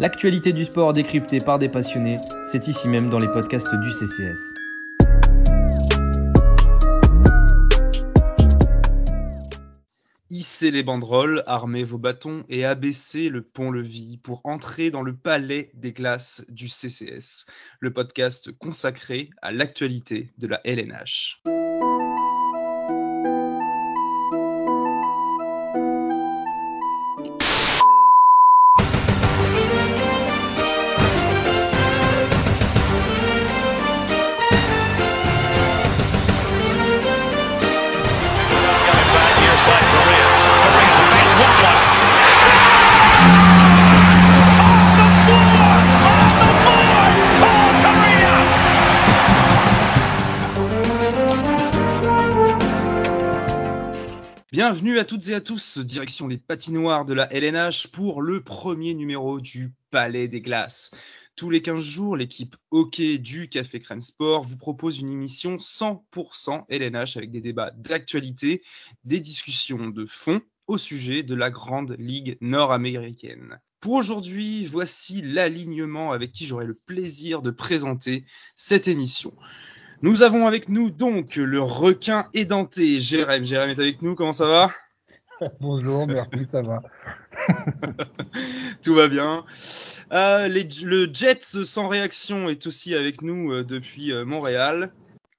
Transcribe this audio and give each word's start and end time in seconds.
L'actualité 0.00 0.54
du 0.54 0.64
sport 0.64 0.94
décryptée 0.94 1.40
par 1.40 1.58
des 1.58 1.68
passionnés, 1.68 2.16
c'est 2.42 2.68
ici 2.68 2.88
même 2.88 3.10
dans 3.10 3.18
les 3.18 3.28
podcasts 3.28 3.74
du 3.74 3.90
CCS. 3.90 4.40
Hissez 10.30 10.70
les 10.70 10.82
banderoles, 10.82 11.42
armez 11.46 11.84
vos 11.84 11.98
bâtons 11.98 12.44
et 12.48 12.64
abaissez 12.64 13.28
le 13.28 13.42
pont-levis 13.42 14.16
pour 14.16 14.40
entrer 14.44 14.90
dans 14.90 15.02
le 15.02 15.14
palais 15.14 15.70
des 15.74 15.92
glaces 15.92 16.46
du 16.48 16.66
CCS, 16.66 17.44
le 17.80 17.92
podcast 17.92 18.52
consacré 18.52 19.28
à 19.42 19.52
l'actualité 19.52 20.32
de 20.38 20.46
la 20.46 20.60
LNH. 20.64 21.42
À 55.00 55.04
toutes 55.06 55.28
et 55.28 55.34
à 55.34 55.40
tous, 55.40 55.78
direction 55.78 56.28
les 56.28 56.36
patinoires 56.36 57.06
de 57.06 57.14
la 57.14 57.32
LNH 57.32 57.86
pour 57.86 58.20
le 58.20 58.42
premier 58.42 58.92
numéro 58.92 59.40
du 59.40 59.72
Palais 59.90 60.28
des 60.28 60.42
Glaces. 60.42 60.90
Tous 61.36 61.48
les 61.48 61.62
15 61.62 61.80
jours, 61.80 62.18
l'équipe 62.18 62.54
hockey 62.70 63.16
du 63.16 63.48
Café 63.48 63.80
Crème 63.80 64.02
Sport 64.02 64.42
vous 64.42 64.58
propose 64.58 64.98
une 64.98 65.08
émission 65.08 65.56
100% 65.56 66.64
LNH 66.68 67.16
avec 67.16 67.30
des 67.30 67.40
débats 67.40 67.70
d'actualité, 67.70 68.62
des 69.04 69.20
discussions 69.20 69.88
de 69.88 70.04
fond 70.04 70.42
au 70.66 70.76
sujet 70.76 71.22
de 71.22 71.34
la 71.34 71.50
grande 71.50 71.96
ligue 71.98 72.36
nord-américaine. 72.42 73.58
Pour 73.80 73.94
aujourd'hui, 73.94 74.66
voici 74.66 75.22
l'alignement 75.22 76.12
avec 76.12 76.30
qui 76.30 76.44
j'aurai 76.44 76.66
le 76.66 76.74
plaisir 76.74 77.40
de 77.40 77.50
présenter 77.50 78.26
cette 78.54 78.86
émission. 78.86 79.32
Nous 80.02 80.20
avons 80.20 80.46
avec 80.46 80.68
nous 80.68 80.90
donc 80.90 81.36
le 81.36 81.62
requin 81.62 82.28
édenté, 82.34 83.00
Jérém. 83.00 83.46
Jérém 83.46 83.70
est 83.70 83.78
avec 83.78 84.02
nous, 84.02 84.14
comment 84.14 84.34
ça 84.34 84.46
va? 84.46 84.70
Bonjour, 85.60 86.06
merci, 86.06 86.46
ça 86.48 86.62
va. 86.62 86.82
Tout 88.82 88.94
va 88.94 89.08
bien. 89.08 89.44
Euh, 90.12 90.48
le 90.48 91.12
Jets 91.12 91.64
sans 91.64 91.88
réaction 91.88 92.48
est 92.48 92.66
aussi 92.66 92.94
avec 92.94 93.22
nous 93.22 93.52
euh, 93.52 93.64
depuis 93.64 94.12
euh, 94.12 94.24
Montréal. 94.24 94.92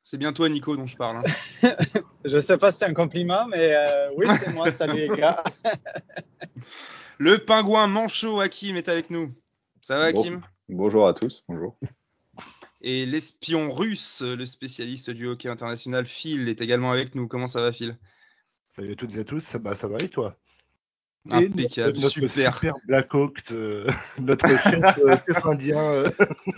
C'est 0.04 0.18
bien 0.18 0.34
toi, 0.34 0.50
Nico, 0.50 0.76
dont 0.76 0.88
je 0.88 0.98
parle. 0.98 1.18
Hein. 1.18 1.70
je 2.26 2.36
ne 2.36 2.42
sais 2.42 2.58
pas 2.58 2.72
si 2.72 2.80
c'est 2.80 2.86
un 2.86 2.94
compliment, 2.94 3.48
mais 3.48 3.74
oui, 4.18 4.26
c'est 4.40 4.54
moi. 4.54 4.72
Salut 4.72 5.08
les 5.08 5.18
gars. 5.18 5.44
le 7.18 7.38
pingouin 7.38 7.88
manchot 7.88 8.40
Hakim 8.42 8.76
est 8.76 8.90
avec 8.90 9.10
nous. 9.10 9.32
Ça 9.82 9.98
va, 9.98 10.06
Hakim? 10.06 10.42
Bonjour 10.68 11.08
à 11.08 11.14
tous. 11.14 11.44
Bonjour. 11.48 11.78
Et 12.82 13.06
l'espion 13.06 13.72
russe, 13.72 14.22
le 14.22 14.46
spécialiste 14.46 15.12
du 15.12 15.28
hockey 15.28 15.48
international, 15.48 16.06
Phil, 16.06 16.50
est 16.50 16.60
également 16.62 16.92
avec 16.92 17.16
nous. 17.16 17.28
Comment 17.28 17.48
ça 17.48 17.62
va, 17.62 17.72
Phil? 17.72 17.96
Salut 18.74 18.94
à 18.94 18.96
toutes 18.96 19.16
et 19.18 19.20
à 19.20 19.24
tous. 19.26 19.42
Ça, 19.42 19.60
ça 19.76 19.88
va 19.90 19.98
et 20.00 20.08
toi? 20.08 20.38
Impeccable, 21.30 22.00
notre, 22.00 22.10
super. 22.10 22.56
super 22.56 22.76
Black 22.88 23.14
Hawk, 23.14 23.38
euh, 23.52 23.88
notre 24.20 24.48
chef, 24.48 24.98
euh, 24.98 25.16
chef 25.28 25.46
indien. 25.46 25.78
Euh. 25.78 26.10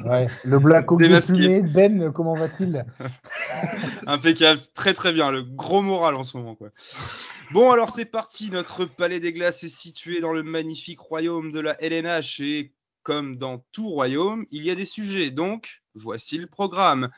Ouais, 0.06 0.28
le 0.46 0.60
Black 0.60 0.90
Hawk 0.90 1.02
défumé, 1.02 1.64
Ben, 1.64 2.14
comment 2.14 2.36
va-t-il? 2.36 2.86
Impeccable, 4.08 4.60
très 4.74 4.94
très 4.94 5.12
bien, 5.12 5.32
le 5.32 5.42
gros 5.42 5.82
moral 5.82 6.16
en 6.16 6.24
ce 6.24 6.38
moment. 6.38 6.56
Quoi. 6.56 6.70
Bon, 7.52 7.72
alors 7.72 7.90
c'est 7.90 8.06
parti, 8.06 8.52
notre 8.52 8.86
palais 8.86 9.20
des 9.20 9.34
glaces 9.34 9.64
est 9.64 9.76
situé 9.76 10.22
dans 10.22 10.32
le 10.32 10.44
magnifique 10.44 11.00
royaume 11.00 11.52
de 11.52 11.60
la 11.60 11.76
LNH 11.84 12.40
et 12.40 12.74
comme 13.02 13.38
dans 13.38 13.66
tout 13.74 13.90
royaume, 13.90 14.46
il 14.52 14.64
y 14.64 14.72
a 14.72 14.76
des 14.76 14.86
sujets, 14.86 15.30
donc 15.30 15.83
voici 15.96 16.38
le 16.38 16.48
programme. 16.48 17.10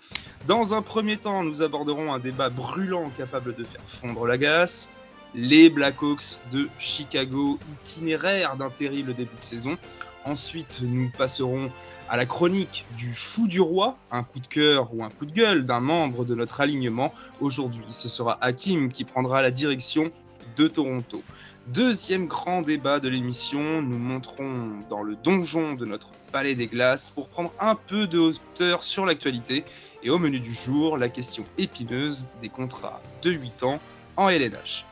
Dans 0.47 0.74
un 0.74 0.81
premier 0.81 1.18
temps, 1.18 1.44
nous 1.44 1.62
aborderons 1.62 2.13
un 2.13 2.19
débat 2.19 2.50
brûlant 2.50 3.09
capable 3.18 3.56
de 3.56 3.63
faire 3.63 3.84
fondre 3.86 4.25
la 4.25 4.38
glace, 4.38 4.91
les 5.34 5.69
Blackhawks 5.69 6.38
de 6.52 6.68
Chicago, 6.78 7.59
itinéraire 7.72 8.56
d'un 8.58 8.69
terrible 8.69 9.14
début 9.14 9.35
de 9.38 9.44
saison. 9.44 9.78
Ensuite, 10.25 10.81
nous 10.81 11.12
passerons 11.16 11.72
à 12.09 12.18
la 12.18 12.25
chronique 12.25 12.85
du 12.97 13.14
fou 13.14 13.47
du 13.47 13.62
roi, 13.62 13.97
un 14.12 14.24
coup 14.24 14.40
de 14.40 14.47
cœur 14.47 14.94
ou 14.94 15.03
un 15.03 15.09
coup 15.09 15.25
de 15.25 15.31
gueule 15.31 15.66
d'un 15.66 15.80
membre 15.80 16.25
de 16.25 16.35
notre 16.35 16.62
alignement. 16.62 17.14
Aujourd'hui, 17.41 17.85
ce 17.90 18.09
sera 18.09 18.38
Hakim 18.41 18.91
qui 18.91 19.03
prendra 19.03 19.41
la 19.41 19.52
direction 19.52 20.12
de 20.58 20.68
Toronto. 20.68 21.22
Deuxième 21.68 22.28
grand 22.28 22.62
débat 22.62 23.00
de 23.00 23.09
l'émission, 23.09 23.81
nous 23.81 23.98
monterons 23.98 24.78
dans 24.88 25.02
le 25.02 25.16
donjon 25.16 25.74
de 25.74 25.84
notre 25.84 26.12
palais 26.31 26.53
des 26.53 26.68
glaces 26.68 27.09
pour 27.09 27.28
prendre 27.28 27.52
un 27.59 27.74
peu 27.74 28.06
de 28.06 28.20
hauteur 28.20 28.84
sur 28.84 29.03
l'actualité. 29.03 29.66
Et 30.03 30.12
au 30.12 30.20
menu 30.20 30.40
du 30.40 30.53
jour, 30.53 31.00
la 31.00 31.09
question 31.09 31.44
épineuse 31.58 32.28
des 32.44 32.50
contrats 32.50 33.02
de 33.24 33.31
8 33.31 33.64
ans 33.64 33.80
en 34.16 34.30
LNH. 34.30 34.86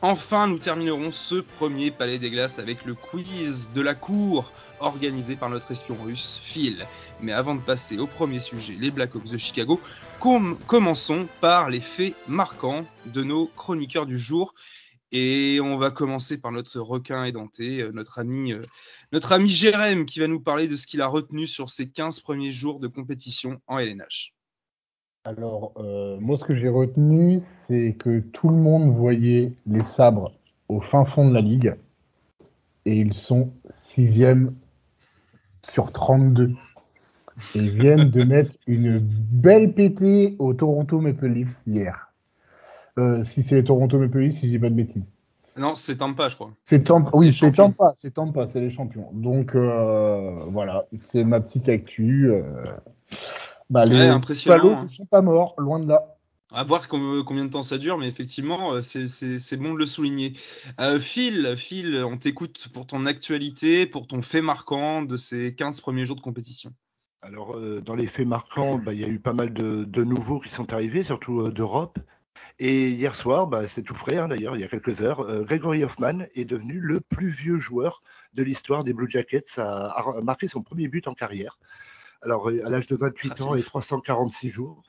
Enfin, 0.00 0.46
nous 0.46 0.60
terminerons 0.60 1.10
ce 1.10 1.34
premier 1.34 1.90
palais 1.90 2.20
des 2.20 2.30
glaces 2.30 2.60
avec 2.60 2.84
le 2.84 2.94
quiz 2.94 3.72
de 3.74 3.80
la 3.80 3.96
cour 3.96 4.52
organisé 4.78 5.34
par 5.34 5.50
notre 5.50 5.72
espion 5.72 5.96
russe, 6.00 6.40
Phil. 6.40 6.86
Mais 7.20 7.32
avant 7.32 7.56
de 7.56 7.60
passer 7.60 7.98
au 7.98 8.06
premier 8.06 8.38
sujet, 8.38 8.76
les 8.78 8.92
Blackhawks 8.92 9.32
de 9.32 9.36
Chicago, 9.36 9.80
commençons 10.68 11.26
par 11.40 11.70
les 11.70 11.80
faits 11.80 12.14
marquants 12.28 12.84
de 13.06 13.24
nos 13.24 13.48
chroniqueurs 13.56 14.06
du 14.06 14.16
jour. 14.16 14.54
Et 15.10 15.58
on 15.62 15.78
va 15.78 15.90
commencer 15.90 16.38
par 16.38 16.52
notre 16.52 16.80
requin 16.80 17.24
édenté, 17.24 17.80
euh, 17.80 17.92
notre 17.92 18.18
ami, 18.18 18.52
euh, 18.52 18.60
notre 19.12 19.32
ami 19.32 19.48
Jérém, 19.48 20.04
qui 20.04 20.20
va 20.20 20.26
nous 20.26 20.40
parler 20.40 20.68
de 20.68 20.76
ce 20.76 20.86
qu'il 20.86 21.00
a 21.00 21.06
retenu 21.06 21.46
sur 21.46 21.70
ses 21.70 21.88
15 21.88 22.20
premiers 22.20 22.52
jours 22.52 22.78
de 22.78 22.88
compétition 22.88 23.60
en 23.66 23.78
LNH. 23.78 24.34
Alors, 25.24 25.72
euh, 25.78 26.18
moi, 26.20 26.36
ce 26.36 26.44
que 26.44 26.54
j'ai 26.54 26.68
retenu, 26.68 27.40
c'est 27.66 27.96
que 27.98 28.20
tout 28.20 28.48
le 28.50 28.56
monde 28.56 28.94
voyait 28.94 29.52
les 29.66 29.82
sabres 29.82 30.32
au 30.68 30.80
fin 30.80 31.04
fond 31.04 31.28
de 31.28 31.34
la 31.34 31.40
ligue. 31.40 31.74
Et 32.84 32.98
ils 32.98 33.14
sont 33.14 33.52
sixième 33.84 34.54
sur 35.62 35.92
32. 35.92 36.54
Et 37.54 37.58
ils 37.58 37.70
viennent 37.70 38.10
de 38.10 38.24
mettre 38.24 38.54
une 38.66 38.98
belle 38.98 39.74
pétée 39.74 40.36
au 40.38 40.54
Toronto 40.54 41.00
Maple 41.00 41.28
Leafs 41.28 41.60
hier. 41.66 42.07
Euh, 42.98 43.22
si 43.22 43.44
c'est 43.44 43.62
Toronto 43.62 43.96
Maple 43.98 44.18
Leafs, 44.18 44.40
si 44.40 44.46
je 44.46 44.52
dis 44.52 44.58
pas 44.58 44.70
de 44.70 44.74
bêtises. 44.74 45.10
Non, 45.56 45.74
c'est 45.74 45.96
Tampa, 45.96 46.28
je 46.28 46.34
crois. 46.34 46.50
C'est 46.64 46.82
Tampa, 46.84 47.10
oui, 47.14 47.32
c'est 47.32 47.52
Tampa, 47.52 47.92
c'est 47.96 48.12
Tampa, 48.12 48.46
c'est 48.46 48.60
les 48.60 48.70
champions. 48.70 49.08
Donc 49.12 49.54
euh, 49.54 50.34
voilà, 50.48 50.86
c'est 51.00 51.24
ma 51.24 51.40
petite 51.40 51.68
actu. 51.68 52.30
Euh. 52.30 52.42
Bah, 53.70 53.84
les 53.84 53.94
ne 53.94 54.10
hein. 54.10 54.86
sont 54.88 55.06
pas 55.06 55.22
morts, 55.22 55.54
loin 55.58 55.78
de 55.78 55.88
là. 55.88 56.16
À 56.52 56.64
voir 56.64 56.88
combien 56.88 57.44
de 57.44 57.50
temps 57.50 57.62
ça 57.62 57.76
dure, 57.76 57.98
mais 57.98 58.08
effectivement, 58.08 58.80
c'est 58.80 59.56
bon 59.58 59.74
de 59.74 59.78
le 59.78 59.84
souligner. 59.84 60.32
Phil, 60.98 61.54
Phil, 61.56 62.02
on 62.02 62.16
t'écoute 62.16 62.68
pour 62.72 62.86
ton 62.86 63.04
actualité, 63.04 63.84
pour 63.84 64.06
ton 64.06 64.22
fait 64.22 64.40
marquant 64.40 65.02
de 65.02 65.18
ces 65.18 65.54
15 65.54 65.82
premiers 65.82 66.06
jours 66.06 66.16
de 66.16 66.22
compétition. 66.22 66.70
Alors, 67.20 67.60
dans 67.84 67.94
les 67.94 68.06
faits 68.06 68.26
marquants, 68.26 68.78
bah, 68.78 68.94
il 68.94 69.00
y 69.00 69.04
a 69.04 69.08
eu 69.08 69.18
pas 69.18 69.34
mal 69.34 69.52
de, 69.52 69.84
de 69.84 70.04
nouveaux 70.04 70.40
qui 70.40 70.48
sont 70.48 70.72
arrivés, 70.72 71.02
surtout 71.02 71.50
d'Europe. 71.50 71.98
Et 72.58 72.90
hier 72.90 73.14
soir, 73.14 73.46
bah, 73.46 73.68
c'est 73.68 73.82
tout 73.82 73.94
frais 73.94 74.16
hein, 74.16 74.28
d'ailleurs, 74.28 74.56
il 74.56 74.60
y 74.60 74.64
a 74.64 74.68
quelques 74.68 75.02
heures, 75.02 75.20
euh, 75.20 75.42
Gregory 75.42 75.84
Hoffman 75.84 76.26
est 76.34 76.44
devenu 76.44 76.80
le 76.80 77.00
plus 77.00 77.28
vieux 77.28 77.60
joueur 77.60 78.02
de 78.34 78.42
l'histoire 78.42 78.84
des 78.84 78.92
Blue 78.92 79.08
Jackets, 79.08 79.58
a, 79.58 79.86
a, 79.86 80.20
marqué 80.22 80.48
son 80.48 80.62
premier 80.62 80.88
but 80.88 81.06
en 81.08 81.14
carrière. 81.14 81.58
Alors 82.22 82.50
euh, 82.50 82.66
à 82.66 82.70
l'âge 82.70 82.86
de 82.86 82.96
28 82.96 83.32
ah, 83.38 83.42
ans 83.44 83.54
et 83.54 83.62
346 83.62 84.50
jours. 84.50 84.82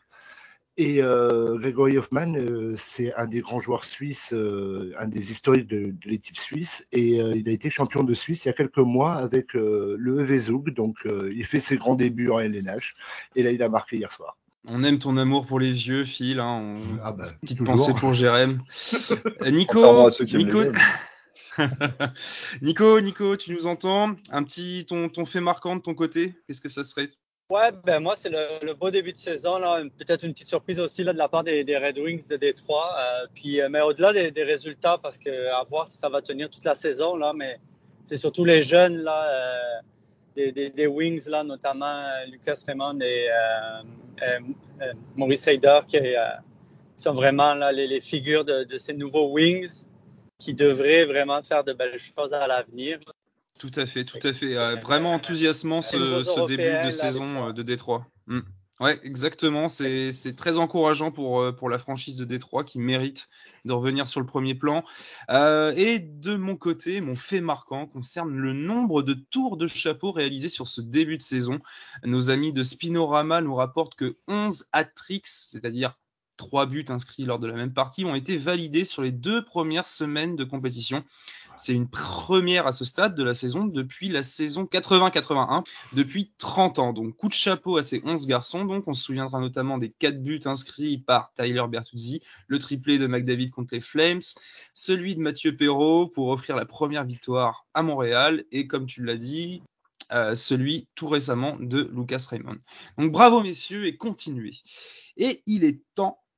Et 0.81 1.04
euh, 1.04 1.57
Gregory 1.57 1.98
Hoffman, 1.98 2.36
euh, 2.36 2.74
c'est 2.78 3.13
un 3.16 3.28
des 3.28 3.42
grands 3.42 3.60
joueurs 3.60 3.84
suisses, 3.84 4.31
euh, 4.31 4.94
un 4.98 5.10
des 5.10 5.30
historiques 5.30 5.68
de, 5.68 5.88
de 5.88 6.10
l'équipe 6.10 6.38
suisse, 6.38 6.88
et 6.94 7.18
il 7.18 7.50
a 7.50 7.52
été 7.52 7.69
champion 7.69 8.06
de 8.06 8.13
Suisse 8.13 8.45
il 8.45 8.48
y 8.48 8.52
a 8.52 8.54
quelques 8.54 8.78
mois 8.78 9.16
avec 9.16 9.56
le 9.56 10.22
EV 10.22 10.40
Zug, 10.40 10.69
donc 10.74 11.00
il 11.06 11.45
fait 11.45 11.60
ses 11.60 11.75
grands 11.75 11.95
débuts 11.95 12.30
en 12.30 12.40
LNH, 12.40 12.95
et 13.36 13.44
là 13.44 13.52
il 13.52 13.62
a 13.62 13.68
marqué 13.68 13.98
hier 13.98 14.10
soir. 14.13 14.38
On 14.68 14.84
aime 14.84 15.00
ton 15.00 15.18
amour 15.18 15.46
pour 15.46 15.60
les 15.60 15.72
vieux, 15.72 16.04
Phil. 16.04 16.40
Hein. 16.40 16.76
Ah 17.04 17.12
bah, 17.12 17.26
Petite 17.42 17.64
pensée 17.64 17.94
pour 17.94 18.14
Jérém. 18.14 18.62
Euh, 19.42 19.50
Nico, 19.52 20.10
Nico... 20.34 20.64
Nico, 22.62 23.02
Nico, 23.02 23.38
tu 23.38 23.54
nous 23.54 23.68
entends? 23.68 24.16
Un 24.32 24.44
petit 24.44 24.86
ton, 24.86 25.10
ton 25.10 25.26
fait 25.26 25.40
marquant 25.40 25.76
de 25.76 25.82
ton 25.82 25.94
côté 25.94 26.36
Qu'est-ce 26.46 26.62
que 26.62 26.70
ça 26.70 26.84
serait? 26.84 27.10
Ouais, 27.50 27.72
ben 27.84 28.00
moi, 28.00 28.16
c'est 28.16 28.30
le, 28.30 28.74
beau 28.74 28.92
début 28.92 29.12
de 29.12 29.18
saison. 29.18 29.60
Peut-être 29.98 30.24
une 30.24 30.34
petite 30.34 30.50
surprise 30.50 30.80
aussi 30.80 31.04
là, 31.04 31.14
de 31.14 31.18
la 31.18 31.28
part 31.30 31.44
des, 31.44 31.64
Red 31.78 31.98
Wings 31.98 32.28
de 32.28 32.36
Détroit. 32.36 32.94
Euh, 33.00 33.28
puis, 33.34 33.62
euh, 33.62 33.70
mais 33.70 33.82
au-delà 33.82 34.14
des, 34.14 34.44
résultats, 34.44 34.98
parce 35.02 35.18
que 35.18 35.48
à 35.48 35.64
voir 35.64 35.88
si 35.88 35.98
ça 35.98 36.10
va 36.10 36.22
tenir 36.22 36.50
toute 36.50 36.64
la 36.66 36.76
saison, 36.76 37.16
là, 37.16 37.34
mais 37.34 37.58
c'est 38.08 38.18
surtout 38.18 38.46
les 38.46 38.62
jeunes 38.62 38.98
là, 38.98 39.82
des, 40.36 40.88
wings, 40.88 41.28
là, 41.28 41.44
notamment 41.44 42.04
Lucas 42.28 42.60
Raymond 42.68 43.00
et 43.02 43.28
Maurice 45.16 45.48
Heider, 45.48 45.80
qui 45.88 45.98
sont 46.98 47.13
vraiment 47.13 47.54
là, 47.54 47.71
les, 47.71 48.00
figures 48.00 48.45
de, 48.45 48.63
de, 48.63 48.77
ces 48.77 48.94
nouveaux 48.94 49.31
wings 49.31 49.86
qui 50.39 50.54
devraient 50.54 51.06
vraiment 51.06 51.42
faire 51.44 51.63
de 51.63 51.74
belles 51.74 51.98
choses 51.98 52.33
à 52.33 52.48
l'avenir. 52.48 53.00
Tout 53.60 53.71
à 53.75 53.86
fait, 53.86 54.06
tout 54.06 54.19
à 54.24 54.31
fait. 54.31 54.56
vraiment 54.77 55.13
enthousiasmant 55.13 55.81
ce, 55.81 56.48
début 56.48 56.86
de 56.86 56.89
saison 56.92 57.51
de 57.51 57.62
Détroit. 57.63 58.06
Mm. 58.27 58.39
Ouais, 58.80 58.98
exactement. 59.04 59.68
C'est 59.68 60.36
très 60.38 60.58
encourageant 60.58 61.12
pour, 61.12 61.42
euh, 61.42 61.52
pour 61.52 61.70
la 61.70 61.78
franchise 61.80 62.16
de 62.16 62.24
Détroit 62.24 62.64
qui 62.64 62.80
mérite 62.80 63.28
de 63.66 63.74
revenir 63.74 64.08
sur 64.08 64.22
le 64.22 64.26
premier 64.26 64.56
plan. 64.56 64.86
Euh, 65.30 65.74
et 65.76 66.00
de 66.00 66.38
mon 66.38 66.56
côté, 66.56 67.02
mon 67.02 67.16
fait 67.16 67.42
marquant 67.42 67.88
concerne 67.88 68.34
le 68.34 68.54
nombre 68.54 69.02
de 69.02 69.14
tours 69.14 69.58
de 69.58 69.68
chapeau 69.68 70.14
réalisés 70.14 70.48
sur 70.48 70.70
ce 70.70 70.80
début 70.80 71.18
de 71.18 71.22
saison. 71.22 71.60
Nos 72.06 72.30
amis 72.30 72.54
de 72.54 72.64
Spinorama 72.64 73.42
nous 73.42 73.54
rapportent 73.54 73.96
que 73.96 74.18
11 74.30 74.66
hat-tricks, 74.72 75.28
c'est-à-dire 75.28 76.00
3 76.38 76.66
buts 76.66 76.86
inscrits 76.88 77.26
lors 77.26 77.38
de 77.40 77.48
la 77.48 77.56
même 77.56 77.74
partie, 77.74 78.06
ont 78.06 78.16
été 78.16 78.38
validés 78.38 78.86
sur 78.86 79.02
les 79.02 79.12
deux 79.12 79.44
premières 79.44 79.88
semaines 79.88 80.38
de 80.38 80.46
compétition. 80.46 81.04
C'est 81.60 81.74
une 81.74 81.90
première 81.90 82.68
à 82.68 82.72
ce 82.72 82.86
stade 82.86 83.16
de 83.16 83.24
la 83.24 83.34
saison 83.34 83.66
depuis 83.66 84.10
la 84.10 84.24
saison 84.24 84.64
80-81, 84.64 85.66
depuis 85.94 86.32
30 86.38 86.80
ans. 86.80 86.94
Donc 86.94 87.16
coup 87.18 87.28
de 87.28 87.34
chapeau 87.34 87.78
à 87.78 87.84
ces 87.84 88.02
11 88.04 88.28
garçons. 88.28 88.66
Donc 88.66 88.88
on 88.88 88.94
se 88.94 89.04
souviendra 89.04 89.40
notamment 89.40 89.78
des 89.78 89.90
4 89.92 90.24
buts 90.24 90.40
inscrits 90.46 90.98
par 90.98 91.34
Tyler 91.34 91.66
Bertuzzi, 91.70 92.22
le 92.48 92.60
triplé 92.60 92.98
de 92.98 93.08
McDavid 93.08 93.52
contre 93.52 93.74
les 93.74 93.82
Flames, 93.82 94.22
celui 94.74 95.16
de 95.16 95.22
Mathieu 95.22 95.56
Perrault 95.56 96.08
pour 96.08 96.30
offrir 96.30 96.56
la 96.56 96.66
première 96.66 97.04
victoire 97.04 97.68
à 97.74 97.84
Montréal 97.84 98.46
et 98.52 98.68
comme 98.68 98.86
tu 98.86 99.04
l'as 99.04 99.18
dit, 99.18 99.62
euh, 100.12 100.36
celui 100.36 100.88
tout 100.96 101.08
récemment 101.08 101.58
de 101.60 101.92
Lucas 101.94 102.26
Raymond. 102.30 102.58
Donc 102.98 103.12
bravo 103.12 103.44
messieurs 103.44 103.86
et 103.86 103.98
continuez. 103.98 104.56
Et 105.18 105.44
il 105.46 105.64
est 105.64 105.82
temps 105.94 106.20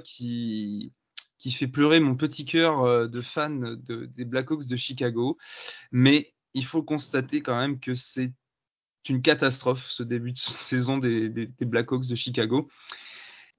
qui, 0.00 0.92
qui 1.38 1.50
fait 1.50 1.68
pleurer 1.68 2.00
mon 2.00 2.16
petit 2.16 2.44
cœur 2.44 2.82
euh, 2.82 3.06
de 3.06 3.20
fan 3.20 3.76
des 3.76 4.24
Blackhawks 4.24 4.66
de 4.66 4.76
Chicago. 4.76 5.38
Mais 5.92 6.34
il 6.54 6.64
faut 6.64 6.82
constater 6.82 7.42
quand 7.42 7.56
même 7.56 7.80
que 7.80 7.94
c'est 7.94 8.32
une 9.08 9.22
catastrophe 9.22 9.90
ce 9.90 10.02
début 10.02 10.32
de 10.32 10.38
saison 10.38 10.98
des, 10.98 11.28
des 11.28 11.64
Blackhawks 11.64 12.06
de 12.06 12.14
Chicago. 12.14 12.68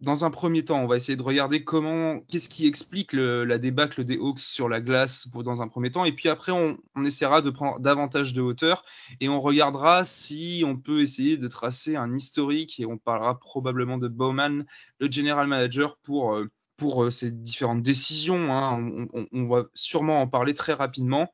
Dans 0.06 0.24
un 0.24 0.30
premier 0.30 0.64
temps, 0.64 0.84
on 0.84 0.86
va 0.86 0.98
essayer 0.98 1.16
de 1.16 1.24
regarder 1.24 1.64
comment, 1.64 2.20
qu'est-ce 2.30 2.48
qui 2.48 2.68
explique 2.68 3.12
la 3.14 3.58
débâcle 3.58 4.06
des 4.06 4.18
Hawks 4.18 4.40
sur 4.40 4.70
la 4.70 4.80
glace 4.80 5.28
dans 5.30 5.64
un 5.64 5.68
premier 5.68 5.90
temps. 5.90 6.06
Et 6.06 6.12
puis 6.12 6.30
après, 6.30 6.52
on, 6.52 6.78
essaiera 7.04 7.42
de 7.42 7.50
prendre 7.50 7.80
davantage 7.80 8.36
de 8.36 8.40
hauteur 8.40 8.86
et 9.20 9.30
on 9.30 9.42
regardera 9.42 10.04
si 10.04 10.64
on 10.64 10.78
peut 10.78 11.02
essayer 11.02 11.38
de 11.38 11.48
tracer 11.48 11.96
un 11.96 12.14
historique 12.14 12.80
et 12.80 12.86
on 12.86 13.00
parlera 13.00 13.40
probablement 13.40 13.98
de 13.98 14.08
Bowman, 14.08 14.66
le 15.00 15.12
general 15.12 15.48
manager, 15.48 15.98
pour, 16.04 16.36
euh, 16.36 16.52
pour 16.78 17.06
euh, 17.06 17.10
ces 17.10 17.32
différentes 17.32 17.82
décisions. 17.82 18.54
Hein. 18.54 19.08
On, 19.32 19.48
va 19.48 19.64
sûrement 19.74 20.22
en 20.22 20.28
parler 20.28 20.54
très 20.54 20.74
rapidement. 20.74 21.34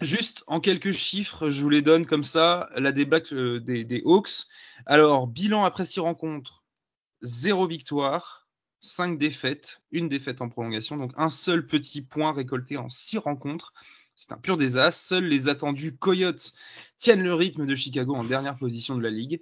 Juste 0.00 0.42
en 0.46 0.60
quelques 0.60 0.92
chiffres, 0.92 1.50
je 1.50 1.62
vous 1.62 1.68
les 1.68 1.82
donne 1.82 2.06
comme 2.06 2.24
ça, 2.24 2.70
la 2.78 2.92
débâcle 2.92 3.34
euh, 3.34 3.60
des, 3.60 3.84
des 3.84 4.00
Hawks. 4.06 4.46
Alors, 4.86 5.26
bilan 5.26 5.64
après 5.64 5.84
six 5.84 6.00
rencontres, 6.00 6.60
zéro 7.22 7.66
victoire, 7.66 8.48
cinq 8.80 9.18
défaites, 9.18 9.82
une 9.92 10.08
défaite 10.08 10.40
en 10.40 10.48
prolongation, 10.48 10.96
donc 10.96 11.12
un 11.16 11.28
seul 11.28 11.66
petit 11.66 12.02
point 12.02 12.32
récolté 12.32 12.76
en 12.76 12.88
six 12.88 13.18
rencontres. 13.18 13.72
C'est 14.16 14.32
un 14.32 14.36
pur 14.36 14.58
désastre. 14.58 15.00
Seuls 15.00 15.24
les 15.24 15.48
attendus 15.48 15.96
Coyotes 15.96 16.52
tiennent 16.98 17.22
le 17.22 17.32
rythme 17.32 17.64
de 17.64 17.74
Chicago 17.74 18.14
en 18.14 18.24
dernière 18.24 18.54
position 18.54 18.94
de 18.94 19.02
la 19.02 19.08
ligue. 19.08 19.40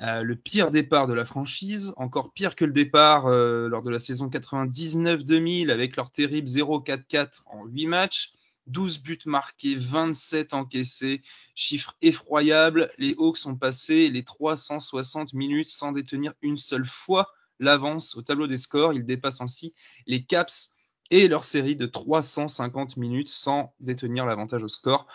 Euh, 0.00 0.22
le 0.22 0.36
pire 0.36 0.70
départ 0.70 1.06
de 1.06 1.12
la 1.12 1.26
franchise, 1.26 1.92
encore 1.98 2.32
pire 2.32 2.56
que 2.56 2.64
le 2.64 2.72
départ 2.72 3.26
euh, 3.26 3.68
lors 3.68 3.82
de 3.82 3.90
la 3.90 3.98
saison 3.98 4.28
99-2000 4.28 5.70
avec 5.70 5.96
leur 5.96 6.10
terrible 6.10 6.48
0-4-4 6.48 7.42
en 7.44 7.66
8 7.66 7.86
matchs. 7.88 8.32
12 8.66 8.98
buts 8.98 9.18
marqués, 9.26 9.74
27 9.74 10.54
encaissés, 10.54 11.22
chiffre 11.54 11.96
effroyable. 12.02 12.90
Les 12.98 13.14
Hawks 13.18 13.46
ont 13.46 13.56
passé 13.56 14.08
les 14.08 14.24
360 14.24 15.32
minutes 15.34 15.68
sans 15.68 15.92
détenir 15.92 16.32
une 16.42 16.56
seule 16.56 16.84
fois 16.84 17.28
l'avance 17.58 18.16
au 18.16 18.22
tableau 18.22 18.46
des 18.46 18.56
scores. 18.56 18.92
Ils 18.92 19.04
dépassent 19.04 19.40
ainsi 19.40 19.74
les 20.06 20.24
Caps 20.24 20.72
et 21.10 21.28
leur 21.28 21.44
série 21.44 21.76
de 21.76 21.86
350 21.86 22.96
minutes 22.96 23.28
sans 23.28 23.74
détenir 23.80 24.24
l'avantage 24.24 24.62
au 24.62 24.68
score 24.68 25.06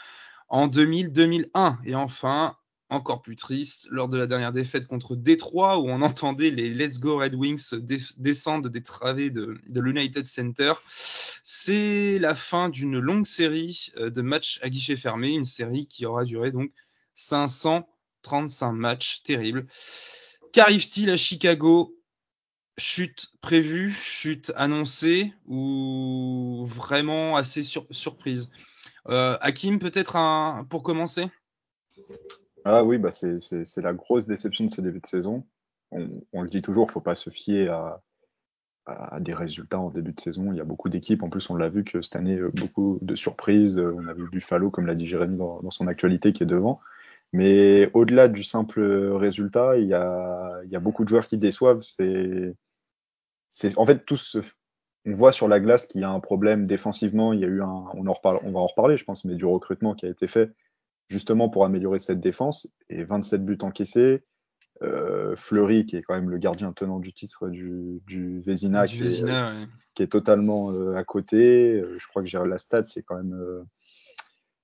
en 0.47 0.67
2000-2001. 0.67 1.77
Et 1.85 1.95
enfin, 1.95 2.57
encore 2.91 3.21
plus 3.21 3.37
triste, 3.37 3.87
lors 3.89 4.09
de 4.09 4.17
la 4.17 4.27
dernière 4.27 4.51
défaite 4.51 4.85
contre 4.85 5.15
Détroit, 5.15 5.79
où 5.79 5.89
on 5.89 6.01
entendait 6.01 6.51
les 6.51 6.69
Let's 6.69 6.99
Go 6.99 7.17
Red 7.17 7.33
Wings 7.35 7.73
descendre 8.17 8.69
des 8.69 8.83
travées 8.83 9.31
de, 9.31 9.59
l'United 9.67 10.25
Center. 10.25 10.73
C'est 11.41 12.19
la 12.19 12.35
fin 12.35 12.67
d'une 12.69 12.99
longue 12.99 13.25
série 13.25 13.91
euh, 13.97 14.09
de 14.09 14.21
matchs 14.21 14.59
à 14.61 14.69
guichet 14.69 14.97
fermé, 14.97 15.29
une 15.29 15.45
série 15.45 15.87
qui 15.87 16.05
aura 16.05 16.25
duré 16.25 16.51
donc 16.51 16.71
535 17.15 18.73
matchs, 18.73 19.23
terrible. 19.23 19.67
Qu'arrive-t-il 20.51 21.09
à 21.09 21.17
Chicago? 21.17 21.97
Chute 22.77 23.31
prévue, 23.41 23.91
chute 23.91 24.51
annoncée 24.55 25.33
ou 25.45 26.63
vraiment 26.65 27.37
assez 27.37 27.63
surprise? 27.63 28.49
Euh, 29.07 29.37
Hakim, 29.41 29.79
peut-être 29.79 30.17
pour 30.69 30.83
commencer? 30.83 31.27
Ah 32.65 32.83
oui, 32.83 32.97
bah 32.97 33.11
c'est 33.13 33.77
la 33.77 33.93
grosse 33.93 34.27
déception 34.27 34.65
de 34.65 34.73
ce 34.73 34.81
début 34.81 34.99
de 34.99 35.07
saison. 35.07 35.45
On, 35.91 36.41
le 36.41 36.49
dit 36.49 36.61
toujours, 36.61 36.85
il 36.85 36.89
ne 36.89 36.93
faut 36.93 37.01
pas 37.01 37.15
se 37.15 37.29
fier 37.29 37.69
à, 37.69 38.01
des 39.19 39.33
résultats 39.33 39.79
en 39.79 39.89
début 39.89 40.13
de 40.13 40.19
saison. 40.19 40.51
Il 40.51 40.57
y 40.57 40.61
a 40.61 40.65
beaucoup 40.65 40.89
d'équipes. 40.89 41.23
En 41.23 41.29
plus, 41.29 41.49
on 41.49 41.55
l'a 41.55 41.69
vu 41.69 41.83
que 41.83 42.01
cette 42.01 42.15
année, 42.15 42.37
euh, 42.37 42.51
beaucoup 42.53 42.97
de 43.01 43.15
surprises. 43.15 43.77
Euh, 43.77 43.95
on 43.97 44.07
a 44.07 44.13
vu 44.13 44.27
Buffalo, 44.29 44.69
comme 44.69 44.87
l'a 44.87 44.95
dit 44.95 45.05
Jérémy 45.05 45.37
dans, 45.37 45.69
son 45.71 45.87
actualité, 45.87 46.33
qui 46.33 46.43
est 46.43 46.47
devant. 46.47 46.79
Mais 47.33 47.89
au-delà 47.93 48.27
du 48.27 48.43
simple 48.43 48.81
résultat, 48.81 49.77
il 49.77 49.87
y 49.87 49.93
a, 49.93 50.79
beaucoup 50.81 51.03
de 51.03 51.09
joueurs 51.09 51.27
qui 51.27 51.37
déçoivent. 51.37 51.81
C'est, 51.81 53.77
en 53.77 53.85
fait, 53.85 54.05
tous 54.05 54.37
on 55.05 55.13
voit 55.15 55.31
sur 55.31 55.47
la 55.47 55.59
glace 55.59 55.87
qu'il 55.87 56.01
y 56.01 56.03
a 56.03 56.09
un 56.09 56.19
problème 56.19 56.67
défensivement. 56.67 57.33
Il 57.33 57.39
y 57.39 57.45
a 57.45 57.47
eu 57.47 57.61
un, 57.61 57.85
on, 57.93 58.07
en 58.07 58.13
reparle, 58.13 58.39
on 58.43 58.51
va 58.51 58.59
en 58.59 58.67
reparler, 58.67 58.97
je 58.97 59.03
pense, 59.03 59.25
mais 59.25 59.35
du 59.35 59.45
recrutement 59.45 59.95
qui 59.95 60.05
a 60.05 60.09
été 60.09 60.27
fait 60.27 60.51
justement 61.11 61.49
pour 61.49 61.65
améliorer 61.65 61.99
cette 61.99 62.21
défense. 62.21 62.67
Et 62.89 63.03
27 63.03 63.45
buts 63.45 63.59
encaissés. 63.61 64.23
Euh, 64.81 65.35
Fleury, 65.35 65.85
qui 65.85 65.97
est 65.97 66.01
quand 66.01 66.15
même 66.15 66.31
le 66.31 66.39
gardien 66.39 66.71
tenant 66.71 66.99
du 66.99 67.13
titre 67.13 67.49
du, 67.49 68.01
du 68.07 68.41
Vézina, 68.41 68.87
qui, 68.87 69.03
est, 69.99 70.07
totalement 70.07 70.71
euh, 70.71 70.95
à 70.95 71.03
côté. 71.03 71.79
Euh, 71.79 71.95
je 71.99 72.07
crois 72.07 72.23
que 72.23 72.27
j'ai 72.27 72.39
la 72.43 72.57
stat, 72.57 72.85
c'est 72.85 73.03
quand 73.03 73.17
même 73.17 73.37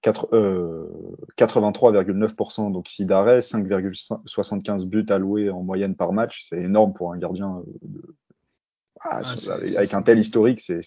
83,9% 0.04 2.72
donc 2.72 2.88
d'arrêt, 3.02 3.42
5,75 3.42 4.86
buts 4.86 5.06
alloués 5.10 5.52
en 5.52 5.62
moyenne 5.62 5.96
par 5.96 6.14
match. 6.14 6.48
C'est 6.50 6.62
énorme 6.62 6.94
pour 6.94 7.14
un 7.14 7.18
gardien 7.18 7.62
ah, 9.02 9.22
ah, 9.24 9.36
avec, 9.52 9.94
un 9.94 10.02
tel 10.02 10.18
historique, 10.18 10.62
c'est 10.62 10.82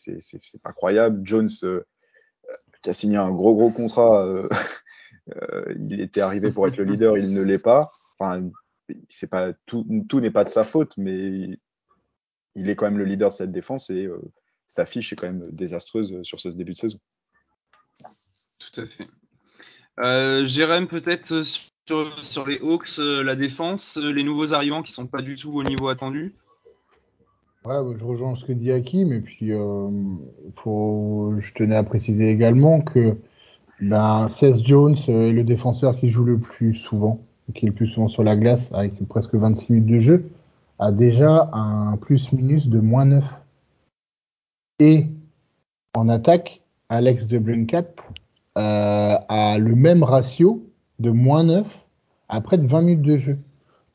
incroyable. 0.65 1.21
Jones, 1.23 1.51
qui 2.83 2.91
a 2.91 2.95
signé 2.95 3.19
un 3.19 3.31
gros 3.31 3.55
gros 3.55 3.71
contrat 3.71 4.27
euh, 5.43 5.75
il 5.89 6.01
était 6.01 6.21
arrivé 6.21 6.51
pour 6.51 6.67
être 6.67 6.77
le 6.77 6.85
leader, 6.85 7.19
il 7.19 7.33
ne 7.33 7.43
l'est 7.43 7.59
pas. 7.59 7.93
Enfin, 8.19 8.51
c'est 9.09 9.31
pas 9.31 9.53
tout, 9.67 9.87
tout 10.09 10.21
n'est 10.21 10.31
pas 10.31 10.45
de 10.45 10.49
sa 10.49 10.65
faute, 10.65 10.95
mais 10.97 11.59
il 12.55 12.69
est 12.69 12.77
quand 12.77 12.87
même 12.87 12.99
le 12.99 13.05
leader 13.05 13.31
de 13.31 13.35
cette 13.35 13.53
défense 13.53 13.91
et 13.91 14.07
euh, 14.07 14.21
sa 14.69 14.87
fiche 14.87 15.13
est 15.13 15.17
quand 15.17 15.33
même 15.33 15.47
désastreuse 15.53 16.21
sur 16.23 16.41
ce 16.41 16.49
début 16.49 16.75
de 16.75 16.79
saison. 16.79 16.99
Tout 18.59 18.81
à 18.81 18.87
fait. 18.87 19.07
Euh, 20.01 20.47
Jérém, 20.47 20.87
peut-être 20.87 21.43
sur, 21.43 22.25
sur, 22.25 22.47
les 22.47 22.59
Hawks, 22.59 22.99
la 22.99 23.37
défense, 23.37 23.97
les 23.97 24.23
nouveaux 24.23 24.53
arrivants 24.53 24.83
qui 24.83 24.93
sont 24.93 25.07
pas 25.07 25.23
du 25.23 25.37
tout 25.37 25.53
au 25.53 25.65
niveau 25.65 25.89
attendu? 25.89 26.35
Ouais, 27.65 27.83
bah, 27.83 27.95
je 27.95 28.05
rejoins 28.05 28.37
ce 28.37 28.45
que 28.45 28.53
dit 28.53 28.73
Hakim, 28.73 29.13
et 29.13 29.21
puis 29.21 29.53
euh, 29.53 29.91
faut, 30.57 31.35
je 31.39 31.53
tenais 31.53 31.77
à 31.77 31.85
préciser 31.85 32.31
également 32.31 32.81
que 32.81 33.17
ben, 33.81 34.29
Seth 34.29 34.67
Jones 34.67 34.97
est 35.09 35.33
le 35.33 35.45
défenseur 35.45 35.97
qui 35.97 36.11
joue 36.11 36.25
le 36.25 36.39
plus 36.39 36.75
souvent, 36.75 37.21
qui 37.55 37.67
est 37.67 37.69
le 37.69 37.75
plus 37.75 37.87
souvent 37.87 38.09
sur 38.09 38.23
la 38.23 38.37
glace, 38.37 38.71
avec 38.73 38.93
presque 39.09 39.35
26 39.35 39.73
minutes 39.73 39.87
de 39.87 40.01
jeu, 40.01 40.31
a 40.79 40.93
déjà 40.93 41.51
un 41.53 41.97
plus-minus 41.97 42.69
de 42.69 42.81
moins 42.81 43.05
9. 43.05 43.25
Et 44.81 45.07
en 45.97 46.09
attaque, 46.09 46.61
Alex 46.89 47.27
de 47.27 47.39
Brincat 47.39 47.85
euh, 48.59 49.17
a 49.29 49.59
le 49.59 49.75
même 49.75 50.03
ratio 50.03 50.63
de 50.99 51.11
moins 51.11 51.45
9 51.45 51.67
à 52.29 52.41
près 52.41 52.59
de 52.59 52.67
20 52.67 52.83
minutes 52.83 53.03
de 53.03 53.17
jeu. 53.17 53.39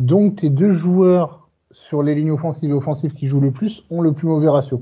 Donc 0.01 0.41
tes 0.41 0.49
deux 0.49 0.71
joueurs 0.71 1.49
sur 1.71 2.03
les 2.03 2.15
lignes 2.15 2.31
offensives 2.31 2.69
et 2.69 2.73
offensives 2.73 3.13
qui 3.13 3.27
jouent 3.27 3.39
le 3.39 3.51
plus 3.51 3.83
ont 3.89 4.01
le 4.01 4.13
plus 4.13 4.27
mauvais 4.27 4.49
ratio. 4.49 4.81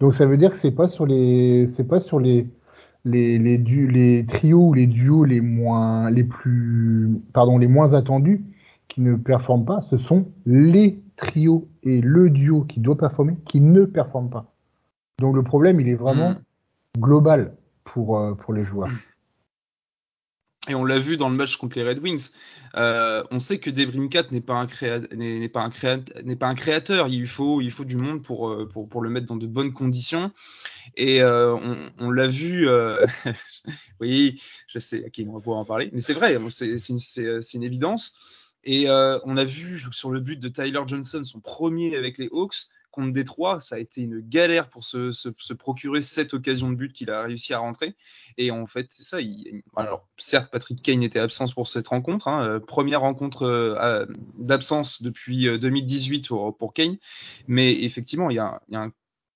Donc 0.00 0.14
ça 0.14 0.26
veut 0.26 0.36
dire 0.36 0.50
que 0.50 0.56
c'est 0.56 0.70
pas 0.70 0.88
sur 0.88 1.06
les 1.06 1.66
c'est 1.68 1.84
pas 1.84 2.00
sur 2.00 2.20
les 2.20 2.48
les, 3.08 3.38
les, 3.38 3.58
du, 3.58 3.88
les 3.88 4.26
trios 4.26 4.68
ou 4.68 4.74
les 4.74 4.86
duos 4.86 5.24
les 5.24 5.40
moins 5.40 6.10
les 6.10 6.24
plus 6.24 7.10
pardon 7.32 7.58
les 7.58 7.66
moins 7.66 7.94
attendus 7.94 8.44
qui 8.88 9.00
ne 9.00 9.16
performent 9.16 9.64
pas, 9.64 9.80
ce 9.82 9.98
sont 9.98 10.28
les 10.46 11.02
trios 11.16 11.68
et 11.82 12.00
le 12.00 12.30
duo 12.30 12.64
qui 12.64 12.80
doit 12.80 12.96
performer 12.96 13.36
qui 13.44 13.60
ne 13.60 13.84
performent 13.84 14.30
pas. 14.30 14.52
Donc 15.20 15.34
le 15.34 15.42
problème 15.42 15.80
il 15.80 15.88
est 15.88 15.94
vraiment 15.94 16.34
global 16.98 17.54
pour 17.84 18.18
euh, 18.18 18.34
pour 18.34 18.54
les 18.54 18.64
joueurs. 18.64 18.90
Et 20.68 20.74
on 20.74 20.84
l'a 20.84 20.98
vu 20.98 21.16
dans 21.16 21.28
le 21.28 21.36
match 21.36 21.56
contre 21.56 21.78
les 21.78 21.84
Red 21.84 21.98
Wings. 22.00 22.30
Euh, 22.76 23.24
on 23.30 23.38
sait 23.38 23.58
que 23.58 23.70
Debrincat 23.70 24.24
n'est 24.30 24.40
pas 24.40 24.66
n'est 25.12 25.48
pas 25.48 25.68
n'est 26.24 26.36
pas 26.36 26.48
un 26.48 26.54
créateur. 26.54 27.08
Il 27.08 27.26
faut, 27.26 27.60
il 27.60 27.70
faut 27.70 27.84
du 27.84 27.96
monde 27.96 28.22
pour, 28.22 28.50
euh, 28.50 28.68
pour, 28.68 28.88
pour, 28.88 29.00
le 29.00 29.10
mettre 29.10 29.26
dans 29.26 29.36
de 29.36 29.46
bonnes 29.46 29.72
conditions. 29.72 30.30
Et 30.96 31.22
euh, 31.22 31.56
on, 31.98 32.10
l'a 32.10 32.26
vu. 32.26 32.68
oui, 34.00 34.40
je 34.68 34.78
sais 34.78 35.04
à 35.04 35.10
qui 35.10 35.26
on 35.28 35.32
va 35.32 35.40
pouvoir 35.40 35.60
en 35.60 35.64
parler, 35.64 35.90
mais 35.92 36.00
c'est 36.00 36.14
vrai. 36.14 36.36
C'est 36.50 36.88
une, 36.88 36.98
une, 37.54 37.62
évidence. 37.62 38.16
Et 38.64 38.88
on 38.88 39.36
a 39.36 39.44
vu 39.44 39.82
sur 39.92 40.10
le 40.10 40.20
but 40.20 40.38
de 40.38 40.48
Tyler 40.48 40.80
Johnson, 40.86 41.24
son 41.24 41.40
premier 41.40 41.96
avec 41.96 42.18
les 42.18 42.28
Hawks, 42.30 42.68
contre 42.98 43.12
Détroit, 43.12 43.60
ça 43.60 43.76
a 43.76 43.78
été 43.78 44.00
une 44.00 44.18
galère 44.18 44.68
pour 44.68 44.84
se, 44.84 45.28
procurer 45.54 46.02
cette 46.02 46.34
occasion 46.34 46.68
de 46.68 46.74
but 46.74 46.92
qu'il 46.92 47.10
a 47.10 47.22
réussi 47.22 47.54
à 47.54 47.58
rentrer. 47.58 47.94
Et 48.38 48.50
en 48.50 48.66
fait, 48.66 48.88
c'est 48.90 49.04
ça. 49.04 49.18
Alors, 49.76 50.08
certes, 50.16 50.50
Patrick 50.50 50.82
Kane 50.82 51.04
était 51.04 51.20
absent 51.20 51.46
pour 51.54 51.68
cette 51.68 51.86
rencontre. 51.86 52.26
Hein, 52.26 52.44
euh, 52.44 52.58
première 52.58 53.02
rencontre 53.02 53.44
euh, 53.44 54.04
d'absence 54.36 55.00
depuis 55.00 55.46
2018 55.60 56.32
euh, 56.32 56.50
pour, 56.50 56.74
Kane. 56.74 56.96
Mais 57.46 57.84
effectivement, 57.84 58.30
il 58.30 58.34
y 58.34 58.40
a, 58.40 58.60
un 58.72 58.90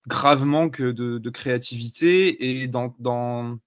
grave 0.09 0.45
manque 0.45 0.83
de, 0.83 1.31
créativité 1.31 2.62
et 2.62 2.66
d'entraide, 2.66 3.61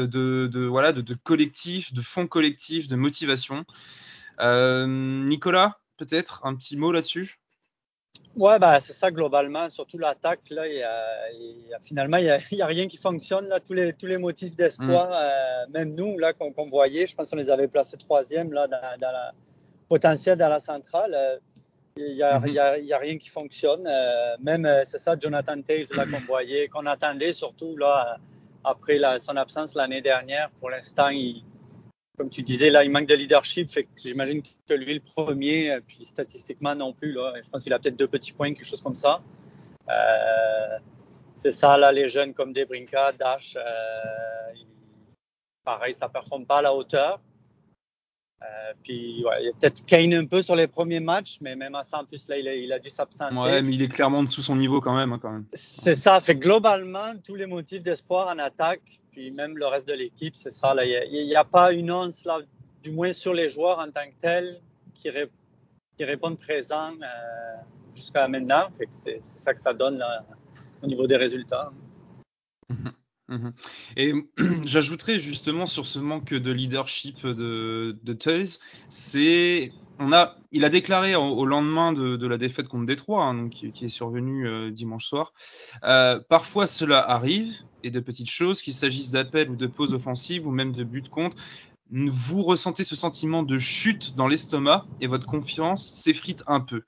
de, 0.00 0.66
voilà, 0.66 0.94
de, 0.94 1.14
collectif, 1.22 1.92
de 1.92 2.00
fond 2.00 2.26
collectif, 2.26 2.88
de 2.88 2.96
motivation. 2.96 3.66
Nicolas, 4.40 5.80
peut-être 5.98 6.40
un 6.44 6.54
petit 6.54 6.78
mot 6.78 6.92
là-dessus? 6.92 7.40
Ouais, 8.36 8.58
bah, 8.58 8.80
c'est 8.80 8.92
ça 8.92 9.10
globalement, 9.10 9.68
surtout 9.70 9.98
l'attaque. 9.98 10.40
Là, 10.50 10.66
il 10.68 10.76
y 10.76 10.82
a, 10.82 11.30
il 11.32 11.68
y 11.68 11.74
a, 11.74 11.80
finalement, 11.80 12.16
il 12.16 12.24
n'y 12.24 12.30
a, 12.30 12.38
a, 12.64 12.66
rien 12.66 12.86
qui 12.86 12.96
fonctionne. 12.96 13.46
Là, 13.48 13.58
tous, 13.60 13.72
les, 13.72 13.92
tous 13.92 14.06
les 14.06 14.18
motifs 14.18 14.54
d'espoir, 14.54 15.08
mm. 15.08 15.12
euh, 15.14 15.66
même 15.70 15.94
nous, 15.94 16.16
là, 16.18 16.32
qu'on 16.32 16.52
qu 16.52 16.70
voyait, 16.70 17.06
je 17.06 17.14
pense 17.16 17.30
qu'on 17.30 17.36
les 17.36 17.50
avait 17.50 17.68
placés 17.68 17.96
troisième 17.96 18.52
là, 18.52 18.66
dans, 18.66 18.80
dans 19.00 19.12
la 19.12 19.32
potentiel 19.88 20.38
dans 20.38 20.48
la 20.48 20.60
centrale. 20.60 21.12
Euh, 21.14 21.36
il 21.96 22.14
n'y 22.14 22.22
a, 22.22 22.38
mm 22.38 22.44
-hmm. 22.44 22.92
a, 22.94 22.98
rien 22.98 23.18
qui 23.18 23.28
fonctionne. 23.28 23.84
Euh, 23.86 24.36
même, 24.40 24.64
euh, 24.64 24.82
c'est 24.86 25.00
ça, 25.00 25.16
Jonathan 25.18 25.60
Tate, 25.60 25.90
là, 25.94 26.06
qu'on 26.06 26.24
voyait, 26.26 26.68
qu'on 26.68 26.86
attendait 26.86 27.32
surtout 27.32 27.76
là, 27.76 28.16
après 28.64 28.96
la, 28.98 29.18
son 29.18 29.36
absence 29.36 29.74
l'année 29.74 30.00
dernière. 30.00 30.50
Pour 30.60 30.70
l'instant, 30.70 31.08
il 31.08 31.42
comme 32.20 32.28
tu 32.28 32.42
disais, 32.42 32.68
là, 32.68 32.84
il 32.84 32.90
manque 32.90 33.06
de 33.06 33.14
leadership. 33.14 33.70
J'imagine 33.96 34.42
que 34.68 34.74
lui, 34.74 34.92
le 34.92 35.00
premier, 35.00 35.70
euh, 35.70 35.80
puis 35.80 36.04
statistiquement 36.04 36.74
non 36.74 36.92
plus. 36.92 37.14
Je 37.14 37.48
pense 37.48 37.62
qu'il 37.62 37.72
a 37.72 37.78
peut-être 37.78 37.96
deux 37.96 38.08
petits 38.08 38.34
points, 38.34 38.52
quelque 38.52 38.66
chose 38.66 38.82
comme 38.82 38.94
ça. 38.94 39.22
Euh, 39.88 40.78
c'est 41.34 41.50
ça, 41.50 41.78
là, 41.78 41.90
les 41.92 42.08
jeunes 42.08 42.34
comme 42.34 42.52
Debrinka, 42.52 43.12
Dash, 43.12 43.56
euh, 43.56 44.52
pareil, 45.64 45.94
ça 45.94 46.08
ne 46.08 46.12
performe 46.12 46.44
pas 46.44 46.58
à 46.58 46.62
la 46.62 46.74
hauteur. 46.74 47.22
Euh, 48.42 48.72
puis, 48.82 49.22
ouais, 49.26 49.42
il 49.42 49.46
y 49.46 49.48
a 49.48 49.52
peut-être 49.52 49.84
Kane 49.84 50.14
un 50.14 50.24
peu 50.24 50.40
sur 50.40 50.56
les 50.56 50.66
premiers 50.66 51.00
matchs, 51.00 51.38
mais 51.42 51.54
même 51.56 51.74
à 51.74 51.84
ça, 51.84 52.00
en 52.00 52.04
plus, 52.04 52.26
là, 52.28 52.38
il 52.38 52.48
a, 52.48 52.54
il 52.54 52.72
a 52.72 52.78
dû 52.78 52.88
s'absenter. 52.88 53.34
Ouais, 53.34 53.60
mais 53.60 53.74
il 53.74 53.82
est 53.82 53.88
clairement 53.88 54.22
dessous 54.22 54.40
son 54.40 54.56
niveau 54.56 54.80
quand 54.80 54.96
même. 54.96 55.12
Hein, 55.12 55.18
quand 55.20 55.30
même. 55.30 55.44
C'est 55.52 55.94
ça. 55.94 56.20
Fait 56.20 56.36
globalement, 56.36 57.12
tous 57.22 57.34
les 57.34 57.46
motifs 57.46 57.82
d'espoir 57.82 58.28
en 58.28 58.38
attaque, 58.38 59.00
puis 59.12 59.30
même 59.30 59.58
le 59.58 59.66
reste 59.66 59.86
de 59.86 59.92
l'équipe, 59.92 60.34
c'est 60.34 60.52
ça. 60.52 60.74
Là. 60.74 60.84
Il 60.84 61.26
n'y 61.26 61.34
a, 61.34 61.40
a, 61.40 61.44
pas 61.44 61.72
une 61.72 61.90
once, 61.90 62.24
là, 62.24 62.40
du 62.82 62.92
moins 62.92 63.12
sur 63.12 63.34
les 63.34 63.50
joueurs 63.50 63.78
en 63.78 63.90
tant 63.90 64.06
que 64.06 64.18
tels, 64.20 64.60
qui, 64.94 65.10
ré, 65.10 65.30
qui 65.98 66.04
répondent 66.04 66.38
présents 66.38 66.92
euh, 66.92 67.56
jusqu'à 67.94 68.26
maintenant. 68.26 68.70
Fait 68.76 68.86
que 68.86 68.92
c'est 68.92 69.22
ça 69.22 69.52
que 69.52 69.60
ça 69.60 69.74
donne 69.74 69.98
là, 69.98 70.24
au 70.82 70.86
niveau 70.86 71.06
des 71.06 71.16
résultats. 71.16 71.70
Mmh 73.30 73.50
Et 73.96 74.12
j'ajouterais 74.66 75.18
justement 75.18 75.66
sur 75.66 75.86
ce 75.86 76.00
manque 76.00 76.34
de 76.34 76.50
leadership 76.50 77.24
de, 77.24 77.96
de 78.02 78.12
Taze, 78.12 78.58
c'est 78.88 79.72
on 80.00 80.12
a, 80.12 80.36
il 80.50 80.64
a 80.64 80.70
déclaré 80.70 81.14
au, 81.14 81.44
lendemain 81.44 81.92
de, 81.92 82.26
la 82.26 82.38
défaite 82.38 82.68
contre 82.68 82.86
Détroit, 82.86 83.22
hein, 83.22 83.34
donc 83.34 83.50
qui, 83.50 83.70
qui, 83.70 83.84
est 83.84 83.90
survenue 83.90 84.48
euh, 84.48 84.70
dimanche 84.70 85.06
soir. 85.06 85.34
Euh, 85.84 86.18
parfois, 86.26 86.66
cela 86.66 86.98
arrive 87.00 87.54
et 87.82 87.90
de 87.90 88.00
petites 88.00 88.30
choses, 88.30 88.62
qu'il 88.62 88.74
s'agisse 88.74 89.10
d'appels 89.10 89.50
ou 89.50 89.56
de 89.56 89.66
pauses 89.66 89.92
offensives 89.92 90.46
ou 90.46 90.52
même 90.52 90.72
de 90.72 90.84
buts 90.84 91.02
contre. 91.02 91.36
Vous 91.90 92.42
ressentez 92.42 92.82
ce 92.82 92.96
sentiment 92.96 93.42
de 93.42 93.58
chute 93.58 94.14
dans 94.16 94.26
l'estomac 94.26 94.84
et 95.02 95.06
votre 95.06 95.26
confiance 95.26 95.92
s'effrite 95.92 96.44
un 96.46 96.60
peu. 96.60 96.82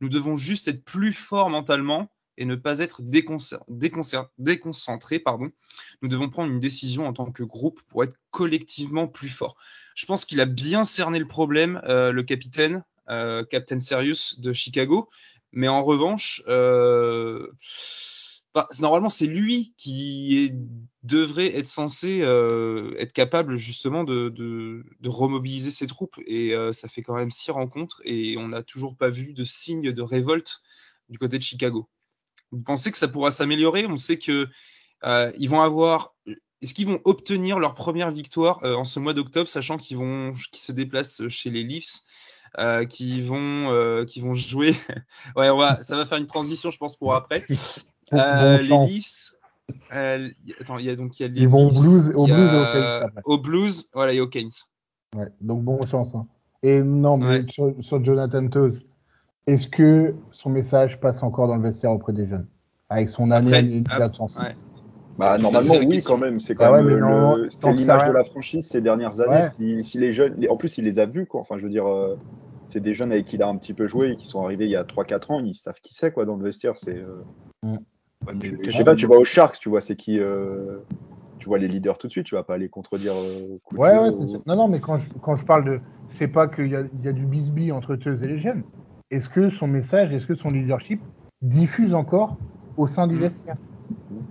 Nous 0.00 0.08
devons 0.08 0.34
juste 0.34 0.66
être 0.66 0.84
plus 0.84 1.12
forts 1.12 1.50
mentalement 1.50 2.10
et 2.38 2.44
ne 2.44 2.54
pas 2.54 2.78
être 2.78 3.02
déconcentré. 3.02 5.18
Pardon. 5.18 5.50
Nous 6.02 6.08
devons 6.08 6.28
prendre 6.28 6.52
une 6.52 6.60
décision 6.60 7.06
en 7.06 7.12
tant 7.12 7.30
que 7.30 7.42
groupe 7.42 7.80
pour 7.88 8.04
être 8.04 8.16
collectivement 8.30 9.08
plus 9.08 9.28
fort. 9.28 9.56
Je 9.94 10.06
pense 10.06 10.24
qu'il 10.24 10.40
a 10.40 10.46
bien 10.46 10.84
cerné 10.84 11.18
le 11.18 11.26
problème, 11.26 11.80
euh, 11.84 12.12
le 12.12 12.22
capitaine, 12.22 12.84
euh, 13.08 13.44
Captain 13.44 13.80
Serious 13.80 14.38
de 14.38 14.52
Chicago. 14.52 15.08
Mais 15.52 15.68
en 15.68 15.82
revanche, 15.82 16.42
euh, 16.48 17.48
bah, 18.54 18.68
normalement, 18.78 19.08
c'est 19.08 19.26
lui 19.26 19.74
qui 19.78 20.52
devrait 21.02 21.56
être 21.56 21.68
censé 21.68 22.18
être 22.98 23.12
capable 23.12 23.56
justement 23.56 24.04
de, 24.04 24.84
remobiliser 25.06 25.70
ses 25.70 25.86
troupes. 25.86 26.18
Et 26.26 26.54
ça 26.72 26.88
fait 26.88 27.02
quand 27.02 27.14
même 27.14 27.30
six 27.30 27.50
rencontres 27.50 28.02
et 28.04 28.36
on 28.36 28.48
n'a 28.48 28.62
toujours 28.62 28.96
pas 28.96 29.08
vu 29.08 29.32
de 29.32 29.44
signe 29.44 29.92
de 29.92 30.02
révolte 30.02 30.60
du 31.08 31.18
côté 31.18 31.38
de 31.38 31.42
Chicago. 31.42 31.88
Vous 32.52 32.60
pensez 32.62 32.90
que 32.92 32.98
ça 32.98 33.08
pourra 33.08 33.30
s'améliorer? 33.30 33.86
On 33.86 33.96
sait 33.96 34.18
que 34.18 34.48
euh, 35.04 35.32
ils 35.38 35.48
vont 35.48 35.60
avoir. 35.60 36.14
Est-ce 36.62 36.72
qu'ils 36.74 36.86
vont 36.86 37.00
obtenir 37.04 37.58
leur 37.58 37.74
première 37.74 38.10
victoire 38.10 38.60
euh, 38.64 38.74
en 38.74 38.84
ce 38.84 38.98
mois 38.98 39.12
d'octobre, 39.14 39.48
sachant 39.48 39.76
qu'ils 39.76 39.98
vont, 39.98 40.32
qu'ils 40.50 40.60
se 40.62 40.72
déplacent 40.72 41.26
chez 41.28 41.50
les 41.50 41.62
Leafs, 41.62 42.00
euh, 42.58 42.86
qui 42.86 43.20
vont, 43.20 43.70
euh, 43.72 44.04
qui 44.04 44.20
vont 44.20 44.32
jouer? 44.34 44.74
ouais, 45.36 45.50
on 45.50 45.58
va, 45.58 45.82
ça 45.82 45.96
va 45.96 46.06
faire 46.06 46.18
une 46.18 46.26
transition, 46.26 46.70
je 46.70 46.78
pense, 46.78 46.96
pour 46.96 47.14
après. 47.14 47.44
Bon 48.12 48.56
les 48.58 48.86
Leafs. 48.86 49.32
attends, 49.90 50.78
il 50.78 50.84
y 50.86 50.90
a 50.90 50.96
donc 50.96 51.18
il 51.18 51.22
y 51.22 51.26
a 51.26 51.28
les 51.28 51.40
Ils 51.42 51.48
vont 51.48 51.68
blues, 51.70 52.12
au 52.14 52.26
blues 52.26 52.28
et 52.28 52.72
au 53.24 53.34
a- 53.34 53.38
Blues, 53.38 53.90
voilà, 53.92 54.12
et 54.12 54.20
au 54.20 54.28
Canes. 54.28 54.48
Ouais, 55.14 55.26
donc 55.40 55.62
bonne 55.64 55.86
chance. 55.88 56.14
hein. 56.14 56.26
Et 56.62 56.82
non, 56.82 57.16
mais 57.18 57.40
Ouais. 57.40 57.46
sur, 57.50 57.74
sur 57.80 58.04
Jonathan 58.04 58.48
Toews, 58.48 58.74
est-ce 59.46 59.68
que 59.68 60.14
son 60.32 60.50
message 60.50 61.00
passe 61.00 61.22
encore 61.22 61.48
dans 61.48 61.56
le 61.56 61.62
vestiaire 61.62 61.92
auprès 61.92 62.12
des 62.12 62.26
jeunes 62.26 62.48
Avec 62.88 63.08
son 63.08 63.30
année, 63.30 63.50
Après, 63.50 63.64
et 63.64 63.84
ah, 63.90 63.98
d'absence? 63.98 64.36
ouais. 64.40 64.56
Bah, 65.18 65.38
normalement, 65.38 65.76
oui, 65.78 66.02
quand 66.02 66.18
même. 66.18 66.40
C'est 66.40 66.54
Bah 66.58 66.68
quand 66.68 66.72
ouais, 66.72 66.82
même 66.82 66.88
le- 66.98 67.48
c'était 67.50 67.72
l'image 67.72 68.04
de 68.04 68.12
la 68.12 68.24
franchise 68.24 68.68
ces 68.68 68.80
dernières 68.82 69.20
années. 69.20 69.42
Ouais. 69.42 69.50
Si, 69.58 69.84
si 69.84 69.98
les 69.98 70.12
jeunes, 70.12 70.46
en 70.50 70.56
plus, 70.56 70.78
il 70.78 70.84
les 70.84 70.98
a 70.98 71.06
vus, 71.06 71.26
quoi. 71.26 71.40
Enfin, 71.40 71.58
je 71.58 71.64
veux 71.64 71.70
dire, 71.70 71.86
euh, 71.86 72.16
c'est 72.64 72.80
des 72.80 72.94
jeunes 72.94 73.12
avec 73.12 73.26
qui 73.26 73.36
il 73.36 73.42
a 73.42 73.48
un 73.48 73.56
petit 73.56 73.74
peu 73.74 73.86
joué 73.86 74.10
et 74.12 74.16
qui 74.16 74.26
sont 74.26 74.44
arrivés 74.44 74.66
il 74.66 74.70
y 74.70 74.76
a 74.76 74.84
3-4 74.84 75.30
ans. 75.30 75.40
Ils 75.44 75.54
savent 75.54 75.80
qui 75.80 75.94
c'est, 75.94 76.12
quoi, 76.12 76.24
dans 76.26 76.36
le 76.36 76.44
vestiaire. 76.44 76.78
C'est, 76.78 76.96
euh, 76.96 77.24
Ouais, 78.26 78.34
mais 78.34 78.50
je 78.64 78.70
sais 78.70 78.84
pas, 78.84 78.94
tu 78.96 79.06
vas 79.06 79.16
aux 79.16 79.24
Sharks, 79.24 79.58
tu 79.58 79.68
vois, 79.68 79.80
c'est 79.80 79.96
qui. 79.96 80.18
euh, 80.18 80.80
tu 81.38 81.48
vois 81.48 81.58
les 81.58 81.68
leaders 81.68 81.98
tout 81.98 82.08
de 82.08 82.12
suite. 82.12 82.26
Tu 82.26 82.34
vas 82.34 82.44
pas 82.44 82.54
aller 82.54 82.68
contredire. 82.68 83.14
Euh, 83.14 83.60
Ouais, 83.76 83.98
ouais, 83.98 84.12
ou- 84.12 84.18
c'est 84.18 84.28
sûr. 84.28 84.42
Non, 84.46 84.56
non, 84.56 84.68
mais 84.68 84.80
quand 84.80 84.98
je, 84.98 85.08
quand 85.22 85.34
je 85.34 85.44
parle 85.44 85.64
de. 85.64 85.80
C'est 86.08 86.28
pas 86.28 86.48
qu'il 86.48 86.68
y 86.68 86.76
a, 86.76 86.82
il 86.92 87.00
y 87.04 87.08
a 87.08 87.12
du 87.12 87.26
bisbis 87.26 87.72
entre 87.72 87.96
Toews 87.96 88.22
et 88.22 88.28
les 88.28 88.38
jeunes. 88.38 88.64
Est-ce 89.10 89.28
que 89.28 89.50
son 89.50 89.68
message, 89.68 90.12
est-ce 90.12 90.26
que 90.26 90.34
son 90.34 90.48
leadership 90.48 91.00
diffuse 91.42 91.94
encore 91.94 92.36
au 92.76 92.86
sein 92.86 93.06
du 93.06 93.14
Mm. 93.16 93.20
vestiaire? 93.20 93.56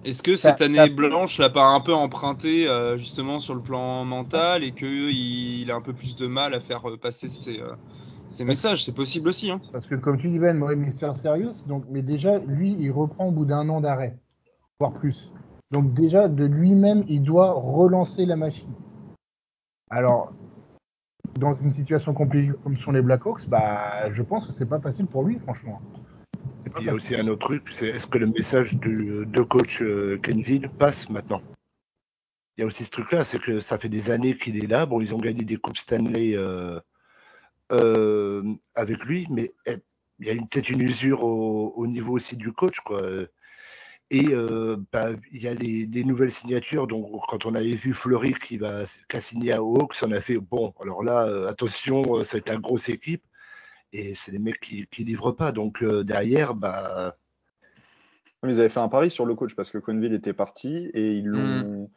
Est-ce 0.04 0.22
que 0.22 0.36
Ça- 0.36 0.50
cette 0.50 0.62
année 0.62 0.76
ça- 0.78 0.90
blanche 0.90 1.38
l'a 1.40 1.50
pas 1.50 1.66
un 1.68 1.80
peu 1.80 1.94
emprunté 1.94 2.68
euh, 2.68 2.98
justement 2.98 3.40
sur 3.40 3.56
le 3.56 3.62
plan 3.62 4.04
mental 4.04 4.64
et 4.64 4.72
qu'il 4.74 5.12
il 5.12 5.72
a 5.72 5.76
un 5.76 5.82
peu 5.82 5.94
plus 5.94 6.16
de 6.16 6.28
mal 6.28 6.54
à 6.54 6.60
faire 6.60 6.88
euh, 6.90 6.98
passer 6.98 7.30
ses, 7.30 7.60
euh, 7.62 8.46
messages, 8.46 8.84
c'est 8.84 8.94
possible 8.96 9.30
aussi. 9.30 9.50
Hein. 9.50 9.58
Parce 9.72 9.88
que 9.88 9.96
comme 9.96 10.18
tu 10.18 10.28
dis 10.28 10.40
Ben, 10.40 10.58
moi, 10.58 10.76
Mister 10.76 11.12
Serious, 11.24 11.54
donc, 11.68 11.86
mais 11.90 12.02
déjà, 12.02 12.38
lui, 12.40 12.76
il 12.78 12.92
reprend 12.92 13.28
au 13.28 13.32
bout 13.32 13.46
d'un 13.46 13.68
an 13.70 13.80
d'arrêt, 13.82 14.18
voire 14.80 14.92
plus. 14.94 15.32
Donc 15.72 15.94
déjà, 15.94 16.28
de 16.28 16.44
lui-même, 16.46 17.04
il 17.08 17.24
doit 17.24 17.52
relancer 17.54 18.26
la 18.26 18.36
machine. 18.36 18.70
Alors, 19.90 20.34
dans 21.38 21.54
une 21.54 21.72
situation 21.72 22.14
compliquée 22.14 22.54
comme 22.64 22.78
sont 22.78 22.92
les 22.92 23.02
Blackhawks, 23.02 23.48
bah, 23.48 24.12
je 24.12 24.24
pense 24.24 24.48
que 24.48 24.54
c'est 24.54 24.66
pas 24.66 24.80
facile 24.80 25.06
pour 25.06 25.24
lui, 25.24 25.40
franchement. 25.40 25.82
Et 26.66 26.70
puis 26.70 26.84
il 26.84 26.88
y 26.88 26.90
a 26.90 26.94
aussi 26.94 27.16
un 27.16 27.28
autre 27.28 27.46
truc, 27.46 27.68
c'est 27.72 27.90
est-ce 27.90 28.08
que 28.08 28.18
le 28.18 28.28
message 28.28 28.74
du, 28.74 29.26
de 29.26 29.42
coach 29.42 29.82
euh, 29.82 30.18
Kenville 30.24 30.70
passe 30.70 31.10
maintenant? 31.10 31.42
Il 32.58 32.62
y 32.62 32.64
a 32.64 32.68
aussi 32.68 32.86
ce 32.86 32.92
truc-là, 32.92 33.24
c'est 33.24 33.40
que 33.40 33.60
ça 33.60 33.78
fait 33.78 33.90
des 33.90 34.10
années 34.10 34.36
qu'il 34.38 34.64
est 34.64 34.68
là. 34.68 34.86
Bon, 34.86 35.02
ils 35.02 35.14
ont 35.14 35.20
gagné 35.20 35.44
des 35.44 35.58
coupes 35.58 35.78
Stanley 35.78 36.36
euh, 36.38 36.80
euh, 37.72 38.56
avec 38.74 39.04
lui, 39.04 39.28
mais 39.30 39.54
eh, 39.66 39.76
il 40.20 40.28
y 40.28 40.30
a 40.32 40.36
peut-être 40.36 40.70
une 40.70 40.82
usure 40.82 41.24
au, 41.24 41.74
au, 41.76 41.86
niveau 41.86 42.14
aussi 42.14 42.38
du 42.38 42.54
coach, 42.54 42.80
quoi. 42.80 43.02
Et 44.12 44.28
euh, 44.30 44.78
bah, 44.92 45.10
il 45.32 45.42
y 45.42 45.48
a 45.48 45.56
des, 45.56 46.04
nouvelles 46.04 46.32
signatures. 46.32 46.86
Donc, 46.86 47.10
quand 47.28 47.46
on 47.46 47.56
avait 47.56 47.74
vu 47.74 47.94
Fleury 47.94 48.34
qui 48.34 48.58
va 48.58 48.84
qui 49.10 49.18
a 49.18 49.20
signé 49.20 49.54
à 49.54 49.58
Hawks, 49.58 49.98
on 50.04 50.12
a 50.12 50.22
fait 50.22 50.38
bon. 50.38 50.74
Alors 50.80 51.04
là, 51.04 51.26
euh, 51.28 51.48
attention, 51.48 52.24
c'est 52.24 52.48
la 52.48 52.58
grosse 52.58 52.90
équipe 52.90 53.24
et 53.94 54.14
c'est 54.14 54.32
des 54.32 54.40
mecs 54.40 54.60
qui, 54.60 54.86
qui 54.92 55.04
livrent 55.04 55.32
pas. 55.32 55.52
Donc 55.52 55.84
derrière, 55.84 56.56
bah. 56.56 57.18
Ils 58.48 58.60
avaient 58.60 58.70
fait 58.70 58.80
un 58.80 58.90
pari 58.90 59.10
sur 59.10 59.26
le 59.26 59.34
coach 59.34 59.56
parce 59.56 59.72
que 59.72 59.80
Conville 59.80 60.14
était 60.14 60.34
parti 60.34 60.92
et 60.94 61.14
ils 61.14 61.26
l'ont. 61.26 61.84
Mmh. 61.84 61.88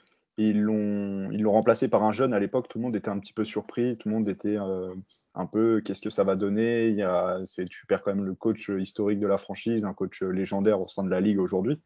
Ils 0.40 0.62
l'ont, 0.62 1.32
ils 1.32 1.42
l'ont 1.42 1.50
remplacé 1.50 1.88
par 1.88 2.04
un 2.04 2.12
jeune 2.12 2.32
à 2.32 2.38
l'époque. 2.38 2.68
Tout 2.68 2.78
le 2.78 2.84
monde 2.84 2.94
était 2.94 3.08
un 3.08 3.18
petit 3.18 3.32
peu 3.32 3.44
surpris. 3.44 3.98
Tout 3.98 4.08
le 4.08 4.14
monde 4.14 4.28
était 4.28 4.56
un 4.56 5.46
peu 5.46 5.82
qu'est-ce 5.84 6.00
que 6.00 6.10
ça 6.10 6.22
va 6.22 6.36
donner? 6.36 6.86
Il 6.86 6.94
y 6.94 7.02
a, 7.02 7.40
tu 7.68 7.86
perds 7.86 8.02
quand 8.02 8.14
même 8.14 8.24
le 8.24 8.34
coach 8.34 8.68
historique 8.68 9.18
de 9.18 9.26
la 9.26 9.36
franchise, 9.36 9.84
un 9.84 9.94
coach 9.94 10.22
légendaire 10.22 10.80
au 10.80 10.86
sein 10.86 11.02
de 11.02 11.10
la 11.10 11.20
ligue 11.20 11.40
aujourd'hui 11.40 11.80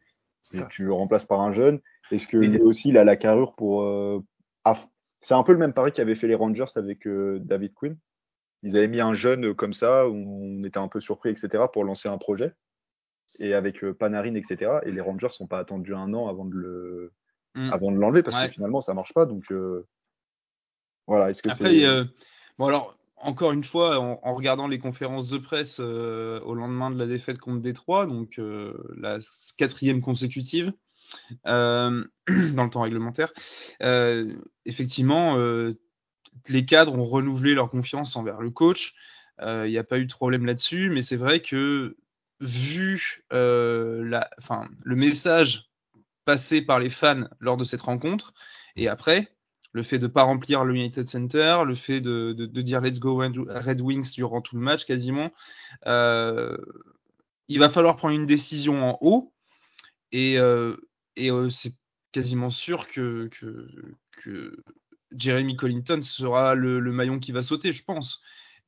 tu 0.69 0.83
le 0.83 0.93
remplaces 0.93 1.25
par 1.25 1.41
un 1.41 1.51
jeune. 1.51 1.79
Est-ce 2.11 2.27
que 2.27 2.37
lui 2.37 2.61
aussi, 2.61 2.89
il 2.89 2.97
a 2.97 3.03
la 3.03 3.15
carrure 3.15 3.55
pour. 3.55 3.83
Euh, 3.83 4.19
c'est 5.21 5.33
un 5.33 5.43
peu 5.43 5.53
le 5.53 5.57
même 5.57 5.73
pari 5.73 5.91
qu'avaient 5.91 6.15
fait 6.15 6.27
les 6.27 6.35
Rangers 6.35 6.65
avec 6.75 7.07
euh, 7.07 7.39
David 7.39 7.73
Quinn. 7.73 7.97
Ils 8.61 8.77
avaient 8.77 8.87
mis 8.87 9.01
un 9.01 9.13
jeune 9.13 9.53
comme 9.53 9.73
ça, 9.73 10.07
où 10.07 10.13
on 10.15 10.63
était 10.63 10.79
un 10.79 10.87
peu 10.87 10.99
surpris, 10.99 11.29
etc., 11.29 11.65
pour 11.71 11.85
lancer 11.85 12.09
un 12.09 12.17
projet. 12.17 12.53
Et 13.39 13.53
avec 13.53 13.83
euh, 13.83 13.93
Panarin, 13.93 14.35
etc. 14.35 14.79
Et 14.83 14.91
les 14.91 15.01
Rangers 15.01 15.29
sont 15.31 15.47
pas 15.47 15.59
attendus 15.59 15.95
un 15.95 16.13
an 16.13 16.27
avant 16.27 16.45
de 16.45 16.55
le, 16.55 17.13
mm. 17.55 17.71
avant 17.71 17.91
de 17.91 17.97
l'enlever 17.97 18.21
parce 18.21 18.45
que 18.45 18.51
finalement 18.51 18.81
ça 18.81 18.93
marche 18.93 19.13
pas. 19.13 19.25
Donc 19.25 19.51
voilà. 21.07 21.29
Est-ce 21.29 21.41
que 21.41 21.49
Après, 21.49 21.73
bon 22.57 22.67
alors 22.67 22.95
encore 23.23 23.51
une 23.51 23.63
fois, 23.63 23.99
en, 23.99 24.35
regardant 24.35 24.67
les 24.67 24.79
conférences 24.79 25.29
de 25.29 25.37
presse 25.37 25.77
euh, 25.79 26.39
au 26.41 26.53
lendemain 26.53 26.91
de 26.91 26.99
la 26.99 27.07
défaite 27.07 27.39
contre 27.39 27.61
Détroit, 27.61 28.05
donc 28.05 28.37
euh, 28.37 28.73
la 28.97 29.19
quatrième 29.57 30.01
consécutive 30.01 30.73
euh, 31.47 32.03
dans 32.27 32.63
le 32.63 32.69
temps 32.69 32.81
réglementaire, 32.81 33.33
effectivement, 34.65 35.37
les 36.47 36.65
cadres 36.65 36.97
ont 36.97 37.05
renouvelé 37.05 37.53
leur 37.53 37.69
confiance 37.69 38.15
envers 38.15 38.41
le 38.41 38.51
coach. 38.51 38.93
Il 39.41 39.69
n'y 39.69 39.77
a 39.77 39.83
pas 39.83 39.99
eu 39.99 40.05
de 40.05 40.13
problème 40.13 40.45
là-dessus, 40.45 40.89
mais 40.89 41.01
c'est 41.01 41.17
vrai 41.17 41.41
que 41.41 41.97
vu 42.39 43.23
la, 43.31 44.29
le 44.83 44.95
message 44.95 45.69
passé 46.25 46.61
par 46.61 46.79
les 46.79 46.89
fans 46.89 47.27
lors 47.39 47.57
de 47.57 47.63
cette 47.63 47.81
rencontre, 47.81 48.33
et 48.75 48.87
après, 48.87 49.32
le 49.73 49.81
fait 49.81 49.97
de 49.97 50.07
ne 50.07 50.11
pas 50.11 50.23
remplir 50.23 50.63
le 50.63 50.75
United 50.75 51.07
Center, 51.07 51.63
le 51.65 51.73
fait 51.73 51.99
de, 51.99 52.45
dire 52.61 52.79
let's 52.79 52.99
go 52.99 53.17
Red 53.17 53.81
Wings 53.81 54.13
durant 54.13 54.41
tout 54.41 54.55
le 54.55 54.61
match 54.61 54.85
quasiment. 54.85 55.33
Euh, 55.87 56.55
il 57.47 57.59
va 57.59 57.69
falloir 57.69 57.97
prendre 57.97 58.15
une 58.15 58.27
décision 58.27 58.87
en 58.87 58.97
haut 59.01 59.33
et, 60.11 60.37
euh, 60.37 60.77
euh, 61.19 61.49
c'est 61.49 61.73
quasiment 62.11 62.51
sûr 62.51 62.87
que, 62.87 63.29
que, 64.11 64.63
Jeremy 65.15 65.55
Collington 65.55 66.01
sera 66.01 66.55
le, 66.55 66.79
maillon 66.91 67.19
qui 67.19 67.31
va 67.31 67.43
sauter, 67.43 67.71
je 67.71 67.83
pense. 67.83 68.21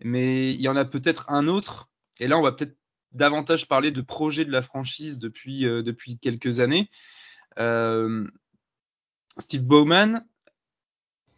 Mais 0.03 0.53
il 0.53 0.61
y 0.61 0.67
en 0.67 0.75
a 0.75 0.85
peut-être 0.85 1.29
un 1.29 1.47
autre, 1.47 1.89
et 2.19 2.27
là 2.27 2.37
on 2.37 2.41
va 2.41 2.51
peut-être 2.51 2.77
davantage 3.13 3.67
parler 3.67 3.91
de 3.91 4.01
projet 4.01 4.45
de 4.45 4.51
la 4.51 4.61
franchise 4.61 5.17
depuis, 5.17 5.61
depuis 5.61 6.19
quelques 6.19 6.59
années. 6.59 6.89
Steve 9.39 9.63
Bowman, 9.63 10.25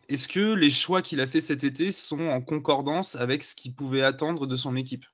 est-ce 0.09 0.27
que 0.27 0.53
les 0.53 0.69
choix 0.69 1.01
qu'il 1.01 1.19
a 1.21 1.27
fait 1.27 1.41
cet 1.41 1.63
été 1.63 1.91
sont 1.91 2.27
en 2.27 2.41
concordance 2.41 3.15
avec 3.15 3.43
ce 3.43 3.55
qu'il 3.55 3.73
pouvait 3.73 4.03
attendre 4.03 4.47
de 4.47 4.55
son 4.55 4.75
équipe? 4.75 5.05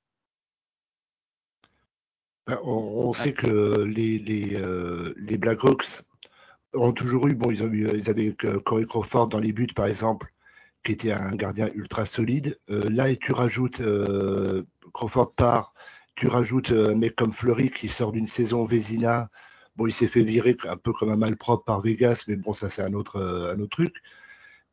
Ben, 2.46 2.60
on, 2.64 3.14
sait 3.14 3.34
que 3.34 3.84
les, 3.84 4.20
les, 4.20 4.56
euh, 4.56 5.14
les, 5.16 5.38
Blackhawks 5.38 6.04
ont 6.74 6.92
toujours 6.92 7.28
eu, 7.28 7.36
bon, 7.36 7.52
ils, 7.52 7.64
ont 7.64 7.68
eu, 7.68 7.88
ils 7.96 8.10
avaient 8.10 8.36
Corey 8.66 8.84
Crawford 8.84 9.30
dans 9.30 9.40
les 9.40 9.54
buts, 9.54 9.68
par 9.74 9.86
exemple, 9.86 10.28
qui 10.84 10.92
était 10.92 11.14
un 11.14 11.36
gardien 11.36 11.70
ultra 11.74 12.06
solide. 12.06 12.60
Euh, 12.70 12.90
là, 12.90 13.10
et 13.10 13.18
tu 13.18 13.32
rajoutes 13.32 13.80
euh, 13.80 14.64
Crawford 14.94 15.34
part, 15.36 15.74
tu 16.16 16.28
rajoutes 16.28 16.72
un 16.72 16.96
mec 16.96 17.16
comme 17.16 17.32
Fleury 17.32 17.72
qui 17.72 17.88
sort 17.88 18.12
d'une 18.12 18.28
saison 18.28 18.66
Vézina. 18.66 19.30
Bon, 19.78 19.88
il 19.88 19.94
s'est 19.94 20.08
fait 20.08 20.24
virer 20.24 20.58
un 20.68 20.78
peu 20.78 20.92
comme 20.92 21.10
un 21.10 21.18
malpropre 21.18 21.64
par 21.64 21.82
Vegas, 21.82 22.26
mais 22.28 22.36
bon, 22.36 22.54
ça, 22.54 22.70
c'est 22.70 22.84
un 22.84 22.94
autre, 22.94 23.22
un 23.56 23.60
autre 23.62 23.78
truc. 23.78 24.04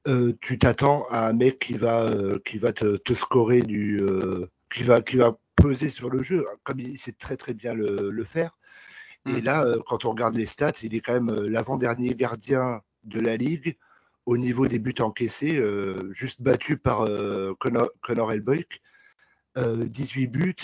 Euh, 0.09 0.33
tu 0.41 0.59
t'attends 0.59 1.05
à 1.11 1.29
un 1.29 1.33
mec 1.35 1.59
qui 1.59 1.75
va, 1.75 2.05
euh, 2.05 2.39
qui 2.45 2.59
va 2.59 2.73
te, 2.73 2.97
te 2.97 3.13
scorer 3.15 3.63
du. 3.63 4.01
Euh, 4.01 4.51
qui, 4.73 4.83
va, 4.83 5.03
qui 5.03 5.17
va 5.17 5.39
peser 5.57 5.91
sur 5.91 6.09
le 6.09 6.23
jeu, 6.23 6.47
comme 6.63 6.81
il 6.81 6.97
sait 6.97 7.13
très 7.13 7.37
très 7.37 7.53
bien 7.55 7.75
le, 7.75 8.11
le 8.11 8.25
faire. 8.25 8.57
Et 9.29 9.43
mmh. 9.43 9.45
là, 9.45 9.67
quand 9.87 10.07
on 10.07 10.11
regarde 10.11 10.35
les 10.35 10.47
stats, 10.47 10.73
il 10.83 10.95
est 10.95 11.01
quand 11.01 11.13
même 11.13 11.45
l'avant-dernier 11.45 12.15
gardien 12.15 12.81
de 13.05 13.21
la 13.21 13.37
ligue 13.37 13.77
au 14.25 14.39
niveau 14.39 14.67
des 14.69 14.79
buts 14.79 14.95
encaissés, 15.01 15.63
juste 16.13 16.41
battu 16.41 16.79
par 16.79 17.07
Connor, 17.59 17.91
Connor 18.01 18.33
18 19.57 20.27
buts, 20.29 20.55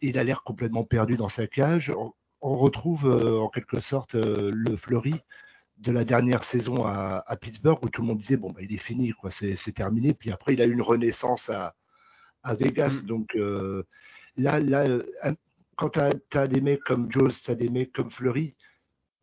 il 0.00 0.18
a 0.18 0.24
l'air 0.24 0.44
complètement 0.44 0.84
perdu 0.84 1.16
dans 1.16 1.28
sa 1.28 1.48
cage. 1.48 1.90
On, 1.96 2.12
on 2.42 2.54
retrouve 2.54 3.06
en 3.06 3.48
quelque 3.48 3.80
sorte 3.80 4.14
le 4.14 4.76
Fleury 4.76 5.14
de 5.78 5.92
la 5.92 6.04
dernière 6.04 6.44
saison 6.44 6.84
à, 6.86 7.36
Pittsburgh 7.40 7.78
où 7.82 7.88
tout 7.88 8.02
le 8.02 8.08
monde 8.08 8.18
disait 8.18 8.36
bon 8.36 8.50
bah, 8.52 8.60
il 8.62 8.72
est 8.72 8.78
fini 8.78 9.10
quoi 9.10 9.30
c'est 9.30 9.72
terminé. 9.72 10.14
Puis 10.14 10.30
après 10.30 10.54
il 10.54 10.62
a 10.62 10.66
eu 10.66 10.72
une 10.72 10.82
renaissance 10.82 11.50
à, 11.50 11.74
à 12.42 12.54
Vegas. 12.54 13.00
Mm. 13.02 13.06
donc 13.06 13.36
euh, 13.36 13.84
là 14.36 14.60
là 14.60 14.84
euh, 14.84 15.02
quand 15.76 15.90
tu 15.90 16.38
as, 16.38 16.46
des 16.46 16.60
mecs 16.60 16.84
comme 16.84 17.10
Jones 17.10 17.32
tu 17.32 17.50
as 17.50 17.54
des 17.54 17.68
mecs 17.68 17.92
comme 17.92 18.10
Fleury 18.10 18.54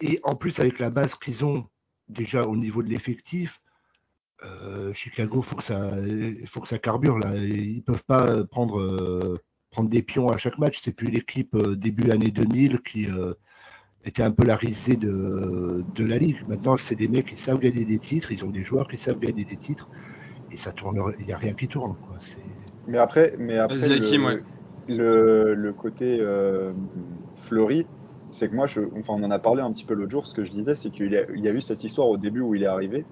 et 0.02 0.20
en 0.24 0.36
plus 0.36 0.60
avec 0.60 0.80
la 0.80 0.90
base 0.90 1.16
qu'ils 1.16 1.46
ont 1.46 1.68
déjà 2.10 2.44
au 2.44 2.58
niveau 2.58 2.84
de 2.84 2.90
l'effectif 2.90 3.62
euh, 4.44 4.92
Chicago 4.94 5.42
faut 5.42 5.56
que 5.56 5.64
ça 5.64 5.94
faut 6.48 6.60
que 6.62 6.68
ça 6.68 6.80
carbure 6.80 7.20
là. 7.20 7.36
Ils 7.38 7.84
peuvent 7.84 8.04
pas 8.04 8.44
prendre 8.46 9.40
prendre 9.70 9.90
des 9.90 10.04
pions 10.04 10.30
à 10.30 10.38
chaque 10.38 10.58
match. 10.58 10.80
C'est 10.82 10.92
plus 10.92 11.08
l'équipe 11.12 11.56
début 11.56 12.12
année 12.12 12.32
2000 12.32 12.82
qui 12.82 13.08
était 14.06 14.24
un 14.24 14.32
peu 14.32 14.46
la 14.46 14.56
risée 14.56 14.96
de, 14.96 15.84
de 15.96 16.06
la 16.06 16.18
Ligue. 16.18 16.38
Maintenant, 16.48 16.78
c'est 16.78 16.96
des 16.96 17.08
mecs 17.08 17.28
qui 17.28 17.38
savent 17.38 17.60
gagner 17.60 17.86
des 17.86 18.00
titres, 18.00 18.32
ils 18.32 18.44
ont 18.44 18.50
des 18.50 18.64
joueurs 18.64 18.88
qui 18.88 18.98
savent 18.98 19.20
gagner 19.20 19.46
des 19.46 19.56
titres, 19.56 19.88
et 20.52 20.58
ça 20.58 20.72
tourne, 20.72 21.00
il 21.20 21.26
n'y 21.26 21.34
a 21.34 21.38
rien 21.38 21.54
qui 21.54 21.68
tourne. 21.68 21.96
Quoi. 22.08 22.18
Mais 22.88 22.98
après, 22.98 23.36
mais 23.38 23.58
après 23.58 23.78
le, 24.90 25.54
le, 25.54 25.74
côté 25.74 26.20
euh, 26.20 26.74
fleuri, 27.36 27.86
c'est 28.32 28.50
que 28.50 28.56
moi, 28.56 28.66
je, 28.66 28.82
enfin, 28.98 29.14
on 29.16 29.24
en 29.24 29.32
a 29.32 29.40
parlé 29.40 29.62
un 29.62 29.72
petit 29.72 29.86
peu 29.86 29.94
l'autre 29.94 30.12
jour, 30.12 30.26
ce 30.26 30.34
que 30.34 30.44
je 30.44 30.52
disais, 30.52 30.76
c'est 30.76 30.90
qu'il 30.90 31.12
y, 31.12 31.18
a, 31.18 31.26
il 31.36 31.46
y 31.46 31.48
a 31.48 31.54
eu 31.54 31.62
cette 31.62 31.84
histoire 31.84 32.08
au 32.08 32.18
début 32.18 32.42
où 32.42 32.56
il 32.56 32.64
est 32.64 32.68
arrivé, 32.68 33.06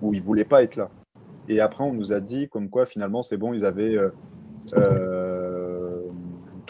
où 0.00 0.14
il 0.14 0.22
voulait 0.22 0.44
pas 0.44 0.62
être 0.62 0.76
là. 0.76 0.90
Et 1.48 1.60
après, 1.60 1.84
on 1.84 1.92
nous 1.92 2.12
a 2.12 2.20
dit 2.20 2.48
comme 2.48 2.70
quoi, 2.70 2.86
finalement, 2.86 3.22
c'est 3.22 3.36
bon, 3.36 3.52
ils 3.52 3.64
avaient... 3.64 3.96
Euh, 3.96 4.10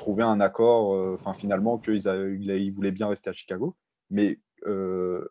trouver 0.07 0.23
un 0.23 0.41
accord, 0.41 0.95
euh, 0.95 1.15
enfin 1.15 1.35
finalement 1.35 1.79
qu'ils 1.79 2.07
ils 2.07 2.71
voulaient 2.71 2.93
bien 2.93 3.09
rester 3.09 3.29
à 3.29 3.33
Chicago. 3.33 3.75
Mais 4.09 4.39
euh, 4.67 5.27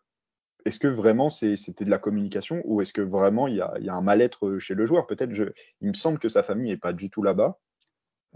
est-ce 0.66 0.78
que 0.78 0.86
vraiment 0.86 1.30
c'était 1.30 1.86
de 1.86 1.90
la 1.90 1.98
communication 1.98 2.60
ou 2.66 2.82
est-ce 2.82 2.92
que 2.92 3.00
vraiment 3.00 3.48
il 3.48 3.54
y 3.56 3.60
a, 3.62 3.94
un 3.94 4.02
mal-être 4.02 4.58
chez 4.58 4.74
le 4.74 4.84
joueur? 4.84 5.06
Peut-être, 5.06 5.32
il 5.80 5.88
me 5.88 5.94
semble 5.94 6.18
que 6.18 6.28
sa 6.28 6.42
famille 6.42 6.68
n'est 6.68 6.76
pas 6.76 6.92
du 6.92 7.08
tout 7.08 7.22
là-bas. 7.22 7.58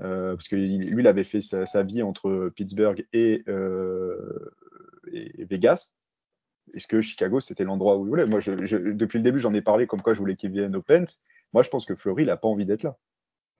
Euh, 0.01 0.35
parce 0.35 0.49
que 0.49 0.57
lui, 0.57 0.99
il 0.99 1.07
avait 1.07 1.25
fait 1.25 1.43
sa, 1.43 1.83
vie 1.83 2.03
entre 2.03 2.51
Pittsburgh 2.57 3.07
et, 3.13 3.45
Vegas. 5.51 5.93
Est-ce 6.73 6.87
que 6.87 7.03
Chicago, 7.03 7.41
c'était 7.41 7.65
l'endroit 7.65 7.99
où 7.99 8.07
il 8.07 8.09
voulait? 8.09 8.25
Moi, 8.25 8.41
depuis 8.41 9.19
le 9.19 9.25
début, 9.25 9.41
j'en 9.41 9.53
ai 9.53 9.61
parlé 9.61 9.87
comme 9.87 10.01
quoi 10.01 10.15
je 10.15 10.21
voulais 10.21 10.37
qu'il 10.37 10.53
vienne 10.53 10.75
au 10.75 10.81
Pent. 10.81 11.19
Moi, 11.53 11.63
je 11.63 11.69
pense 11.69 11.85
que 11.85 11.95
Fleury, 11.95 12.23
il 12.23 12.27
n'a 12.29 12.39
pas 12.39 12.49
envie 12.49 12.65
d'être 12.65 12.85
là. 12.85 12.97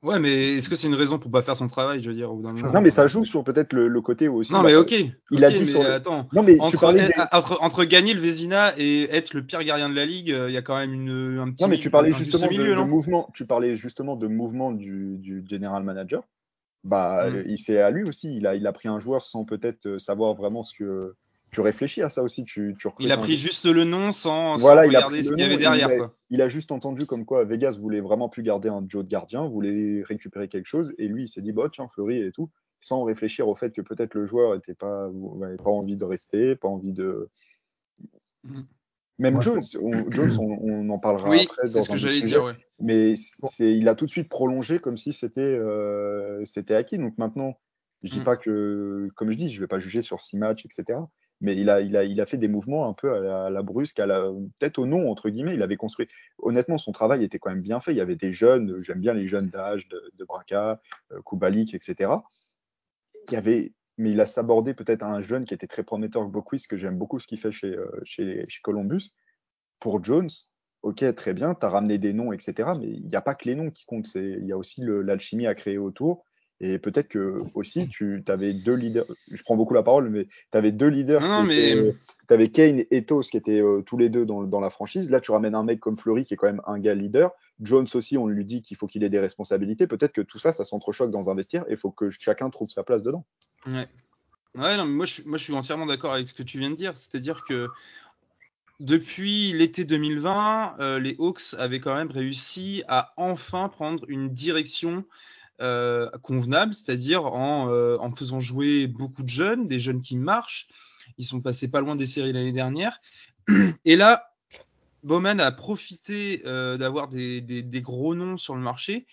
Ouais, 0.03 0.19
mais 0.19 0.57
est-ce 0.57 0.71
que 0.71 0.75
c'est 0.77 0.89
une 0.89 0.95
raison 0.95 1.19
pour 1.19 1.31
pas 1.31 1.43
faire 1.43 1.57
son 1.57 1.67
travail, 1.67 2.03
je 2.03 2.09
veux 2.09 2.15
dire 2.17 2.33
Non, 2.33 2.81
mais 2.81 2.91
ça 2.91 3.07
joue 3.07 3.23
sur 3.25 3.45
peut-être 3.45 3.75
le, 3.75 4.01
côté 4.01 4.29
aussi. 4.29 4.51
Non, 4.53 4.63
mais 4.63 4.75
ok. 4.75 4.95
Il 5.31 5.45
a 5.45 5.51
dit 5.51 5.61
mais 5.61 5.67
sur. 5.67 5.85
Attends. 5.85 6.27
Non, 6.33 6.43
mais 6.43 6.59
entre, 6.59 6.71
tu 6.71 6.79
parlais 6.79 7.07
des- 7.07 7.13
entre, 7.33 7.59
entre 7.63 7.85
gagner 7.85 8.15
le 8.15 8.21
Vézina 8.21 8.73
et 8.79 9.03
être 9.15 9.35
le 9.35 9.45
pire 9.45 9.63
gardien 9.63 9.91
de 9.91 9.95
la 9.95 10.07
ligue, 10.07 10.33
euh, 10.33 10.49
il 10.49 10.55
y 10.55 10.57
a 10.57 10.63
quand 10.63 10.77
même 10.79 10.95
une, 10.95 11.39
un 11.39 11.51
petit. 11.51 11.63
Non, 11.63 11.69
mais 11.69 11.77
tu 11.77 11.91
parlais 11.91 12.13
justement 12.13 12.47
de, 12.47 12.51
milieu, 12.51 12.71
de 12.71 12.75
non? 12.77 12.87
mouvement. 12.87 13.29
Tu 13.35 13.45
parlais 13.45 13.77
justement 13.77 14.17
de 14.17 14.27
mouvement 14.27 14.73
du, 14.73 15.19
du 15.19 15.45
general 15.49 15.83
manager. 15.83 16.23
Bah, 16.83 17.27
Mm. 17.29 17.35
euh, 17.35 17.43
il 17.47 17.59
c'est 17.59 17.79
à 17.79 17.91
lui 17.91 18.05
aussi. 18.05 18.35
Il 18.35 18.47
a, 18.47 18.55
il 18.55 18.67
a 18.67 18.73
pris 18.73 18.89
un 18.89 19.01
joueur 19.01 19.23
sans 19.23 19.45
peut-être 19.45 19.85
euh, 19.87 19.99
savoir 19.99 20.35
vraiment 20.35 20.63
ce 20.63 20.75
que. 20.75 21.15
Tu 21.53 21.61
réfléchis 21.61 22.03
à 22.03 22.11
ça 22.11 22.23
aussi. 22.23 22.45
Tu, 22.45 22.77
tu 22.79 22.89
Il 23.01 23.11
a 23.13 23.17
pris 23.17 23.37
juste 23.37 23.65
le 23.67 23.85
nom 23.85 24.13
sans, 24.13 24.57
sans 24.57 24.65
Voilà, 24.65 24.87
il 24.87 24.95
a 24.95 24.99
regarder 25.01 25.23
ce 25.23 25.31
qu'il 25.31 25.41
y 25.41 25.43
avait 25.43 25.57
derrière. 25.57 25.89
il 25.91 25.95
a- 25.95 25.97
Quoi. 25.97 26.17
Il 26.31 26.43
a 26.43 26.49
juste 26.49 26.71
entendu 26.71 27.07
comme 27.07 27.25
quoi 27.25 27.45
Vegas 27.45 27.77
voulait 27.81 28.01
vraiment 28.01 28.29
plus 28.29 28.43
garder 28.45 28.69
un 28.69 28.85
Joe 28.87 29.03
de 29.05 29.09
gardien, 29.09 29.49
voulait 29.49 30.03
récupérer 30.05 30.47
quelque 30.49 30.67
chose, 30.67 30.93
et 30.99 31.09
lui 31.09 31.25
il 31.25 31.29
s'est 31.29 31.43
dit 31.43 31.53
bah 31.53 31.69
tiens 31.73 31.89
Fleury 31.93 32.19
et 32.23 32.31
tout, 32.31 32.51
sans 32.79 33.03
réfléchir 33.03 33.49
au 33.49 33.55
fait 33.57 33.73
que 33.73 33.81
peut-être 33.83 34.15
le 34.15 34.27
joueur 34.27 34.55
était 34.55 34.75
pas, 34.75 35.11
n'avait 35.39 35.57
pas 35.57 35.71
envie 35.71 35.97
de 35.97 36.05
rester, 36.05 36.55
pas 36.55 36.69
envie 36.69 36.93
de. 36.93 37.29
Mhm. 38.45 38.67
Même 39.19 39.43
Jones, 39.43 39.61
on, 39.83 40.11
Jones, 40.11 40.33
on, 40.39 40.57
on 40.63 40.89
en 40.89 40.99
parlera 40.99 41.29
Oui, 41.29 41.41
après 41.45 41.69
c'est 41.69 41.75
dans 41.75 41.85
ce 41.85 41.91
que 41.91 41.97
j'allais 41.99 42.23
dire. 42.23 42.43
Ouais. 42.45 42.55
mais 42.79 43.15
il 43.59 43.87
a 43.89 43.95
tout 43.95 44.07
de 44.07 44.11
suite 44.11 44.31
prolongé 44.31 44.79
comme 44.79 44.97
si 44.97 45.13
c'était, 45.13 45.41
euh, 45.43 46.43
c'était 46.47 46.75
acquis. 46.75 46.97
Donc 46.97 47.19
maintenant, 47.19 47.59
je 48.03 48.13
dis 48.13 48.21
Mm. 48.21 48.25
pas 48.25 48.37
que, 48.39 49.09
comme 49.17 49.31
je 49.31 49.37
dis, 49.37 49.51
je 49.51 49.61
vais 49.61 49.67
pas 49.67 49.79
juger 49.79 50.01
sur 50.01 50.21
six 50.23 50.39
matchs, 50.39 50.65
etc. 50.65 51.01
Mais 51.41 51.57
il 51.57 51.71
a, 51.71 51.81
il 51.81 51.97
a, 51.97 52.05
il 52.05 52.21
a 52.21 52.27
fait 52.27 52.37
des 52.37 52.49
mouvements 52.49 52.89
un 52.89 52.93
peu 52.93 53.15
à 53.15 53.49
la, 53.51 53.59
à 53.59 53.63
brusque, 53.63 53.99
à 53.99 54.07
la, 54.07 54.31
peut-être 54.59 54.79
au 54.79 54.87
nom, 54.87 55.11
entre 55.11 55.31
guillemets. 55.31 55.55
Il 55.55 55.63
avait 55.63 55.77
construit. 55.77 56.09
Honnêtement, 56.39 56.77
son 56.77 56.93
travail 56.93 57.25
était 57.25 57.39
quand 57.39 57.51
même 57.51 57.63
bien 57.63 57.81
fait. 57.81 57.93
Il 57.93 57.97
y 57.97 58.03
avait 58.03 58.17
des 58.17 58.33
jeunes, 58.33 58.83
j'aime 58.83 59.01
bien 59.01 59.15
les 59.15 59.27
jeunes 59.27 59.49
d'âge, 59.49 59.89
de, 59.89 60.13
de 60.19 60.25
Braca, 60.25 60.81
euh, 61.13 61.21
Kubalik, 61.25 61.75
etc. 61.75 62.13
Il 63.29 63.35
y 63.35 63.37
avait, 63.37 63.73
mais 63.97 64.11
il 64.13 64.21
a 64.21 64.27
sabordé 64.27 64.75
peut-être 64.75 65.03
un 65.03 65.23
jeune 65.23 65.45
qui 65.45 65.55
était 65.55 65.67
très 65.67 65.83
prometteur, 65.83 66.25
Boquist, 66.27 66.67
que 66.67 66.77
j'aime 66.77 66.99
beaucoup 66.99 67.19
ce 67.19 67.27
qu'il 67.27 67.39
fait 67.39 67.53
chez, 67.53 67.75
euh, 67.75 67.89
chez, 68.05 68.45
chez 68.49 68.61
Columbus. 68.63 69.13
Pour 69.79 70.05
Jones, 70.05 70.29
ok, 70.83 71.15
très 71.15 71.33
bien, 71.33 71.55
tu 71.55 71.65
as 71.65 71.71
ramené 71.71 71.99
des 71.99 72.13
noms, 72.13 72.33
etc. 72.33 72.71
Mais 72.79 72.89
il 72.89 73.07
n'y 73.07 73.17
a 73.17 73.23
pas 73.23 73.35
que 73.35 73.49
les 73.49 73.55
noms 73.55 73.71
qui 73.71 73.85
comptent. 73.87 74.15
Il 74.15 74.45
y 74.45 74.53
a 74.53 74.59
aussi 74.59 74.83
l'alchimie 74.85 75.47
à 75.47 75.55
créer 75.55 75.79
autour. 75.79 76.25
Et 76.63 76.79
peut-être 76.79 77.09
que 77.09 77.43
aussi, 77.55 77.89
tu 77.89 78.23
avais 78.29 78.53
deux 78.53 78.75
leaders. 78.75 79.07
Je 79.31 79.43
prends 79.43 79.57
beaucoup 79.57 79.73
la 79.73 79.83
parole, 79.83 80.11
mais 80.11 80.25
tu 80.27 80.59
avais 80.59 80.73
deux 80.73 80.89
leaders. 80.89 81.21
Non, 81.23 81.43
mais- 81.43 81.95
Tu 82.29 82.35
avais 82.35 82.49
Kane 82.51 82.81
et 82.81 82.89
Ethos 82.91 83.23
qui 83.23 83.39
étaient 83.39 83.63
euh, 83.63 83.81
tous 83.81 83.97
les 83.97 84.11
deux 84.11 84.27
dans, 84.27 84.43
dans 84.43 84.61
la 84.61 84.69
franchise. 84.69 85.09
Là, 85.11 85.21
tu 85.21 85.31
ramènes 85.31 85.55
un 85.55 85.65
mec 85.65 85.81
comme 85.81 85.97
Fleury 85.97 86.25
qui 86.27 86.35
est 86.35 86.37
quand 86.37 86.47
même 86.49 86.61
un 86.67 86.79
gars 86.79 86.95
leader. 86.95 87.31
Jones 87.61 87.87
aussi, 87.95 88.19
on 88.19 88.27
lui 88.27 88.45
dit 88.45 88.61
qu'il 88.61 88.77
faut 88.77 88.87
qu'il 88.87 89.03
ait 89.05 89.09
des 89.09 89.19
responsabilités. 89.19 89.87
Peut-être 89.87 90.13
que 90.13 90.21
tout 90.21 90.39
ça, 90.39 90.53
ça 90.53 90.65
s'entrechoque 90.67 91.11
dans 91.11 91.31
un 91.31 91.35
vestiaire 91.35 91.65
et 91.69 91.73
il 91.73 91.77
faut 91.79 91.91
que 91.91 92.11
chacun 92.11 92.51
trouve 92.51 92.69
sa 92.69 92.83
place 92.85 93.03
dedans. 93.03 93.25
Ouais. 93.67 93.89
Ouais, 94.59 94.77
non, 94.77 94.85
mais 94.85 94.93
moi 94.93 95.07
je, 95.07 95.13
suis- 95.15 95.23
moi 95.27 95.39
je 95.39 95.45
suis 95.45 95.53
entièrement 95.55 95.87
d'accord 95.87 96.13
avec 96.13 96.29
ce 96.29 96.35
que 96.35 96.43
tu 96.43 96.59
viens 96.59 96.71
de 96.71 96.77
dire. 96.77 96.95
C'est-à-dire 96.97 97.45
que 97.49 97.69
depuis 98.81 99.53
l'été 99.53 99.85
2020, 99.85 100.77
euh, 100.81 100.99
les 100.99 101.15
Hawks 101.19 101.55
avaient 101.59 101.81
quand 101.81 101.95
même 101.95 102.11
réussi 102.11 102.83
à 102.89 103.13
enfin 103.17 103.69
prendre 103.69 104.05
une 104.09 104.31
direction 104.31 105.05
euh, 105.61 106.09
convenable, 106.23 106.75
c'est-à-dire 106.75 107.25
en, 107.27 107.69
euh, 107.71 107.97
en 108.01 108.15
faisant 108.15 108.41
jouer 108.41 108.87
beaucoup 108.87 109.23
de 109.23 109.29
jeunes, 109.29 109.67
des 109.69 109.79
jeunes 109.79 110.01
qui 110.01 110.17
marchent. 110.17 110.69
Ils 111.19 111.25
sont 111.25 111.41
passés 111.41 111.71
pas 111.71 111.81
loin 111.81 111.97
des 111.97 112.07
séries 112.07 112.33
l'année 112.33 112.53
dernière. 112.53 113.01
Et 113.85 113.97
là, 113.97 114.33
Bowman 115.03 115.41
a 115.41 115.53
profité 115.53 116.43
euh, 116.47 116.77
d'avoir 116.77 117.09
des, 117.09 117.41
des- 117.41 117.81
gros 117.81 118.15
noms 118.15 118.37
sur 118.37 118.55
le 118.55 118.61
marché 118.61 119.07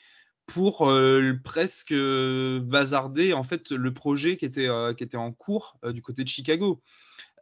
pour 0.46 0.90
presque 1.44 1.94
bazarder 1.94 3.34
en 3.34 3.44
fait 3.44 3.72
le 3.72 3.94
projet 3.94 4.38
qui 4.38 4.46
était, 4.46 4.70
qui 4.98 5.04
était 5.04 5.18
en 5.18 5.34
cours 5.34 5.78
du 5.84 6.02
côté 6.02 6.24
de 6.24 6.30
Chicago. 6.30 6.82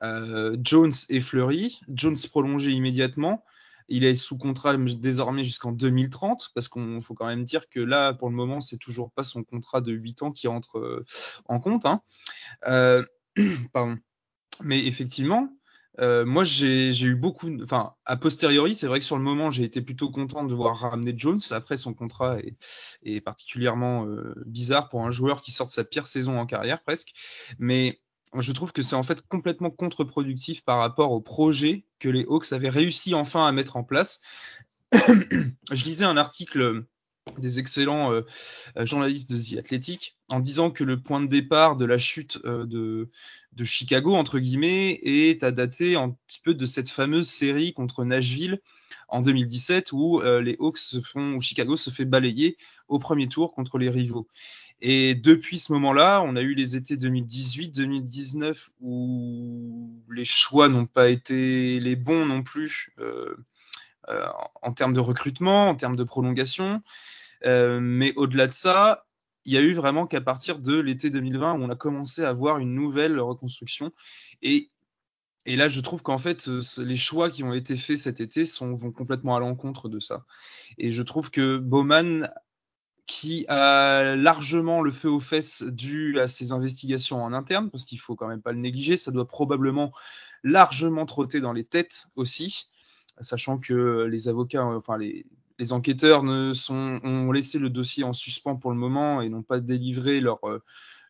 Jones 0.02 0.92
et 1.10 1.22
Fleury, 1.22 1.80
Jones 1.88 2.18
prolongé 2.32 2.72
immédiatement. 2.72 3.44
Il 3.88 4.04
est 4.04 4.16
sous 4.16 4.38
contrat 4.38 4.76
désormais 4.78 5.44
jusqu'en 5.44 5.72
2030, 5.72 6.52
parce 6.56 6.70
qu'il 6.70 7.02
faut 7.02 7.14
quand 7.14 7.28
même 7.28 7.44
dire 7.44 7.70
que 7.70 7.80
là, 7.80 8.14
pour 8.14 8.30
le 8.30 8.36
moment, 8.36 8.62
c'est 8.62 8.78
toujours 8.78 9.12
pas 9.12 9.24
son 9.24 9.44
contrat 9.44 9.82
de 9.82 9.92
8 9.92 10.24
ans 10.24 10.32
qui 10.32 10.48
entre 10.48 10.80
euh, 10.80 11.06
en 11.46 11.60
compte. 11.60 11.86
hein. 11.86 12.02
Euh, 12.68 13.04
pardon. 13.74 13.98
Mais 14.64 14.86
effectivement, 14.86 15.50
euh, 16.00 16.26
moi, 16.26 16.44
j'ai 16.44 16.90
eu 17.04 17.16
beaucoup. 17.16 17.50
Enfin, 17.64 17.94
a 18.06 18.18
posteriori, 18.18 18.76
c'est 18.76 18.88
vrai 18.88 19.00
que 19.00 19.06
sur 19.06 19.18
le 19.18 19.24
moment, 19.24 19.52
j'ai 19.52 19.64
été 19.64 19.82
plutôt 19.82 20.10
content 20.12 20.44
de 20.44 20.54
voir 20.54 20.78
ramener 20.78 21.14
Jones. 21.16 21.40
Après, 21.52 21.78
son 21.78 21.94
contrat 21.94 22.40
est, 22.40 22.56
est 23.04 23.22
particulièrement 23.22 24.08
bizarre 24.46 24.90
pour 24.90 25.06
un 25.06 25.12
joueur 25.12 25.42
qui 25.42 25.52
sort 25.52 25.68
de 25.68 25.72
sa 25.72 25.84
pire 25.84 26.08
saison 26.08 26.40
en 26.40 26.46
carrière, 26.46 26.82
presque. 26.84 27.14
Mais 27.60 28.02
je 28.40 28.52
trouve 28.52 28.72
que 28.72 28.82
c'est 28.82 28.96
en 28.96 29.04
fait 29.04 29.22
complètement 29.22 29.70
contre-productif 29.70 30.64
par 30.64 30.80
rapport 30.80 31.12
au 31.12 31.22
projet 31.22 31.86
que 32.00 32.10
les 32.10 32.26
Hawks 32.26 32.52
avaient 32.54 32.70
réussi 32.70 33.14
enfin 33.14 33.48
à 33.48 33.52
mettre 33.52 33.78
en 33.78 33.84
place. 33.84 34.22
je 34.92 35.84
lisais 35.84 36.06
un 36.06 36.18
article 36.18 36.86
des 37.40 37.60
excellents 37.60 38.12
euh, 38.12 38.22
journalistes 38.78 39.30
de 39.30 39.38
The 39.38 39.60
Athletic 39.60 40.18
en 40.30 40.40
disant 40.40 40.70
que 40.70 40.84
le 40.84 41.02
point 41.02 41.22
de 41.22 41.28
départ 41.28 41.76
de 41.76 41.86
la 41.86 41.98
chute 41.98 42.40
euh, 42.46 42.66
de, 42.66 43.10
Chicago, 43.64 44.14
entre 44.14 44.40
guillemets, 44.40 45.00
est 45.04 45.44
à 45.44 45.52
dater 45.52 45.96
un 45.96 46.16
petit 46.28 46.40
peu 46.44 46.54
de 46.54 46.66
cette 46.66 46.90
fameuse 46.90 47.28
série 47.28 47.74
contre 47.74 48.06
Nashville 48.06 48.62
en 49.08 49.22
2017 49.22 49.92
où 49.92 50.20
euh, 50.20 50.42
les 50.42 50.56
Hawks 50.60 50.78
se 50.78 51.02
font, 51.02 51.34
où 51.34 51.42
Chicago 51.42 51.78
se 51.78 51.90
fait 51.90 52.06
balayer 52.06 52.58
au 52.88 53.00
premier 53.00 53.28
tour 53.28 53.54
contre 53.54 53.78
les 53.78 53.90
rivaux. 53.90 54.28
Et 54.82 55.16
depuis 55.16 55.58
ce 55.58 55.72
moment-là, 55.74 56.22
on 56.22 56.36
a 56.36 56.42
eu 56.42 56.54
les 56.54 56.76
étés 56.76 56.96
2018-2019 56.98 58.70
où 58.82 60.04
les 60.12 60.26
choix 60.26 60.68
n'ont 60.68 60.86
pas 60.86 61.10
été 61.10 61.80
les 61.80 61.96
bons 61.96 62.26
non 62.26 62.44
plus 62.44 62.94
euh, 63.00 63.36
euh, 64.10 64.28
en 64.62 64.74
termes 64.74 64.94
de 64.94 65.00
recrutement, 65.00 65.70
en 65.70 65.76
termes 65.76 65.96
de 65.96 66.04
prolongation. 66.04 66.84
Euh, 67.46 67.80
mais 67.80 68.14
au-delà 68.16 68.48
de 68.48 68.54
ça, 68.54 69.06
il 69.46 69.54
y 69.54 69.58
a 69.58 69.62
eu 69.62 69.74
vraiment 69.74 70.08
qu'à 70.08 70.22
partir 70.22 70.60
de 70.60 70.78
l'été 70.78 71.10
2020 71.10 71.54
où 71.54 71.64
on 71.64 71.70
a 71.70 71.76
commencé 71.76 72.24
à 72.24 72.34
voir 72.34 72.58
une 72.58 72.74
nouvelle 72.74 73.20
reconstruction. 73.20 73.94
Et, 74.42 74.72
et 75.46 75.56
là, 75.56 75.70
je 75.70 75.80
trouve 75.80 76.02
qu'en 76.02 76.18
fait, 76.18 76.50
les 76.80 76.96
choix 76.96 77.30
qui 77.30 77.44
ont 77.44 77.54
été 77.54 77.78
faits 77.78 78.00
cet 78.00 78.20
été 78.20 78.46
sont, 78.46 78.74
vont 78.74 78.92
complètement 78.92 79.36
à 79.36 79.40
l'encontre 79.40 79.88
de 79.88 80.00
ça. 80.00 80.26
Et 80.78 80.92
je 80.92 81.04
trouve 81.04 81.30
que 81.32 81.58
Bowman, 81.58 82.30
qui 83.08 83.46
a 83.48 84.16
largement 84.16 84.82
le 84.82 84.92
feu 84.92 85.10
aux 85.10 85.20
fesses 85.20 85.64
dû 85.64 86.20
à 86.20 86.28
ses 86.28 86.52
investigations 86.52 87.24
en 87.24 87.34
interne, 87.34 87.70
parce 87.70 87.86
qu'il 87.86 88.00
faut 88.00 88.16
quand 88.16 88.28
même 88.28 88.42
pas 88.42 88.52
le 88.52 88.60
négliger, 88.60 88.98
ça 88.98 89.12
doit 89.12 89.28
probablement 89.28 89.92
largement 90.44 91.06
trotter 91.06 91.40
dans 91.40 91.54
les 91.54 91.64
têtes 91.64 92.08
aussi, 92.16 92.70
sachant 93.22 93.58
que 93.58 94.08
les 94.10 94.28
avocats, 94.28 94.66
enfin 94.66 94.98
les, 94.98 95.26
les 95.60 95.74
enquêteurs 95.74 96.24
ne 96.24 96.54
sont, 96.54 97.00
ont 97.04 97.32
laissé 97.32 97.60
le 97.60 97.70
dossier 97.70 98.04
en 98.04 98.14
suspens 98.14 98.56
pour 98.56 98.72
le 98.72 98.78
moment 98.78 99.22
et 99.22 99.30
n'ont 99.30 99.44
pas 99.44 99.60
délivré 99.60 100.20
leur, 100.20 100.44
euh, 100.48 100.60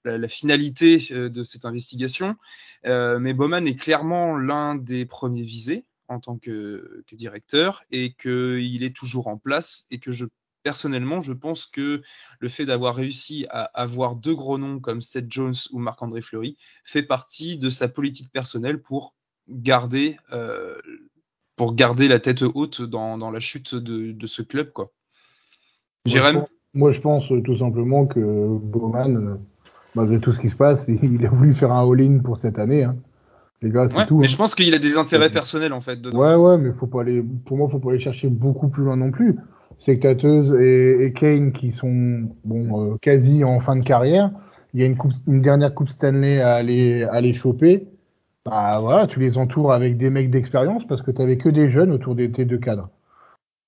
la, 0.04 0.18
la, 0.18 0.28
finalité 0.28 1.06
euh, 1.12 1.30
de 1.30 1.44
cette 1.44 1.66
investigation. 1.66 2.36
Euh, 2.86 3.20
mais 3.20 3.34
Bowman 3.34 3.68
est 3.68 3.76
clairement 3.76 4.38
l'un 4.38 4.76
des 4.76 5.06
premiers 5.06 5.44
visés 5.44 5.86
en 6.08 6.20
tant 6.20 6.38
que, 6.38 7.04
que 7.08 7.16
directeur 7.16 7.84
et 7.92 8.14
qu'il 8.14 8.84
est 8.84 8.96
toujours 8.96 9.28
en 9.28 9.38
place 9.38 9.88
et 9.90 9.98
que 9.98 10.12
je 10.12 10.26
personnellement, 10.65 11.21
je 11.21 11.32
pense 11.32 11.67
que 11.67 12.01
le 12.39 12.49
fait 12.49 12.65
d'avoir 12.65 12.95
réussi 12.95 13.45
à 13.51 13.65
avoir 13.75 14.15
deux 14.15 14.34
gros 14.34 14.58
noms 14.58 14.80
comme 14.80 15.04
Seth 15.04 15.32
Jones 15.32 15.54
ou 15.71 15.78
Marc-André 15.78 16.21
Fleury 16.21 16.58
fait 16.84 17.04
partie 17.04 17.60
de 17.60 17.69
sa 17.69 17.88
politique 17.88 18.32
personnelle 18.32 18.82
pour 18.82 19.13
garder, 19.47 20.17
euh, 20.34 20.75
pour 21.56 21.75
garder 21.75 22.08
la 22.08 22.19
tête 22.19 22.41
haute 22.41 22.82
dans, 22.82 23.19
dans 23.19 23.30
la 23.30 23.39
chute 23.39 23.75
de, 23.75 24.12
de, 24.12 24.28
ce 24.28 24.41
club. 24.41 24.71
Quoi. 24.71 24.91
Jérém 26.06 26.34
moi, 26.34 26.49
moi, 26.73 26.91
je 26.91 26.99
pense 26.99 27.32
euh, 27.32 27.41
tout 27.43 27.60
simplement 27.60 28.08
que 28.08 28.19
Bowman, 28.19 29.17
euh, 29.17 29.36
malgré 29.93 30.19
tout 30.19 30.32
ce 30.32 30.39
qui 30.39 30.49
se 30.49 30.56
passe, 30.56 30.86
il 31.04 31.23
a 31.28 31.30
voulu 31.30 31.54
faire 31.54 31.71
un 31.71 31.88
all-in 31.88 32.21
pour 32.23 32.38
cette 32.38 32.58
année. 32.58 32.86
Hein. 32.86 32.95
Les 33.62 33.69
gars, 33.69 33.86
ouais, 33.86 34.08
tout. 34.08 34.17
Mais 34.17 34.25
hein. 34.25 34.30
je 34.30 34.36
pense 34.36 34.56
qu'il 34.56 34.73
a 34.73 34.80
des 34.80 34.97
intérêts 34.97 35.32
personnels 35.32 35.73
en 35.73 35.82
fait. 35.82 36.01
Dedans. 36.01 36.17
Ouais, 36.17 36.34
ouais, 36.34 36.58
mais 36.58 36.71
faut 36.73 36.88
pas 36.88 37.01
aller. 37.01 37.23
Pour 37.45 37.56
moi, 37.56 37.69
faut 37.69 37.78
pas 37.78 37.91
aller 37.91 37.99
chercher 37.99 38.30
beaucoup 38.30 38.67
plus 38.67 38.84
loin 38.84 38.97
non 38.97 39.12
plus. 39.12 39.38
C'est 39.80 39.98
que 39.98 40.08
Tateuse 40.08 40.54
et, 40.60 41.06
et, 41.06 41.14
Kane 41.14 41.52
qui 41.52 41.72
sont 41.72 42.30
bon 42.44 42.94
euh, 42.94 42.98
quasi 43.02 43.44
en 43.44 43.60
fin 43.60 43.76
de 43.76 43.84
carrière. 43.84 44.32
Il 44.74 44.80
y 44.80 44.84
a 44.84 44.86
une, 44.86 44.98
coupe, 44.98 45.14
une 45.28 45.42
dernière 45.42 45.74
coupe 45.74 45.90
Stanley 45.90 46.42
à 46.42 46.56
aller 46.56 47.04
à 47.04 47.14
aller 47.14 47.34
choper. 47.34 47.88
Bah 48.46 48.80
voilà, 48.80 49.08
tu 49.08 49.20
les 49.20 49.38
entoures 49.38 49.74
avec 49.74 49.98
des 49.98 50.10
mecs 50.10 50.30
d'expérience 50.30 50.86
parce 50.88 51.02
que 51.02 51.12
tu 51.12 51.22
avais 51.22 51.38
que 51.38 51.50
des 51.50 51.70
jeunes 51.70 51.92
autour 51.92 52.16
de 52.16 52.28
tes 52.28 52.46
deux 52.46 52.58
cadres. 52.58 52.90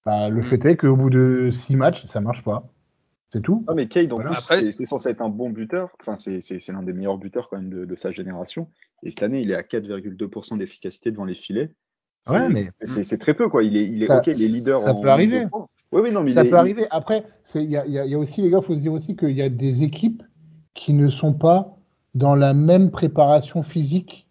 Bah, 0.05 0.29
le 0.29 0.41
mmh. 0.41 0.43
fait 0.43 0.65
est 0.65 0.77
qu'au 0.77 0.95
bout 0.95 1.09
de 1.09 1.51
six 1.51 1.75
matchs, 1.75 2.05
ça 2.07 2.21
marche 2.21 2.43
pas. 2.43 2.67
C'est 3.33 3.41
tout. 3.41 3.65
Ah, 3.67 3.73
mais 3.73 3.87
Cade, 3.87 4.13
en 4.13 4.15
voilà. 4.15 4.31
plus, 4.31 4.37
Après... 4.37 4.71
c'est 4.71 4.85
censé 4.85 5.09
être 5.09 5.21
un 5.21 5.29
bon 5.29 5.49
buteur. 5.49 5.89
Enfin, 5.99 6.15
c'est 6.15 6.67
l'un 6.69 6.83
des 6.83 6.93
meilleurs 6.93 7.17
buteurs 7.17 7.49
quand 7.49 7.57
même 7.57 7.69
de, 7.69 7.83
de, 7.83 7.95
sa 7.95 8.11
génération. 8.11 8.69
Et 9.03 9.09
cette 9.09 9.23
année, 9.23 9.41
il 9.41 9.51
est 9.51 9.55
à 9.55 9.63
4,2% 9.63 10.57
d'efficacité 10.57 11.11
devant 11.11 11.25
les 11.25 11.33
filets. 11.33 11.73
Ouais, 12.29 12.49
mais 12.49 12.63
c'est 12.85 13.17
très 13.17 13.33
peu, 13.33 13.49
quoi. 13.49 13.63
Il 13.63 13.75
est, 13.75 13.83
il 13.83 14.03
est 14.03 14.07
ça, 14.07 14.19
ok, 14.19 14.27
il 14.27 14.43
est 14.43 14.47
leader 14.47 14.81
ça 14.81 14.93
en 14.93 15.01
peut 15.01 15.09
arriver. 15.09 15.45
Oui, 15.91 16.01
oui, 16.03 16.11
non, 16.11 16.23
mais 16.23 16.33
Ça 16.33 16.43
est- 16.43 16.49
peut 16.49 16.57
arriver. 16.57 16.85
Après, 16.91 17.25
il 17.55 17.63
y 17.63 17.77
a, 17.77 17.85
y 17.85 18.09
y 18.09 18.15
aussi, 18.15 18.41
les 18.41 18.49
gars, 18.49 18.59
il 18.61 18.65
faut 18.65 18.73
se 18.73 18.79
dire 18.79 18.93
aussi 18.93 19.15
qu'il 19.15 19.31
y 19.31 19.41
a 19.41 19.49
des 19.49 19.83
équipes 19.83 20.23
qui 20.73 20.93
ne 20.93 21.09
sont 21.09 21.33
pas 21.33 21.77
dans 22.15 22.35
la 22.35 22.53
même 22.53 22.91
préparation 22.91 23.63
physique 23.63 24.27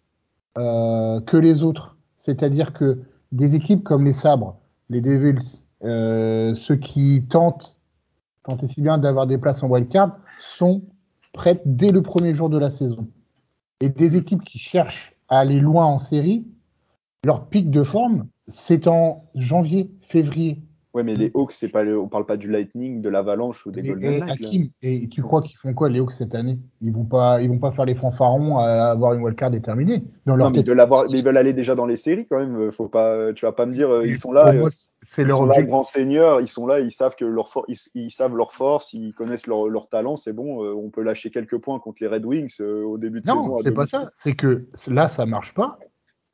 euh, 0.57 1.19
que 1.21 1.37
les 1.37 1.63
autres. 1.63 1.97
C'est-à-dire 2.19 2.73
que 2.73 2.99
des 3.31 3.55
équipes 3.55 3.83
comme 3.83 4.05
les 4.05 4.13
Sabres, 4.13 4.57
les 4.89 5.01
Devils, 5.01 5.39
euh, 5.83 6.55
ceux 6.55 6.75
qui 6.75 7.23
tentent, 7.29 7.75
tentent 8.43 8.67
si 8.67 8.81
bien 8.81 8.97
d'avoir 8.97 9.27
des 9.27 9.37
places 9.37 9.63
en 9.63 9.67
wildcard, 9.67 10.17
sont 10.41 10.81
prêtes 11.33 11.61
dès 11.65 11.91
le 11.91 12.01
premier 12.01 12.33
jour 12.33 12.49
de 12.49 12.57
la 12.57 12.69
saison. 12.69 13.07
Et 13.81 13.89
des 13.89 14.15
équipes 14.15 14.43
qui 14.43 14.59
cherchent 14.59 15.13
à 15.29 15.39
aller 15.39 15.59
loin 15.59 15.85
en 15.85 15.99
série, 15.99 16.45
leur 17.25 17.47
pic 17.47 17.69
de 17.69 17.83
forme, 17.83 18.27
c'est 18.47 18.87
en 18.87 19.25
janvier, 19.35 19.91
février. 20.07 20.61
Ouais, 20.93 21.03
mais 21.03 21.15
les 21.15 21.31
Hawks, 21.35 21.51
c'est 21.51 21.71
pas 21.71 21.83
le- 21.83 21.99
on 21.99 22.07
parle 22.07 22.25
pas 22.25 22.37
du 22.37 22.49
Lightning, 22.49 23.01
de 23.01 23.09
l'Avalanche 23.09 23.65
ou 23.65 23.71
des 23.71 23.81
Et, 23.81 23.87
Golden 23.89 24.25
Knights. 24.25 24.71
et 24.81 25.07
tu 25.09 25.21
crois 25.21 25.41
qu'ils 25.41 25.57
font 25.57 25.73
quoi 25.73 25.89
les 25.89 25.99
Hawks 25.99 26.13
cette 26.13 26.33
année? 26.33 26.57
Ils 26.81 26.91
vont 26.91 27.03
pas, 27.03 27.41
ils 27.41 27.49
vont 27.49 27.59
pas 27.59 27.71
faire 27.71 27.85
les 27.85 27.93
fanfarons 27.93 28.57
à 28.57 28.65
avoir 28.91 29.13
une 29.13 29.21
wildcard 29.21 29.51
déterminée 29.51 30.03
dans 30.25 30.35
leur 30.35 30.47
Non, 30.47 30.51
mais, 30.55 30.63
de 30.63 30.73
mais 30.73 31.19
ils 31.19 31.23
veulent 31.23 31.37
aller 31.37 31.53
déjà 31.53 31.75
dans 31.75 31.85
les 31.85 31.97
séries 31.97 32.25
quand 32.25 32.39
même. 32.39 32.71
Faut 32.71 32.87
pas, 32.87 33.31
tu 33.33 33.45
vas 33.45 33.51
pas 33.51 33.65
me 33.65 33.73
dire, 33.73 33.89
euh, 33.89 34.07
ils 34.07 34.15
sont 34.15 34.31
là. 34.31 34.53
euh, 34.53 34.69
c'est 35.05 35.23
leur 35.23 35.37
sont 35.37 35.45
là, 35.45 35.51
objectif. 35.51 35.69
grands 35.69 35.83
seigneurs, 35.83 36.41
ils 36.41 36.47
sont 36.47 36.65
là, 36.65 36.79
ils 36.79 36.91
savent 36.91 37.15
que 37.15 37.25
leur 37.25 37.47
for- 37.47 37.65
ils, 37.67 37.77
ils 37.95 38.11
savent 38.11 38.35
leur 38.35 38.51
force, 38.51 38.93
ils 38.93 39.13
connaissent 39.13 39.47
leur, 39.47 39.67
leur 39.67 39.89
talent, 39.89 40.17
c'est 40.17 40.33
bon, 40.33 40.63
euh, 40.63 40.73
on 40.73 40.89
peut 40.89 41.01
lâcher 41.03 41.29
quelques 41.29 41.57
points 41.59 41.79
contre 41.79 41.99
les 42.01 42.07
Red 42.07 42.25
Wings 42.25 42.55
euh, 42.59 42.83
au 42.83 42.97
début 42.97 43.21
de 43.21 43.25
saison. 43.25 43.47
Non, 43.47 43.59
c'est 43.63 43.71
pas 43.71 43.85
ça. 43.85 44.09
C'est 44.23 44.35
que 44.35 44.65
là, 44.87 45.07
ça 45.07 45.25
marche 45.25 45.53
pas, 45.53 45.77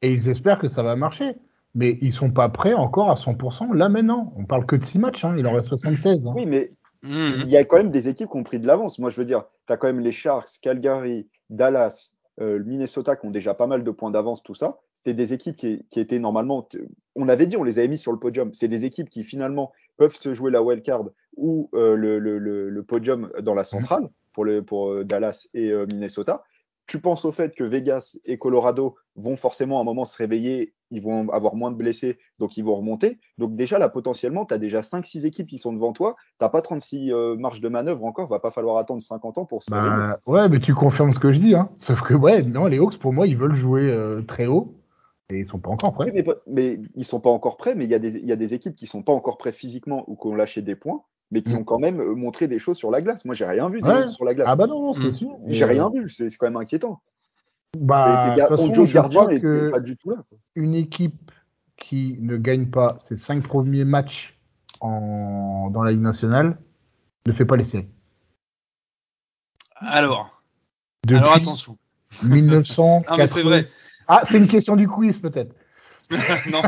et 0.02 0.14
ils 0.14 0.28
espèrent 0.30 0.60
que 0.60 0.68
ça 0.70 0.82
va 0.84 0.96
marcher. 0.96 1.36
Mais 1.76 1.98
ils 2.02 2.14
sont 2.14 2.30
pas 2.32 2.50
prêts 2.50 2.74
encore 2.74 3.10
à 3.10 3.16
100%. 3.16 3.74
Là 3.74 3.90
maintenant, 3.90 4.34
on 4.38 4.46
parle 4.46 4.66
que 4.66 4.76
de 4.76 4.84
6 4.86 5.00
matchs. 5.00 5.26
Hein. 5.26 5.36
Il 5.38 5.48
en 5.48 5.54
reste 5.54 5.70
76. 5.70 6.28
hein. 6.28 6.34
Oui, 6.36 6.46
mais 6.46 6.72
Mhm. 7.02 7.42
il 7.44 7.50
y 7.50 7.58
a 7.58 7.64
quand 7.66 7.78
même 7.78 7.92
des 7.92 8.08
équipes 8.08 8.30
qui 8.30 8.38
ont 8.38 8.44
pris 8.44 8.60
de 8.60 8.68
l'avance. 8.68 8.98
Moi, 9.00 9.10
je 9.10 9.18
veux 9.18 9.26
dire, 9.26 9.44
tu 9.68 9.74
as 9.74 9.78
quand 9.78 9.88
même 9.88 10.00
les 10.00 10.12
Sharks, 10.14 10.52
Calgary, 10.62 11.28
Dallas, 11.50 12.12
euh, 12.40 12.64
Minnesota 12.64 13.16
qui 13.16 13.26
ont 13.28 13.32
déjà 13.32 13.54
pas 13.54 13.68
mal 13.68 13.84
de 13.84 13.92
points 13.92 14.12
d'avance, 14.12 14.42
tout 14.42 14.56
ça. 14.56 14.78
C'était 14.96 15.14
des 15.14 15.34
équipes 15.34 15.58
qui, 15.58 15.86
qui 15.90 16.00
étaient 16.00 16.20
normalement. 16.20 16.68
On 17.16 17.28
avait 17.28 17.46
dit, 17.46 17.58
on 17.58 17.64
les 17.64 17.78
avait 17.80 17.90
mis 17.90 17.98
sur 17.98 18.12
le 18.14 18.20
podium. 18.20 18.54
C'est 18.54 18.70
des 18.70 18.86
équipes 18.86 19.10
qui 19.10 19.24
finalement 19.24 19.72
peuvent 19.98 20.16
se 20.20 20.34
jouer 20.34 20.50
la 20.50 20.64
wildcard 20.64 21.04
ou 21.36 21.70
euh, 21.74 21.96
le, 21.96 22.20
le- 22.20 22.38
le- 22.40 22.70
le 22.70 22.84
podium 22.84 23.30
dans 23.42 23.54
la 23.54 23.64
centrale 23.66 24.08
pour, 24.32 24.46
le, 24.46 24.64
pour 24.64 24.92
euh, 24.92 25.04
Dallas 25.04 25.48
et 25.54 25.72
euh, 25.72 25.86
Minnesota. 25.88 26.44
Tu 26.88 27.00
penses 27.00 27.26
au 27.26 27.32
fait 27.32 27.54
que 27.56 27.64
Vegas 27.64 28.18
et 28.26 28.38
Colorado 28.38 28.96
vont 29.16 29.36
forcément 29.36 29.78
à 29.80 29.82
un 29.82 29.86
moment 29.86 30.06
se 30.06 30.16
réveiller, 30.18 30.74
ils 30.94 31.02
vont 31.02 31.28
avoir 31.30 31.56
moins 31.56 31.72
de 31.72 31.76
blessés, 31.76 32.18
donc 32.40 32.56
ils 32.56 32.64
vont 32.64 32.76
remonter. 32.76 33.20
Donc 33.38 33.56
déjà 33.56 33.80
là, 33.80 33.90
potentiellement, 33.90 34.46
tu 34.46 34.54
as 34.54 34.58
déjà 34.58 34.82
5-6 34.82 35.26
équipes 35.26 35.48
qui 35.48 35.58
sont 35.58 35.74
devant 35.74 35.92
toi. 35.92 36.16
Tu 36.40 36.48
pas 36.50 36.62
36 36.62 37.12
euh, 37.12 37.36
marges 37.36 37.60
de 37.62 37.68
manœuvre 37.70 38.06
encore, 38.06 38.30
va 38.30 38.40
pas 38.40 38.52
falloir 38.52 38.78
attendre 38.78 39.02
50 39.02 39.38
ans 39.40 39.46
pour 39.46 39.64
se. 39.64 39.72
Bah, 39.72 40.20
ouais, 40.28 40.48
mais 40.50 40.60
tu 40.60 40.74
confirmes 40.74 41.12
ce 41.12 41.20
que 41.20 41.32
je 41.34 41.40
dis. 41.40 41.56
Hein. 41.56 41.70
Sauf 41.80 42.02
que, 42.02 42.14
ouais, 42.14 42.42
non, 42.44 42.66
les 42.68 42.78
Hawks, 42.80 42.98
pour 43.00 43.12
moi, 43.12 43.28
ils 43.28 43.36
veulent 43.38 43.56
jouer 43.56 43.90
euh, 43.92 44.22
très 44.22 44.46
haut. 44.46 44.76
Et 45.32 45.40
ils 45.40 45.48
sont 45.48 45.58
pas 45.60 45.70
encore 45.72 45.96
Oui, 46.00 46.12
prêts. 46.12 46.26
mais, 46.48 46.80
ils 46.96 47.06
sont 47.06 47.20
pas 47.20 47.30
encore 47.30 47.58
prêts, 47.58 47.76
mais 47.76 47.86
il 47.86 47.90
y, 47.92 47.96
a 47.96 48.00
des- 48.00 48.20
y 48.20 48.32
a 48.32 48.36
des 48.36 48.54
équipes 48.54 48.76
qui 48.76 48.86
sont 48.86 49.02
pas 49.02 49.14
encore 49.14 49.38
prêts 49.38 49.54
physiquement 49.54 50.04
ou 50.08 50.16
qui 50.16 50.28
ont 50.28 50.36
lâché 50.36 50.62
des 50.62 50.76
points, 50.76 51.02
mais 51.32 51.42
qui 51.42 51.54
Mm. 51.54 51.58
ont 51.60 51.64
quand 51.64 51.80
même 51.80 52.00
euh, 52.02 52.14
montré 52.14 52.48
des 52.48 52.60
choses 52.60 52.78
sur 52.78 52.92
la 52.92 53.02
glace. 53.02 53.24
Moi, 53.26 53.34
j'ai 53.34 53.46
rien 53.46 53.70
vu 53.70 53.82
des 53.82 53.88
Ouais. 53.90 54.08
Sur 54.10 54.26
la 54.26 54.34
glace. 54.34 54.48
Ah 54.50 54.56
bah 54.56 54.68
non, 54.68 54.82
non, 54.82 54.94
c'est 54.94 55.08
Mm. 55.08 55.14
sûr. 55.14 55.38
J'ai 55.48 55.62
Et, 55.64 55.66
rien 55.66 55.88
euh, 55.88 56.02
vu, 56.02 56.10
c'est 56.10 56.30
quand 56.38 56.46
même 56.46 56.58
inquiétant. 56.58 57.00
Bah, 57.78 58.36
façon, 58.50 58.74
je 58.86 58.94
gardien 58.94 59.22
crois 59.26 59.40
que- 59.40 59.68
est 59.68 59.72
pas 59.72 59.80
du 59.80 59.98
tout 59.98 60.12
là. 60.12 60.18
quoi. 60.30 60.38
une 60.56 60.76
équipe 60.76 61.32
qui 61.78 62.18
ne 62.20 62.38
gagne 62.38 62.70
pas 62.70 63.00
ses 63.08 63.18
cinq 63.18 63.44
premiers 63.48 63.84
matchs 63.86 64.38
en... 64.80 65.70
dans 65.72 65.84
la 65.84 65.92
Ligue 65.92 66.02
nationale 66.02 66.58
ne 67.26 67.34
fait 67.34 67.46
pas 67.46 67.58
les 67.58 67.66
séries. 67.66 67.88
Alors, 69.76 70.42
Depuis 71.06 71.18
alors 71.18 71.34
attention. 71.34 71.78
1900. 72.24 73.04
Ah, 73.08 73.18
mais 73.18 73.28
c'est 73.28 73.42
vrai. 73.44 73.68
Ah, 74.08 74.22
c'est 74.30 74.38
une 74.38 74.48
question 74.48 74.76
du 74.76 74.88
quiz 74.88 75.18
peut-être. 75.18 75.56
non, 76.52 76.62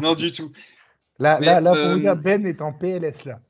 non 0.00 0.14
du 0.14 0.32
tout. 0.32 0.52
Là, 1.18 1.38
Mais, 1.38 1.46
là, 1.46 1.60
là, 1.60 1.74
euh, 1.74 1.98
dire, 1.98 2.16
Ben 2.16 2.46
est 2.46 2.62
en 2.62 2.72
PLS 2.72 3.24
là. 3.26 3.40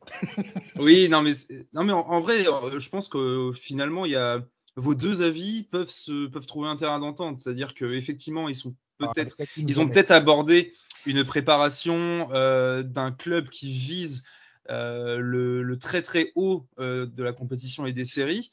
Oui, 0.77 1.09
non, 1.09 1.23
mais, 1.23 1.35
c'est- 1.35 1.69
non, 1.73 1.85
mais 1.85 1.93
en, 1.93 2.01
en 2.01 2.21
vrai, 2.21 2.47
euh, 2.49 2.81
je 2.81 2.89
pense 2.91 3.09
que 3.09 3.19
euh, 3.19 3.53
finalement, 3.53 4.07
il 4.07 4.13
y 4.13 4.17
a 4.17 4.41
vos 4.81 4.95
deux 4.95 5.23
avis 5.23 5.63
peuvent 5.63 5.91
se 5.91 6.27
peuvent 6.27 6.47
trouver 6.47 6.69
un 6.69 6.77
terrain 6.77 6.99
d'entente. 6.99 7.41
C'est-à-dire 7.41 7.75
qu'effectivement, 7.75 8.49
ils 8.49 8.55
sont 8.55 8.75
peut-être 8.99 9.37
Ah, 9.39 9.45
ils 9.57 9.81
ont 9.81 9.89
peut-être 9.89 10.11
abordé 10.11 10.75
une 11.07 11.25
préparation 11.25 12.29
euh, 12.33 12.83
d'un 12.83 13.13
club 13.13 13.49
qui 13.49 13.71
vise 13.71 14.23
euh, 14.71 15.19
le, 15.19 15.63
le 15.63 15.79
très 15.79 16.03
très 16.03 16.33
haut 16.35 16.67
euh, 16.79 17.07
de 17.07 17.23
la 17.23 17.33
compétition 17.33 17.87
et 17.87 17.93
des 17.93 18.05
séries. 18.05 18.51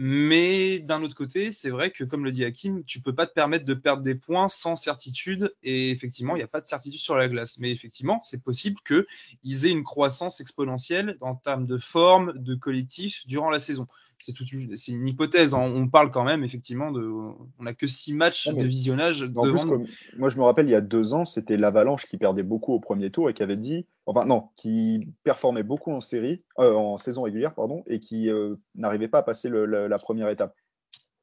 Mais 0.00 0.78
d'un 0.78 1.02
autre 1.02 1.16
côté, 1.16 1.50
c'est 1.50 1.70
vrai 1.70 1.90
que, 1.90 2.04
comme 2.04 2.24
le 2.24 2.30
dit 2.30 2.44
Hakim, 2.44 2.84
tu 2.84 3.00
peux 3.00 3.16
pas 3.16 3.26
te 3.26 3.32
permettre 3.32 3.64
de 3.64 3.74
perdre 3.74 4.04
des 4.04 4.14
points 4.14 4.48
sans 4.48 4.76
certitude. 4.76 5.52
Et 5.64 5.90
effectivement, 5.90 6.36
il 6.36 6.38
n'y 6.38 6.44
a 6.44 6.48
pas 6.48 6.60
de 6.60 6.66
certitude 6.66 7.00
sur 7.00 7.16
la 7.16 7.26
glace. 7.28 7.58
Mais 7.58 7.72
effectivement, 7.72 8.20
c'est 8.22 8.40
possible 8.40 8.76
qu'ils 8.86 9.66
aient 9.66 9.72
une 9.72 9.82
croissance 9.82 10.40
exponentielle 10.40 11.16
en 11.20 11.34
termes 11.34 11.66
de 11.66 11.78
forme, 11.78 12.32
de 12.36 12.54
collectif 12.54 13.26
durant 13.26 13.50
la 13.50 13.58
saison. 13.58 13.88
C'est 14.20 14.38
une, 14.40 14.76
c'est 14.76 14.92
une 14.92 15.06
hypothèse. 15.06 15.54
hein. 15.54 15.60
On 15.60 15.88
parle 15.88 16.10
quand 16.10 16.24
même, 16.24 16.42
effectivement, 16.42 16.90
de, 16.90 17.00
on 17.06 17.62
n'a 17.62 17.72
que 17.74 17.86
six 17.86 18.14
matchs 18.14 18.48
de 18.48 18.66
visionnage 18.66 19.22
En 19.36 19.42
plus, 19.42 19.58
comme- 19.68 19.86
moi, 20.18 20.28
je 20.28 20.36
me 20.36 20.42
rappelle, 20.42 20.66
il 20.66 20.72
y 20.72 20.74
a 20.74 20.80
deux 20.80 21.14
ans, 21.14 21.24
c'était 21.24 21.56
l'Avalanche 21.56 22.06
qui 22.06 22.18
perdait 22.18 22.42
beaucoup 22.42 22.72
au 22.72 22.80
premier 22.80 23.10
tour 23.10 23.30
et 23.30 23.34
qui 23.34 23.42
avait 23.42 23.56
dit, 23.56 23.86
enfin 24.06 24.24
non, 24.24 24.48
qui 24.56 25.06
performait 25.22 25.62
beaucoup 25.62 25.92
en 25.92 26.00
série, 26.00 26.42
euh, 26.58 26.72
en 26.74 26.96
saison 26.96 27.22
régulière, 27.22 27.54
pardon, 27.54 27.84
et 27.86 28.00
qui 28.00 28.28
euh, 28.28 28.56
n'arrivait 28.74 29.08
pas 29.08 29.18
à 29.18 29.22
passer 29.22 29.48
le- 29.48 29.66
la, 29.66 29.86
la 29.88 29.98
première 29.98 30.28
étape. 30.28 30.54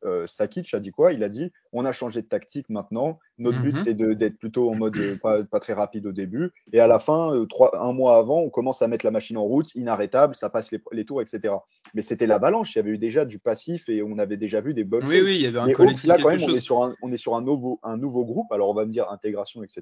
Euh, 0.06 0.28
Sakic 0.28 0.74
a 0.74 0.80
dit 0.80 0.92
quoi? 0.92 1.14
Il 1.14 1.24
a 1.24 1.30
dit 1.30 1.52
on 1.74 1.84
a 1.84 1.92
changé 1.92 2.22
de 2.22 2.28
tactique 2.28 2.70
maintenant. 2.70 3.20
Notre 3.38 3.60
but 3.62 3.76
Mhm. 3.76 3.82
c'est 3.84 3.94
de- 3.96 4.14
d'être 4.14 4.38
plutôt 4.38 4.70
en 4.70 4.76
mode 4.76 4.96
euh, 4.98 5.16
pas, 5.18 5.44
pas 5.44 5.60
très 5.60 5.74
rapide 5.74 6.06
au 6.06 6.12
début, 6.12 6.52
et 6.72 6.80
à 6.80 6.88
la 6.88 7.00
fin, 7.00 7.34
euh, 7.36 7.46
trois, 7.46 7.78
un 7.82 7.92
mois 7.92 8.18
avant, 8.18 8.40
on 8.42 8.50
commence 8.50 8.82
à 8.82 8.88
mettre 8.88 9.06
la 9.06 9.12
machine 9.12 9.38
en 9.38 9.44
route, 9.44 9.74
inarrêtable, 9.76 10.36
ça 10.36 10.50
passe 10.50 10.72
les, 10.72 10.80
les 10.92 11.06
tours, 11.06 11.22
etc. 11.22 11.56
Mais 11.94 12.02
c'était 12.02 12.28
l'Avalanche, 12.28 12.76
il 12.76 12.78
y 12.78 12.80
avait 12.80 12.92
eu 12.92 12.98
déjà 12.98 13.26
du 13.26 13.40
passif 13.40 13.90
et 13.90 14.02
on 14.04 14.18
avait 14.20 14.38
déjà 14.38 14.62
vu 14.62 14.74
des 14.74 14.84
bonnes 14.84 15.06
Oui, 15.06 15.18
choses. 15.18 15.26
oui, 15.26 15.36
il 15.36 15.42
y 15.42 15.48
avait 15.48 15.60
un 15.60 15.68
Hawks, 15.68 16.04
là, 16.06 16.18
quand 16.18 16.30
même, 16.30 16.40
on 16.44 16.54
est 16.54 16.62
sur, 16.62 16.84
un, 16.84 16.96
on 17.02 17.12
est 17.12 17.18
sur 17.18 17.36
un, 17.36 17.42
nouveau, 17.42 17.80
un 17.84 17.98
nouveau 17.98 18.26
groupe. 18.26 18.52
Alors, 18.52 18.70
on 18.70 18.74
va 18.74 18.86
me 18.86 18.92
dire 18.92 19.10
intégration, 19.12 19.64
etc. 19.64 19.82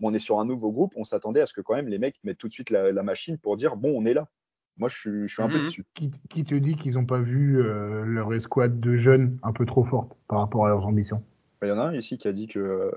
Mais 0.00 0.06
on 0.08 0.14
est 0.14 0.18
sur 0.18 0.38
un 0.38 0.44
nouveau 0.44 0.70
groupe. 0.70 0.92
On 0.96 1.04
s'attendait 1.04 1.40
à 1.40 1.46
ce 1.46 1.52
que, 1.52 1.60
quand 1.60 1.74
même, 1.74 1.88
les 1.88 1.98
mecs 1.98 2.16
mettent 2.24 2.38
tout 2.38 2.48
de 2.48 2.52
suite 2.52 2.70
la, 2.70 2.92
la 2.92 3.02
machine 3.02 3.38
pour 3.38 3.56
dire 3.56 3.76
bon, 3.76 3.92
on 3.96 4.04
est 4.04 4.14
là. 4.14 4.28
Moi, 4.78 4.88
je 4.88 4.96
suis, 4.96 5.28
je 5.28 5.32
suis 5.32 5.42
un 5.42 5.48
peu 5.48 5.58
Mhm. 5.58 5.64
dessus. 5.66 5.84
Qui, 5.94 6.10
qui 6.30 6.44
te 6.44 6.54
dit 6.54 6.76
qu'ils 6.76 6.94
n'ont 6.94 7.04
pas 7.04 7.20
vu 7.20 7.60
euh, 7.60 8.04
leur 8.04 8.32
escouade 8.34 8.80
de 8.80 8.96
jeunes 8.96 9.38
un 9.42 9.52
peu 9.52 9.66
trop 9.66 9.84
forte 9.84 10.12
par 10.28 10.38
rapport 10.40 10.66
à 10.66 10.70
leurs 10.70 10.86
ambitions? 10.86 11.22
Il 11.62 11.68
y 11.68 11.72
en 11.72 11.78
a 11.78 11.82
un 11.84 11.94
ici 11.94 12.18
qui 12.18 12.26
a 12.26 12.32
dit 12.32 12.46
que, 12.48 12.58
euh, 12.58 12.90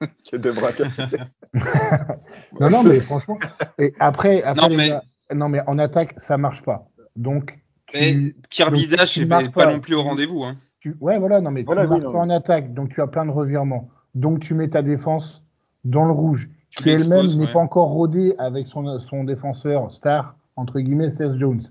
que 0.32 0.36
Debra 0.36 0.68
Non, 2.60 2.70
non, 2.70 2.82
mais 2.84 3.00
franchement. 3.00 3.38
Et 3.78 3.92
après, 3.98 4.42
après 4.42 4.68
Non, 4.68 4.76
mais- 4.76 4.88
gars, 4.88 5.02
non, 5.34 5.48
mais 5.48 5.60
en 5.66 5.78
attaque, 5.78 6.14
ça 6.18 6.36
marche 6.38 6.62
pas. 6.62 6.88
Donc, 7.16 7.58
tu- 7.86 7.96
Mais 7.98 8.34
Kirby 8.48 8.86
donc, 8.86 8.96
Dash 8.98 9.12
tu 9.14 9.20
n'est 9.20 9.26
marques 9.26 9.52
pas, 9.52 9.66
pas, 9.66 9.72
non 9.72 9.80
plus 9.80 9.94
au 9.94 10.02
rendez-vous. 10.02 10.44
Hein. 10.44 10.56
tu- 10.80 10.96
ouais, 11.00 11.18
voilà, 11.18 11.40
non, 11.40 11.50
mais 11.50 11.62
Voilà, 11.64 11.82
tu 11.82 11.88
oui, 11.88 11.90
marques 11.94 12.04
non, 12.04 12.12
pas 12.12 12.18
en 12.18 12.30
attaque, 12.30 12.72
donc 12.72 12.90
tu 12.90 13.02
as 13.02 13.06
plein 13.08 13.26
de 13.26 13.30
revirements. 13.30 13.90
Donc, 14.14 14.40
tu 14.40 14.54
mets 14.54 14.68
ta 14.68 14.82
défense 14.82 15.44
dans 15.84 16.04
le 16.06 16.12
rouge, 16.12 16.48
Tu 16.70 16.82
qui 16.82 16.90
elle-même 16.90 17.26
n'est 17.36 17.52
pas 17.52 17.58
encore 17.58 17.88
rodée 17.88 18.34
avec 18.38 18.66
son, 18.68 18.98
son 19.00 19.24
défenseur 19.24 19.90
star, 19.92 20.36
entre 20.60 20.78
guillemets, 20.80 21.10
Seth 21.10 21.36
Jones. 21.38 21.62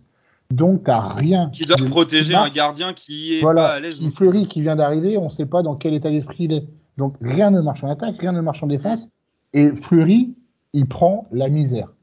Donc, 0.51 0.83
tu 0.85 0.89
n'as 0.89 1.13
rien. 1.13 1.49
Qui 1.51 1.65
doit 1.65 1.77
qui- 1.77 1.87
protéger 1.89 2.33
un 2.35 2.49
gardien 2.49 2.93
qui 2.93 3.37
est 3.37 3.41
Voilà, 3.41 3.61
pas 3.61 3.73
à 3.75 3.79
l'aise. 3.79 3.97
qui 3.99 4.09
fleurit, 4.09 4.47
qui 4.47 4.61
vient 4.61 4.75
d'arriver, 4.75 5.17
on 5.17 5.25
ne 5.25 5.29
sait 5.29 5.45
pas 5.45 5.61
dans 5.61 5.75
quel 5.75 5.93
état 5.93 6.09
d'esprit 6.09 6.45
il 6.45 6.53
est. 6.53 6.63
Donc 6.97 7.15
rien 7.21 7.51
ne 7.51 7.61
marche 7.61 7.83
en 7.83 7.87
attaque, 7.89 8.15
rien 8.19 8.31
ne 8.31 8.41
marche 8.41 8.61
en 8.63 8.67
défense. 8.67 9.07
Et 9.53 9.69
Fleury, 9.71 10.33
il 10.73 10.87
prend 10.87 11.27
la 11.31 11.47
misère. 11.49 11.93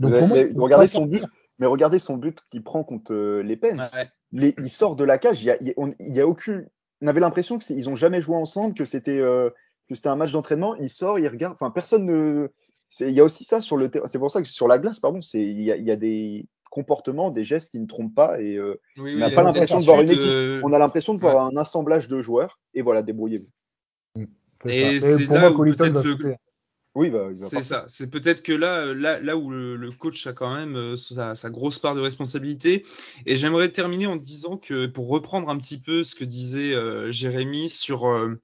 Donc 0.00 0.12
Mais- 0.12 0.50
moi, 0.52 0.64
regardez 0.64 0.88
son 0.88 1.06
but. 1.06 1.22
Mais 1.58 1.66
regardez 1.66 1.98
son 1.98 2.16
but 2.16 2.38
qu'il 2.50 2.62
prend 2.62 2.82
contre 2.84 3.14
euh, 3.14 3.42
les 3.42 3.56
Pens. 3.56 3.94
Ouais. 3.94 4.08
Les- 4.32 4.54
il 4.58 4.68
sort 4.68 4.94
de 4.96 5.04
la 5.04 5.16
cage. 5.16 5.42
Il 5.42 5.46
y 5.46 5.50
a, 5.50 5.56
il 5.60 5.68
y 5.68 5.70
a- 5.70 5.74
on, 5.78 5.94
il 6.00 6.14
y 6.14 6.20
a 6.20 6.26
aucune. 6.26 6.66
On 7.02 7.06
avait 7.06 7.20
l'impression 7.20 7.56
qu'ils 7.58 7.84
n'ont 7.88 7.94
jamais 7.94 8.20
joué 8.20 8.36
ensemble, 8.36 8.74
que 8.74 8.84
c'était 8.84 9.18
euh, 9.20 9.48
que 9.88 9.94
c'était 9.94 10.08
un 10.08 10.16
match 10.16 10.32
d'entraînement. 10.32 10.74
Il 10.76 10.90
sort, 10.90 11.18
il 11.18 11.28
regarde. 11.28 11.54
Enfin, 11.54 11.70
personne 11.70 12.04
ne. 12.04 12.48
C'est- 12.88 13.08
Il 13.08 13.14
y 13.14 13.20
a 13.20 13.24
aussi 13.24 13.44
ça 13.44 13.60
sur 13.60 13.76
le 13.76 13.90
terrain. 13.90 14.06
C'est 14.06 14.18
pour 14.18 14.30
ça 14.30 14.42
que 14.42 14.48
sur 14.48 14.68
la 14.68 14.78
glace, 14.78 15.00
pardon, 15.00 15.20
c'est 15.22 15.42
il 15.42 15.60
y, 15.62 15.70
a, 15.72 15.76
il 15.76 15.84
y 15.84 15.90
a 15.90 15.96
des 15.96 16.46
comportements, 16.70 17.30
des 17.30 17.44
gestes 17.44 17.70
qui 17.70 17.80
ne 17.80 17.86
trompent 17.86 18.14
pas. 18.14 18.40
Et 18.40 18.56
euh, 18.56 18.78
Oui, 18.98 19.14
on 19.14 19.18
n'a 19.18 19.30
pas 19.30 19.40
a 19.40 19.44
l'impression 19.44 19.80
de 19.80 19.84
voir 19.84 20.00
une 20.00 20.10
équipe. 20.10 20.22
euh, 20.22 20.60
On 20.64 20.72
a 20.72 20.78
l'impression 20.78 21.14
de 21.14 21.20
voir 21.20 21.46
un 21.46 21.56
assemblage 21.56 22.08
de 22.08 22.20
joueurs. 22.22 22.58
Et 22.74 22.82
voilà, 22.82 23.02
débrouillez-vous. 23.02 23.48
C'est 24.64 24.74
Et 24.74 25.00
c'est 25.00 25.26
pour 25.26 25.34
là 25.36 25.40
moi, 25.42 25.50
où 25.52 25.56
Colliton 25.56 25.92
peut-être 25.92 26.04
le-. 26.04 26.34
Oui, 26.94 27.12
C'est 27.36 27.62
ça. 27.62 27.84
C'est 27.88 28.08
peut-être 28.10 28.42
que 28.42 28.52
là, 28.54 28.94
là, 28.94 29.20
là 29.20 29.36
où 29.36 29.50
le, 29.50 29.76
le 29.76 29.90
coach 29.90 30.26
a 30.26 30.32
quand 30.32 30.54
même 30.54 30.76
euh, 30.76 30.96
sa, 30.96 31.34
sa 31.34 31.50
grosse 31.50 31.78
part 31.78 31.94
de 31.94 32.00
responsabilité. 32.00 32.86
Et 33.26 33.36
j'aimerais 33.36 33.68
terminer 33.68 34.06
en 34.06 34.16
disant 34.16 34.56
que 34.56 34.86
pour 34.86 35.08
reprendre 35.08 35.50
un 35.50 35.58
petit 35.58 35.78
peu 35.78 36.04
ce 36.04 36.14
que 36.14 36.24
disait 36.24 36.72
euh, 36.74 37.12
Jérémy 37.12 37.68
sur 37.68 38.08
euh, 38.08 38.40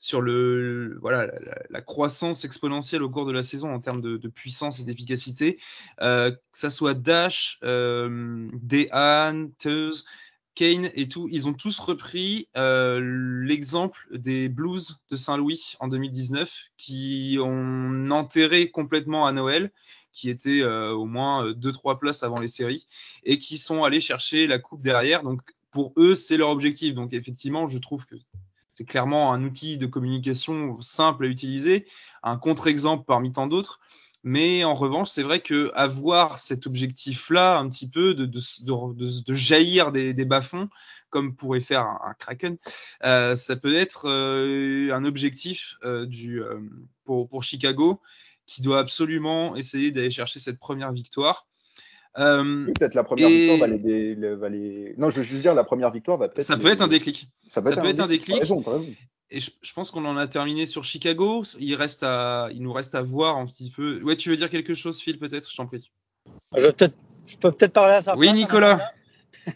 sur 0.00 0.22
le, 0.22 0.98
voilà, 1.00 1.30
la, 1.68 1.80
croissance 1.82 2.44
exponentielle 2.44 3.02
au 3.02 3.10
cours 3.10 3.26
de 3.26 3.32
la 3.32 3.42
saison 3.42 3.70
en 3.72 3.80
termes 3.80 4.00
de, 4.00 4.28
puissance 4.28 4.80
et 4.80 4.84
d'efficacité. 4.84 5.58
que 5.98 6.36
ça 6.50 6.70
soit 6.70 6.94
Dash, 6.94 7.60
Dehan, 7.62 9.50
Teuse, 9.58 10.06
Kane 10.54 10.90
et 10.94 11.06
tout, 11.08 11.28
ils 11.30 11.46
ont 11.46 11.52
tous 11.52 11.78
repris 11.78 12.48
l'exemple 12.54 14.08
des 14.10 14.48
Blues 14.48 15.00
de 15.10 15.16
Saint-Louis 15.16 15.74
en 15.80 15.88
2019 15.88 16.70
qui 16.76 17.38
ont 17.40 18.10
enterré 18.10 18.70
complètement 18.70 19.26
à 19.26 19.32
Noël 19.32 19.70
qui 20.12 20.30
étaient 20.30 20.64
au 20.64 21.04
moins 21.04 21.52
2-3 21.52 21.98
places 21.98 22.22
avant 22.22 22.40
les 22.40 22.48
séries 22.48 22.86
et 23.24 23.38
qui 23.38 23.58
sont 23.58 23.84
allés 23.84 24.00
chercher 24.00 24.46
la 24.46 24.58
coupe 24.58 24.82
derrière. 24.82 25.22
Donc 25.22 25.40
pour 25.70 25.92
eux, 25.96 26.14
c'est 26.14 26.36
leur 26.36 26.48
objectif. 26.48 26.94
Donc 26.94 27.12
effectivement, 27.12 27.68
je 27.68 27.78
trouve 27.78 28.06
que 28.06 28.16
c'est 28.80 28.86
clairement 28.86 29.34
un 29.34 29.44
outil 29.44 29.76
de 29.76 29.84
communication 29.84 30.80
simple 30.80 31.26
à 31.26 31.28
utiliser, 31.28 31.86
un 32.22 32.38
contre-exemple 32.38 33.04
parmi 33.06 33.30
tant 33.30 33.46
d'autres. 33.46 33.78
Mais 34.22 34.64
en 34.64 34.72
revanche, 34.72 35.10
c'est 35.10 35.22
vrai 35.22 35.40
que 35.40 35.70
avoir 35.74 36.38
cet 36.38 36.66
objectif-là, 36.66 37.58
un 37.58 37.68
petit 37.68 37.90
peu, 37.90 38.14
de, 38.14 39.34
jaillir 39.34 39.92
des, 39.92 40.24
bas-fonds, 40.24 40.70
comme 41.10 41.36
pourrait 41.36 41.60
faire 41.60 41.82
un, 41.82 42.14
Kraken, 42.18 42.56
euh, 43.04 43.36
ça 43.36 43.54
peut 43.54 43.74
être 43.74 44.08
euh, 44.08 44.94
un 44.94 45.04
objectif 45.04 45.74
euh, 45.84 46.06
du, 46.06 46.42
pour, 47.04 47.42
Chicago 47.42 48.00
qui 48.46 48.62
doit 48.62 48.78
absolument 48.78 49.56
essayer 49.56 49.90
d'aller 49.90 50.10
chercher 50.10 50.38
cette 50.38 50.58
première 50.58 50.92
victoire. 50.92 51.49
Peut-être 52.14 52.94
la 52.94 53.04
première 53.04 53.28
victoire 53.28 53.58
va 53.58 54.48
les, 54.48 54.94
Non, 54.98 55.10
je 55.10 55.16
veux 55.16 55.22
juste 55.22 55.42
dire, 55.42 55.54
la 55.54 55.64
première 55.64 55.90
victoire 55.90 56.18
va 56.18 56.28
peut-être. 56.28 56.46
Ça 56.46 56.56
peut 56.56 56.68
être 56.68 56.82
un 56.82 56.88
déclic. 56.88 57.28
Ça 57.48 57.62
peut, 57.62 57.70
être, 57.70 58.00
un 58.00 58.06
déclic. 58.06 58.40
Raison, 58.40 58.62
et 59.32 59.40
je, 59.40 59.72
pense 59.74 59.90
qu'on 59.90 60.04
en 60.06 60.16
a 60.16 60.26
terminé 60.26 60.66
sur 60.66 60.82
Chicago. 60.82 61.44
Il, 61.60 61.74
reste 61.76 62.02
à, 62.02 62.48
il 62.52 62.62
nous 62.62 62.72
reste 62.72 62.96
à 62.96 63.02
voir 63.02 63.36
un 63.36 63.46
petit 63.46 63.70
peu. 63.70 64.02
Ouais, 64.02 64.16
tu 64.16 64.28
veux 64.28 64.36
dire 64.36 64.50
quelque 64.50 64.74
chose, 64.74 65.00
Phil, 65.00 65.18
peut-être? 65.18 65.48
Je 65.48 65.56
t'en 65.56 65.66
prie. 65.66 65.90
Je, 66.56 66.68
peut 66.68 66.90
je 67.26 67.36
peux 67.36 67.52
peut-être 67.52 67.72
parler 67.72 67.94
à 67.94 68.02
ça. 68.02 68.16
Oui, 68.16 68.32
Nicolas. 68.32 68.92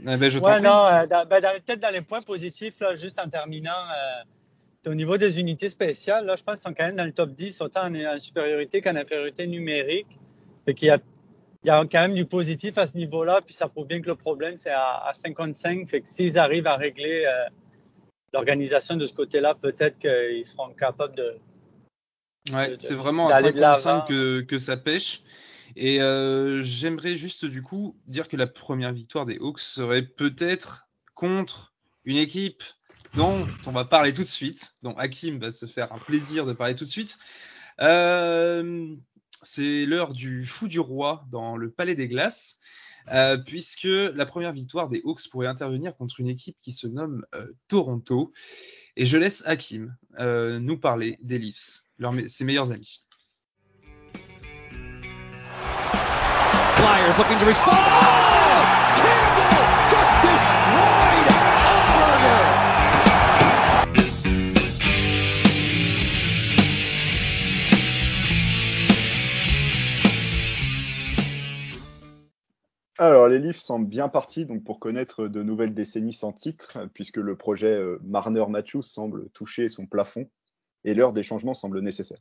Ben, 0.01 0.31
je 0.31 0.38
ouais, 0.38 0.61
non, 0.61 0.87
euh, 0.87 1.05
ben, 1.25 1.43
peut-être 1.67 1.81
dans 1.81 1.93
les 1.93 2.01
points 2.01 2.23
positifs, 2.23 2.79
là, 2.81 2.95
juste 2.95 3.19
en 3.19 3.29
terminant, 3.29 3.71
euh, 3.73 4.90
au 4.90 4.95
niveau 4.95 5.17
des 5.17 5.40
unités 5.40 5.69
spéciales, 5.69 6.25
là, 6.25 6.37
je 6.37 6.45
pense 6.45 6.55
qu'ils 6.55 6.69
sont 6.69 6.75
quand 6.75 6.87
même 6.87 6.97
dans 6.97 7.05
le 7.05 7.12
top 7.12 7.33
10, 7.33 7.61
autant 7.61 7.93
en, 7.93 8.21
supériorité 8.21 8.81
qu'en 8.81 8.95
infériorité 8.95 9.47
numérique. 9.47 10.19
et 10.69 10.75
qu'il 10.75 10.88
y 10.88 10.90
a, 10.90 10.99
il 11.64 11.68
y 11.68 11.70
a 11.70 11.81
quand 11.81 12.00
même 12.00 12.14
du 12.14 12.27
positif 12.27 12.77
à 12.77 12.87
ce 12.87 12.96
niveau-là, 12.96 13.40
puis 13.44 13.55
ça 13.55 13.68
prouve 13.68 13.87
bien 13.87 14.00
que 14.00 14.09
le 14.09 14.14
problème, 14.14 14.57
c'est 14.57 14.70
à, 14.70 15.11
55. 15.14 15.88
Fait 15.88 16.03
que 16.03 16.09
s'ils 16.09 16.38
arrivent 16.38 16.66
à 16.66 16.77
régler 16.77 17.24
euh, 17.27 17.48
l'organisation 18.35 18.96
de 18.96 19.07
ce 19.07 19.14
côté-là, 19.14 19.55
peut-être 19.55 19.98
qu'ils 19.98 20.44
seront 20.44 20.74
capables 20.74 21.16
de. 21.16 21.37
Ouais, 22.53 22.77
c'est 22.81 22.94
vraiment 22.94 23.29
à 23.29 23.40
55 23.40 24.07
que, 24.07 24.40
que 24.42 24.59
ça 24.59 24.77
pêche. 24.77 25.22
Et 25.77 26.03
euh, 26.03 26.62
j'aimerais 26.62 27.16
juste 27.16 27.46
du 27.46 27.62
coup 27.62 27.96
dire 28.07 28.29
que 28.29 28.37
la 28.37 28.46
première 28.46 28.92
victoire 28.92 29.24
des 29.24 29.38
Hawks 29.38 29.61
serait 29.61 30.03
peut-être 30.03 30.87
contre 31.14 31.72
une 32.05 32.18
équipe 32.18 32.62
dont 33.16 33.46
on 33.66 33.70
va 33.70 33.85
parler 33.85 34.12
tout 34.12 34.22
de 34.22 34.27
suite, 34.27 34.74
dont 34.83 34.94
Hakim 34.96 35.38
va 35.38 35.50
se 35.50 35.66
faire 35.66 35.92
un 35.92 35.98
plaisir 35.98 36.44
de 36.44 36.53
parler 36.53 36.74
tout 36.74 36.85
de 36.85 36.90
suite. 36.90 37.18
Euh, 37.81 38.94
c'est 39.47 39.87
l'heure 39.87 40.13
du 40.13 40.45
fou 40.45 40.69
du 40.69 40.81
roi 40.81 41.27
dans 41.31 41.57
le 41.57 41.71
Palais 41.71 41.95
des 41.95 42.09
Glaces. 42.09 42.59
Euh, 43.13 43.37
puisque 43.37 43.85
la 43.85 44.25
première 44.25 44.53
victoire 44.53 44.89
des 44.89 45.03
Hawks 45.05 45.29
pourrait 45.31 45.47
intervenir 45.47 45.95
contre 45.95 46.21
une 46.21 46.29
équipe 46.29 46.57
qui 46.63 46.73
se 46.73 46.87
nomme 46.87 47.27
euh, 47.35 47.53
Toronto. 47.69 48.33
Et 48.97 49.05
je 49.05 49.19
laisse 49.19 49.43
Hakim 49.47 49.95
euh, 50.19 50.59
nous 50.59 50.79
parler 50.79 51.19
des 51.21 51.39
Leafs, 51.39 51.83
ses 52.29 52.45
meilleurs 52.45 52.73
amis. 52.73 53.05
Flyers 56.75 57.19
looking 57.19 57.39
to 57.39 57.45
respond. 57.45 57.73
Just 59.91 60.23
destroyed 60.23 61.34
Alors, 72.99 73.27
les 73.27 73.41
livres 73.41 73.59
semblent 73.59 73.89
bien 73.89 74.09
partis 74.09 74.47
donc, 74.47 74.63
pour 74.63 74.79
connaître 74.79 75.27
de 75.27 75.43
nouvelles 75.43 75.75
décennies 75.75 76.13
sans 76.13 76.33
titre, 76.33 76.79
puisque 76.95 77.17
le 77.17 77.37
projet 77.37 77.75
euh, 77.75 77.99
Marner-Matthews 78.05 78.83
semble 78.83 79.31
toucher 79.31 79.69
son 79.69 79.87
plafond 79.87 80.31
et 80.85 80.95
l'heure 80.95 81.13
des 81.13 81.25
changements 81.25 81.55
semble 81.55 81.81
nécessaire. 81.81 82.21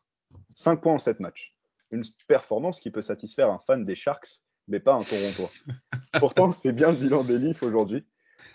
5 0.56 0.82
points 0.82 0.94
en 0.96 1.00
7 1.00 1.20
matchs. 1.20 1.56
Une 1.92 2.02
performance 2.28 2.80
qui 2.80 2.90
peut 2.90 3.04
satisfaire 3.04 3.52
un 3.52 3.60
fan 3.60 3.86
des 3.86 3.96
Sharks, 3.96 4.42
mais 4.68 4.80
pas 4.80 4.96
un 4.96 5.04
Torontois. 5.04 5.52
Pourtant, 6.20 6.52
c'est 6.52 6.74
bien 6.74 6.90
le 6.90 6.98
bilan 6.98 7.24
des 7.24 7.38
Leafs 7.38 7.62
aujourd'hui. 7.62 8.08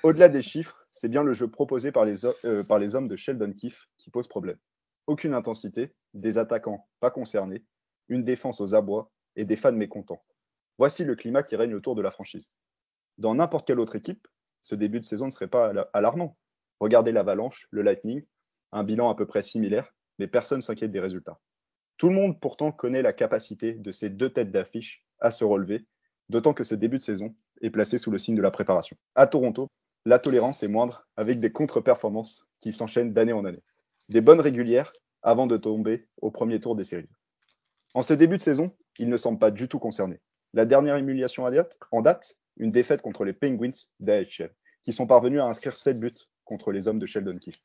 Au-delà 0.03 0.29
des 0.29 0.43
chiffres, 0.43 0.89
c'est 0.91 1.09
bien 1.09 1.23
le 1.23 1.35
jeu 1.35 1.49
proposé 1.49 1.93
par 1.93 2.05
les, 2.05 2.27
euh, 2.45 2.65
par 2.65 2.81
les 2.81 2.97
hommes 2.97 3.07
de 3.07 3.15
Sheldon 3.15 3.53
Keefe 3.53 3.89
qui 3.97 4.11
pose 4.11 4.27
problème. 4.27 4.59
Aucune 5.07 5.35
intensité, 5.35 5.95
des 6.15 6.37
attaquants 6.37 6.89
pas 6.99 7.11
concernés, 7.13 7.65
une 8.09 8.25
défense 8.25 8.61
aux 8.61 8.75
abois 8.75 9.13
et 9.37 9.45
des 9.45 9.57
fans 9.57 9.73
mécontents. 9.73 10.23
Voici 10.79 11.05
le 11.05 11.17
climat 11.17 11.43
qui 11.43 11.57
règne 11.57 11.75
autour 11.75 11.95
de 11.95 12.03
la 12.03 12.11
franchise. 12.11 12.51
Dans 13.19 13.35
n'importe 13.35 13.67
quelle 13.67 13.81
autre 13.81 13.97
équipe, 13.97 14.29
ce 14.61 14.75
début 14.75 15.01
de 15.01 15.05
saison 15.05 15.27
ne 15.27 15.31
serait 15.31 15.49
pas 15.49 15.73
alarmant. 15.93 16.37
Regardez 16.81 17.11
l'Avalanche, 17.11 17.67
le 17.71 17.83
Lightning, 17.83 18.25
un 18.71 18.85
bilan 18.85 19.11
à 19.11 19.17
peu 19.17 19.27
près 19.27 19.43
similaire, 19.43 19.93
mais 20.19 20.29
personne 20.29 20.62
s'inquiète 20.62 20.93
des 20.93 21.01
résultats. 21.01 21.41
Tout 21.97 22.09
le 22.09 22.14
monde 22.14 22.41
pourtant 22.41 22.71
connaît 22.71 23.03
la 23.03 23.12
capacité 23.12 23.73
de 23.75 23.91
ces 23.91 24.09
deux 24.09 24.31
têtes 24.31 24.53
d'affiche 24.53 25.05
à 25.19 25.33
se 25.33 25.45
relever, 25.45 25.85
d'autant 26.29 26.55
que 26.55 26.62
ce 26.62 26.77
début 26.77 26.99
de 26.99 27.03
saison 27.03 27.35
est 27.61 27.71
placé 27.71 27.99
sous 27.99 28.12
le 28.12 28.19
signe 28.19 28.37
de 28.37 28.43
la 28.43 28.53
préparation. 28.53 28.97
À 29.17 29.27
Toronto, 29.27 29.69
la 30.05 30.21
tolérance 30.21 30.62
est 30.62 30.69
moindre 30.69 31.09
avec 31.17 31.41
des 31.41 31.51
contre-performances 31.51 32.47
qui 32.61 32.73
s'enchaînent 32.73 33.12
d'année 33.12 33.33
en 33.33 33.45
année. 33.45 33.62
Des 34.09 34.21
bonnes 34.21 34.41
régulières 34.41 34.93
avant 35.23 35.49
de 35.49 35.57
tomber 35.57 36.07
au 36.23 36.31
premier 36.31 36.61
tour 36.61 36.77
des 36.77 36.85
séries. 36.85 37.12
En 37.95 38.03
ce 38.03 38.14
début 38.14 38.37
de 38.37 38.43
saison, 38.43 38.77
ils 39.01 39.09
ne 39.09 39.17
semblent 39.17 39.41
pas 39.41 39.51
du 39.51 39.69
tout 39.69 39.81
concernés. 39.81 40.21
La 40.55 40.65
dernière 40.65 40.97
humiliation 40.97 41.45
en 41.45 42.03
date, 42.03 42.37
une 42.57 42.73
défaite 42.73 43.03
contre 43.03 43.25
les 43.25 43.33
Penguins 43.33 43.71
d'AHL, 44.01 44.55
qui 44.83 44.93
sont 44.93 45.07
parvenus 45.07 45.41
à 45.41 45.45
inscrire 45.45 45.77
7 45.77 46.01
buts 46.01 46.13
contre 46.45 46.73
les 46.73 46.89
hommes 46.89 46.99
de 46.99 47.07
Sheldon 47.07 47.39
Keefe. 47.39 47.61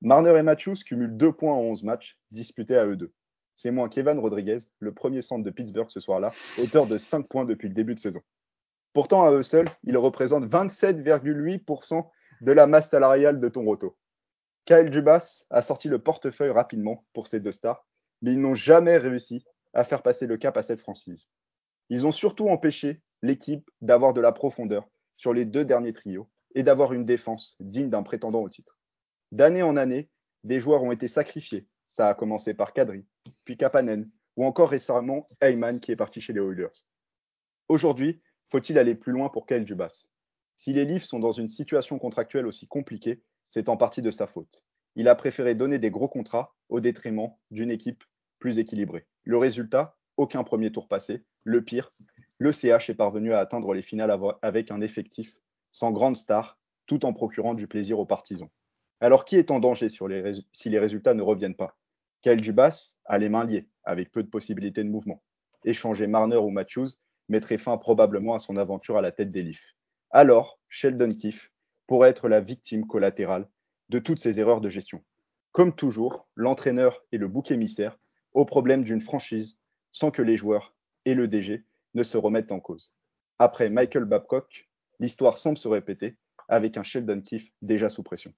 Marner 0.00 0.38
et 0.38 0.42
Matthews 0.42 0.76
cumulent 0.86 1.16
2 1.16 1.32
points 1.32 1.54
en 1.54 1.60
11 1.60 1.82
matchs 1.82 2.18
disputés 2.30 2.76
à 2.76 2.86
eux 2.86 2.96
deux. 2.96 3.12
C'est 3.54 3.72
moins 3.72 3.88
qu'Evan 3.88 4.20
Rodriguez, 4.20 4.58
le 4.78 4.94
premier 4.94 5.20
centre 5.20 5.42
de 5.42 5.50
Pittsburgh 5.50 5.90
ce 5.90 5.98
soir-là, 5.98 6.32
auteur 6.58 6.86
de 6.86 6.96
5 6.96 7.26
points 7.26 7.44
depuis 7.44 7.66
le 7.66 7.74
début 7.74 7.96
de 7.96 8.00
saison. 8.00 8.20
Pourtant, 8.92 9.24
à 9.24 9.32
eux 9.32 9.42
seuls, 9.42 9.68
ils 9.82 9.96
représentent 9.96 10.46
27,8% 10.46 12.08
de 12.40 12.52
la 12.52 12.68
masse 12.68 12.90
salariale 12.90 13.40
de 13.40 13.48
Toronto. 13.48 13.96
Kyle 14.64 14.90
Dubas 14.90 15.44
a 15.50 15.62
sorti 15.62 15.88
le 15.88 15.98
portefeuille 15.98 16.50
rapidement 16.50 17.04
pour 17.12 17.26
ces 17.26 17.40
deux 17.40 17.52
stars, 17.52 17.84
mais 18.22 18.32
ils 18.32 18.40
n'ont 18.40 18.54
jamais 18.54 18.96
réussi 18.96 19.44
à 19.72 19.82
faire 19.82 20.02
passer 20.02 20.26
le 20.26 20.36
cap 20.36 20.56
à 20.56 20.62
cette 20.62 20.80
franchise. 20.80 21.26
Ils 21.90 22.06
ont 22.06 22.12
surtout 22.12 22.48
empêché 22.48 23.00
l'équipe 23.22 23.70
d'avoir 23.80 24.12
de 24.12 24.20
la 24.20 24.32
profondeur 24.32 24.88
sur 25.16 25.32
les 25.32 25.44
deux 25.44 25.64
derniers 25.64 25.92
trios 25.92 26.28
et 26.54 26.62
d'avoir 26.62 26.92
une 26.92 27.04
défense 27.04 27.56
digne 27.60 27.90
d'un 27.90 28.02
prétendant 28.02 28.42
au 28.42 28.48
titre. 28.48 28.78
D'année 29.32 29.62
en 29.62 29.76
année, 29.76 30.10
des 30.44 30.60
joueurs 30.60 30.82
ont 30.82 30.92
été 30.92 31.08
sacrifiés. 31.08 31.66
Ça 31.84 32.08
a 32.08 32.14
commencé 32.14 32.54
par 32.54 32.72
Kadri, 32.72 33.04
puis 33.44 33.56
Kapanen, 33.56 34.10
ou 34.36 34.44
encore 34.44 34.70
récemment 34.70 35.28
Heyman 35.40 35.80
qui 35.80 35.90
est 35.92 35.96
parti 35.96 36.20
chez 36.20 36.32
les 36.32 36.40
Oilers. 36.40 36.84
Aujourd'hui, 37.68 38.22
faut-il 38.48 38.78
aller 38.78 38.94
plus 38.94 39.12
loin 39.12 39.28
pour 39.28 39.46
Kyle 39.46 39.64
Dubas? 39.64 40.06
Si 40.56 40.72
les 40.72 40.84
Leafs 40.84 41.04
sont 41.04 41.18
dans 41.18 41.32
une 41.32 41.48
situation 41.48 41.98
contractuelle 41.98 42.46
aussi 42.46 42.66
compliquée, 42.66 43.22
c'est 43.48 43.68
en 43.68 43.76
partie 43.76 44.02
de 44.02 44.10
sa 44.10 44.26
faute. 44.26 44.64
Il 44.94 45.08
a 45.08 45.14
préféré 45.14 45.54
donner 45.54 45.78
des 45.78 45.90
gros 45.90 46.08
contrats 46.08 46.54
au 46.68 46.80
détriment 46.80 47.30
d'une 47.50 47.70
équipe 47.70 48.04
plus 48.38 48.58
équilibrée. 48.58 49.06
Le 49.24 49.36
résultat, 49.36 49.97
aucun 50.18 50.44
premier 50.44 50.70
tour 50.70 50.88
passé. 50.88 51.24
Le 51.44 51.64
pire, 51.64 51.94
le 52.36 52.52
CH 52.52 52.90
est 52.90 52.94
parvenu 52.94 53.32
à 53.32 53.38
atteindre 53.38 53.72
les 53.72 53.82
finales 53.82 54.14
avec 54.42 54.70
un 54.70 54.82
effectif 54.82 55.36
sans 55.70 55.90
grande 55.90 56.16
star, 56.16 56.58
tout 56.86 57.06
en 57.06 57.14
procurant 57.14 57.54
du 57.54 57.66
plaisir 57.66 57.98
aux 57.98 58.06
partisans. 58.06 58.48
Alors 59.00 59.24
qui 59.24 59.36
est 59.36 59.50
en 59.50 59.60
danger 59.60 59.88
si 59.90 60.68
les 60.68 60.78
résultats 60.78 61.14
ne 61.14 61.22
reviennent 61.22 61.54
pas? 61.54 61.78
Kyle 62.20 62.40
Dubas 62.40 62.96
a 63.04 63.16
les 63.16 63.28
mains 63.28 63.44
liées, 63.44 63.68
avec 63.84 64.10
peu 64.10 64.22
de 64.22 64.28
possibilités 64.28 64.82
de 64.82 64.90
mouvement. 64.90 65.22
Échanger 65.64 66.06
Marner 66.06 66.36
ou 66.36 66.50
Matthews 66.50 66.88
mettrait 67.28 67.58
fin 67.58 67.76
probablement 67.76 68.34
à 68.34 68.38
son 68.38 68.56
aventure 68.56 68.96
à 68.96 69.02
la 69.02 69.12
tête 69.12 69.30
des 69.30 69.42
Leafs. 69.42 69.74
Alors, 70.10 70.58
Sheldon 70.68 71.14
Keefe 71.14 71.52
pourrait 71.86 72.10
être 72.10 72.28
la 72.28 72.40
victime 72.40 72.86
collatérale 72.86 73.48
de 73.88 73.98
toutes 73.98 74.18
ces 74.18 74.40
erreurs 74.40 74.60
de 74.60 74.68
gestion. 74.68 75.02
Comme 75.52 75.74
toujours, 75.74 76.28
l'entraîneur 76.34 77.04
est 77.12 77.18
le 77.18 77.28
bouc 77.28 77.50
émissaire 77.50 77.98
au 78.32 78.44
problème 78.44 78.82
d'une 78.82 79.00
franchise 79.00 79.58
sans 79.98 80.12
que 80.12 80.22
les 80.22 80.36
joueurs 80.36 80.74
et 81.06 81.14
le 81.14 81.26
DG 81.26 81.64
ne 81.94 82.02
se 82.04 82.16
remettent 82.16 82.52
en 82.52 82.60
cause. 82.60 82.92
Après 83.40 83.68
Michael 83.68 84.04
Babcock, 84.04 84.68
l'histoire 85.00 85.38
semble 85.38 85.58
se 85.58 85.66
répéter 85.66 86.16
avec 86.48 86.76
un 86.76 86.84
Sheldon 86.84 87.20
Keefe 87.20 87.50
déjà 87.62 87.88
sous 87.88 88.04
pression. 88.04 88.32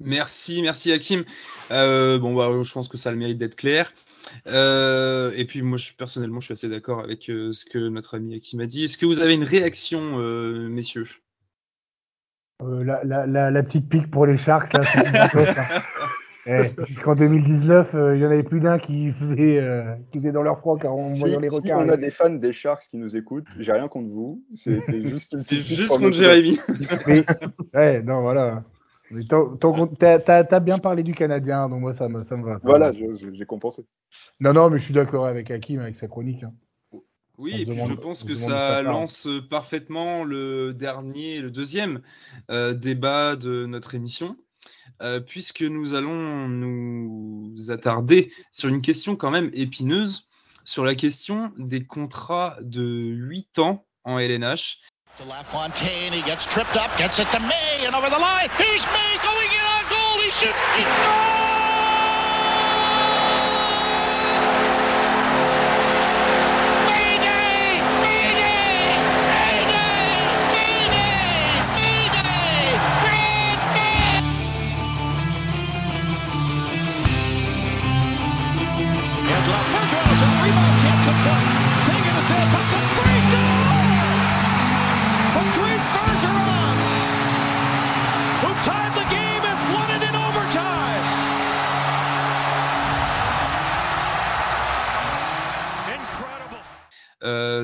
Merci, 0.00 0.60
merci 0.60 0.92
Hakim. 0.92 1.24
Euh, 1.70 2.18
bon, 2.18 2.34
bah, 2.34 2.50
je 2.62 2.72
pense 2.72 2.88
que 2.88 2.98
ça 2.98 3.08
a 3.08 3.12
le 3.12 3.18
mérite 3.18 3.38
d'être 3.38 3.56
clair. 3.56 3.94
Euh, 4.46 5.32
et 5.34 5.46
puis 5.46 5.62
moi, 5.62 5.78
je, 5.78 5.92
personnellement, 5.94 6.40
je 6.40 6.46
suis 6.46 6.52
assez 6.52 6.68
d'accord 6.68 7.00
avec 7.00 7.30
euh, 7.30 7.52
ce 7.52 7.64
que 7.64 7.88
notre 7.88 8.16
ami 8.16 8.34
Hakim 8.34 8.60
a 8.60 8.66
dit. 8.66 8.84
Est-ce 8.84 8.98
que 8.98 9.06
vous 9.06 9.20
avez 9.20 9.34
une 9.34 9.44
réaction, 9.44 10.18
euh, 10.18 10.68
messieurs? 10.68 11.08
Euh, 12.62 12.84
la, 12.84 13.02
la, 13.04 13.26
la, 13.26 13.50
la 13.50 13.62
petite 13.62 13.88
pique 13.88 14.10
pour 14.10 14.26
les 14.26 14.36
Sharks, 14.36 14.72
là, 14.74 14.82
c'est 14.84 15.06
hein. 15.06 15.82
Eh, 16.46 16.68
Jusqu'en 16.86 17.14
2019, 17.14 17.94
euh, 17.94 18.16
il 18.16 18.22
y 18.22 18.26
en 18.26 18.30
avait 18.30 18.42
plus 18.42 18.60
d'un 18.60 18.78
qui 18.78 19.12
faisait, 19.12 19.60
euh, 19.60 19.94
qui 20.12 20.18
faisait 20.18 20.32
dans 20.32 20.42
leur 20.42 20.58
froc 20.58 20.84
en 20.84 21.14
Si, 21.14 21.20
voyant 21.20 21.40
les 21.40 21.48
si 21.48 21.56
requins. 21.56 21.78
on 21.78 21.88
a 21.88 21.96
des 21.96 22.10
fans 22.10 22.28
des 22.30 22.52
Sharks 22.52 22.84
qui 22.90 22.98
nous 22.98 23.16
écoutent, 23.16 23.46
j'ai 23.58 23.72
rien 23.72 23.88
contre 23.88 24.08
vous. 24.10 24.42
C'était 24.54 25.02
juste 25.08 25.38
C'est 25.38 25.56
juste 25.56 25.88
contre 25.96 26.12
Jérémy. 26.12 26.58
Mais, 27.06 27.24
ouais, 27.74 28.02
non, 28.02 28.20
voilà. 28.20 28.62
T'as 29.98 30.60
bien 30.60 30.78
parlé 30.78 31.02
du 31.02 31.14
Canadien, 31.14 31.68
donc 31.68 31.80
moi, 31.80 31.94
ça 31.94 32.08
me, 32.08 32.24
ça 32.24 32.36
me 32.36 32.44
va. 32.44 32.58
Voilà, 32.62 32.92
j'ai 32.92 33.46
compensé. 33.46 33.84
Non, 34.40 34.52
non, 34.52 34.70
mais 34.70 34.78
je 34.78 34.84
suis 34.84 34.94
d'accord 34.94 35.26
avec 35.26 35.50
Hakim, 35.50 35.80
avec 35.80 35.96
sa 35.96 36.08
chronique. 36.08 36.42
hein. 36.42 36.52
Oui, 37.36 37.52
On 37.54 37.58
et 37.58 37.64
puis 37.66 37.74
demande- 37.74 37.88
je 37.90 37.94
pense 37.94 38.22
que 38.24 38.34
ça 38.36 38.82
lance 38.82 39.28
parfaitement 39.50 40.22
le 40.24 40.72
dernier, 40.72 41.40
le 41.40 41.50
deuxième 41.50 42.00
euh, 42.50 42.74
débat 42.74 43.34
de 43.34 43.66
notre 43.66 43.94
émission, 43.96 44.36
euh, 45.02 45.20
puisque 45.20 45.62
nous 45.62 45.94
allons 45.94 46.48
nous 46.48 47.70
attarder 47.70 48.32
sur 48.52 48.68
une 48.68 48.82
question 48.82 49.16
quand 49.16 49.30
même 49.30 49.50
épineuse, 49.52 50.28
sur 50.64 50.84
la 50.84 50.94
question 50.94 51.52
des 51.58 51.84
contrats 51.84 52.56
de 52.62 52.82
8 52.82 53.58
ans 53.58 53.84
en 54.04 54.18
LNH. 54.18 54.78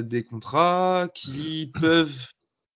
Des 0.02 0.24
contrats 0.24 1.08
qui 1.14 1.70
peuvent. 1.80 2.28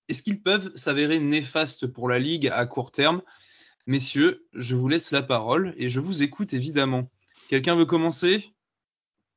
Est-ce 0.09 0.23
qu'ils 0.23 0.43
peuvent 0.43 0.71
s'avérer 0.75 1.19
néfastes 1.19 1.87
pour 1.87 2.09
la 2.09 2.19
Ligue 2.19 2.49
à 2.49 2.65
court 2.67 2.91
terme? 2.91 3.23
Messieurs, 3.87 4.47
je 4.55 4.75
vous 4.77 4.89
laisse 4.89 5.11
la 5.11 5.23
parole 5.23 5.75
et 5.77 5.89
je 5.89 6.01
vous 6.01 6.23
écoute 6.23 6.55
évidemment. 6.55 7.11
Quelqu'un 7.49 7.75
veut 7.75 7.85
commencer? 7.85 8.53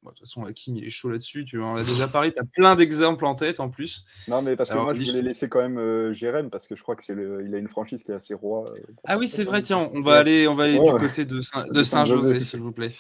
Bon, 0.07 0.13
De 0.13 0.17
toute 0.19 0.25
façon, 0.27 0.45
Hakim, 0.45 0.77
il 0.77 0.85
est 0.85 0.89
chaud 0.89 1.09
là-dessus. 1.09 1.43
Tu 1.43 1.61
en 1.61 1.75
as 1.75 1.83
déjà 1.83 2.07
parlé. 2.07 2.31
Tu 2.33 2.39
as 2.39 2.45
plein 2.45 2.75
d'exemples 2.77 3.25
en 3.25 3.35
tête 3.35 3.59
en 3.59 3.69
plus. 3.69 4.05
Non, 4.29 4.41
mais 4.41 4.55
parce 4.55 4.69
que 4.69 4.73
Alors, 4.73 4.85
moi, 4.85 4.93
je 4.93 5.03
voulais 5.03 5.21
laisser 5.21 5.49
quand 5.49 5.59
même 5.59 5.77
euh, 5.77 6.13
Jérém, 6.13 6.49
parce 6.49 6.65
que 6.65 6.75
je 6.77 6.81
crois 6.81 6.95
que 6.95 7.03
c'est 7.03 7.13
le... 7.13 7.43
il 7.45 7.53
a 7.53 7.57
une 7.57 7.67
franchise 7.67 8.03
qui 8.03 8.11
est 8.11 8.15
assez 8.15 8.33
roi. 8.33 8.63
euh, 8.71 8.79
Ah 9.03 9.17
oui, 9.17 9.27
c'est 9.27 9.43
vrai. 9.43 9.61
Tiens, 9.61 9.89
on 9.93 10.01
va 10.01 10.11
Ouais. 10.13 10.17
aller, 10.19 10.47
on 10.47 10.55
va 10.55 10.63
aller 10.63 10.79
Ouais, 10.79 10.93
du 10.93 10.99
côté 10.99 11.25
de, 11.25 11.41
Saint- 11.41 11.67
De 11.67 11.73
de 11.73 11.83
Saint-José, 11.83 12.39
s'il 12.39 12.61
vous 12.61 12.71
plaît. 12.71 12.91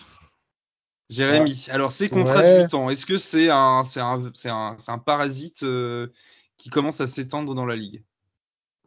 Jérémy, 1.09 1.67
alors 1.69 1.93
ces 1.93 2.09
contrats 2.09 2.41
Ouais. 2.41 2.57
de 2.57 2.63
8 2.63 2.73
ans, 2.73 2.89
est-ce 2.89 3.05
que 3.05 3.17
c'est 3.17 3.49
un, 3.49 3.81
c'est 3.83 4.01
un, 4.01 4.29
c'est 4.33 4.49
un, 4.49 4.75
c'est 4.77 4.91
un 4.91 4.97
parasite 4.97 5.63
euh, 5.63 6.07
qui 6.57 6.69
commence 6.69 6.99
à 6.99 7.07
s'étendre 7.07 7.55
dans 7.55 7.65
la 7.65 7.77
ligue? 7.77 8.03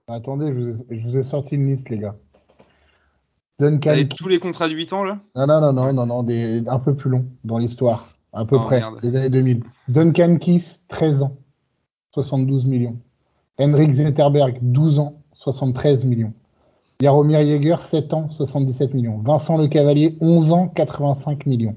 Attendez, 0.06 0.48
je 0.48 0.52
vous, 0.58 0.86
ai, 0.90 1.00
je 1.00 1.08
vous 1.08 1.16
ai 1.16 1.22
sorti 1.22 1.54
une 1.54 1.66
liste, 1.74 1.88
les 1.88 1.96
gars. 1.98 2.18
Duncan. 3.60 3.90
Avec 3.90 4.08
Keith. 4.08 4.18
tous 4.18 4.28
les 4.28 4.38
contrats 4.38 4.68
de 4.68 4.74
8 4.74 4.92
ans 4.92 5.04
là 5.04 5.18
Non, 5.36 5.46
non, 5.46 5.60
non, 5.60 5.72
non, 5.72 5.92
non, 5.92 6.06
non, 6.06 6.22
des, 6.22 6.64
un 6.66 6.78
peu 6.78 6.94
plus 6.94 7.10
long 7.10 7.26
dans 7.44 7.58
l'histoire. 7.58 8.08
À 8.32 8.44
peu 8.44 8.56
Oh, 8.56 8.60
près, 8.64 8.80
merde. 8.80 8.98
les 9.02 9.14
années 9.16 9.30
2000. 9.30 9.62
Duncan 9.88 10.36
Keith, 10.40 10.80
13 10.88 11.22
ans, 11.22 11.36
72 12.14 12.64
millions. 12.64 12.96
Henrik 13.58 13.92
Zetterberg, 13.92 14.58
12 14.62 14.98
ans, 14.98 15.20
73 15.34 16.04
millions. 16.04 16.32
Jaromir 17.02 17.40
Jäger, 17.44 17.76
7 17.82 18.12
ans, 18.14 18.28
77 18.30 18.94
millions. 18.94 19.18
Vincent 19.18 19.56
Le 19.56 19.68
Cavalier, 19.68 20.16
11 20.20 20.52
ans, 20.52 20.68
85 20.68 21.46
millions. 21.46 21.76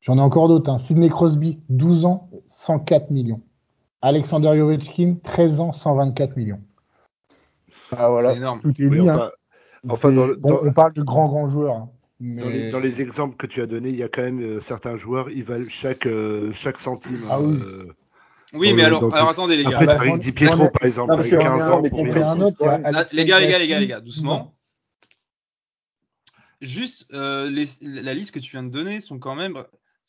J'en 0.00 0.18
ai 0.18 0.20
encore 0.20 0.48
d'autres. 0.48 0.70
Hein. 0.70 0.78
Sidney 0.78 1.08
Crosby, 1.08 1.60
12 1.68 2.04
ans, 2.04 2.28
104 2.48 3.10
millions. 3.10 3.40
Alexander 4.02 4.60
Ovechkin, 4.60 5.16
13 5.22 5.60
ans, 5.60 5.72
124 5.72 6.36
millions. 6.36 6.60
Ah, 7.96 8.08
voilà, 8.10 8.30
C'est 8.32 8.38
énorme. 8.38 8.60
tout 8.60 8.70
est 8.82 8.86
Oui, 8.86 9.00
dit. 9.00 9.08
hein. 9.08 9.30
Enfin, 9.88 10.12
dans 10.12 10.28
dans- 10.36 10.62
on 10.64 10.72
parle 10.72 10.92
de 10.92 11.02
grands, 11.02 11.28
grands 11.28 11.48
joueurs. 11.48 11.76
hein. 11.76 11.90
dans, 12.20 12.48
les, 12.48 12.70
dans 12.70 12.80
les 12.80 13.02
exemples 13.02 13.36
que 13.36 13.46
tu 13.46 13.60
as 13.60 13.66
donnés, 13.66 13.88
il 13.90 13.96
y 13.96 14.02
a 14.02 14.08
quand 14.08 14.22
même 14.22 14.40
euh, 14.40 14.60
certains 14.60 14.96
joueurs, 14.96 15.28
ils 15.30 15.42
valent 15.44 15.68
chaque, 15.68 16.06
euh, 16.06 16.52
chaque 16.52 16.78
centime. 16.78 17.20
Ah 17.28 17.40
oui. 17.40 17.58
euh, 17.60 17.92
Oui, 18.54 18.72
mais 18.72 18.82
le- 18.82 18.84
alors, 18.84 19.14
alors 19.14 19.28
attendez 19.28 19.56
les 19.56 19.64
gars. 19.64 19.78
Après, 19.78 19.86
bah, 19.86 20.16
Di 20.18 20.32
Pietro, 20.32 20.68
par 20.68 20.84
exemple, 20.84 21.10
Non, 21.10 21.16
parce 21.16 21.28
avec 21.28 21.38
que 21.38 21.44
15 21.44 21.68
non, 21.68 21.74
ans 21.76 21.82
pour 21.82 22.06
un 22.06 22.40
autre, 22.40 22.56
Ah, 22.64 22.80
Alexei 22.84 23.16
les 23.16 23.24
gars, 23.24 23.40
les 23.40 23.48
gars, 23.48 23.58
les 23.58 23.68
gars, 23.68 23.80
les 23.80 23.86
gars, 23.88 24.00
12 24.00 24.16
doucement. 24.16 24.54
Juste, 26.60 27.12
euh, 27.12 27.50
les- 27.50 27.66
la 27.80 28.14
liste 28.14 28.32
que 28.32 28.38
tu 28.38 28.52
viens 28.52 28.62
de 28.62 28.68
donner 28.70 29.00
sont 29.00 29.18
quand 29.18 29.34
même, 29.34 29.64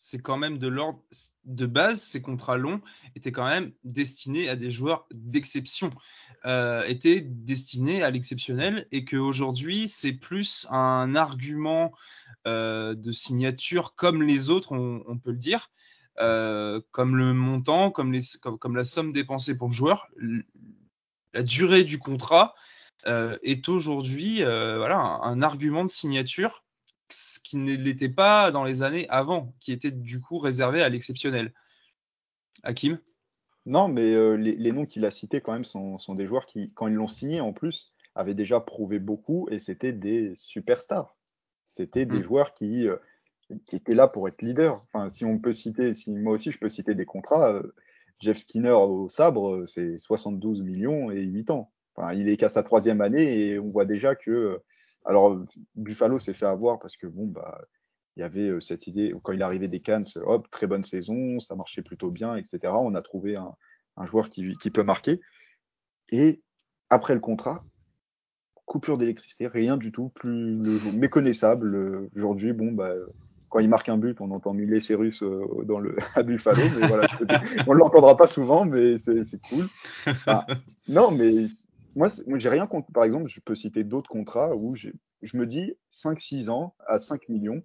c'est 0.05 0.19
quand 0.19 0.35
même 0.35 0.57
de 0.57 0.67
l'ordre 0.67 1.01
de 1.45 1.65
base. 1.65 2.01
Ces 2.01 2.21
contrats 2.21 2.57
longs 2.57 2.81
étaient 3.15 3.31
quand 3.31 3.47
même 3.47 3.71
destinés 3.85 4.49
à 4.49 4.57
des 4.57 4.69
joueurs 4.69 5.07
d'exception, 5.13 5.91
euh, 6.43 6.83
étaient 6.83 7.21
destinés 7.21 8.03
à 8.03 8.11
l'exceptionnel, 8.11 8.85
et 8.91 9.05
qu'aujourd'hui 9.05 9.87
c'est 9.87 10.11
plus 10.11 10.67
un 10.69 11.15
argument 11.15 11.93
euh, 12.47 12.95
de 12.95 13.13
signature 13.13 13.95
comme 13.95 14.23
les 14.23 14.49
autres, 14.49 14.73
on, 14.73 15.17
peut 15.17 15.31
le 15.31 15.37
dire, 15.37 15.71
euh, 16.19 16.81
comme 16.91 17.15
le 17.15 17.33
montant, 17.33 17.89
comme, 17.89 18.11
la 18.11 18.83
somme 18.83 19.13
dépensée 19.13 19.57
pour 19.57 19.69
le 19.69 19.73
joueur, 19.73 20.09
la 21.33 21.43
durée 21.43 21.85
du 21.85 21.97
contrat 21.97 22.55
est 23.05 23.69
aujourd'hui 23.69 24.43
voilà, 24.43 24.97
un 24.97 25.41
argument 25.41 25.85
de 25.85 25.89
signature, 25.89 26.62
ce 27.13 27.39
qui 27.39 27.57
ne 27.57 27.75
l'était 27.75 28.09
pas 28.09 28.51
dans 28.51 28.63
les 28.63 28.83
années 28.83 29.07
avant, 29.09 29.53
qui 29.59 29.71
était 29.71 29.91
du 29.91 30.19
coup 30.19 30.39
réservé 30.39 30.81
à 30.81 30.89
l'exceptionnel. 30.89 31.53
Hakim? 32.63 32.99
Non, 33.65 33.87
mais 33.87 34.13
euh, 34.13 34.35
les, 34.35 34.55
les 34.55 34.71
noms 34.71 34.85
qu'il 34.85 35.05
a 35.05 35.11
cités 35.11 35.39
quand 35.41 35.53
même 35.53 35.63
sont, 35.63 35.97
sont 35.97 36.15
des 36.15 36.27
joueurs 36.27 36.45
qui, 36.45 36.71
quand 36.73 36.87
ils 36.87 36.95
l'ont 36.95 37.07
signé 37.07 37.39
en 37.41 37.53
plus, 37.53 37.93
avaient 38.15 38.33
déjà 38.33 38.59
prouvé 38.59 38.99
beaucoup 38.99 39.47
et 39.51 39.59
c'était 39.59 39.93
des 39.93 40.33
superstars. 40.35 41.15
C'était 41.63 42.05
des 42.05 42.19
Mm. 42.19 42.23
joueurs 42.23 42.53
qui, 42.53 42.87
euh, 42.87 42.97
qui 43.65 43.75
étaient 43.77 43.93
là 43.95 44.07
pour 44.07 44.27
être 44.27 44.41
leaders. 44.41 44.81
Enfin, 44.83 45.11
si 45.11 45.23
on 45.25 45.39
peut 45.39 45.53
citer, 45.53 45.93
si 45.93 46.11
moi 46.11 46.33
aussi 46.33 46.51
je 46.51 46.59
peux 46.59 46.69
citer 46.69 46.93
des 46.95 47.05
contrats, 47.05 47.53
euh, 47.53 47.73
Jeff 48.19 48.37
Skinner 48.37 48.71
au 48.71 49.09
sabre, 49.09 49.65
c'est 49.65 49.97
72 49.99 50.61
millions 50.61 51.09
et 51.11 51.21
8 51.21 51.49
ans. 51.51 51.71
Enfin, 51.95 52.13
il 52.13 52.27
est 52.29 52.37
qu'à 52.37 52.49
sa 52.49 52.63
troisième 52.63 53.01
année 53.01 53.47
et 53.47 53.59
on 53.59 53.69
voit 53.69 53.85
déjà 53.85 54.15
que. 54.15 54.61
Euh, 55.05 55.09
alors, 55.09 55.37
Buffalo 55.75 56.19
s'est 56.19 56.33
fait 56.33 56.45
avoir 56.45 56.79
parce 56.79 56.97
que 56.97 57.07
bon, 57.07 57.27
bah, 57.27 57.61
il 58.15 58.19
y 58.19 58.23
avait 58.23 58.49
euh, 58.49 58.59
cette 58.59 58.87
idée, 58.87 59.13
quand 59.23 59.31
il 59.31 59.41
arrivé 59.41 59.67
des 59.67 59.79
Cannes, 59.79 60.05
hop, 60.25 60.49
très 60.51 60.67
bonne 60.67 60.83
saison, 60.83 61.39
ça 61.39 61.55
marchait 61.55 61.81
plutôt 61.81 62.11
bien, 62.11 62.35
etc. 62.35 62.59
On 62.65 62.95
a 62.95 63.01
trouvé 63.01 63.35
un, 63.35 63.55
joueur 64.05 64.29
qui, 64.29 64.55
peut 64.71 64.83
marquer. 64.83 65.21
Et 66.11 66.41
après 66.89 67.13
le 67.13 67.19
contrat, 67.19 67.63
coupure 68.65 68.97
d'électricité, 68.97 69.47
rien 69.47 69.77
du 69.77 69.91
tout, 69.91 70.09
plus 70.09 70.55
le 70.57 70.77
jour, 70.77 70.93
méconnaissable. 70.93 71.75
Euh, 71.75 72.09
Aujourd'hui, 72.15 72.53
bon, 72.53 72.71
bah, 72.71 72.93
quand 73.49 73.59
il 73.59 73.69
marque 73.69 73.89
un 73.89 73.97
but, 73.97 74.21
on 74.21 74.31
entend 74.31 74.53
Miley 74.53 74.81
Cyrus 74.81 75.23
euh, 75.23 75.63
dans 75.65 75.79
le, 75.79 75.95
à 76.15 76.23
Buffalo, 76.23 76.61
mais 76.79 76.87
voilà, 76.87 77.07
on 77.67 77.73
ne 77.73 77.79
l'entendra 77.79 78.15
pas 78.15 78.27
souvent, 78.27 78.65
mais 78.65 78.97
c'est 78.99 79.41
cool. 79.49 79.67
Non, 80.87 81.11
mais 81.11 81.47
moi, 81.95 82.09
moi 82.27 82.39
j'ai 82.39 82.49
rien 82.49 82.67
contre. 82.67 82.91
Par 82.93 83.03
exemple, 83.03 83.27
je 83.29 83.39
peux 83.41 83.55
citer 83.55 83.83
d'autres 83.83 84.09
contrats 84.09 84.55
où 84.55 84.75
je 84.75 84.91
me 85.37 85.45
dis 85.47 85.75
5-6 85.89 86.49
ans 86.49 86.75
à 86.87 86.99
5 86.99 87.29
millions, 87.29 87.63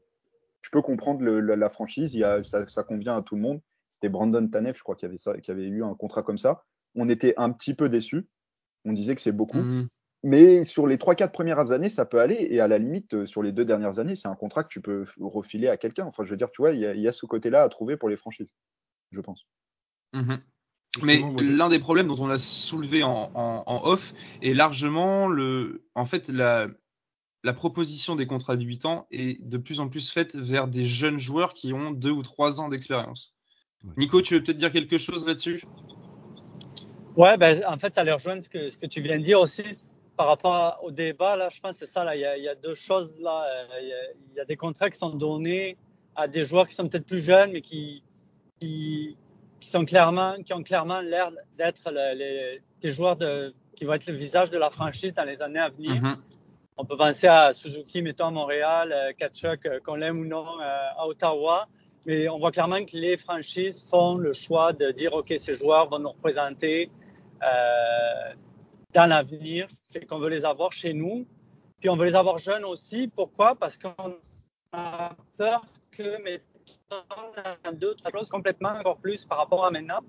je 0.62 0.70
peux 0.70 0.83
comprendre 0.83 1.22
le- 1.22 1.41
la, 1.41 1.57
la 1.57 1.70
franchise, 1.70 2.14
il 2.14 2.20
y 2.20 2.24
a, 2.24 2.43
ça, 2.43 2.66
ça 2.68 2.83
convient 2.85 3.16
à 3.16 3.22
tout 3.22 3.37
le 3.37 3.43
monde. 3.43 3.61
C'était 3.89 4.09
Brandon 4.11 4.47
Tanev, 4.49 4.76
je 4.76 4.83
crois, 4.83 4.97
qui 4.97 5.07
avait, 5.07 5.18
ça, 5.18 5.39
qui 5.41 5.51
avait 5.51 5.66
eu 5.66 5.85
un 5.85 5.95
contrat 5.95 6.22
comme 6.22 6.39
ça. 6.39 6.64
On 6.95 7.09
était 7.09 7.35
un 7.39 7.51
petit 7.53 7.74
peu 7.74 7.89
déçus. 7.89 8.29
On 8.85 8.93
disait 8.93 9.14
que 9.14 9.20
c'est 9.20 9.33
beaucoup. 9.33 9.59
Mhm. 9.59 9.89
Mais 10.24 10.64
sur 10.64 10.87
les 10.87 10.99
3-4 10.99 11.33
premières 11.33 11.72
années, 11.72 11.89
ça 11.89 12.05
peut 12.07 12.20
aller. 12.20 12.49
Et 12.51 12.61
à 12.61 12.68
la 12.68 12.79
limite, 12.79 13.14
euh, 13.14 13.26
sur 13.26 13.43
les 13.43 13.53
deux 13.53 13.64
dernières 13.64 13.99
années, 14.01 14.16
c'est 14.16 14.29
un 14.29 14.35
contrat 14.37 14.64
que 14.64 14.68
tu 14.68 14.81
peux 14.81 15.05
refiler 15.20 15.68
à 15.68 15.76
quelqu'un. 15.76 16.07
Enfin, 16.07 16.24
je 16.24 16.31
veux 16.31 16.37
dire, 16.37 16.51
tu 16.51 16.62
vois, 16.62 16.72
il 16.72 16.81
y, 16.81 16.87
a- 16.87 16.95
il 16.95 17.01
y 17.03 17.09
a 17.09 17.12
ce 17.12 17.26
côté-là 17.26 17.62
à 17.62 17.68
trouver 17.68 17.97
pour 17.97 18.09
les 18.09 18.16
franchises, 18.16 18.55
je 19.12 19.20
pense. 19.20 19.47
Mhm. 20.12 20.43
Mais 21.03 21.22
l'un 21.40 21.68
des 21.68 21.78
problèmes 21.78 22.09
dont 22.09 22.18
on 22.18 22.28
a 22.30 22.38
soulevé 22.38 23.03
en, 23.03 23.30
en- 23.34 23.62
en 23.66 23.84
off 23.84 24.14
est 24.42 24.55
largement 24.55 25.28
le, 25.28 25.84
en 25.94 26.05
fait, 26.05 26.28
la, 26.28 26.68
la 27.44 27.53
proposition 27.53 28.16
des 28.16 28.26
contrats 28.26 28.57
de 28.57 28.64
8 28.64 28.84
ans 28.86 29.07
est 29.11 29.40
de 29.42 29.59
plus 29.59 29.80
en 29.80 29.88
plus 29.88 30.11
faite 30.11 30.34
vers 30.36 30.68
des 30.68 30.84
jeunes 30.84 31.18
joueurs 31.18 31.53
qui 31.53 31.72
ont 31.72 31.90
2 31.90 32.11
ou 32.11 32.22
3 32.22 32.61
ans 32.61 32.68
d'expérience. 32.68 33.34
Ouais. 33.84 33.92
Nico, 33.96 34.20
tu 34.22 34.34
veux 34.34 34.42
peut-être 34.42 34.59
dire 34.59 34.72
quelque 34.72 34.99
chose 34.99 35.26
là-dessus? 35.26 35.62
Ouais, 37.16 37.36
ben, 37.36 37.62
en 37.66 37.78
fait, 37.78 37.94
ça 37.94 38.05
les 38.05 38.12
rejoint 38.12 38.40
ce 38.40 38.49
que, 38.49 38.68
ce 38.68 38.78
que 38.78 38.86
tu 38.86 39.01
viens 39.01 39.18
de 39.18 39.24
dire 39.24 39.40
aussi 39.40 39.64
par 40.16 40.26
rapport 40.28 40.78
au 40.82 40.90
débat. 40.90 41.36
Là, 41.36 41.49
je 41.53 41.61
pense 41.61 41.72
que 41.72 41.78
c'est 41.86 41.92
ça. 41.92 42.05
Là. 42.05 42.14
Il, 42.16 42.20
y 42.20 42.24
a, 42.24 42.36
il 42.36 42.44
y 42.44 42.49
a 42.49 42.55
deux 42.55 42.74
choses. 42.74 43.18
Là. 43.20 43.44
Euh, 43.44 43.80
Il, 43.82 43.88
y 43.88 43.92
a, 43.92 43.96
il 44.32 44.36
y 44.36 44.40
a 44.40 44.44
des 44.44 44.57
contrats 44.57 44.90
qui 44.90 44.99
sont 44.99 45.11
donnés 45.11 45.76
à 46.16 46.26
des 46.28 46.44
joueurs 46.44 46.66
qui 46.66 46.74
sont 46.74 46.88
peut-être 46.88 47.07
plus 47.07 47.20
jeunes, 47.20 47.53
mais 47.53 47.61
qui, 47.61 48.03
qui, 48.61 49.16
qui 49.61 49.68
sont 49.70 49.84
clairement, 49.84 50.34
qui 50.44 50.52
ont 50.52 50.62
clairement 50.62 51.00
l'air 51.00 51.30
d'être 51.56 51.90
le- 51.90 52.16
les, 52.16 52.62
des 52.80 52.90
joueurs 52.92 53.16
de, 53.16 53.54
qui 53.74 53.84
vont 53.84 53.94
être 53.94 54.06
le 54.06 54.14
visage 54.14 54.50
de 54.50 54.59
la 54.59 54.70
franchise 54.70 55.14
dans 55.14 55.24
les 55.24 55.40
années 55.42 55.59
à 55.59 55.68
venir. 55.68 55.96
Mhm. 56.02 56.16
On 56.76 56.84
peut 56.84 56.96
penser 56.96 57.26
à 57.26 57.52
Suzuki, 57.52 58.02
mettons 58.02 58.26
à 58.26 58.30
Montréal, 58.30 58.92
euh, 58.92 59.12
Kachuk, 59.12 59.66
euh, 59.66 59.80
qu'on 59.84 59.96
l'aime 59.96 60.20
ou 60.20 60.24
non, 60.24 60.46
euh, 60.61 60.88
à 60.96 61.06
Ottawa. 61.09 61.66
Mais 62.06 62.28
on 62.28 62.38
voit 62.38 62.52
clairement 62.52 62.82
que 62.84 62.96
les 62.96 63.16
franchises 63.16 63.88
font 63.90 64.16
le 64.16 64.32
choix 64.32 64.72
de 64.72 64.92
dire 64.92 65.12
OK, 65.12 65.32
ces 65.36 65.54
joueurs 65.54 65.88
vont 65.90 65.98
nous 65.98 66.09
représenter 66.11 66.90
euh, 67.42 68.34
dans 68.94 69.06
l'avenir. 69.06 69.66
Fait 69.92 70.06
qu'on 70.06 70.18
veut 70.18 70.30
les 70.30 70.44
avoir 70.44 70.72
chez 70.72 70.94
nous. 70.94 71.26
Puis 71.80 71.90
on 71.90 71.96
veut 71.96 72.06
les 72.06 72.14
avoir 72.14 72.38
jeunes 72.38 72.64
aussi. 72.64 73.09
Pourquoi? 73.09 73.54
Parce 73.56 73.76
qu'on 73.76 74.16
a 74.72 75.11
peur 75.36 75.64
que, 75.90 76.22
mettons, 76.22 76.44
deux, 77.75 77.95
trois 77.95 78.11
choses 78.12 78.29
complètement 78.31 78.71
encore 78.71 78.99
plus 78.99 79.25
par 79.25 79.39
rapport 79.39 79.64
à 79.64 79.71
maintenant. 79.71 80.01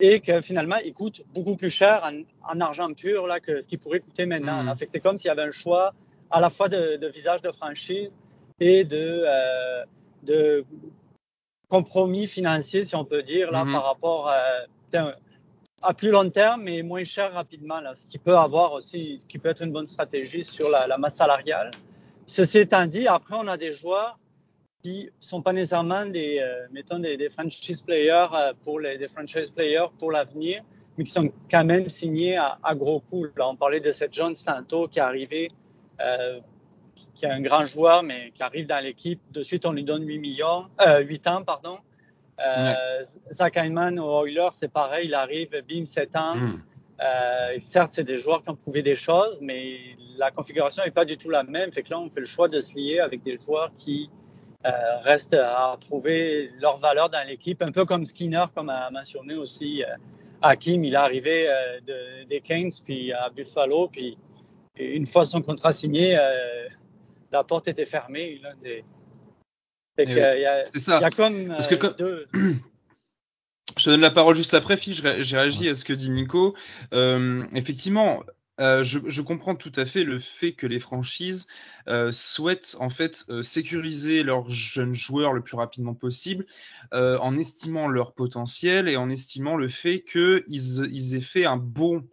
Et 0.00 0.20
que 0.20 0.40
finalement, 0.40 0.76
ils 0.84 0.92
coûtent 0.92 1.22
beaucoup 1.32 1.56
plus 1.56 1.70
cher 1.70 2.02
en, 2.04 2.22
en 2.52 2.60
argent 2.60 2.92
pur 2.92 3.26
là, 3.26 3.38
que 3.38 3.60
ce 3.60 3.68
qu'ils 3.68 3.78
pourraient 3.78 4.00
coûter 4.00 4.26
maintenant. 4.26 4.62
Là. 4.62 4.74
Fait 4.74 4.86
que 4.86 4.92
c'est 4.92 5.00
comme 5.00 5.16
s'il 5.18 5.28
y 5.28 5.30
avait 5.30 5.42
un 5.42 5.50
choix 5.52 5.94
à 6.30 6.40
la 6.40 6.50
fois 6.50 6.68
de, 6.68 6.96
de 6.96 7.06
visage 7.06 7.42
de 7.42 7.52
franchise 7.52 8.16
et 8.58 8.84
de, 8.84 9.22
euh, 9.24 9.84
de 10.24 10.64
compromis 11.68 12.26
financier, 12.26 12.84
si 12.84 12.96
on 12.96 13.04
peut 13.04 13.22
dire, 13.22 13.50
là, 13.52 13.64
Mhm. 13.64 13.72
par 13.72 13.84
rapport 13.84 14.28
à, 14.28 14.42
putain, 14.84 15.14
à 15.82 15.94
plus 15.94 16.10
long 16.10 16.28
terme, 16.28 16.62
mais 16.62 16.82
moins 16.82 17.04
cher 17.04 17.32
rapidement. 17.32 17.80
Là, 17.80 17.94
ce 17.94 18.04
qui 18.06 18.18
peut 18.18 18.36
avoir 18.36 18.72
aussi, 18.72 19.18
ce 19.18 19.26
qui 19.26 19.38
peut 19.38 19.48
être 19.50 19.62
une 19.62 19.72
bonne 19.72 19.86
stratégie 19.86 20.42
sur 20.42 20.70
la, 20.70 20.86
la 20.88 20.98
masse 20.98 21.16
salariale. 21.16 21.70
Ceci 22.26 22.58
étant 22.58 22.86
dit, 22.86 23.06
après, 23.06 23.36
on 23.38 23.46
a 23.46 23.56
des 23.56 23.72
joueurs 23.72 24.18
qui 24.84 25.10
sont 25.18 25.40
pas 25.40 25.54
nécessairement 25.54 26.04
des, 26.04 26.38
euh, 26.40 26.66
mettons, 26.70 26.98
des, 26.98 27.16
des 27.16 27.30
franchise 27.30 27.80
players 27.80 28.26
euh, 28.34 28.52
pour 28.62 28.78
les, 28.78 28.98
des 28.98 29.08
franchise 29.08 29.50
players 29.50 29.86
pour 29.98 30.12
l'avenir, 30.12 30.62
mais 30.98 31.04
qui 31.04 31.10
sont 31.10 31.32
quand 31.50 31.64
même 31.64 31.88
signés 31.88 32.36
à, 32.36 32.58
à 32.62 32.74
gros 32.74 33.00
coûts. 33.00 33.26
Là, 33.36 33.48
on 33.48 33.56
parlait 33.56 33.80
de 33.80 33.90
cette 33.90 34.12
John 34.12 34.34
Stanto 34.34 34.86
qui 34.88 34.98
est 34.98 35.02
arrivé, 35.02 35.50
euh, 36.02 36.38
qui, 36.94 37.08
qui 37.14 37.24
est 37.24 37.30
un 37.30 37.40
grand 37.40 37.64
joueur, 37.64 38.02
mais 38.02 38.30
qui 38.32 38.42
arrive 38.42 38.66
dans 38.66 38.84
l'équipe. 38.84 39.20
De 39.32 39.42
suite, 39.42 39.64
on 39.64 39.72
lui 39.72 39.84
donne 39.84 40.06
8 40.06 40.18
millions, 40.18 40.66
euh, 40.86 41.00
8 41.00 41.26
ans, 41.28 41.42
pardon. 41.42 41.78
Euh, 42.46 43.04
Zach 43.32 43.56
Hyman 43.56 43.98
aux 43.98 44.26
Oilers, 44.26 44.50
c'est 44.52 44.70
pareil, 44.70 45.06
il 45.06 45.14
arrive, 45.14 45.48
bim, 45.66 45.86
7 45.86 46.14
ans. 46.16 46.34
Euh, 47.02 47.58
certes, 47.60 47.92
c'est 47.94 48.04
des 48.04 48.18
joueurs 48.18 48.42
qui 48.42 48.50
ont 48.50 48.56
prouvé 48.56 48.82
des 48.82 48.96
choses, 48.96 49.38
mais 49.40 49.78
la 50.18 50.30
configuration 50.30 50.84
n'est 50.84 50.90
pas 50.90 51.06
du 51.06 51.16
tout 51.16 51.30
la 51.30 51.42
même. 51.42 51.72
Fait 51.72 51.82
que 51.82 51.90
là, 51.90 51.98
on 51.98 52.10
fait 52.10 52.20
le 52.20 52.26
choix 52.26 52.48
de 52.48 52.60
se 52.60 52.76
lier 52.76 53.00
avec 53.00 53.22
des 53.22 53.38
joueurs 53.38 53.72
qui 53.74 54.10
euh, 54.66 54.98
restent 55.02 55.34
à 55.34 55.76
prouver 55.88 56.50
leur 56.60 56.76
valeur 56.76 57.10
dans 57.10 57.26
l'équipe, 57.26 57.60
un 57.62 57.70
peu 57.72 57.84
comme 57.84 58.04
Skinner, 58.06 58.44
comme 58.54 58.70
a 58.70 58.90
mentionné 58.90 59.34
aussi 59.34 59.82
euh, 59.84 59.88
Hakim. 60.42 60.84
Il 60.84 60.94
est 60.94 60.96
arrivé 60.96 61.48
euh, 61.48 61.80
de- 61.80 62.24
des 62.28 62.40
Kings 62.40 62.74
puis 62.84 63.12
à 63.12 63.28
Buffalo, 63.30 63.88
puis 63.88 64.16
une 64.78 65.06
fois 65.06 65.24
son 65.24 65.42
contrat 65.42 65.72
signé, 65.72 66.16
euh, 66.18 66.68
la 67.32 67.44
porte 67.44 67.68
était 67.68 67.84
fermée. 67.84 68.40
Des... 68.62 68.84
Oui, 69.98 70.04
C'est 70.72 70.78
ça. 70.80 70.98
il 70.98 71.02
y 71.02 71.04
a 71.04 71.10
comme 71.10 71.48
Parce 71.48 71.66
que 71.68 71.74
comme- 71.76 71.94
deux, 71.96 72.26
Je 73.76 73.84
te 73.84 73.90
donne 73.90 74.00
la 74.00 74.10
parole 74.10 74.34
juste 74.34 74.54
après, 74.54 74.74
ré- 74.74 75.22
J'ai 75.22 75.36
réagi 75.36 75.68
à 75.68 75.74
ce 75.74 75.84
que 75.84 75.92
dit 75.92 76.10
Nico. 76.10 76.54
Effectivement, 76.92 78.22
je, 78.58 79.20
comprends 79.20 79.54
tout 79.56 79.72
à 79.76 79.84
fait 79.86 80.04
le 80.04 80.18
fait 80.18 80.52
que 80.52 80.66
les 80.66 80.78
franchises 80.78 81.46
souhaitent 82.10 82.76
en 82.80 82.88
fait 82.90 83.24
sécuriser 83.42 84.22
leurs 84.22 84.48
jeunes 84.50 84.94
joueurs 84.94 85.32
le 85.32 85.42
plus 85.42 85.56
rapidement 85.56 85.94
possible, 85.94 86.46
en 86.92 87.36
estimant 87.36 87.88
leur 87.88 88.14
potentiel 88.14 88.88
et 88.88 88.96
en 88.96 89.10
estimant 89.10 89.56
le 89.56 89.68
fait 89.68 90.02
qu'ils 90.02 90.88
ils 90.92 91.14
aient 91.16 91.20
fait 91.20 91.44
un 91.44 91.56
bon 91.56 92.06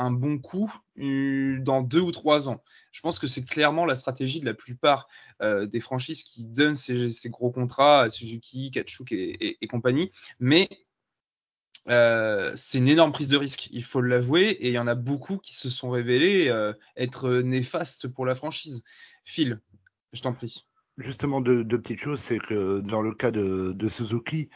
un 0.00 0.12
bon 0.12 0.38
coup 0.38 0.72
dans 0.96 1.82
deux 1.82 2.00
ou 2.00 2.12
trois 2.12 2.48
ans. 2.48 2.62
Je 2.92 3.00
pense 3.00 3.18
que 3.18 3.26
c'est 3.26 3.44
clairement 3.44 3.84
la 3.84 3.96
stratégie 3.96 4.40
de 4.40 4.46
la 4.46 4.54
plupart 4.54 5.08
des 5.40 5.80
franchises 5.80 6.22
qui 6.22 6.46
donnent 6.46 6.76
ces, 6.76 7.10
ces 7.10 7.30
gros 7.30 7.50
contrats 7.50 8.02
à 8.02 8.10
Suzuki, 8.10 8.70
Kachuk 8.70 9.12
et, 9.12 9.30
et- 9.44 9.58
et 9.60 9.66
compagnie. 9.66 10.10
Mais 10.40 10.68
euh, 11.88 12.52
c'est 12.56 12.78
une 12.78 12.88
énorme 12.88 13.12
prise 13.12 13.28
de 13.28 13.36
risque, 13.36 13.68
il 13.70 13.84
faut 13.84 14.00
l'avouer, 14.00 14.48
et 14.50 14.68
il 14.68 14.72
y 14.72 14.78
en 14.78 14.86
a 14.86 14.94
beaucoup 14.94 15.38
qui 15.38 15.54
se 15.54 15.70
sont 15.70 15.90
révélés 15.90 16.48
euh, 16.48 16.72
être 16.96 17.30
néfastes 17.30 18.08
pour 18.08 18.26
la 18.26 18.34
franchise. 18.34 18.82
Phil, 19.24 19.60
je 20.12 20.20
t'en 20.22 20.32
prie. 20.32 20.66
Justement, 20.96 21.40
deux, 21.40 21.62
deux 21.64 21.80
petites 21.80 22.00
choses, 22.00 22.18
c'est 22.20 22.38
que 22.38 22.80
dans 22.80 23.02
le 23.02 23.14
cas 23.14 23.30
de, 23.30 23.72
de 23.72 23.88
Suzuki 23.88 24.48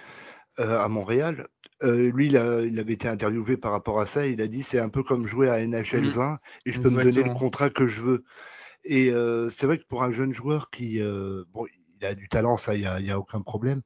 euh, 0.61 0.79
à 0.81 0.89
Montréal, 0.89 1.49
lui, 1.83 2.27
il, 2.27 2.37
a- 2.37 2.63
il 2.63 2.79
avait 2.81 2.95
été 2.95 3.09
interviewé 3.09 3.57
par 3.57 3.73
rapport 3.73 4.01
à 4.01 4.07
ça. 4.07 4.27
Il 4.27 4.41
a 4.43 4.49
dit 4.49 4.63
c'est 4.63 4.79
un 4.81 4.89
peu 4.89 5.03
comme 5.03 5.27
jouer 5.27 5.51
à 5.51 5.61
NHL 5.61 6.09
Mhm. 6.09 6.11
20 6.11 6.39
et 6.67 6.73
je 6.73 6.81
peux 6.81 6.91
me 6.91 6.99
donner 7.01 7.23
le 7.23 7.31
contrat 7.31 7.71
que 7.71 7.87
je 7.89 8.01
veux. 8.03 8.25
Et 8.85 9.13
c'est 9.51 9.67
vrai 9.67 9.79
que 9.79 9.87
pour 9.87 10.03
un 10.05 10.13
jeune 10.13 10.33
joueur 10.33 10.71
qui, 10.71 11.01
bon, 11.53 11.67
il 12.01 12.07
a 12.07 12.15
du 12.15 12.29
talent, 12.29 12.57
ça, 12.57 12.75
il 12.75 12.83
n'y 13.05 13.11
a 13.11 13.19
aucun 13.19 13.43
problème. 13.43 13.83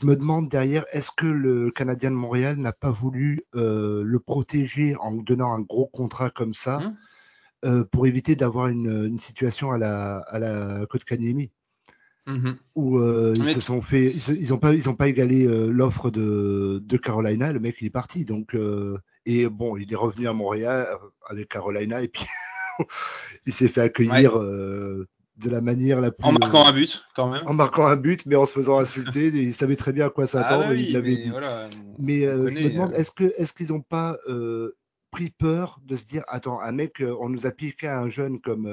Je 0.00 0.04
me 0.06 0.16
demande 0.16 0.48
derrière, 0.48 0.84
est-ce 0.92 1.10
que 1.16 1.26
le 1.26 1.70
Canadien 1.70 2.10
de 2.10 2.16
Montréal 2.16 2.56
n'a 2.56 2.72
pas 2.72 2.90
voulu 2.90 3.42
euh, 3.54 4.02
le 4.04 4.18
protéger 4.18 4.96
en 4.96 5.12
donnant 5.12 5.52
un 5.54 5.60
gros 5.60 5.86
contrat 5.86 6.30
comme 6.30 6.52
ça 6.52 6.80
Mhm. 6.80 6.96
euh, 7.64 7.84
pour 7.84 8.06
éviter 8.08 8.34
d'avoir 8.34 8.66
une, 8.68 8.90
une 9.06 9.20
situation 9.20 9.70
à 9.70 9.78
la, 9.78 10.18
à 10.18 10.38
la 10.40 10.84
Côte 10.90 11.04
Canemi 11.04 11.52
Mhm. 12.26 12.56
où 12.74 12.98
euh, 12.98 13.34
ils 13.36 13.46
se 13.46 13.60
sont 13.60 13.82
fait, 13.82 14.02
ils, 14.02 14.10
se- 14.10 14.32
ils 14.32 14.52
ont 14.52 14.58
pas, 14.58 14.74
ils 14.74 14.88
ont 14.88 14.96
pas 14.96 15.06
égalé 15.08 15.46
l'offre 15.70 16.10
de, 16.10 16.82
de 16.84 16.96
Carolina. 16.96 17.52
Le 17.52 17.60
mec, 17.60 17.80
il 17.80 17.86
est 17.86 17.90
parti. 17.90 18.24
Donc, 18.24 18.56
et 19.26 19.48
bon, 19.48 19.76
il 19.76 19.92
est 19.92 19.96
revenu 19.96 20.26
à 20.26 20.32
Montréal 20.32 20.88
avec 21.28 21.48
Carolina 21.48 22.02
et 22.02 22.08
puis 22.08 22.24
il 23.46 23.52
s'est 23.52 23.68
fait 23.68 23.82
accueillir 23.82 24.32
de 25.36 25.50
la 25.50 25.60
manière 25.60 26.00
la 26.00 26.10
plus. 26.12 26.24
En 26.26 26.32
marquant 26.32 26.64
euh, 26.64 26.70
un 26.70 26.72
but, 26.72 27.04
quand 27.16 27.28
même. 27.30 27.42
en 27.46 27.54
marquant 27.54 27.86
un 27.86 27.96
but, 27.96 28.24
mais 28.26 28.36
en 28.36 28.46
se 28.46 28.52
faisant 28.52 28.78
insulter. 28.78 29.26
il 29.34 29.52
savait 29.52 29.76
très 29.76 29.92
bien 29.92 30.06
à 30.06 30.10
quoi 30.10 30.24
Ah 30.24 30.28
s'attendre. 30.28 30.66
oui, 30.70 30.84
il 30.88 30.92
l'avait 30.92 31.16
dit. 31.16 31.28
voilà, 31.30 31.68
Mais 31.98 32.24
euh, 32.24 32.46
je 32.48 32.52
me 32.54 32.70
demande, 32.70 32.92
euh, 32.92 32.96
est-ce 32.96 33.52
qu'ils 33.52 33.68
n'ont 33.72 33.80
pas 33.80 34.16
euh, 34.28 34.76
pris 35.10 35.30
peur 35.30 35.80
de 35.84 35.96
se 35.96 36.04
dire, 36.04 36.22
attends, 36.28 36.60
un 36.60 36.72
mec, 36.72 37.02
on 37.20 37.28
nous 37.28 37.46
a 37.46 37.50
piqué 37.50 37.88
un 37.88 38.08
jeune 38.08 38.40
comme 38.40 38.68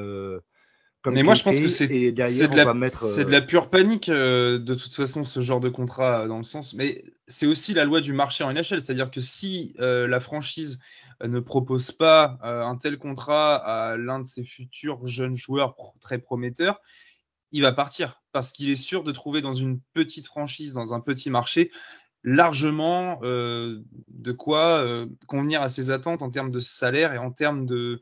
comme 1.03 1.16
Mais 1.16 1.24
moi, 1.24 1.34
je 1.34 1.41
pense 1.41 1.59
que 1.59 1.68
c'est 1.68 1.86
et 1.86 2.12
de, 2.12 2.55
la- 2.55 2.74
mettre. 2.76 3.18
de 3.18 3.24
la 3.32 3.41
pure 3.41 3.72
panique, 3.72 4.07
de 4.07 4.76
toute 4.76 4.93
façon, 4.93 5.24
ce 5.24 5.39
genre 5.39 5.59
de 5.59 5.70
contrat, 5.70 6.28
dans 6.28 6.38
le 6.38 6.43
sens. 6.43 6.76
Mais 6.76 7.03
c'est 7.28 7.47
aussi 7.47 7.74
la 7.74 7.86
loi 7.86 8.01
du 8.01 8.14
marché 8.14 8.43
en 8.43 8.53
NHL. 8.53 8.82
C'est-à-dire 8.84 9.09
que 9.09 9.20
si 9.20 9.74
la 9.80 10.20
franchise 10.20 10.78
ne 11.28 11.39
propose 11.39 11.91
pas 11.91 12.39
euh, 12.43 12.63
un 12.63 12.76
tel 12.78 12.97
contrat 12.97 13.55
à 13.55 13.97
l'un 13.97 14.19
de 14.19 14.26
ses 14.26 14.43
futurs 14.43 15.05
jeunes 15.05 15.36
joueurs 15.36 15.76
très 15.99 16.19
prometteurs, 16.19 16.82
il 17.51 17.61
va 17.61 17.72
partir. 17.72 18.22
Parce 18.32 18.51
qu'il 18.51 18.69
est 18.69 18.76
sûr 18.76 19.03
de 19.03 19.11
trouver 19.11 19.41
dans 19.41 19.53
une 19.53 19.80
petite 19.93 20.28
franchise, 20.28 20.74
dans 20.74 20.93
un 20.93 20.99
petit 20.99 21.30
marché, 21.30 21.72
largement 22.24 23.19
euh, 23.24 23.82
de 24.07 24.32
quoi 24.32 24.80
euh, 24.80 25.07
convenir 25.28 25.61
à 25.61 25.69
ses 25.69 25.89
attentes 25.89 26.22
en 26.22 26.30
termes 26.30 26.51
de 26.51 26.59
salaire 26.59 27.13
et 27.13 27.17
en 27.17 27.32
termes 27.32 27.65
de, 27.65 28.01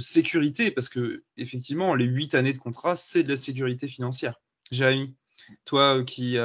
sécurité, 0.00 0.70
parce 0.70 0.88
que 0.88 1.24
effectivement, 1.36 1.94
les 1.94 2.04
huit 2.04 2.34
années 2.34 2.52
de 2.52 2.58
contrat, 2.58 2.94
c'est 2.94 3.22
de 3.22 3.28
la 3.28 3.36
sécurité 3.36 3.88
financière. 3.88 4.40
Jérémy, 4.70 5.14
toi 5.64 6.04
qui, 6.04 6.36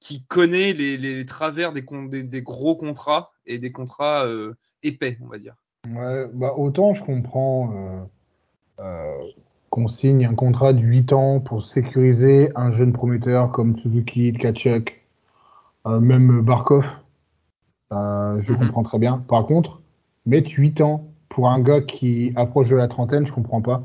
qui 0.00 0.24
connais 0.26 0.72
les, 0.72 0.96
les 0.96 1.26
travers 1.26 1.72
des, 1.72 1.82
des, 2.24 2.42
gros 2.42 2.76
contrats 2.76 3.32
et 3.46 3.58
des 3.58 3.72
contrats 3.72 4.26
épais, 4.82 5.18
on 5.22 5.26
va 5.28 5.38
dire. 5.38 5.54
Ouais, 5.88 6.24
bah 6.32 6.54
autant 6.56 6.94
je 6.94 7.02
comprends 7.04 7.72
euh, 7.74 8.02
euh, 8.80 9.18
qu'on 9.70 9.88
signe 9.88 10.24
un 10.26 10.34
contrat 10.34 10.72
de 10.72 10.80
8 10.80 11.12
ans 11.12 11.40
pour 11.40 11.64
sécuriser 11.66 12.50
un 12.56 12.70
jeune 12.70 12.92
prometteur 12.92 13.50
comme 13.50 13.76
Suzuki, 13.78 14.32
Tkachuk, 14.32 15.02
euh, 15.86 16.00
même 16.00 16.42
Barkov. 16.42 16.86
Euh, 17.92 18.40
je 18.42 18.52
Mhm. 18.52 18.58
comprends 18.58 18.82
très 18.82 18.98
bien. 18.98 19.18
Par 19.28 19.46
contre, 19.46 19.82
mettre 20.26 20.50
8 20.50 20.80
ans 20.80 21.08
pour 21.28 21.48
un 21.48 21.60
gars 21.60 21.80
qui 21.80 22.32
approche 22.36 22.68
de 22.70 22.76
la 22.76 22.88
trentaine, 22.88 23.26
je 23.26 23.32
comprends 23.32 23.62
pas. 23.62 23.82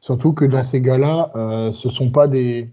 Surtout 0.00 0.32
que 0.32 0.44
dans 0.44 0.58
Ouais. 0.58 0.62
ces 0.62 0.80
gars-là, 0.80 1.32
euh, 1.36 1.72
ce 1.72 1.88
sont 1.90 2.10
pas 2.10 2.28
des, 2.28 2.70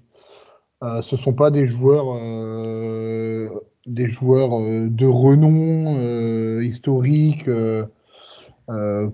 euh, 0.83 1.01
ce 1.03 1.15
sont 1.15 1.33
pas 1.33 1.49
des 1.49 1.65
joueurs, 1.65 2.07
euh, 2.17 3.49
euh, 3.87 4.87
de 4.89 5.05
renom 5.05 6.61
historique. 6.61 7.49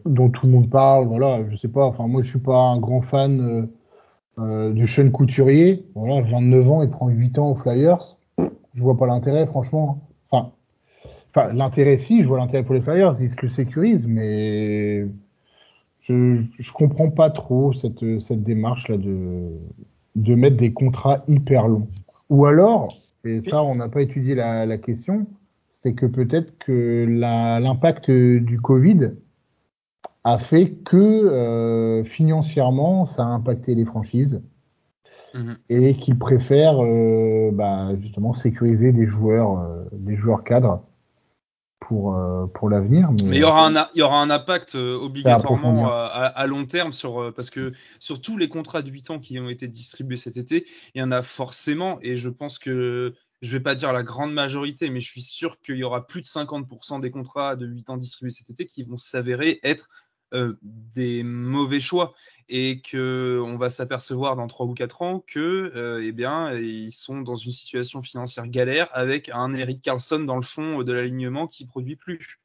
dont 0.05 0.29
tout 0.29 0.45
le 0.45 0.51
monde 0.51 0.69
parle. 0.69 1.07
Voilà, 1.07 1.41
je 1.49 1.57
sais 1.57 1.67
pas. 1.67 1.85
Enfin, 1.85 2.07
moi, 2.07 2.21
je 2.21 2.29
suis 2.29 2.39
pas 2.39 2.57
un 2.57 2.79
grand 2.79 3.01
fan 3.01 3.69
du 4.37 4.87
Sean 4.87 5.09
Couturier, 5.11 5.85
voilà, 5.95 6.21
29 6.21 6.71
ans, 6.71 6.81
il 6.81 6.89
prend 6.89 7.09
8 7.09 7.39
ans 7.39 7.51
aux 7.51 7.55
Flyers. 7.55 8.17
Je 8.73 8.81
vois 8.81 8.97
pas 8.97 9.05
l'intérêt, 9.05 9.45
franchement. 9.47 10.07
Enfin, 10.31 10.51
enfin 11.35 11.53
l'intérêt, 11.53 11.97
si, 11.97 12.23
je 12.23 12.27
vois 12.27 12.37
l'intérêt 12.37 12.63
pour 12.63 12.75
les 12.75 12.81
Flyers, 12.81 13.21
ils 13.21 13.31
se 13.31 13.35
le 13.41 13.49
sécurisent, 13.49 14.07
mais 14.07 15.05
je, 16.03 16.41
je 16.57 16.71
comprends 16.71 17.09
pas 17.09 17.29
trop 17.29 17.73
cette, 17.73 18.21
cette 18.21 18.43
démarche-là 18.43 18.97
de, 18.97 19.51
de 20.23 20.35
mettre 20.35 20.57
des 20.57 20.73
contrats 20.73 21.23
hyper 21.27 21.67
longs. 21.67 21.87
Ou 22.29 22.45
alors, 22.45 22.93
et 23.25 23.41
ça, 23.49 23.63
on 23.63 23.75
n'a 23.75 23.89
pas 23.89 24.01
étudié 24.01 24.35
la, 24.35 24.65
la 24.65 24.77
question, 24.77 25.27
c'est 25.69 25.93
que 25.93 26.05
peut-être 26.05 26.57
que 26.59 27.05
l'impact 27.09 28.11
du 28.11 28.59
Covid 28.59 29.11
a 30.23 30.37
fait 30.37 30.71
que 30.71 30.97
euh, 30.97 32.03
financièrement, 32.03 33.05
ça 33.05 33.23
a 33.23 33.27
impacté 33.27 33.75
les 33.75 33.85
franchises 33.85 34.41
Mhm. 35.33 35.57
et 35.69 35.95
qu'ils 35.95 36.17
préfèrent 36.17 36.83
euh, 36.83 37.51
bah, 37.53 37.95
justement 38.01 38.33
sécuriser 38.33 38.91
des 38.91 39.05
joueurs, 39.05 39.59
euh, 39.59 39.83
des 39.91 40.15
joueurs 40.15 40.43
cadres 40.43 40.83
pour, 41.89 42.15
euh, 42.15 42.45
pour 42.45 42.69
l'avenir. 42.69 43.09
Mais 43.25 43.37
il 43.37 43.39
y 43.39 43.43
aura 43.43 43.65
un, 43.65 43.75
a- 43.75 43.89
il 43.95 43.99
y 43.99 44.01
aura 44.03 44.21
un 44.21 44.29
impact 44.29 44.75
euh, 44.75 44.95
obligatoirement 44.95 45.87
à, 45.89 46.05
à- 46.05 46.25
à 46.27 46.45
long 46.45 46.65
terme 46.67 46.93
sur 46.93 47.19
euh, 47.19 47.31
parce 47.35 47.49
que 47.49 47.73
sur 47.99 48.21
tous 48.21 48.37
les 48.37 48.47
contrats 48.47 48.83
de 48.83 48.91
8 48.91 49.09
ans 49.09 49.17
qui 49.17 49.39
ont 49.39 49.49
été 49.49 49.67
distribués 49.67 50.15
cet 50.17 50.37
été, 50.37 50.67
il 50.93 50.99
y 50.99 51.03
en 51.03 51.11
a 51.11 51.23
forcément 51.23 51.97
et 52.03 52.15
je 52.15 52.29
pense 52.29 52.59
que 52.59 53.15
je 53.41 53.51
vais 53.51 53.59
pas 53.59 53.73
dire 53.73 53.91
la 53.91 54.03
grande 54.03 54.33
majorité, 54.33 54.91
mais 54.91 55.01
je 55.01 55.09
suis 55.09 55.23
sûr 55.23 55.59
qu'il 55.61 55.77
y 55.77 55.83
aura 55.83 56.05
plus 56.05 56.21
de 56.21 56.27
50% 56.27 56.99
des 56.99 57.09
contrats 57.09 57.55
de 57.55 57.65
8 57.65 57.89
ans 57.89 57.97
distribués 57.97 58.29
cet 58.31 58.51
été 58.51 58.67
qui 58.67 58.83
vont 58.83 58.97
s'avérer 58.97 59.59
être 59.63 59.89
euh, 60.33 60.53
des 60.61 61.23
mauvais 61.23 61.79
choix 61.79 62.13
et 62.49 62.81
que 62.81 63.41
on 63.45 63.57
va 63.57 63.69
s'apercevoir 63.69 64.35
dans 64.35 64.47
3 64.47 64.65
ou 64.65 64.73
4 64.73 65.01
ans 65.01 65.23
que 65.25 65.71
euh, 65.75 66.03
eh 66.03 66.11
bien 66.11 66.53
ils 66.53 66.91
sont 66.91 67.21
dans 67.21 67.35
une 67.35 67.51
situation 67.51 68.01
financière 68.01 68.47
galère 68.47 68.89
avec 68.91 69.29
un 69.29 69.53
Eric 69.53 69.81
Carlson 69.81 70.19
dans 70.19 70.35
le 70.35 70.41
fond 70.41 70.83
de 70.83 70.91
l'alignement 70.91 71.47
qui 71.47 71.65
produit 71.65 71.95
plus. 71.95 72.39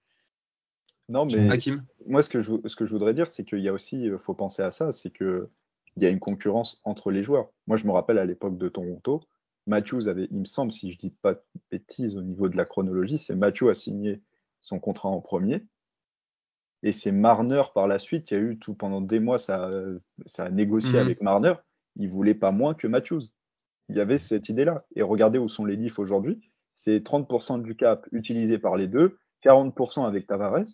Non, 1.08 1.26
mais 1.26 1.50
Hakim? 1.50 1.84
moi, 2.06 2.22
ce 2.22 2.30
que 2.30 2.40
je, 2.40 2.52
ce 2.64 2.76
que 2.76 2.86
je 2.86 2.90
voudrais 2.90 3.12
dire, 3.12 3.28
c'est 3.28 3.44
qu'il 3.44 3.60
y 3.60 3.68
a 3.68 3.72
aussi, 3.74 4.02
il 4.04 4.18
faut 4.18 4.32
penser 4.32 4.62
à 4.62 4.70
ça, 4.70 4.90
c'est 4.90 5.10
que 5.10 5.50
il 5.96 6.02
y 6.02 6.06
a 6.06 6.08
une 6.08 6.18
concurrence 6.18 6.80
entre 6.84 7.10
les 7.10 7.22
joueurs. 7.22 7.50
Moi, 7.66 7.76
je 7.76 7.86
me 7.86 7.92
rappelle 7.92 8.18
à 8.18 8.24
l'époque 8.24 8.58
de 8.58 8.68
Toronto, 8.68 9.20
Matthews 9.66 10.08
avait, 10.08 10.28
il 10.30 10.38
me 10.38 10.44
semble, 10.44 10.72
si 10.72 10.90
je 10.90 10.98
dis 10.98 11.10
pas 11.10 11.34
de 11.34 11.42
bêtises 11.70 12.16
au 12.16 12.22
niveau 12.22 12.48
de 12.48 12.56
la 12.56 12.64
chronologie, 12.64 13.18
c'est 13.18 13.34
Matthews 13.34 13.68
a 13.68 13.74
signé 13.74 14.20
son 14.60 14.78
contrat 14.78 15.08
en 15.08 15.20
premier. 15.20 15.64
Et 16.86 16.92
c'est 16.92 17.10
Marner 17.12 17.62
par 17.74 17.88
la 17.88 17.98
suite, 17.98 18.30
il 18.30 18.34
y 18.34 18.36
a 18.36 18.40
eu 18.40 18.58
tout 18.58 18.74
pendant 18.74 19.00
des 19.00 19.18
mois, 19.18 19.38
ça, 19.38 19.70
ça 20.26 20.44
a 20.44 20.50
négocié 20.50 20.92
Mhm. 20.92 20.98
avec 20.98 21.22
Marner. 21.22 21.54
Il 21.96 22.08
voulait 22.10 22.34
pas 22.34 22.52
moins 22.52 22.74
que 22.74 22.86
Matthews. 22.86 23.22
Il 23.88 23.96
y 23.96 24.00
avait 24.00 24.18
cette 24.18 24.48
idée-là. 24.50 24.84
Et 24.94 25.02
regardez 25.02 25.38
où 25.38 25.48
sont 25.48 25.64
les 25.64 25.76
Leafs 25.76 25.98
aujourd'hui. 25.98 26.40
C'est 26.74 27.00
30% 27.00 27.58
du 27.58 27.74
cap 27.74 28.06
utilisé 28.12 28.58
par 28.58 28.76
les 28.76 28.86
deux, 28.86 29.16
40% 29.42 30.04
avec 30.04 30.26
Tavares. 30.26 30.64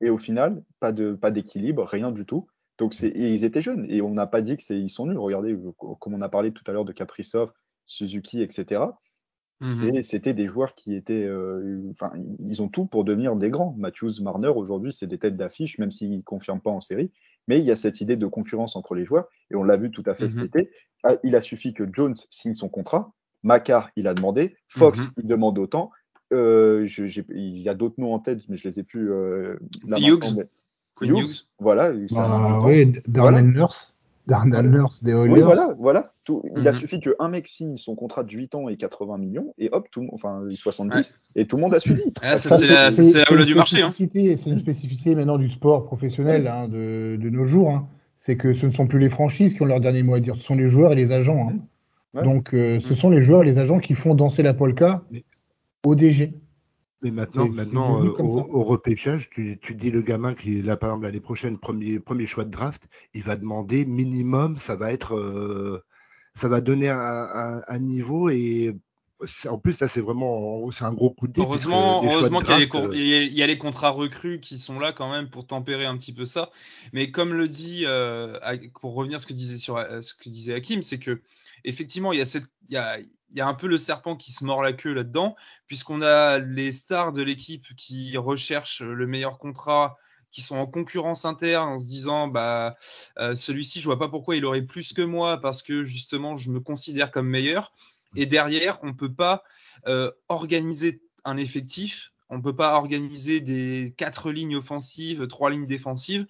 Et 0.00 0.10
au 0.10 0.18
final, 0.18 0.62
pas 0.78 0.92
de 0.92 1.14
pas 1.14 1.32
d'équilibre, 1.32 1.84
rien 1.84 2.12
du 2.12 2.24
tout. 2.24 2.46
Donc 2.78 2.94
c'est 2.94 3.08
et 3.08 3.34
ils 3.34 3.44
étaient 3.44 3.62
jeunes 3.62 3.84
et 3.88 4.00
on 4.00 4.10
n'a 4.10 4.28
pas 4.28 4.40
dit 4.42 4.56
que 4.56 4.62
c'est 4.62 4.78
ils 4.78 4.90
sont 4.90 5.06
nuls. 5.06 5.18
Regardez 5.18 5.52
euh, 5.54 5.72
comme 5.98 6.14
on 6.14 6.22
a 6.22 6.28
parlé 6.28 6.52
tout 6.52 6.62
à 6.68 6.72
l'heure 6.72 6.84
de 6.84 6.92
Kaprizov, 6.92 7.50
Suzuki, 7.84 8.42
etc. 8.42 8.82
C'est- 9.64 10.02
C'était 10.02 10.34
des 10.34 10.46
joueurs 10.46 10.74
qui 10.74 10.94
étaient, 10.94 11.24
euh, 11.24 11.80
enfin, 11.90 12.12
ils 12.46 12.62
ont 12.62 12.68
tout 12.68 12.86
pour 12.86 13.04
devenir 13.04 13.34
des 13.36 13.50
grands. 13.50 13.74
Matthews, 13.76 14.22
Marner, 14.22 14.48
aujourd'hui, 14.48 14.92
c'est 14.92 15.06
des 15.08 15.18
têtes 15.18 15.36
d'affiche, 15.36 15.78
même 15.78 15.90
s'ils 15.90 16.16
ne 16.16 16.22
confirment 16.22 16.60
pas 16.60 16.70
en 16.70 16.80
série. 16.80 17.10
Mais 17.48 17.58
il 17.58 17.64
y 17.64 17.70
a 17.72 17.76
cette 17.76 18.00
idée 18.00 18.16
de 18.16 18.26
concurrence 18.26 18.76
entre 18.76 18.94
les 18.94 19.04
joueurs, 19.04 19.26
et 19.50 19.56
on 19.56 19.64
l'a 19.64 19.76
vu 19.76 19.90
tout 19.90 20.02
à 20.06 20.14
fait 20.14 20.26
Mhm. 20.26 20.30
cet 20.30 20.42
été. 20.44 20.70
Ah, 21.02 21.16
Il 21.24 21.34
a 21.34 21.42
suffi 21.42 21.74
que 21.74 21.84
Jones 21.92 22.14
signe 22.30 22.54
son 22.54 22.68
contrat, 22.68 23.12
Macar, 23.42 23.90
il 23.96 24.06
a 24.06 24.14
demandé, 24.14 24.54
Fox, 24.68 25.06
Mhm. 25.08 25.12
il 25.18 25.26
demande 25.26 25.58
autant. 25.58 25.90
Euh, 26.32 26.84
je- 26.86 27.22
il 27.34 27.58
y 27.58 27.68
a 27.68 27.74
d'autres 27.74 27.94
noms 27.98 28.12
en 28.14 28.18
tête, 28.18 28.40
mais 28.48 28.56
je 28.58 28.68
les 28.68 28.78
ai 28.78 28.82
plus 28.82 29.10
euh, 29.10 29.56
là 29.86 29.98
Hughes. 29.98 30.18
maintenant, 30.24 30.36
mais- 30.36 30.48
Quinn 30.94 31.10
Hughes, 31.16 31.18
Hughes. 31.30 31.48
voilà, 31.58 31.92
ça 32.08 32.28
Bah, 32.28 32.58
temps. 32.60 32.66
oui, 32.66 32.86
Darnell 33.06 33.10
Voilà. 33.16 33.42
Nurse. 33.42 33.94
Darnell 34.28 34.66
Voilà. 34.66 34.78
Nurse 34.78 35.02
des 35.02 35.12
Oilers. 35.12 35.32
Oui, 35.32 35.40
voilà, 35.40 35.74
voilà. 35.78 36.12
Tout, 36.24 36.42
Il 36.56 36.68
a 36.68 36.72
Mhm. 36.72 36.78
suffi 36.78 37.00
qu'un 37.00 37.28
mec 37.28 37.48
signe 37.48 37.76
son 37.78 37.94
contrat 37.96 38.22
de 38.22 38.30
8 38.30 38.54
ans 38.54 38.68
et 38.68 38.76
80 38.76 39.16
millions, 39.18 39.54
et 39.58 39.70
hop, 39.72 39.88
tout, 39.90 40.00
le 40.00 40.06
monde- 40.06 40.14
enfin 40.14 40.42
70, 40.52 41.18
et 41.34 41.46
tout 41.46 41.56
le 41.56 41.62
monde 41.62 41.74
a 41.74 41.80
suivi. 41.80 42.02
Ah, 42.22 42.38
c'est 42.38 42.66
la, 42.66 42.90
la 42.90 43.44
du 43.44 43.54
marché. 43.54 43.82
Hein. 43.82 43.90
spécificité- 43.90 44.36
C'est 44.36 44.50
une 44.50 44.58
spécificité 44.58 45.14
maintenant 45.14 45.38
du 45.38 45.48
sport 45.48 45.86
professionnel 45.86 46.46
hein, 46.46 46.68
de, 46.68 47.16
de 47.20 47.30
nos 47.30 47.46
jours. 47.46 47.70
hein. 47.70 47.88
C'est 48.18 48.36
que 48.36 48.52
ce 48.52 48.66
ne 48.66 48.72
sont 48.72 48.86
plus 48.86 48.98
les 48.98 49.08
franchises 49.08 49.54
qui 49.54 49.62
ont 49.62 49.66
leur 49.66 49.80
dernier 49.80 50.02
mot 50.02 50.14
à 50.14 50.20
dire, 50.20 50.34
ce 50.36 50.42
sont 50.42 50.54
les 50.56 50.68
joueurs 50.68 50.92
et 50.92 50.96
les 50.96 51.10
agents. 51.12 51.48
hein. 51.50 51.56
Ouais. 52.14 52.22
Donc, 52.24 52.52
euh, 52.54 52.80
ce 52.80 52.94
sont 52.94 53.10
les 53.10 53.22
joueurs 53.22 53.42
et 53.42 53.46
les 53.46 53.58
agents 53.58 53.78
qui 53.78 53.94
font 53.94 54.14
danser 54.14 54.42
la 54.42 54.54
polka 54.54 55.02
Mais- 55.10 55.24
au 55.86 55.94
DG. 55.94 56.32
Mais 57.02 57.12
maintenant, 57.12 57.48
maintenant 57.48 58.02
euh, 58.02 58.10
au, 58.18 58.64
repêchage, 58.64 59.30
tu, 59.30 59.58
tu 59.62 59.74
dis 59.74 59.90
le 59.90 60.02
gamin 60.02 60.34
qui 60.34 60.58
est 60.58 60.62
là, 60.62 60.76
par 60.76 60.90
exemple, 60.90 61.04
l'année 61.06 61.20
prochaine, 61.20 61.56
premier, 61.56 62.00
premier 62.00 62.26
choix 62.26 62.44
de 62.44 62.50
draft, 62.50 62.88
il 63.14 63.22
va 63.22 63.36
demander 63.36 63.84
minimum, 63.84 64.58
ça 64.58 64.74
va 64.74 64.92
être, 64.92 65.14
euh, 65.16 65.84
ça 66.34 66.48
va 66.48 66.60
donner 66.60 66.88
un, 66.88 66.98
un- 66.98 67.60
un 67.66 67.78
niveau 67.78 68.30
et 68.30 68.74
en 69.48 69.58
plus, 69.58 69.80
là, 69.80 69.88
c'est 69.88 70.00
vraiment, 70.00 70.70
c'est 70.70 70.84
un 70.84 70.92
gros 70.92 71.10
coup 71.10 71.26
de 71.26 71.32
dé. 71.32 71.40
Heureusement, 71.40 72.04
heureusement 72.04 72.40
qu'il 72.40 72.58
y, 72.58 72.62
euh, 72.76 72.88
il 72.94 73.06
y 73.06 73.14
a- 73.14 73.22
il 73.22 73.34
y 73.34 73.42
a 73.42 73.46
les 73.48 73.58
contrats 73.58 73.90
recrues 73.90 74.40
qui 74.40 74.58
sont 74.58 74.78
là 74.78 74.92
quand 74.92 75.10
même 75.10 75.28
pour 75.28 75.46
tempérer 75.46 75.86
un 75.86 75.96
petit 75.96 76.12
peu 76.12 76.24
ça. 76.24 76.50
Mais 76.92 77.10
comme 77.10 77.32
le 77.34 77.48
dit, 77.48 77.82
euh, 77.86 78.38
pour 78.80 78.94
revenir 78.94 79.16
à 79.16 79.18
ce 79.20 79.26
que 79.26 79.32
disait, 79.32 79.56
sur, 79.56 79.76
ce 80.02 80.14
que 80.14 80.28
disait 80.28 80.54
Hakim, 80.54 80.82
c'est 80.82 80.98
que 80.98 81.20
effectivement, 81.64 82.12
il 82.12 82.18
y, 82.18 82.22
a 82.22 82.26
cette, 82.26 82.44
il, 82.68 82.74
y 82.74 82.76
a, 82.76 82.98
il 83.30 83.36
y 83.36 83.40
a 83.40 83.46
un 83.46 83.54
peu 83.54 83.66
le 83.66 83.78
serpent 83.78 84.16
qui 84.16 84.32
se 84.32 84.44
mord 84.44 84.62
la 84.62 84.72
queue 84.72 84.94
là-dedans, 84.94 85.36
puisqu'on 85.66 86.02
a 86.02 86.38
les 86.38 86.72
stars 86.72 87.12
de 87.12 87.22
l'équipe 87.22 87.66
qui 87.76 88.16
recherchent 88.16 88.82
le 88.82 89.06
meilleur 89.06 89.38
contrat, 89.38 89.96
qui 90.30 90.40
sont 90.42 90.56
en 90.56 90.66
concurrence 90.66 91.24
interne 91.24 91.70
en 91.70 91.78
se 91.78 91.86
disant 91.86 92.28
bah 92.28 92.76
euh, 93.18 93.34
celui-ci, 93.34 93.80
je 93.80 93.84
vois 93.86 93.98
pas 93.98 94.08
pourquoi 94.08 94.36
il 94.36 94.44
aurait 94.44 94.62
plus 94.62 94.92
que 94.92 95.02
moi 95.02 95.40
parce 95.40 95.62
que 95.62 95.82
justement, 95.82 96.36
je 96.36 96.50
me 96.50 96.60
considère 96.60 97.10
comme 97.10 97.28
meilleur. 97.28 97.72
Et 98.16 98.26
derrière, 98.26 98.78
on 98.82 98.94
peut 98.94 99.12
pas 99.12 99.42
euh, 99.86 100.10
organiser 100.28 101.02
un 101.24 101.36
effectif. 101.36 102.12
On 102.30 102.38
ne 102.38 102.42
peut 102.42 102.56
pas 102.56 102.74
organiser 102.74 103.40
des 103.40 103.94
quatre 103.96 104.30
lignes 104.30 104.56
offensives, 104.56 105.26
trois 105.28 105.50
lignes 105.50 105.66
défensives 105.66 106.26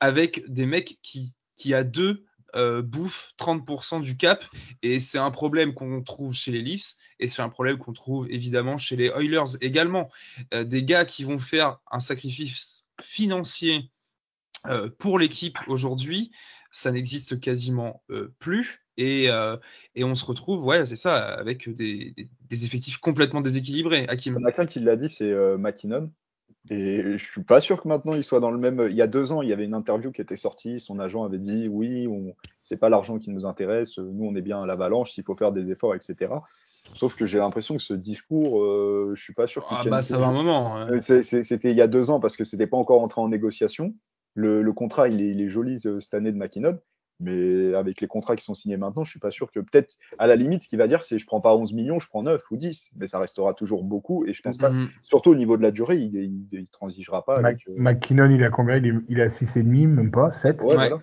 avec 0.00 0.44
des 0.48 0.66
mecs 0.66 0.98
qui, 1.02 1.34
qui 1.56 1.74
à 1.74 1.82
deux 1.82 2.24
euh, 2.54 2.82
bouffent 2.82 3.32
30% 3.38 4.00
du 4.00 4.16
cap. 4.16 4.44
Et 4.82 5.00
c'est 5.00 5.18
un 5.18 5.30
problème 5.30 5.74
qu'on 5.74 6.02
trouve 6.02 6.34
chez 6.34 6.52
les 6.52 6.62
Leafs 6.62 6.96
et 7.18 7.28
c'est 7.28 7.42
un 7.42 7.48
problème 7.48 7.78
qu'on 7.78 7.92
trouve 7.92 8.30
évidemment 8.30 8.78
chez 8.78 8.96
les 8.96 9.06
Oilers 9.06 9.56
également. 9.60 10.10
Euh, 10.52 10.64
des 10.64 10.84
gars 10.84 11.04
qui 11.04 11.24
vont 11.24 11.38
faire 11.38 11.78
un 11.90 12.00
sacrifice 12.00 12.88
financier 13.00 13.90
euh, 14.66 14.88
pour 14.98 15.18
l'équipe 15.18 15.58
aujourd'hui, 15.66 16.30
ça 16.70 16.90
n'existe 16.90 17.40
quasiment 17.40 18.02
euh, 18.10 18.34
plus. 18.38 18.80
Et, 18.96 19.24
et 19.96 20.04
on 20.04 20.14
se 20.14 20.24
retrouve, 20.24 20.64
ouais, 20.64 20.86
c'est 20.86 20.94
ça, 20.94 21.16
avec 21.16 21.68
des, 21.68 22.14
effectifs 22.52 22.98
complètement 22.98 23.40
déséquilibrés. 23.40 24.02
Il 24.02 24.04
y 24.04 24.08
Hakim. 24.08 24.36
en 24.36 24.44
a 24.44 24.66
qui 24.66 24.78
l'a 24.78 24.94
dit, 24.94 25.10
c'est 25.10 25.32
euh. 25.32 25.58
Et 26.70 27.18
je 27.18 27.22
suis 27.24 27.42
pas 27.42 27.60
sûr 27.60 27.82
que 27.82 27.88
maintenant 27.88 28.14
il 28.14 28.24
soit 28.24 28.40
dans 28.40 28.50
le 28.50 28.58
même. 28.58 28.86
Il 28.90 28.96
y 28.96 29.02
a 29.02 29.06
deux 29.06 29.32
ans, 29.32 29.42
il 29.42 29.50
y 29.50 29.52
avait 29.52 29.64
une 29.66 29.74
interview 29.74 30.10
qui 30.12 30.22
était 30.22 30.38
sortie. 30.38 30.80
Son 30.80 30.98
agent 30.98 31.22
avait 31.24 31.38
dit 31.38 31.68
oui, 31.68 32.06
on... 32.08 32.34
c'est 32.62 32.78
pas 32.78 32.88
l'argent 32.88 33.18
qui 33.18 33.30
nous 33.30 33.44
intéresse. 33.44 33.98
Nous, 33.98 34.24
on 34.24 34.34
est 34.34 34.40
bien 34.42 34.62
à 34.62 34.66
l'avalanche. 34.66 35.16
Il 35.18 35.24
faut 35.24 35.34
faire 35.34 35.52
des 35.52 35.70
efforts, 35.70 35.94
etc. 35.94 36.32
Sauf 36.94 37.16
que 37.16 37.26
j'ai 37.26 37.38
l'impression 37.38 37.76
que 37.76 37.82
ce 37.82 37.94
discours, 37.94 38.62
euh, 38.62 39.12
je 39.14 39.22
suis 39.22 39.34
pas 39.34 39.46
sûr 39.46 39.66
qu'il 39.66 39.76
Ah 39.78 39.84
bah 39.90 40.02
ça 40.02 40.16
va 40.18 40.26
un 40.28 40.32
moment. 40.32 40.76
hein. 40.76 40.88
Euh, 40.90 41.22
C'était 41.22 41.70
il 41.70 41.76
y 41.76 41.82
a 41.82 41.86
deux 41.86 42.08
ans 42.10 42.20
parce 42.20 42.36
que 42.36 42.44
c'était 42.44 42.66
pas 42.66 42.76
encore 42.76 43.02
entré 43.02 43.20
en 43.20 43.28
négociation. 43.28 43.94
Le, 44.34 44.62
le 44.62 44.72
contrat, 44.72 45.08
il 45.08 45.20
est, 45.22 45.28
il 45.30 45.40
est 45.42 45.48
joli 45.48 45.80
euh, 45.86 46.00
cette 46.00 46.14
année 46.14 46.32
de 46.32 46.36
McKinnon. 46.38 46.78
Mais 47.20 47.74
avec 47.74 48.00
les 48.00 48.06
contrats 48.06 48.36
qui 48.36 48.44
sont 48.44 48.54
signés 48.54 48.76
maintenant, 48.76 49.04
je 49.04 49.10
suis 49.10 49.20
pas 49.20 49.30
sûr 49.30 49.50
que 49.52 49.60
peut-être, 49.60 49.96
à 50.18 50.26
la 50.26 50.36
limite, 50.36 50.62
ce 50.64 50.68
qu'il 50.68 50.78
va 50.78 50.88
dire, 50.88 51.04
c'est 51.04 51.18
je 51.18 51.26
prends 51.26 51.40
pas 51.40 51.54
11 51.56 51.72
millions, 51.72 51.98
je 51.98 52.08
prends 52.08 52.22
9 52.22 52.42
ou 52.50 52.56
10. 52.56 52.90
Mais 52.96 53.06
ça 53.06 53.18
restera 53.18 53.54
toujours 53.54 53.84
beaucoup. 53.84 54.26
Et 54.26 54.32
je 54.34 54.42
pense 54.42 54.58
pas, 54.58 54.70
Mhm. 54.70 54.88
surtout 55.02 55.30
au 55.30 55.34
niveau 55.36 55.56
de 55.56 55.62
la 55.62 55.70
durée, 55.70 55.96
il, 55.96 56.14
il, 56.16 56.46
il 56.52 56.68
transigera 56.70 57.24
pas 57.24 57.40
Mac- 57.40 57.44
avec. 57.54 57.68
euh, 57.68 57.74
McKinnon, 57.76 58.30
il 58.30 58.42
a 58.42 58.50
combien? 58.50 58.76
Il, 58.76 58.86
est, 58.86 58.94
il 59.08 59.20
a 59.20 59.28
6,5, 59.30 59.86
même 59.88 60.10
pas, 60.10 60.32
7. 60.32 60.60
Ouais, 60.60 60.68
Ouais. 60.68 60.74
voilà. 60.74 61.00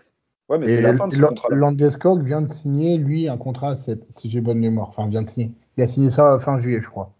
Ouais, 0.49 0.57
mais 0.59 0.66
Et 0.66 0.76
c'est 0.76 0.82
la 0.82 0.93
fin 0.93 1.07
de 1.07 1.14
ce 1.14 1.22
contrat-là. 1.22 1.55
Landeskog 1.55 2.24
vient 2.26 2.41
de 2.41 2.53
signer, 2.53 2.97
lui, 2.97 3.30
un 3.30 3.38
contrat 3.38 3.72
à 3.72 3.78
7, 3.78 4.05
si 4.20 4.30
j'ai 4.30 4.41
bonne 4.41 4.59
mémoire. 4.59 4.89
Enfin, 4.89 5.07
vient 5.07 5.22
de 5.22 5.30
signer. 5.30 5.51
Il 5.78 5.84
a 5.84 5.88
signé 5.88 6.09
ça 6.09 6.38
fin 6.39 6.59
juillet, 6.59 6.82
je 6.82 6.89
crois. 6.89 7.14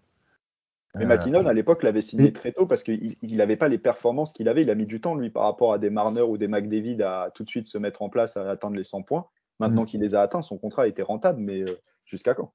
Mais 0.94 1.04
Euh, 1.04 1.08
McKinnon, 1.08 1.46
à 1.46 1.52
l'époque, 1.52 1.82
l'avait 1.82 2.02
signé 2.02 2.32
très 2.32 2.52
tôt 2.52 2.66
parce 2.66 2.82
qu'il 2.82 3.16
n'avait 3.22 3.56
pas 3.56 3.68
les 3.68 3.78
performances 3.78 4.32
qu'il 4.32 4.48
avait. 4.48 4.62
Il 4.62 4.70
a 4.70 4.74
mis 4.74 4.86
du 4.86 5.00
temps, 5.00 5.14
lui, 5.14 5.30
par 5.30 5.44
rapport 5.44 5.72
à 5.72 5.78
des 5.78 5.90
Marner 5.90 6.22
ou 6.22 6.36
des 6.36 6.48
McDavid, 6.48 7.02
à 7.02 7.30
tout 7.34 7.44
de 7.44 7.48
suite 7.48 7.66
se 7.66 7.78
mettre 7.78 8.02
en 8.02 8.10
place, 8.10 8.36
à 8.36 8.50
atteindre 8.50 8.76
les 8.76 8.84
100 8.84 9.02
points. 9.02 9.26
Maintenant 9.58 9.82
Mm. 9.82 9.86
qu'il 9.86 10.00
les 10.00 10.14
a 10.14 10.22
atteints, 10.22 10.42
son 10.42 10.58
contrat 10.58 10.88
était 10.88 11.02
rentable, 11.02 11.40
mais 11.40 11.62
euh, 11.62 11.80
jusqu'à 12.04 12.34
quand? 12.34 12.52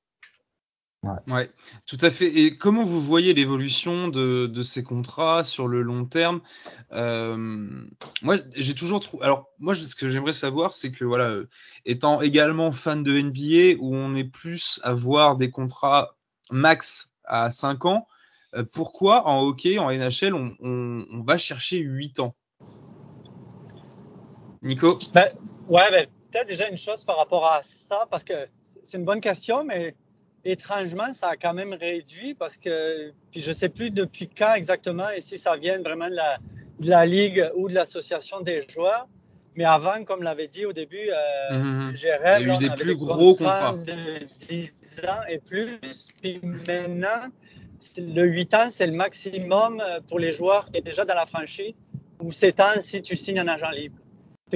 Ouais, 1.27 1.49
tout 1.85 1.97
à 2.01 2.09
fait. 2.09 2.27
Et 2.27 2.57
comment 2.57 2.83
vous 2.83 2.99
voyez 2.99 3.33
l'évolution 3.33 4.07
de, 4.09 4.47
de 4.47 4.61
ces 4.63 4.83
contrats 4.83 5.43
sur 5.43 5.67
le 5.67 5.81
long 5.81 6.05
terme? 6.05 6.41
Euh, 6.91 7.37
Moi, 8.21 8.35
j'ai 8.55 8.75
toujours 8.75 8.99
trouvé. 8.99 9.23
Alors, 9.23 9.47
moi, 9.59 9.73
ce 9.73 9.95
que 9.95 10.09
j'aimerais 10.09 10.33
savoir, 10.33 10.73
c'est 10.73 10.91
que, 10.91 11.05
voilà, 11.05 11.29
euh, 11.29 11.47
étant 11.85 12.21
également 12.21 12.71
fan 12.71 13.03
de 13.03 13.17
NBA, 13.17 13.79
où 13.79 13.95
on 13.95 14.15
est 14.15 14.25
plus 14.25 14.81
à 14.83 14.93
voir 14.93 15.37
des 15.37 15.49
contrats 15.49 16.17
max 16.51 17.13
à 17.23 17.51
5 17.51 17.85
ans, 17.85 18.07
pourquoi 18.63 19.27
en 19.27 19.41
hockey, 19.43 19.77
en 19.79 19.89
NHL, 19.89 20.33
on, 20.33 20.55
on- 20.61 21.05
on 21.11 21.21
va 21.23 21.37
chercher 21.37 21.77
8 21.77 22.19
ans? 22.19 22.35
Nico? 24.61 24.97
Ben, 25.13 25.27
ouais, 25.69 25.89
ben, 25.91 26.07
peut-être 26.31 26.47
déjà 26.47 26.67
une 26.69 26.77
chose 26.77 27.05
par 27.05 27.17
rapport 27.17 27.45
à 27.45 27.61
ça, 27.63 28.07
parce 28.09 28.23
que 28.23 28.47
c'est 28.83 28.97
une 28.97 29.05
bonne 29.05 29.21
question, 29.21 29.63
mais 29.63 29.95
étrangement, 30.45 31.13
ça 31.13 31.29
a 31.29 31.35
quand 31.35 31.53
même 31.53 31.73
réduit 31.73 32.33
parce 32.33 32.57
que, 32.57 33.11
puis 33.31 33.41
je 33.41 33.51
sais 33.51 33.69
plus 33.69 33.91
depuis 33.91 34.29
quand 34.29 34.53
exactement 34.53 35.09
et 35.09 35.21
si 35.21 35.37
ça 35.37 35.55
vient 35.57 35.79
vraiment 35.81 36.09
de 36.09 36.15
la, 36.15 36.37
de 36.79 36.89
la 36.89 37.05
ligue 37.05 37.49
ou 37.55 37.67
de 37.69 37.73
l'association 37.73 38.39
des 38.41 38.61
joueurs. 38.69 39.07
Mais 39.55 39.65
avant, 39.65 40.03
comme 40.03 40.21
l'avait 40.21 40.47
dit 40.47 40.65
au 40.65 40.73
début, 40.73 41.09
euh, 41.09 41.63
Mhm. 41.63 41.95
Jérém, 41.95 42.41
Il 42.41 42.47
y 42.47 42.51
a 42.51 42.53
eu 42.53 42.55
on 42.55 42.59
des 42.59 42.65
avait 42.69 42.75
plus 42.83 42.93
des 42.93 42.95
gros 42.95 43.35
contrats 43.35 43.71
contrats. 43.73 43.77
de 43.85 44.19
10 44.47 44.73
ans 45.07 45.21
et 45.27 45.39
plus. 45.39 45.79
Puis 46.21 46.39
maintenant, 46.43 47.29
le 47.97 48.25
8 48.25 48.53
ans, 48.53 48.69
c'est 48.69 48.87
le 48.87 48.93
maximum 48.93 49.79
euh, 49.81 49.99
pour 50.07 50.19
les 50.19 50.31
joueurs 50.31 50.69
qui 50.71 50.77
est 50.77 50.81
déjà 50.81 51.05
dans 51.05 51.15
la 51.15 51.25
franchise 51.25 51.73
ou 52.21 52.31
7 52.31 52.59
ans 52.59 52.73
si 52.81 53.01
tu 53.01 53.15
signes 53.15 53.39
un 53.39 53.47
agent 53.47 53.69
libre. 53.71 53.97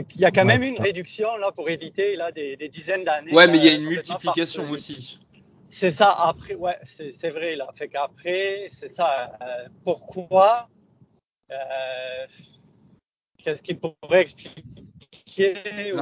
Qu'il 0.08 0.22
y 0.22 0.26
a 0.26 0.32
quand 0.32 0.42
Ouais, 0.46 0.58
même 0.58 0.64
une 0.64 0.80
réduction 0.82 1.36
là, 1.38 1.52
pour 1.52 1.70
éviter 1.70 2.16
là, 2.16 2.32
des, 2.32 2.56
des 2.56 2.70
dizaines 2.70 3.04
d'années. 3.04 3.34
Ouais, 3.34 3.48
mais 3.48 3.58
il 3.58 3.66
y 3.66 3.68
a 3.70 3.74
une 3.74 3.84
complètement 3.84 4.14
multiplication 4.16 4.70
aussi. 4.70 5.20
C'est 5.70 5.90
ça, 5.92 6.12
après, 6.12 6.56
ouais, 6.56 6.78
c'est 6.86 7.30
vrai, 7.30 7.56
là. 7.56 7.68
Fait 7.74 7.88
qu'après, 7.88 8.68
c'est 8.70 8.90
ça. 8.90 9.38
euh, 9.42 9.68
pourquoi 9.86 10.70
euh, 11.52 12.26
Qu'est-ce 13.44 13.62
qui 13.64 13.74
pourrait 13.74 14.22
expliquer 14.22 15.94
ou- 15.94 15.98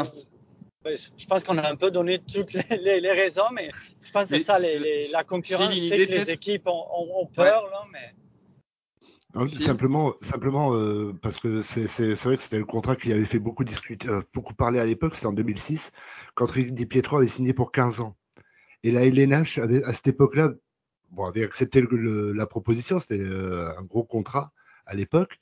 je- 0.86 0.96
Je 1.18 1.26
pense 1.26 1.44
qu'on 1.44 1.58
a 1.58 1.70
un 1.70 1.76
peu 1.76 1.92
donné 1.92 2.20
toutes 2.20 2.54
les, 2.54 2.78
les- 2.78 3.02
les 3.02 3.12
raisons, 3.12 3.50
mais 3.54 3.70
je 4.02 4.12
pense 4.12 4.24
que 4.24 4.38
c'est 4.38 4.44
ça, 4.44 4.60
les, 4.60 4.80
les- 4.80 5.08
la 5.10 5.24
concurrence 5.24 5.76
idée, 5.76 6.06
que 6.08 6.12
les 6.12 6.30
équipes 6.30 6.68
ont, 6.68 6.86
ont- 6.94 7.22
ont 7.22 7.26
peur, 7.26 7.68
là, 7.70 7.86
mais 7.92 8.14
Non, 9.36 9.46
Phil 9.48 9.62
Simplement, 9.62 10.14
simplement 10.22 10.74
euh, 10.74 11.14
parce 11.22 11.38
que 11.38 11.62
c'est 11.62 11.86
c'est- 11.86 12.16
c'est 12.16 12.28
vrai 12.28 12.36
que 12.38 12.42
c'était 12.42 12.58
le 12.58 12.66
contrat 12.66 12.96
qui 12.96 13.12
avait 13.14 13.26
fait 13.26 13.38
beaucoup 13.40 13.64
discuter, 13.64 14.08
euh, 14.10 14.22
beaucoup 14.34 14.56
parler 14.56 14.80
à 14.80 14.86
l'époque, 14.86 15.14
c'était 15.14 15.28
en 15.28 15.34
2006, 15.34 15.92
quand 16.34 16.50
Rick 16.50 16.74
Di 16.74 16.86
Pietro 16.88 17.18
avait 17.18 17.28
signé 17.28 17.54
pour 17.54 17.72
15 17.72 18.00
ans. 18.02 18.16
Et 18.84 18.92
la 18.92 19.06
LNH, 19.06 19.60
avait, 19.60 19.84
à 19.84 19.94
cette 19.94 20.08
époque-là, 20.08 20.50
bon, 21.12 21.26
avait 21.26 21.44
accepté 21.44 21.82
le- 21.82 21.88
le- 21.92 22.32
la 22.34 22.48
proposition, 22.48 22.98
c'était 22.98 23.20
euh, 23.20 23.70
un 23.78 23.84
gros 23.84 24.04
contrat 24.04 24.52
à 24.88 24.96
l'époque. 24.96 25.38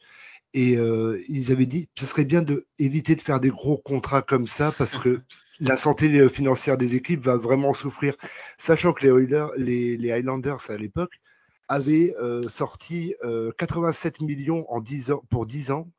Et 0.53 0.77
euh, 0.77 1.21
ils 1.27 1.51
avaient 1.51 1.65
dit 1.65 1.89
ce 1.97 2.05
serait 2.05 2.25
bien 2.25 2.41
d'éviter 2.41 3.15
de 3.15 3.21
faire 3.21 3.39
des 3.39 3.49
gros 3.49 3.77
contrats 3.77 4.21
comme 4.21 4.47
ça 4.47 4.73
parce 4.77 4.97
que 4.97 5.21
la 5.59 5.77
santé 5.77 6.07
euh, 6.19 6.29
financière 6.29 6.77
des 6.77 6.95
équipes 6.95 7.21
va 7.21 7.37
vraiment 7.37 7.73
souffrir. 7.73 8.15
Sachant 8.57 8.93
que 8.93 9.05
les, 9.05 9.11
Oilers, 9.11 9.47
les, 9.57 10.11
Highlanders 10.11 10.69
à 10.69 10.77
l'époque 10.77 11.19
avaient 11.67 12.15
euh, 12.21 12.47
sorti 12.47 13.13
euh, 13.23 13.51
87 13.57 14.21
millions 14.21 14.65
en 14.71 14.79
10 14.79 15.11
ans, 15.11 15.23
pour 15.29 15.45
10 15.45 15.71
ans 15.71 15.89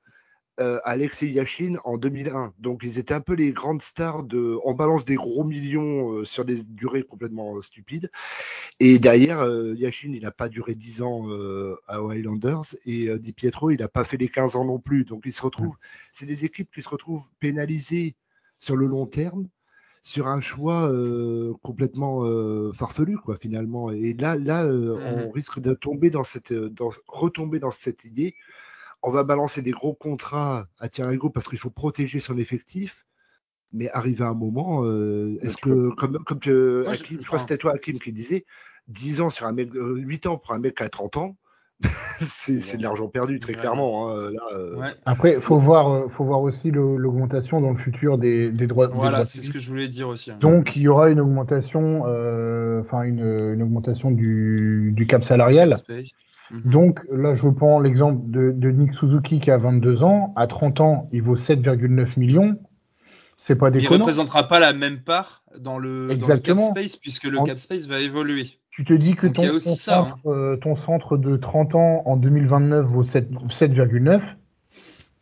euh, 0.61 0.79
Alexei 0.85 1.29
Yashin 1.29 1.77
en 1.85 1.99
2001. 1.99 2.55
Donc 2.59 2.83
ils 2.83 2.99
étaient 2.99 3.15
un 3.15 3.21
peu 3.21 3.35
les 3.35 3.53
grandes 3.53 3.83
stars 3.83 4.25
de. 4.25 4.59
On 4.65 4.75
balance 4.75 5.05
des 5.05 5.15
gros 5.15 5.45
millions 5.45 6.13
euh, 6.13 6.25
sur 6.25 6.45
des 6.45 6.65
durées 6.65 7.03
complètement 7.03 7.57
euh, 7.57 7.63
stupides. 7.63 8.11
Et 8.81 8.99
derrière, 8.99 9.41
euh, 9.41 9.75
Yashin, 9.77 10.13
il 10.13 10.23
n'a 10.23 10.31
pas 10.31 10.49
duré 10.49 10.75
10 10.75 11.03
ans 11.03 11.29
à 11.89 11.97
Highlanders 11.97 12.75
et 12.87 13.19
Di 13.19 13.33
Pietro, 13.33 13.71
il 13.71 13.81
n'a 13.81 13.89
pas 13.89 14.05
fait 14.05 14.17
les 14.17 14.29
15 14.29 14.57
ans 14.57 14.65
non 14.65 14.79
plus. 14.79 15.05
Donc 15.05 15.23
ils 15.27 15.33
se 15.33 15.43
retrouvent. 15.43 15.77
C'est 16.13 16.27
des 16.27 16.45
équipes 16.45 16.71
qui 16.73 16.83
se 16.83 16.89
retrouvent 16.89 17.29
pénalisées 17.41 18.17
sur 18.59 18.77
le 18.77 18.87
long 18.87 19.07
terme 19.07 19.49
sur 20.03 20.27
un 20.27 20.41
choix 20.41 20.91
complètement 21.63 22.23
farfelu 22.73 23.19
quoi 23.19 23.37
finalement 23.37 23.91
et 23.91 24.15
là 24.15 24.37
là 24.37 24.65
euh, 24.65 25.27
on 25.27 25.31
risque 25.31 25.61
de 25.61 25.75
tomber 25.75 26.09
dans 26.09 26.25
cette 26.25 26.53
dans, 26.53 26.91
retomber 27.07 27.59
dans 27.59 27.71
cette 27.71 28.05
idée 28.05 28.35
on 29.03 29.11
va 29.11 29.25
balancer 29.25 29.63
des 29.63 29.71
gros 29.71 29.95
contrats 29.95 30.67
à 30.79 30.89
Thierry 30.89 31.19
parce 31.33 31.49
qu'il 31.49 31.59
faut 31.59 31.71
protéger 31.71 32.21
son 32.21 32.37
effectif. 32.39 33.05
Mais 33.73 33.91
arrivé 33.91 34.25
à 34.25 34.29
un 34.29 34.35
moment, 34.35 34.83
euh, 34.85 35.37
est-ce 35.43 35.59
que, 35.59 35.91
comme, 35.95 36.19
comme 36.25 36.41
tu, 36.41 36.51
Moi, 36.51 36.95
je- 36.95 37.03
Hakim, 37.03 37.19
je 37.21 37.27
crois 37.27 37.37
que 37.37 37.43
c'était 37.43 37.59
toi, 37.59 37.73
Hakim, 37.75 37.99
qui 37.99 38.13
disait 38.13 38.47
10 38.89 39.21
ans 39.21 39.29
sur 39.29 39.45
un 39.47 39.53
mec, 39.53 39.75
euh, 39.75 39.97
8 39.97 40.27
ans 40.27 40.39
pour 40.39 40.53
un 40.55 40.59
mec 40.59 40.77
qui 40.79 40.83
a 40.83 40.89
30 40.89 41.19
ans, 41.19 41.37
c'est 42.19 42.79
de 42.79 42.83
l'argent 42.83 43.09
perdu, 43.09 43.39
très 43.41 43.53
Ouais. 43.53 43.59
clairement. 43.61 44.09
hein, 44.11 44.31
là, 44.33 44.41
euh, 44.55 44.75
Ouais. 44.77 44.95
Après, 45.05 45.35
il 45.35 45.43
faut 45.43 45.59
voir, 45.59 45.91
euh, 45.93 46.09
faut 46.09 46.25
voir 46.25 46.41
aussi 46.41 46.71
l'augmentation 46.71 47.61
dans 47.61 47.71
le 47.71 47.77
futur 47.77 48.17
des, 48.17 48.51
des 48.51 48.67
droits. 48.67 48.89
Voilà, 48.89 49.27
c'est 49.27 49.41
ce 49.41 49.51
que 49.51 49.59
je 49.59 49.69
voulais 49.69 49.87
dire 49.89 50.09
aussi. 50.09 50.31
hein. 50.31 50.39
Donc, 50.41 50.75
il 50.75 50.83
y 50.83 50.89
aura 50.89 51.11
une 51.11 51.21
augmentation, 51.21 52.05
euh, 52.07 52.81
enfin 52.81 53.03
une, 53.03 53.21
une 53.21 53.63
augmentation 53.63 54.11
du, 54.11 54.93
du 54.97 55.07
cap 55.07 55.25
salarial. 55.25 55.75
Mhm. 56.51 56.61
Donc 56.71 57.01
là, 57.11 57.35
je 57.35 57.49
prends 57.49 57.79
l'exemple 57.81 58.31
de, 58.31 58.53
de 58.53 58.71
Nick 58.71 58.95
Suzuki 58.95 59.41
qui 59.41 59.51
a 59.51 59.59
22 59.59 60.03
ans. 60.03 60.33
À 60.37 60.47
30 60.47 60.81
ans, 60.81 61.09
il 61.13 61.23
vaut 61.23 61.37
7,9 61.37 62.19
millions. 62.19 62.59
C'est 63.37 63.55
pas 63.57 63.71
Mais 63.71 63.79
il 63.79 63.83
déconnant. 63.83 64.05
représentera 64.05 64.49
pas 64.49 64.59
la 64.59 64.73
même 64.73 65.01
part 65.01 65.45
dans 65.59 65.79
le, 65.79 66.07
dans 66.09 66.15
le 66.15 66.15
cap 66.15 66.19
Exactement. 66.19 66.71
space 66.71 66.97
puisque 66.97 67.25
le 67.25 67.39
En- 67.39 67.45
cap 67.45 67.59
space 67.59 67.87
va 67.87 68.01
évoluer. 68.01 68.47
Tu 68.71 68.85
te 68.85 68.93
dis 68.93 69.15
que 69.15 69.27
ton, 69.27 69.43
ça, 69.61 70.01
hein. 70.01 70.05
centre, 70.17 70.27
euh, 70.29 70.57
ton 70.57 70.75
centre 70.77 71.17
de 71.17 71.37
30 71.37 71.75
ans 71.75 72.03
en 72.07 72.17
2029 72.17 72.85
vaut 72.87 73.05
7 73.05 73.29
7,9. 73.51 74.23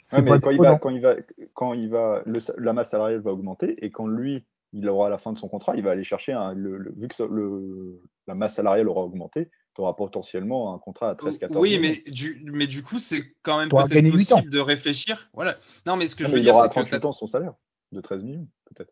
C'est 0.05 0.17
Ouais, 0.19 0.23
pas 0.23 0.35
mais 0.35 0.41
quand 0.41 0.51
il 0.51 0.53
déconnant. 0.53 0.73
va, 0.73 0.79
quand 0.79 0.91
il 0.91 1.01
va, 1.01 1.15
quand 1.55 1.73
il 1.75 1.89
va, 1.91 2.23
le, 2.27 2.39
la 2.59 2.73
masse 2.73 2.91
salariale 2.91 3.21
va 3.21 3.33
augmenter 3.33 3.77
et 3.85 3.91
quand 3.91 4.07
lui, 4.07 4.45
il 4.73 4.89
aura 4.89 5.09
à 5.09 5.11
la 5.11 5.19
fin 5.19 5.33
de 5.33 5.37
son 5.39 5.49
contrat, 5.49 5.75
il 5.77 5.83
va 5.83 5.91
aller 5.91 6.05
chercher 6.05 6.33
un, 6.33 6.55
le, 6.55 6.79
le- 6.79 6.95
vu 6.97 7.09
que 7.09 7.15
ça- 7.15 7.27
le, 7.31 8.01
la 8.29 8.35
masse 8.35 8.55
salariale 8.55 8.89
aura 8.89 9.03
augmenté, 9.03 9.49
tu 9.77 9.83
auras 9.83 9.93
potentiellement 9.93 10.75
un 10.75 10.79
contrat 10.79 11.11
à 11.11 11.15
13-14 11.15 11.59
Oui, 11.59 11.79
mais 11.79 12.03
du, 12.11 12.43
mais 12.51 12.67
du 12.67 12.83
coup, 12.83 12.99
c'est 12.99 13.23
quand 13.43 13.59
même 13.59 13.69
peut-être 13.69 14.11
possible 14.11 14.51
de 14.51 14.59
réfléchir. 14.59 15.29
Voilà. 15.35 15.59
Non, 15.85 15.97
mais 15.97 16.09
ce 16.09 16.17
que 16.17 16.23
Non, 16.25 16.31
je 16.31 16.35
veux 16.35 16.41
il 16.41 16.45
dire, 16.45 16.55
c'est 16.55 16.63
à 16.63 16.69
que 16.69 16.73
38 16.75 17.01
t'as- 17.01 17.09
ans 17.09 17.13
son 17.13 17.27
salaire 17.27 17.53
de 17.93 18.01
13 18.01 18.23
millions, 18.25 18.49
peut-être. 18.65 18.91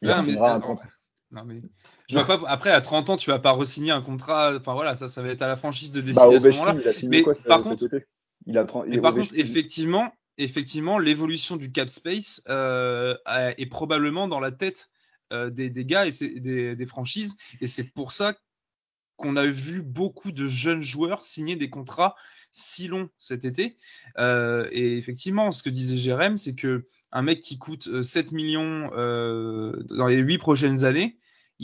Il 0.00 0.08
Ah, 0.10 0.22
mais- 0.22 0.32
signera 0.32 0.54
un 0.54 0.60
contrat. 0.60 0.88
Non, 1.30 1.44
mais 1.44 1.58
je 2.08 2.18
vois 2.18 2.24
pas. 2.26 2.40
Après, 2.48 2.70
à 2.70 2.80
30 2.80 3.10
ans, 3.10 3.16
tu 3.18 3.28
vas 3.30 3.38
pas 3.38 3.52
re-signer 3.52 3.90
un 3.90 4.00
contrat. 4.00 4.56
Enfin 4.56 4.72
voilà, 4.72 4.96
ça, 4.96 5.08
ça 5.08 5.22
va 5.22 5.28
être 5.28 5.42
à 5.42 5.46
la 5.48 5.56
franchise 5.56 5.92
de 5.92 6.00
décider 6.00 6.26
Bah, 6.26 6.36
à 6.36 6.40
ce 6.40 6.48
moment-là. 6.48 6.76
Il 6.80 6.88
a 6.88 6.92
signé 6.94 7.18
Mais 7.18 7.22
quoi 7.22 7.34
par 7.46 7.58
cet 7.62 7.68
contre- 7.78 7.84
été 7.94 8.06
Il 8.46 8.56
a 8.56 8.64
30 8.64 8.86
Mais 8.88 8.98
par 8.98 9.14
contre, 9.14 9.34
effectivement, 9.36 10.10
effectivement, 10.38 10.98
l'évolution 10.98 11.56
du 11.56 11.70
cap 11.70 11.90
space 11.90 12.42
euh, 12.48 13.14
est 13.58 13.66
probablement 13.66 14.26
dans 14.26 14.40
la 14.40 14.52
tête 14.52 14.88
euh, 15.34 15.50
des, 15.50 15.68
des 15.70 15.84
gars 15.84 16.06
et 16.06 16.10
c'est- 16.10 16.40
des, 16.40 16.76
des 16.76 16.86
franchises, 16.86 17.36
et 17.60 17.66
c'est 17.66 17.84
pour 17.84 18.12
ça 18.12 18.34
qu'on 19.22 19.36
a 19.36 19.46
vu 19.46 19.82
beaucoup 19.82 20.32
de 20.32 20.46
jeunes 20.46 20.82
joueurs 20.82 21.24
signer 21.24 21.56
des 21.56 21.70
contrats 21.70 22.14
si 22.50 22.86
longs 22.88 23.08
cet 23.16 23.44
été. 23.44 23.76
Euh, 24.18 24.68
et 24.72 24.98
effectivement, 24.98 25.52
ce 25.52 25.62
que 25.62 25.70
disait 25.70 25.96
Jérém, 25.96 26.36
c'est 26.36 26.54
que 26.54 26.86
un 27.12 27.22
mec 27.22 27.40
qui 27.40 27.58
coûte 27.58 27.88
euh, 27.88 28.02
7 28.02 28.32
millions 28.32 28.90
euh, 28.94 29.82
dans 29.90 30.06
les 30.06 30.16
8 30.16 30.38
prochaines 30.38 30.84
années, 30.84 31.18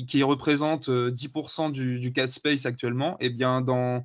qui 0.06 0.22
représente 0.22 0.90
euh, 0.90 1.10
10% 1.10 1.72
du, 1.72 1.98
du 1.98 2.12
cap 2.12 2.30
space 2.30 2.66
actuellement, 2.66 3.16
et 3.18 3.30
bien 3.30 3.60
dans 3.60 4.04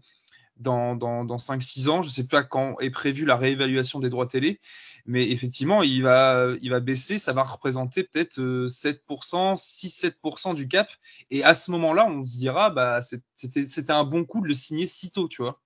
dans, 0.58 0.95
dans, 0.95 1.26
dans 1.26 1.38
5-6 1.38 1.89
ans. 1.89 2.01
Je 2.01 2.10
ne 2.10 2.14
sais 2.14 2.28
pas 2.28 2.43
quand 2.43 2.80
est 2.80 2.89
prévue 2.89 3.26
la 3.26 3.36
réévaluation 3.36 3.99
des 3.99 4.10
droits 4.10 4.28
télé, 4.28 4.60
mais 5.06 5.30
effectivement, 5.30 5.84
il 5.84 6.04
va, 6.04 6.54
il 6.62 6.70
va 6.70 6.80
baisser. 6.80 7.18
Ça 7.18 7.34
va 7.34 7.43
représenter 7.43 8.04
peut-être 8.04 8.39
euh, 8.39 8.68
7%, 8.68 9.56
6-7% 9.56 10.56
du 10.56 10.68
cap. 10.68 10.89
Et 11.30 11.43
à 11.43 11.56
ce 11.56 11.72
moment-là, 11.72 12.06
on 12.08 12.26
se 12.26 12.38
dira, 12.38 12.70
bah, 12.70 12.99
c'était 13.34 13.91
un 13.91 14.04
bon 14.04 14.24
coup 14.26 14.41
de 14.41 14.47
le 14.47 14.54
signer 14.54 14.88
si 14.88 15.12
tôt, 15.12 15.28
tu 15.28 15.41
vois. 15.41 15.62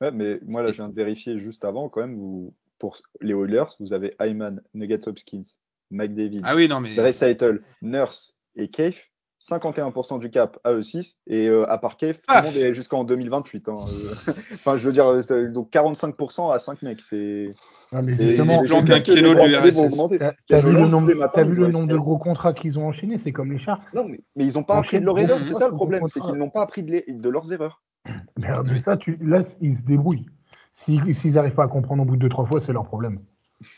Ouais, 0.00 0.10
mais 0.10 0.38
moi, 0.46 0.62
là, 0.62 0.70
je 0.70 0.76
viens 0.76 0.88
de 0.88 0.94
vérifier 0.94 1.38
juste 1.38 1.64
avant, 1.64 1.88
quand 1.88 2.00
même, 2.00 2.16
vous, 2.16 2.54
pour 2.78 2.96
les 3.20 3.34
Oilers, 3.34 3.64
vous 3.80 3.92
avez 3.92 4.14
Hyman, 4.20 4.62
Nugget 4.74 5.08
Hopkins, 5.08 5.42
McDavid, 5.90 6.40
Ah 6.44 6.54
oui, 6.54 6.68
non, 6.68 6.80
mais. 6.80 6.94
Draisaitl, 6.94 7.62
Nurse 7.82 8.38
et 8.56 8.68
Cave. 8.68 8.98
51% 9.40 10.18
du 10.18 10.30
cap 10.30 10.58
à 10.64 10.72
eux 10.72 10.82
6 10.82 11.18
et 11.26 11.48
euh, 11.48 11.70
à 11.70 11.78
Cave, 11.96 12.14
tout 12.16 12.20
Ah. 12.28 12.40
le 12.40 12.46
monde 12.48 12.56
est 12.56 12.74
jusqu'en 12.74 13.04
2028. 13.04 13.68
hein, 13.68 13.76
euh. 13.78 14.32
enfin, 14.54 14.76
je 14.78 14.84
veux 14.86 14.92
dire, 14.92 15.22
c'est- 15.22 15.48
donc 15.52 15.70
45% 15.70 16.50
à 16.52 16.58
5 16.58 16.82
mecs. 16.82 17.00
C'est 17.02 17.54
Ah, 17.92 18.02
kilo 19.00 19.34
de 19.34 19.40
l'URSS. 19.46 19.78
augmenter. 19.78 20.18
t'as 20.48 20.60
vu 20.60 20.72
le 20.72 20.86
nombre, 20.86 21.14
matins, 21.14 21.42
ils 21.42 21.48
vu 21.50 21.54
le 21.54 21.68
nombre 21.70 21.86
de 21.86 21.96
gros 21.96 22.18
contrats 22.18 22.52
qu'ils 22.52 22.78
ont 22.78 22.86
enchaînés, 22.86 23.18
c'est 23.22 23.32
comme 23.32 23.52
les 23.52 23.58
Sharks. 23.58 23.82
Non, 23.94 24.04
mais, 24.08 24.20
mais 24.36 24.44
ils 24.46 24.54
n'ont 24.54 24.64
pas 24.64 24.76
appris 24.78 25.00
de 25.00 25.04
leur 25.04 25.18
erreur, 25.18 25.36
beaucoup 25.38 25.44
c'est 25.48 25.54
de 25.54 25.58
ça 25.58 25.68
le 25.68 25.74
problème, 25.74 26.02
c'est 26.08 26.20
qu'ils 26.20 26.34
n'ont 26.34 26.50
pas 26.50 26.62
appris 26.62 26.82
de, 26.82 26.90
les- 26.90 27.04
de 27.08 27.28
leurs 27.28 27.50
erreurs. 27.52 27.82
Mais, 28.38 28.50
euh, 28.50 28.62
mais 28.64 28.78
ça, 28.78 28.96
tu, 28.96 29.18
là, 29.22 29.42
ils 29.60 29.76
se 29.76 29.82
débrouillent. 29.82 30.26
S'ils 30.72 31.14
s'ils 31.14 31.34
n'arrivent 31.34 31.54
pas 31.54 31.64
à 31.64 31.68
comprendre 31.68 32.02
au 32.02 32.06
bout 32.06 32.16
de 32.16 32.20
deux, 32.20 32.28
trois 32.28 32.46
fois, 32.46 32.60
c'est 32.64 32.72
leur 32.72 32.84
problème. 32.84 33.20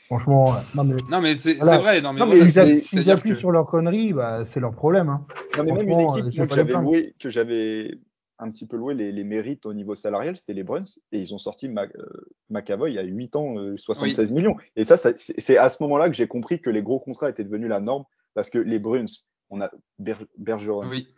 Franchement, 0.07 0.55
euh, 0.55 0.59
non 0.75 0.85
mais 0.85 0.95
Non, 1.11 1.21
mais 1.21 1.35
c'est 1.35 1.55
Voilà. 1.55 1.79
vrai. 1.79 2.01
Non, 2.03 2.13
mais 2.13 2.21
Non, 2.21 2.27
voilà, 2.27 2.49
c'est-à-dire 2.51 3.17
appuient 3.17 3.31
que. 3.31 3.37
sur 3.37 3.51
leur 3.51 3.67
connerie, 3.67 4.13
bah, 4.13 4.45
c'est 4.45 4.61
leur 4.61 4.73
problème. 4.75 5.09
Hein. 5.09 5.27
Non, 5.57 5.65
mais 5.65 5.73
même 5.73 5.89
une 5.89 6.01
équipe 6.01 6.25
euh, 6.25 6.31
moi, 6.37 6.47
que 6.47 6.55
j'avais 6.55 6.71
plaindre. 6.73 6.85
loué, 6.89 7.15
que 7.19 7.31
j'avais 7.31 7.99
un 8.39 8.51
petit 8.51 8.67
peu 8.67 8.77
loué 8.77 8.95
les, 8.95 9.11
les 9.13 9.25
mérites 9.25 9.67
au 9.67 9.73
niveau 9.75 9.95
salarial, 9.95 10.37
c'était 10.37 10.55
les 10.55 10.63
Bruns, 10.65 10.85
et 11.13 11.19
ils 11.21 11.35
ont 11.35 11.39
sorti 11.39 11.69
Mac- 11.69 11.95
euh, 11.97 12.07
McAvoy 12.51 12.91
il 12.91 12.95
y 12.95 12.99
a 12.99 13.03
8 13.03 13.37
ans, 13.37 13.59
euh, 13.59 13.77
76 13.77 14.33
millions. 14.33 14.57
Et 14.77 14.85
ça, 14.85 14.97
ça- 14.97 15.13
c'est 15.17 15.57
à 15.59 15.69
ce 15.69 15.83
moment-là 15.83 16.09
que 16.09 16.15
j'ai 16.15 16.27
compris 16.29 16.61
que 16.61 16.71
les 16.71 16.83
gros 16.83 16.99
contrats 17.01 17.29
étaient 17.31 17.45
devenus 17.45 17.69
la 17.69 17.81
norme, 17.81 18.05
parce 18.35 18.49
que 18.51 18.59
les 18.59 18.79
Bruns, 18.79 19.07
on 19.51 19.61
a 19.61 19.71
Ber- 19.99 20.27
Bergeron, 20.39 20.89
Oui. 20.89 21.09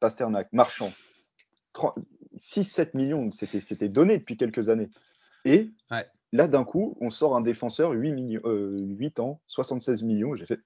Pasternak, 0.00 0.48
Marchand, 0.52 0.92
6-7 2.36 2.94
millions, 2.94 3.30
c'était 3.32 3.60
c'était 3.60 3.88
donné 3.88 4.18
depuis 4.18 4.36
quelques 4.36 4.68
années. 4.68 4.88
Et 5.44 5.70
Ouais. 5.90 6.06
Là, 6.32 6.48
d'un 6.48 6.64
coup, 6.64 6.96
on 7.00 7.10
sort 7.10 7.36
un 7.36 7.40
défenseur, 7.40 7.92
8, 7.92 8.12
millions, 8.12 8.40
euh, 8.44 8.78
8 8.78 9.20
ans, 9.20 9.40
76 9.46 10.02
millions. 10.02 10.34
J'ai 10.34 10.46
fait. 10.46 10.60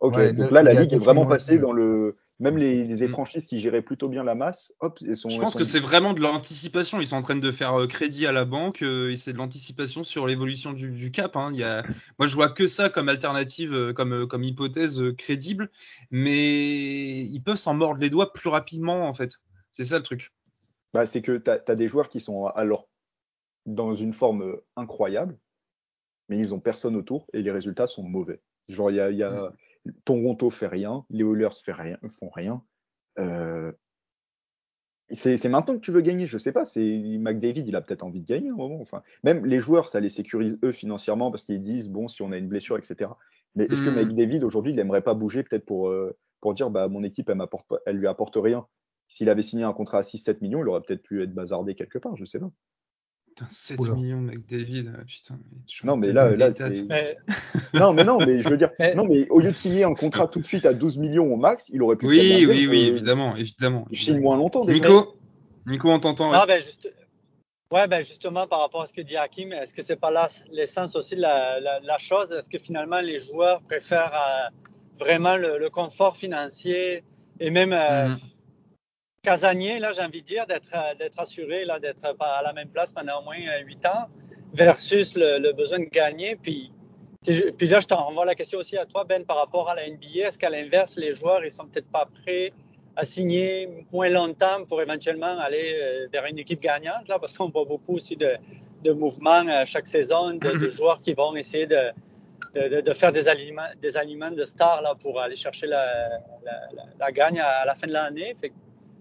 Ok, 0.00 0.16
Ouais, 0.16 0.32
donc 0.32 0.50
là, 0.50 0.62
là, 0.62 0.72
la 0.72 0.80
ligue 0.80 0.94
est 0.94 0.98
vraiment 0.98 1.26
passée 1.26 1.58
dans 1.58 1.72
le. 1.72 2.16
Même 2.38 2.56
les, 2.56 2.84
les 2.84 3.06
Mm. 3.06 3.10
franchises 3.10 3.46
qui 3.46 3.60
géraient 3.60 3.82
plutôt 3.82 4.08
bien 4.08 4.24
la 4.24 4.34
masse, 4.34 4.72
hop, 4.80 4.98
et 5.06 5.14
sont. 5.14 5.28
Je 5.28 5.38
pense 5.38 5.52
sont- 5.52 5.58
que 5.58 5.64
c'est 5.64 5.78
vraiment 5.78 6.14
de 6.14 6.22
l'anticipation. 6.22 6.98
Ils 6.98 7.06
sont 7.06 7.16
en 7.16 7.20
train 7.20 7.36
de 7.36 7.52
faire 7.52 7.78
euh, 7.78 7.86
crédit 7.86 8.26
à 8.26 8.32
la 8.32 8.46
banque 8.46 8.80
euh, 8.80 9.10
et 9.10 9.16
c'est 9.16 9.34
de 9.34 9.36
l'anticipation 9.36 10.04
sur 10.04 10.26
l'évolution 10.26 10.72
du, 10.72 10.90
du 10.90 11.10
cap. 11.10 11.36
hein. 11.36 11.50
Il 11.52 11.58
y 11.58 11.64
a... 11.64 11.82
Moi, 12.18 12.28
je 12.28 12.34
vois 12.34 12.48
que 12.48 12.66
ça 12.66 12.88
comme 12.88 13.10
alternative, 13.10 13.74
euh, 13.74 13.92
comme, 13.92 14.14
euh, 14.22 14.26
comme 14.26 14.42
hypothèse 14.42 15.02
euh, 15.02 15.12
crédible, 15.12 15.70
mais 16.10 17.20
ils 17.20 17.40
peuvent 17.40 17.56
s'en 17.56 17.74
mordre 17.74 18.00
les 18.00 18.08
doigts 18.08 18.32
plus 18.32 18.48
rapidement, 18.48 19.06
en 19.06 19.12
fait. 19.12 19.34
C'est 19.72 19.84
ça 19.84 19.98
le 19.98 20.02
truc. 20.02 20.32
Bah, 20.94 21.06
c'est 21.06 21.20
que 21.20 21.36
tu 21.36 21.50
as, 21.50 21.74
des 21.74 21.88
joueurs 21.88 22.08
qui 22.08 22.20
sont 22.20 22.46
alors 22.46 22.88
dans 23.66 23.94
une 23.94 24.12
forme 24.12 24.42
euh, 24.42 24.64
incroyable, 24.76 25.38
mais 26.28 26.38
ils 26.38 26.54
ont 26.54 26.60
personne 26.60 26.96
autour 26.96 27.26
et 27.32 27.42
les 27.42 27.50
résultats 27.50 27.86
sont 27.86 28.04
mauvais. 28.04 28.42
Genre, 28.68 28.90
il 28.90 28.96
y 28.96 29.00
a, 29.00 29.10
y 29.10 29.22
a- 29.22 29.52
Toronto 30.04 30.50
fait 30.50 30.68
rien, 30.68 31.04
les 31.10 31.24
Oilers 31.24 31.50
fait 31.62 31.72
rien, 31.72 31.98
font 32.08 32.30
rien. 32.30 32.64
Euh, 33.18 33.72
C'est 35.12 35.48
maintenant 35.48 35.74
que 35.74 35.80
tu 35.80 35.90
veux 35.90 36.02
gagner, 36.02 36.28
je 36.28 36.38
sais 36.38 36.52
pas. 36.52 36.64
C'est 36.64 37.18
McDavid, 37.18 37.64
il 37.66 37.74
a 37.74 37.80
peut-être 37.80 38.04
envie 38.04 38.20
de 38.20 38.26
gagner 38.26 38.50
à 38.50 38.52
un 38.52 38.56
moment. 38.56 38.80
Enfin, 38.80 39.02
même 39.24 39.44
les 39.44 39.58
joueurs, 39.58 39.88
ça 39.88 39.98
les 39.98 40.08
sécurise 40.08 40.56
eux 40.62 40.70
financièrement 40.72 41.32
parce 41.32 41.44
qu'ils 41.44 41.62
disent 41.62 41.88
bon, 41.90 42.06
si 42.06 42.22
on 42.22 42.30
a 42.30 42.36
une 42.36 42.46
blessure, 42.48 42.78
etc. 42.78 43.18
Mais 43.56 43.64
est-ce 43.64 43.82
que 43.82 43.90
Mm. 43.90 43.94
McDavid 43.96 44.44
aujourd'hui, 44.44 44.72
il 44.72 44.76
n'aimerait 44.76 45.02
pas 45.02 45.14
bouger 45.14 45.42
peut-être 45.42 45.64
pour 45.66 45.88
euh, 45.88 46.16
pour 46.40 46.54
dire 46.54 46.70
bah 46.70 46.86
mon 46.88 47.02
équipe, 47.02 47.28
elle 47.28 47.36
m'apporte 47.38 47.66
elle 47.86 47.96
lui 47.96 48.06
apporte 48.06 48.36
rien. 48.36 48.66
S'il 49.08 49.28
avait 49.28 49.42
signé 49.42 49.64
un 49.64 49.72
contrat 49.72 49.98
à 49.98 50.02
6-7 50.04 50.40
millions, 50.42 50.60
il 50.62 50.68
aurait 50.68 50.82
peut-être 50.82 51.02
pu 51.02 51.22
être 51.24 51.34
bazardé 51.34 51.74
quelque 51.74 51.98
part, 51.98 52.16
je 52.16 52.24
sais 52.24 52.38
pas. 52.38 52.50
Putain, 53.40 53.50
7 53.50 53.78
Oula. 53.80 53.94
millions, 53.94 54.20
mec, 54.20 54.46
David. 54.48 54.92
ah, 54.98 55.02
Putain, 55.06 55.38
mais 55.50 55.56
Non, 55.84 55.96
mais 55.96 56.12
là, 56.12 56.30
là, 56.36 56.50
c'est. 56.54 56.82
Mais, 56.82 57.16
Non, 57.74 57.92
mais 57.92 58.04
non, 58.04 58.18
mais 58.18 58.42
je 58.42 58.48
veux 58.48 58.56
dire, 58.56 58.70
non, 58.94 59.04
mais 59.06 59.26
au 59.30 59.40
lieu 59.40 59.50
de 59.50 59.56
signer 59.56 59.84
un 59.84 59.94
contrat 59.94 60.26
tout 60.28 60.40
de 60.40 60.46
suite 60.46 60.66
à 60.66 60.74
12 60.74 60.98
millions 60.98 61.32
au 61.32 61.36
max, 61.36 61.70
il 61.72 61.82
aurait 61.82 61.96
pu 61.96 62.06
Oui, 62.06 62.20
dire, 62.20 62.48
oui, 62.50 62.66
oui, 62.68 62.84
je- 62.86 62.90
évidemment, 62.92 63.36
évidemment. 63.36 63.86
Je 63.90 64.02
signe 64.04 64.20
moins 64.20 64.36
longtemps. 64.36 64.64
déjà. 64.64 64.88
Nico, 64.88 65.16
Nico, 65.66 65.90
on 65.90 65.98
t'entend. 66.00 66.30
ouais. 66.32 66.38
Ah, 66.40 66.46
ben, 66.46 66.60
juste, 66.60 66.88
ouais, 67.72 67.86
ben, 67.88 68.02
justement, 68.02 68.46
par 68.46 68.60
rapport 68.60 68.82
à 68.82 68.86
ce 68.86 68.92
que 68.92 69.00
dit 69.02 69.16
Hakim, 69.16 69.52
est-ce 69.52 69.72
que 69.72 69.82
c'est 69.82 69.96
pas 69.96 70.10
là 70.10 70.28
l'essence 70.50 70.96
aussi 70.96 71.16
de 71.16 71.22
la, 71.22 71.60
la- 71.60 71.80
la 71.80 71.98
chose? 71.98 72.30
Est-ce 72.32 72.50
que 72.50 72.58
finalement 72.58 73.00
les 73.00 73.18
joueurs 73.18 73.62
préfèrent 73.62 74.12
euh, 74.14 74.48
vraiment 74.98 75.36
le, 75.36 75.58
le 75.58 75.70
confort 75.70 76.16
financier 76.16 77.04
et 77.38 77.50
même 77.50 77.72
euh, 77.72 78.08
Mhm. 78.08 78.16
Casanier, 79.22 79.78
là, 79.78 79.92
j'ai 79.92 80.02
envie 80.02 80.22
de 80.22 80.26
dire, 80.26 80.46
d'être 80.46 80.70
euh, 80.74 80.94
d'être 80.94 81.18
assuré, 81.20 81.64
là, 81.64 81.78
d'être 81.78 82.04
à 82.20 82.42
la 82.42 82.52
même 82.52 82.68
place 82.68 82.92
pendant 82.92 83.20
au 83.20 83.24
moins 83.24 83.36
euh, 83.36 83.64
huit 83.64 83.84
ans 83.86 84.06
versus 84.54 85.16
le, 85.16 85.38
le 85.38 85.52
besoin 85.52 85.78
de 85.78 85.84
gagner? 85.84 86.36
Puis, 86.36 86.72
puis 87.22 87.66
là, 87.68 87.80
je 87.80 87.86
t'en 87.86 87.96
renvoie 88.04 88.24
la 88.24 88.34
question 88.34 88.58
aussi 88.58 88.76
à 88.78 88.86
toi, 88.86 89.04
Ben, 89.04 89.24
par 89.24 89.36
rapport 89.36 89.68
à 89.68 89.74
la 89.74 89.88
NBA. 89.88 90.28
Est-ce 90.28 90.38
qu'à 90.38 90.48
l'inverse, 90.50 90.96
les 90.96 91.12
joueurs, 91.12 91.44
ils 91.44 91.50
sont 91.50 91.66
peut-être 91.66 91.90
pas 91.90 92.06
prêts 92.22 92.52
à 92.96 93.04
signer 93.04 93.68
moins 93.92 94.08
longtemps 94.08 94.64
pour 94.66 94.80
éventuellement 94.82 95.38
aller 95.38 95.78
euh, 95.80 96.08
vers 96.12 96.24
une 96.26 96.38
équipe 96.38 96.60
gagnante, 96.60 97.06
là, 97.08 97.18
parce 97.18 97.34
qu'on 97.34 97.48
voit 97.50 97.64
beaucoup 97.64 97.96
aussi 97.96 98.16
de, 98.16 98.32
de 98.82 98.92
mouvements 98.92 99.64
chaque 99.64 99.86
saison, 99.86 100.30
de, 100.32 100.38
de 100.38 100.52
Mhm. 100.52 100.68
joueurs 100.70 101.00
qui 101.00 101.12
vont 101.12 101.36
essayer 101.36 101.66
de, 101.66 101.90
de, 102.54 102.80
de- 102.80 102.92
faire 102.94 103.12
des 103.12 103.28
aliments, 103.28 103.68
des 103.80 103.96
aliments 103.96 104.30
de 104.30 104.44
stars 104.44 104.82
là, 104.82 104.94
pour 105.00 105.20
aller 105.20 105.36
chercher 105.36 105.66
la, 105.66 105.86
la, 106.44 106.52
la- 106.74 106.84
la 106.98 107.12
gagne 107.12 107.38
à, 107.38 107.46
à 107.46 107.64
la 107.66 107.74
fin 107.74 107.86
de 107.86 107.92
l'année. 107.92 108.34
Fait 108.40 108.52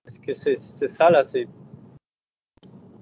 Est-ce 0.09 0.19
que 0.19 0.33
c'est 0.33 0.87
ça, 0.87 1.11
là? 1.11 1.21
C'est 1.21 1.47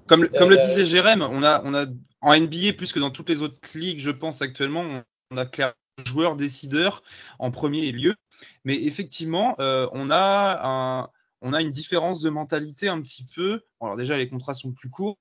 Comme, 0.06 0.24
le- 0.24 0.28
comme 0.28 0.50
le 0.50 0.56
Euh, 0.56 0.60
disait 0.60 0.84
Jérém, 0.84 1.22
on 1.22 1.42
a, 1.42 1.62
on 1.64 1.72
a 1.72 1.86
en 2.20 2.34
NBA 2.34 2.74
plus 2.74 2.92
que 2.92 3.00
dans 3.00 3.10
toutes 3.10 3.30
les 3.30 3.40
autres 3.40 3.56
ligues, 3.74 3.98
je 3.98 4.10
pense 4.10 4.42
actuellement, 4.42 4.84
on, 5.30 5.36
a 5.38 5.46
clairement 5.46 5.74
joueurs 6.04 6.36
décideurs 6.36 7.02
en 7.38 7.50
premier 7.50 7.90
lieu. 7.92 8.14
Mais 8.64 8.74
effectivement, 8.84 9.56
euh, 9.58 9.88
on 9.92 10.10
a 10.10 10.60
un, 10.62 11.08
on 11.40 11.54
a 11.54 11.62
une 11.62 11.70
différence 11.70 12.20
de 12.20 12.28
mentalité 12.28 12.88
un 12.88 13.00
petit 13.00 13.24
peu. 13.34 13.62
Alors 13.80 13.96
déjà, 13.96 14.18
les 14.18 14.28
contrats 14.28 14.52
sont 14.52 14.72
plus 14.72 14.90
courts. 14.90 15.16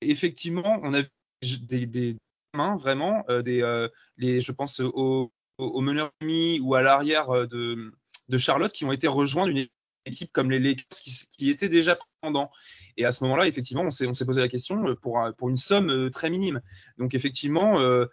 Effectivement, 0.00 0.78
on 0.84 0.94
a 0.94 1.02
des, 1.42 1.86
des 1.86 2.16
mains 2.54 2.76
vraiment, 2.76 3.24
euh, 3.28 3.42
des, 3.42 3.62
euh, 3.62 3.88
les, 4.16 4.40
je 4.40 4.52
pense 4.52 4.78
au, 4.78 5.32
au, 5.58 5.66
au 5.66 5.80
meneur 5.80 6.12
ou 6.60 6.74
à 6.76 6.82
l'arrière 6.82 7.48
de, 7.48 7.92
de 8.28 8.38
Charlotte 8.38 8.72
qui 8.72 8.84
ont 8.84 8.92
été 8.92 9.08
rejoints 9.08 9.48
d'une 9.48 9.66
équipe 10.06 10.32
comme 10.32 10.50
les 10.50 10.58
Lakers 10.58 10.86
qui, 10.90 11.12
qui 11.30 11.50
étaient 11.50 11.68
déjà 11.68 11.98
pendant. 12.20 12.50
Et 12.96 13.04
à 13.04 13.12
ce 13.12 13.24
moment-là, 13.24 13.46
effectivement, 13.46 13.82
on 13.82 13.90
s'est, 13.90 14.06
posé 14.24 14.40
la 14.40 14.48
question 14.48 14.86
euh, 14.86 14.94
pour, 14.94 15.20
pour 15.36 15.48
une 15.48 15.56
somme 15.56 15.90
euh, 15.90 16.10
très 16.10 16.30
minime. 16.30 16.60
Donc 16.98 17.14
effectivement, 17.14 17.80
euh, 17.80 18.06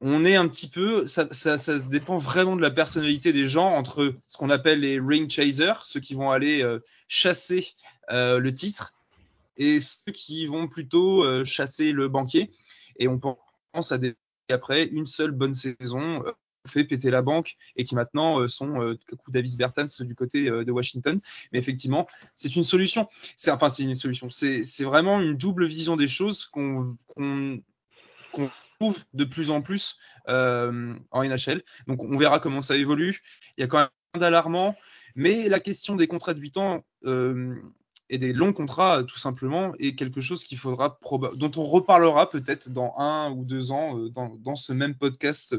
on 0.00 0.24
est 0.24 0.36
un 0.36 0.48
petit 0.48 0.68
peu, 0.68 1.06
ça, 1.06 1.28
ça, 1.32 1.58
se 1.58 1.88
dépend 1.88 2.18
vraiment 2.18 2.56
de 2.56 2.62
la 2.62 2.70
personnalité 2.70 3.32
des 3.32 3.48
gens 3.48 3.68
entre 3.68 4.14
ce 4.26 4.36
qu'on 4.36 4.50
appelle 4.50 4.80
les 4.80 5.00
ring 5.00 5.30
chasers, 5.30 5.86
ceux 5.86 6.00
qui 6.00 6.14
vont 6.14 6.30
aller 6.30 6.62
chasser 7.08 7.72
le 8.10 8.50
titre, 8.50 8.92
et 9.56 9.80
ceux 9.80 10.12
qui 10.12 10.44
vont 10.44 10.68
plutôt 10.68 11.42
chasser 11.46 11.92
le 11.92 12.08
banquier. 12.08 12.50
Et 12.98 13.08
on 13.08 13.18
pense 13.18 13.90
à 13.90 13.96
des 13.96 14.16
après 14.50 14.84
une 14.84 15.06
seule 15.06 15.30
bonne 15.30 15.54
saison 15.54 16.22
fait 16.66 16.84
péter 16.84 17.10
la 17.10 17.22
banque 17.22 17.56
et 17.76 17.84
qui 17.84 17.94
maintenant 17.94 18.40
euh, 18.40 18.48
sont 18.48 18.82
euh, 18.82 18.98
coup 19.18 19.30
Davis 19.30 19.56
Bertans 19.56 19.86
du 20.00 20.14
côté 20.14 20.48
euh, 20.48 20.64
de 20.64 20.72
Washington. 20.72 21.20
Mais 21.52 21.58
effectivement, 21.58 22.06
c'est 22.34 22.54
une 22.56 22.64
solution. 22.64 23.08
C'est 23.36 23.50
enfin 23.50 23.70
c'est 23.70 23.82
une 23.82 23.94
solution. 23.94 24.28
C'est 24.30 24.84
vraiment 24.84 25.20
une 25.20 25.36
double 25.36 25.66
vision 25.66 25.96
des 25.96 26.08
choses 26.08 26.46
qu'on 26.46 26.94
trouve 28.78 28.98
de 29.14 29.24
plus 29.24 29.50
en 29.50 29.62
plus 29.62 29.98
en 30.26 31.24
NHL. 31.24 31.62
Donc 31.86 32.02
on 32.02 32.16
verra 32.16 32.40
comment 32.40 32.62
ça 32.62 32.76
évolue. 32.76 33.20
Il 33.56 33.62
y 33.62 33.64
a 33.64 33.66
quand 33.66 33.78
même 33.78 33.88
d'alarmant, 34.20 34.76
mais 35.14 35.48
la 35.48 35.60
question 35.60 35.96
des 35.96 36.06
contrats 36.06 36.34
de 36.34 36.40
8 36.40 36.56
ans 36.56 36.84
et 38.08 38.18
des 38.18 38.32
longs 38.32 38.52
contrats, 38.52 39.02
tout 39.04 39.18
simplement, 39.18 39.72
est 39.78 39.94
quelque 39.94 40.20
chose 40.20 40.44
faudra 40.56 40.98
dont 41.34 41.50
on 41.56 41.64
reparlera 41.64 42.30
peut-être 42.30 42.70
dans 42.70 42.94
un 42.98 43.30
ou 43.30 43.44
deux 43.44 43.72
ans 43.72 43.96
dans, 44.08 44.28
dans 44.36 44.56
ce 44.56 44.72
même 44.72 44.94
podcast, 44.94 45.56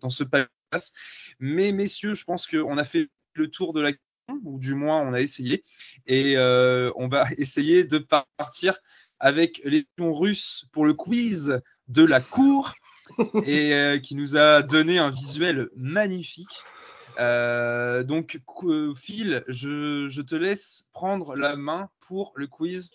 dans 0.00 0.10
ce 0.10 0.24
podcast. 0.24 0.94
Mais 1.38 1.72
messieurs, 1.72 2.14
je 2.14 2.24
pense 2.24 2.46
qu'on 2.46 2.78
a 2.78 2.84
fait 2.84 3.08
le 3.34 3.50
tour 3.50 3.72
de 3.72 3.80
la 3.80 3.92
question, 3.92 4.40
ou 4.44 4.58
du 4.58 4.74
moins 4.74 5.00
on 5.00 5.12
a 5.12 5.20
essayé, 5.20 5.64
et 6.06 6.36
euh, 6.36 6.90
on 6.96 7.08
va 7.08 7.26
essayer 7.38 7.84
de 7.84 7.98
partir 7.98 8.78
avec 9.18 9.60
les 9.64 9.86
pions 9.96 10.14
russes 10.14 10.66
pour 10.72 10.86
le 10.86 10.94
quiz 10.94 11.60
de 11.88 12.04
la 12.04 12.20
cour 12.20 12.74
et 13.44 13.74
euh, 13.74 13.98
qui 13.98 14.14
nous 14.14 14.36
a 14.36 14.62
donné 14.62 14.98
un 14.98 15.10
visuel 15.10 15.68
magnifique. 15.76 16.62
Euh, 17.18 18.02
donc, 18.02 18.40
Phil, 18.96 19.44
je, 19.48 20.06
je 20.08 20.22
te 20.22 20.34
laisse 20.34 20.88
prendre 20.92 21.34
la 21.36 21.56
main 21.56 21.90
pour 22.00 22.32
le 22.36 22.46
quiz 22.46 22.92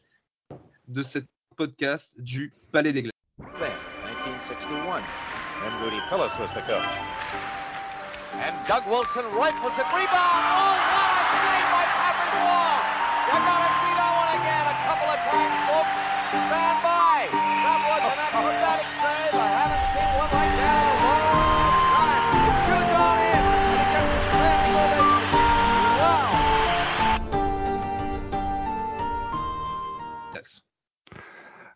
de 0.88 1.02
cette 1.02 1.28
podcast 1.56 2.20
du 2.20 2.52
Palais 2.72 2.94
des 2.94 3.04
Glaces. 3.04 3.12
Then, 3.60 3.72
1961, 4.24 5.25
and 5.66 5.74
Rudy 5.82 6.00
Phillips 6.10 6.38
was 6.38 6.52
the 6.54 6.62
coach. 6.62 6.86
And 8.38 8.56
Doug 8.68 8.86
Wilson 8.86 9.26
rifles 9.34 9.74
it, 9.82 9.88
rebound. 9.90 10.44
Oh, 10.46 10.78
what 10.94 11.10
a 11.10 11.38
save 11.42 11.68
by 11.74 11.86
Patrick 11.90 12.34
Wall! 12.46 13.65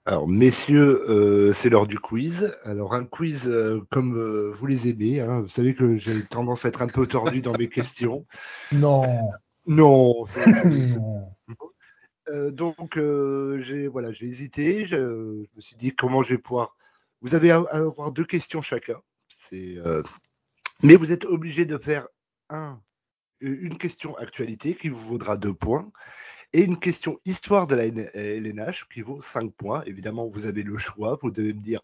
Alors, 0.09 0.27
messieurs, 0.27 1.05
euh, 1.07 1.53
c'est 1.53 1.69
l'heure 1.69 1.85
du 1.85 1.99
quiz. 1.99 2.57
Alors, 2.63 2.95
un 2.95 3.05
quiz 3.05 3.47
euh, 3.47 3.81
comme 3.91 4.17
euh, 4.17 4.49
vous 4.51 4.65
les 4.65 4.89
aimez. 4.89 5.21
hein. 5.21 5.41
Vous 5.41 5.49
savez 5.49 5.75
que 5.75 5.97
j'ai 5.97 6.23
tendance 6.23 6.65
à 6.65 6.69
être 6.69 6.81
un 6.81 6.87
peu 6.87 7.05
tordu 7.05 7.41
dans 7.41 7.55
mes 7.55 7.69
questions. 7.69 8.25
Non. 8.71 9.03
Non, 9.67 10.25
c'est- 10.25 10.43
donc, 12.51 12.95
j'ai 12.95 13.87
voilà, 13.87 14.11
j'ai 14.11 14.25
hésité. 14.25 14.83
Je, 14.85 14.95
je 14.97 15.55
me 15.55 15.61
suis 15.61 15.75
dit 15.75 15.95
comment 15.95 16.23
je 16.23 16.33
vais 16.33 16.41
pouvoir. 16.41 16.75
Vous 17.21 17.35
avez 17.35 17.51
à, 17.51 17.57
à 17.69 17.77
avoir 17.77 18.11
deux 18.11 18.25
questions 18.25 18.63
chacun. 18.63 18.99
C'est, 19.27 19.75
mais 20.81 20.95
vous 20.95 21.11
êtes 21.11 21.25
obligé 21.25 21.65
de 21.65 21.77
faire 21.77 22.07
un, 22.49 22.81
une 23.41 23.77
question 23.77 24.17
actualité 24.17 24.73
qui 24.73 24.89
vous 24.89 25.07
vaudra 25.07 25.37
deux 25.37 25.53
points 25.53 25.91
Et 26.53 26.63
une 26.63 26.79
question 26.79 27.19
histoire 27.25 27.67
de 27.67 27.75
la 27.75 27.85
LNH 27.85 28.87
qui 28.91 29.01
vaut 29.01 29.21
5 29.21 29.53
points. 29.53 29.83
Évidemment, 29.85 30.27
vous 30.27 30.45
avez 30.47 30.63
le 30.63 30.77
choix. 30.77 31.17
Vous 31.21 31.29
devez 31.31 31.53
me 31.53 31.61
dire 31.61 31.81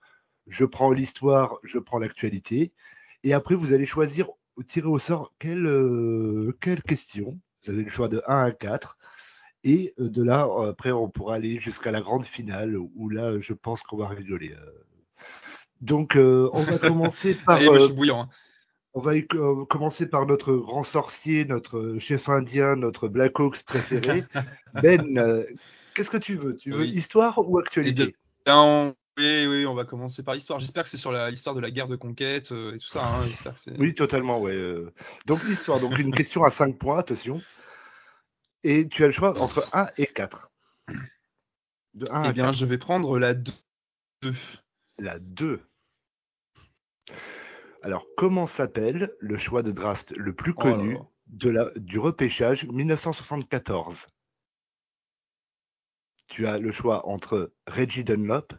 je 0.47 0.65
prends 0.65 0.91
l'histoire, 0.91 1.59
je 1.63 1.77
prends 1.79 1.99
l'actualité. 1.99 2.71
Et 3.23 3.33
après, 3.33 3.55
vous 3.55 3.73
allez 3.73 3.85
choisir, 3.85 4.29
tirer 4.67 4.87
au 4.87 4.99
sort 4.99 5.33
quelle, 5.39 5.65
euh, 5.65 6.57
quelle 6.61 6.81
question. 6.81 7.39
Vous 7.63 7.71
avez 7.71 7.83
le 7.83 7.89
choix 7.89 8.07
de 8.07 8.21
1 8.27 8.43
à 8.43 8.51
4. 8.51 8.97
Et 9.63 9.93
euh, 9.99 10.09
de 10.09 10.23
là, 10.23 10.47
euh, 10.47 10.69
après, 10.69 10.91
on 10.91 11.09
pourra 11.09 11.35
aller 11.35 11.59
jusqu'à 11.59 11.91
la 11.91 12.01
grande 12.01 12.25
finale 12.25 12.77
où 12.77 13.09
là, 13.09 13.39
je 13.39 13.53
pense 13.53 13.81
qu'on 13.83 13.97
va 13.97 14.07
rigoler. 14.07 14.51
euh. 14.51 14.85
Donc, 15.81 16.15
euh, 16.15 16.49
on 16.53 16.61
va 16.61 16.77
commencer 16.77 17.35
par. 17.45 17.57
Allez, 17.57 17.65
moi, 17.65 17.77
je 17.77 17.83
euh, 17.83 17.85
suis 17.87 17.95
bouillant. 17.95 18.21
hein. 18.21 18.29
On 18.95 18.99
va 19.01 19.11
euh, 19.13 19.65
commencer 19.65 20.07
par 20.07 20.25
notre 20.25 20.55
grand 20.55 20.83
sorcier, 20.83 21.45
notre 21.45 21.97
chef 21.99 22.29
indien, 22.29 22.75
notre 22.75 23.07
Black 23.07 23.39
Hawks 23.39 23.63
préféré. 23.63 24.23
Ben, 24.73 25.17
euh, 25.17 25.45
qu'est-ce 25.93 26.09
que 26.09 26.17
tu 26.17 26.35
veux? 26.35 26.57
Tu 26.57 26.71
veux 26.71 26.81
Oui. 26.81 26.89
histoire 26.89 27.39
ou 27.49 27.57
actualité? 27.59 28.13
Oui, 29.17 29.47
oui, 29.47 29.65
on 29.65 29.73
va 29.73 29.85
commencer 29.85 30.21
par 30.21 30.33
l'histoire. 30.33 30.59
J'espère 30.59 30.83
que 30.83 30.89
c'est 30.89 30.97
sur 30.97 31.13
l'histoire 31.13 31.55
de 31.55 31.61
la 31.61 31.71
guerre 31.71 31.87
de 31.87 31.95
conquête 31.95 32.51
euh, 32.51 32.75
et 32.75 32.79
tout 32.79 32.87
ça. 32.87 33.05
hein. 33.07 33.25
Que 33.65 33.79
Oui, 33.79 33.93
totalement, 33.93 34.41
ouais. 34.41 34.53
euh. 34.53 34.91
Donc, 35.25 35.39
histoire. 35.47 35.79
Donc, 35.79 35.97
une 35.97 36.13
question 36.13 36.43
à 36.43 36.49
5 36.49 36.77
points, 36.77 36.99
attention. 36.99 37.39
Et 38.65 38.87
tu 38.89 39.03
as 39.03 39.07
le 39.07 39.13
choix 39.13 39.41
entre 39.41 39.65
1 39.71 39.87
et 39.97 40.07
4. 40.07 40.51
De 41.93 42.05
1 42.11 42.23
Eh 42.23 42.27
à 42.27 42.33
bien, 42.33 42.45
4. 42.47 42.57
je 42.57 42.65
vais 42.65 42.77
prendre 42.77 43.17
la 43.17 43.33
2. 43.33 43.53
La 44.97 45.19
2. 45.19 45.61
Alors, 47.85 48.07
comment 48.17 48.47
s'appelle 48.47 49.13
le 49.19 49.37
choix 49.37 49.61
de 49.61 49.71
draft 49.71 50.11
le 50.17 50.33
plus 50.33 50.55
Oh 50.57 50.63
là 50.63 50.71
connu 50.71 50.93
là. 50.95 51.01
de 51.27 51.49
la, 51.51 51.69
du 51.75 51.99
repêchage 51.99 52.65
1974 52.65 54.07
Tu 56.27 56.47
as 56.47 56.57
le 56.57 56.71
choix 56.71 57.07
entre 57.07 57.53
Reggie 57.67 58.03
Dunlop, 58.03 58.53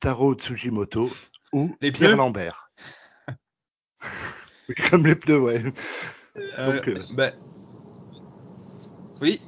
Taro 0.00 0.34
Tsujimoto 0.34 1.08
ou 1.52 1.76
Les 1.80 1.92
Pierre 1.92 2.08
pneus 2.10 2.16
Lambert. 2.16 2.72
Oui, 4.68 4.74
Comme 4.90 5.06
les 5.06 5.14
pneus, 5.14 5.38
ouais. 5.40 5.62
Euh, 6.58 6.72
Donc, 6.72 6.88
euh, 6.88 7.04
bah, 7.12 7.30
Oui. 9.22 9.40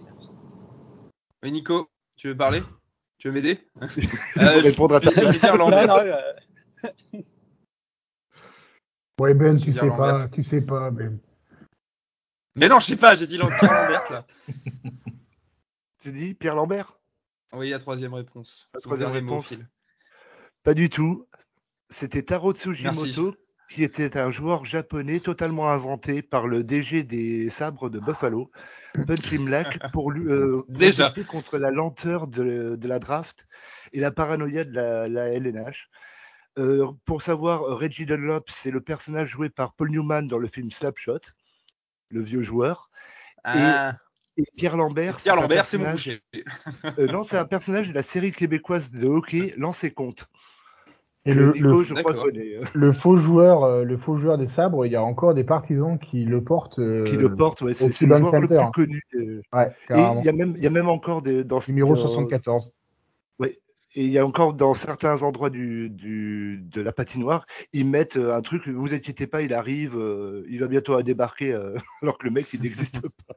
Oui, 1.43 1.51
Nico, 1.51 1.91
tu 2.14 2.29
veux 2.29 2.37
parler? 2.37 2.62
Tu 3.18 3.26
veux 3.26 3.35
m'aider? 3.35 3.59
Euh, 4.39 4.59
je- 4.62 4.68
répondre 4.68 4.95
à 4.95 5.01
ta 5.01 5.11
Non, 5.51 5.57
Lambert. 5.57 5.87
non, 5.89 5.97
euh, 5.97 6.33
Ouais, 9.21 9.35
Ben, 9.35 9.59
tu 9.59 9.73
sais 9.73 9.89
pas, 9.89 10.29
tu 10.29 10.43
sais 10.43 10.61
pas, 10.61 10.91
Ben. 10.91 11.19
Mais 12.57 12.69
non, 12.69 12.81
je 12.81 12.87
sais 12.87 12.97
pas, 12.97 13.14
j'ai 13.14 13.27
dit 13.27 13.37
Lambert, 13.37 13.59
Pierre 13.59 13.83
Lambert 13.83 14.12
là. 14.12 14.27
Tu 16.01 16.12
dis 16.12 16.35
Pierre 16.35 16.55
Lambert? 16.55 16.99
Oui, 17.53 17.71
la 17.71 17.79
troisième 17.79 18.14
réponse. 18.14 18.71
La 18.75 18.81
troisième 18.81 19.11
réponse. 19.11 19.53
Pas 20.62 20.75
du 20.75 20.89
tout. 20.91 21.27
C'était 21.91 22.23
Taro 22.23 22.53
Tsujimoto, 22.53 23.35
qui 23.71 23.83
était 23.83 24.16
un 24.19 24.31
joueur 24.31 24.64
japonais 24.64 25.21
totalement 25.21 25.71
inventé 25.71 26.23
par 26.23 26.47
le 26.47 26.62
DG 26.62 27.03
des 27.03 27.51
sabres 27.51 27.91
de 27.91 27.99
Buffalo, 27.99 28.51
Punch 29.07 29.35
Black, 29.39 29.91
pour 29.93 30.11
lui 30.11 30.27
euh, 30.29 30.62
Déjà. 30.69 31.05
protester 31.05 31.25
contre 31.25 31.59
la 31.59 31.71
lenteur 31.71 32.29
de, 32.29 32.77
de 32.77 32.89
la 32.89 32.99
draft 32.99 33.47
et 33.93 34.01
la 34.01 34.11
paranoïa 34.11 34.64
de 34.64 34.75
la, 34.75 35.09
la 35.09 35.29
LNH. 35.29 35.89
Euh, 36.59 36.87
pour 37.05 37.23
savoir, 37.23 37.63
Reggie 37.63 38.05
Dunlop, 38.05 38.45
c'est 38.49 38.71
le 38.71 38.81
personnage 38.81 39.29
joué 39.29 39.49
par 39.49 39.75
Paul 39.75 39.91
Newman 39.91 40.27
dans 40.27 40.39
le 40.39 40.49
film 40.49 40.71
Slapshot, 40.71 41.21
le 42.11 42.21
vieux 42.21 42.43
joueur. 42.43 42.91
Ah, 43.45 43.95
Et 44.37 44.43
Pierre 44.57 44.77
Lambert, 44.77 45.17
Pierre 45.19 45.35
un 45.35 45.43
Lambert, 45.43 45.67
c'est 45.67 45.79
mon 45.79 45.91
boucher. 45.93 46.21
euh, 46.99 47.07
non, 47.07 47.23
c'est 47.23 47.37
un 47.39 47.45
personnage 47.45 47.89
de 47.89 47.95
la 47.95 48.03
série 48.03 48.33
québécoise 48.33 48.91
de 48.91 49.07
hockey 49.07 49.55
Lancez 49.57 49.93
compte. 49.93 50.27
Et 51.25 51.35
le, 51.35 51.53
Nico, 51.53 51.79
le, 51.79 51.83
je 51.83 51.95
crois, 51.95 52.15
le 52.75 52.93
faux 52.93 53.19
joueur, 53.19 53.85
le 53.85 53.97
faux 53.97 54.17
joueur 54.17 54.39
des 54.39 54.49
sabres, 54.49 54.87
il 54.87 54.93
y 54.93 54.97
a 54.97 55.03
encore 55.03 55.35
des 55.35 55.45
partisans 55.45 55.99
qui 55.99 56.25
le 56.25 56.43
portent. 56.43 56.79
euh, 56.79 57.05
qui 57.05 57.17
le 57.17 57.35
porte, 57.35 57.61
ouais, 57.63 57.75
c'est 57.75 58.07
le 58.07 58.17
joueur 58.17 58.41
le 58.41 58.47
plus 58.49 58.71
connu. 58.73 59.03
euh, 59.15 59.43
Ouais, 59.53 59.67
Et 59.91 60.01
il 60.21 60.25
y 60.25 60.29
a 60.29 60.33
même, 60.33 60.55
il 60.57 60.63
y 60.63 60.67
a 60.67 60.71
même 60.71 60.89
encore 60.89 61.21
des, 61.23 61.45
dans 61.45 61.59
Numéro 61.69 61.95
dans- 61.95 62.01
74. 62.01 62.73
Et 63.95 64.05
il 64.05 64.11
y 64.11 64.18
a 64.18 64.26
encore 64.26 64.55
dans 64.55 64.74
certains 64.74 65.22
endroits 65.22 65.51
du, 65.51 65.91
du, 65.91 66.59
de 66.61 66.80
la 66.80 66.93
patinoire, 66.93 67.47
ils 67.72 67.86
mettent 67.86 68.16
euh, 68.16 68.34
un 68.34 68.43
truc. 68.43 68.68
Vous 68.68 68.95
inquiétez 68.95 69.26
pas, 69.26 69.43
il 69.43 69.55
arrive, 69.55 69.97
euh, 69.97 70.45
il 70.49 70.61
va 70.61 70.68
bientôt 70.68 70.95
à 70.95 71.03
débarquer, 71.03 71.53
euh, 71.53 71.76
alors 72.03 72.18
que 72.18 72.26
le 72.26 72.32
mec 72.32 72.53
il 72.53 72.62
n'existe 72.62 73.01
pas. 73.01 73.34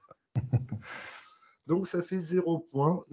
Donc 1.68 1.88
ça 1.88 2.02
fait 2.02 2.18
zéro 2.18 2.60
point 2.60 3.04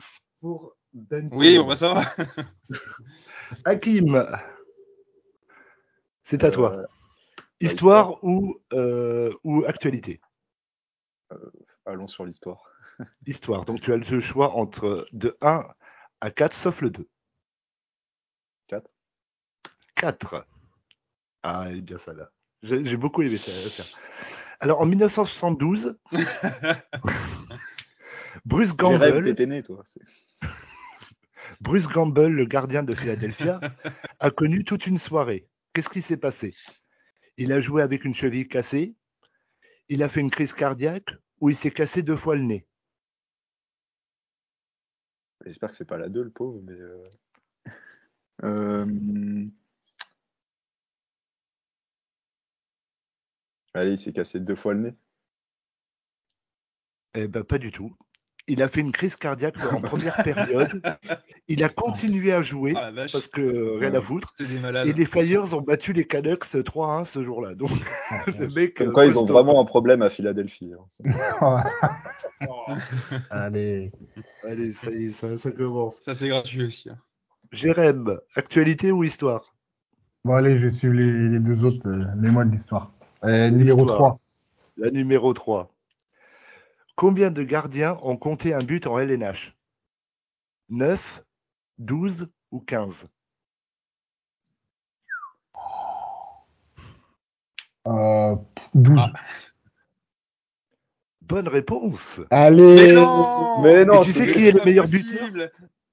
pour 0.41 0.77
Ben. 0.93 1.29
Oui, 1.33 1.59
bon, 1.59 1.67
bah 1.67 1.77
ça 1.77 1.95
va. 1.95 2.05
Hakim, 3.65 4.27
c'est 6.23 6.45
à 6.45 6.51
toi. 6.51 6.77
Euh, 6.77 6.87
Histoire 7.61 8.23
ou, 8.23 8.57
euh, 8.73 9.33
ou 9.43 9.65
actualité? 9.67 10.21
Allons 11.87 12.07
sur 12.07 12.25
l'histoire. 12.25 12.63
Histoire. 13.27 13.65
Donc 13.65 13.81
tu 13.81 13.93
as 13.93 13.97
le 13.97 14.21
choix 14.21 14.55
entre 14.55 15.07
de 15.13 15.37
1 15.41 15.65
à 16.21 16.31
4, 16.31 16.53
sauf 16.53 16.83
le 16.83 16.91
2. 16.91 17.09
4. 19.99 20.31
4. 20.31 20.47
Ah, 21.43 21.65
elle 21.69 21.79
est 21.79 21.83
bien 21.83 21.99
ça 21.99 22.13
là. 22.15 22.31
J'ai 22.63 22.85
j'ai 22.85 22.97
beaucoup 22.97 23.23
aimé 23.23 23.39
ça. 23.39 23.51
ça. 23.71 23.85
Alors 24.61 24.81
en 24.81 24.87
1972, 24.87 25.99
Bruce 28.45 28.77
Gamble, 28.77 29.25
t'étais 29.25 29.47
né, 29.47 29.63
toi. 29.63 29.83
c'est- 29.85 30.01
Bruce 31.61 31.89
Gamble, 31.89 32.29
le 32.29 32.45
gardien 32.45 32.83
de 32.83 32.95
Philadelphia, 32.95 33.61
a 34.21 34.31
connu 34.31 34.65
toute 34.65 34.87
une 34.87 34.99
soirée. 34.99 35.49
Qu'est-ce 35.73 35.89
qui 35.89 36.03
s'est 36.03 36.17
passé? 36.17 36.55
Il 37.37 37.53
a 37.53 37.61
joué 37.61 37.83
avec 37.83 38.05
une 38.05 38.15
cheville 38.15 38.49
cassée, 38.49 38.97
il 39.89 40.03
a 40.03 40.09
fait 40.09 40.21
une 40.21 40.31
crise 40.31 40.53
cardiaque 40.53 41.15
ou 41.41 41.51
il 41.51 41.57
s'est 41.57 41.71
cassé 41.71 42.03
deux 42.03 42.17
fois 42.17 42.35
le 42.35 42.43
nez? 42.43 42.67
J'espère 45.47 45.71
que 45.71 45.77
c'est 45.77 45.85
pas 45.85 45.99
la 45.99 46.09
2, 46.09 46.25
le 46.25 46.31
pauvre, 46.31 46.61
mais. 46.65 46.73
euh, 46.73 47.09
euh, 48.43 49.47
Allez, 53.79 53.93
il 53.93 53.99
s'est 53.99 54.13
cassé 54.13 54.41
deux 54.41 54.57
fois 54.57 54.75
le 54.75 54.81
nez. 54.81 54.95
Eh 57.15 57.29
ben 57.29 57.43
pas 57.45 57.59
du 57.59 57.71
tout. 57.73 57.95
Il 58.51 58.63
a 58.63 58.69
fait 58.69 58.81
une 58.81 58.93
crise 58.93 59.15
cardiaque 59.15 59.57
en 59.73 59.79
première 59.81 60.17
période. 60.25 60.83
Il 61.49 61.63
a 61.63 61.69
continué 61.69 62.33
à 62.33 62.41
jouer 62.43 62.73
Ah 62.77 62.91
parce 63.13 63.29
que 63.29 63.41
euh, 63.43 63.77
rien 63.79 63.95
à 63.95 64.01
foutre. 64.01 64.33
Et 64.85 64.93
les 64.95 65.05
Flyers 65.05 65.53
ont 65.55 65.61
battu 65.61 65.93
les 65.93 66.07
Canucks 66.07 66.45
3-1 66.47 67.05
ce 67.05 67.23
jour-là. 67.23 67.55
Donc 67.55 67.71
le 68.39 68.49
mec. 68.49 68.75
Comme 68.75 68.93
quoi, 68.93 69.05
ils 69.07 69.19
ont 69.19 69.25
vraiment 69.27 69.61
un 69.61 69.65
problème 69.67 70.01
à 70.03 70.09
Philadelphie. 70.11 70.73
hein. 71.03 71.63
Allez. 73.31 73.93
Allez, 74.45 74.73
ça 74.73 74.91
y 74.91 75.07
est, 75.07 75.13
ça, 75.13 75.37
ça 75.37 75.51
commence. 75.51 75.97
Ça, 76.01 76.15
c'est 76.15 76.29
gratuit 76.29 76.65
aussi. 76.65 76.89
hein. 76.91 76.99
Jérém, 77.53 78.19
actualité 78.35 78.93
ou 78.93 79.05
histoire? 79.05 79.55
Bon, 80.25 80.35
allez, 80.35 80.59
je 80.59 80.67
vais 80.69 80.73
suivre 80.73 80.95
les, 80.95 81.29
les 81.29 81.39
deux 81.41 81.65
autres. 81.65 81.87
euh, 81.89 82.05
Mets-moi 82.17 82.45
de 82.45 82.53
l'histoire. 82.53 82.93
Euh, 83.25 83.51
numéro 83.51 83.79
L'histoire. 83.79 83.99
3. 83.99 84.21
La 84.77 84.91
numéro 84.91 85.33
3. 85.33 85.73
Combien 86.97 87.31
de 87.31 87.43
gardiens 87.43 87.97
ont 88.03 88.17
compté 88.17 88.55
un 88.55 88.63
but 88.63 88.87
en 88.87 88.99
LNH 88.99 89.57
9, 90.69 91.25
12 91.79 92.29
ou 92.51 92.61
15 92.61 93.07
Euh, 97.87 98.37
12. 98.75 98.97
Ah. 98.99 99.13
Bonne 101.23 101.49
réponse 101.49 102.21
Allez 102.31 102.75
Mais 102.77 102.93
non 102.93 103.63
Mais 103.63 103.85
non, 103.85 104.03
Et 104.03 104.07
tu 104.07 104.13
sais 104.13 104.31
qui 104.33 104.47
est 104.47 104.53
le 104.53 104.63
meilleur 104.65 104.87
buteur? 104.87 105.29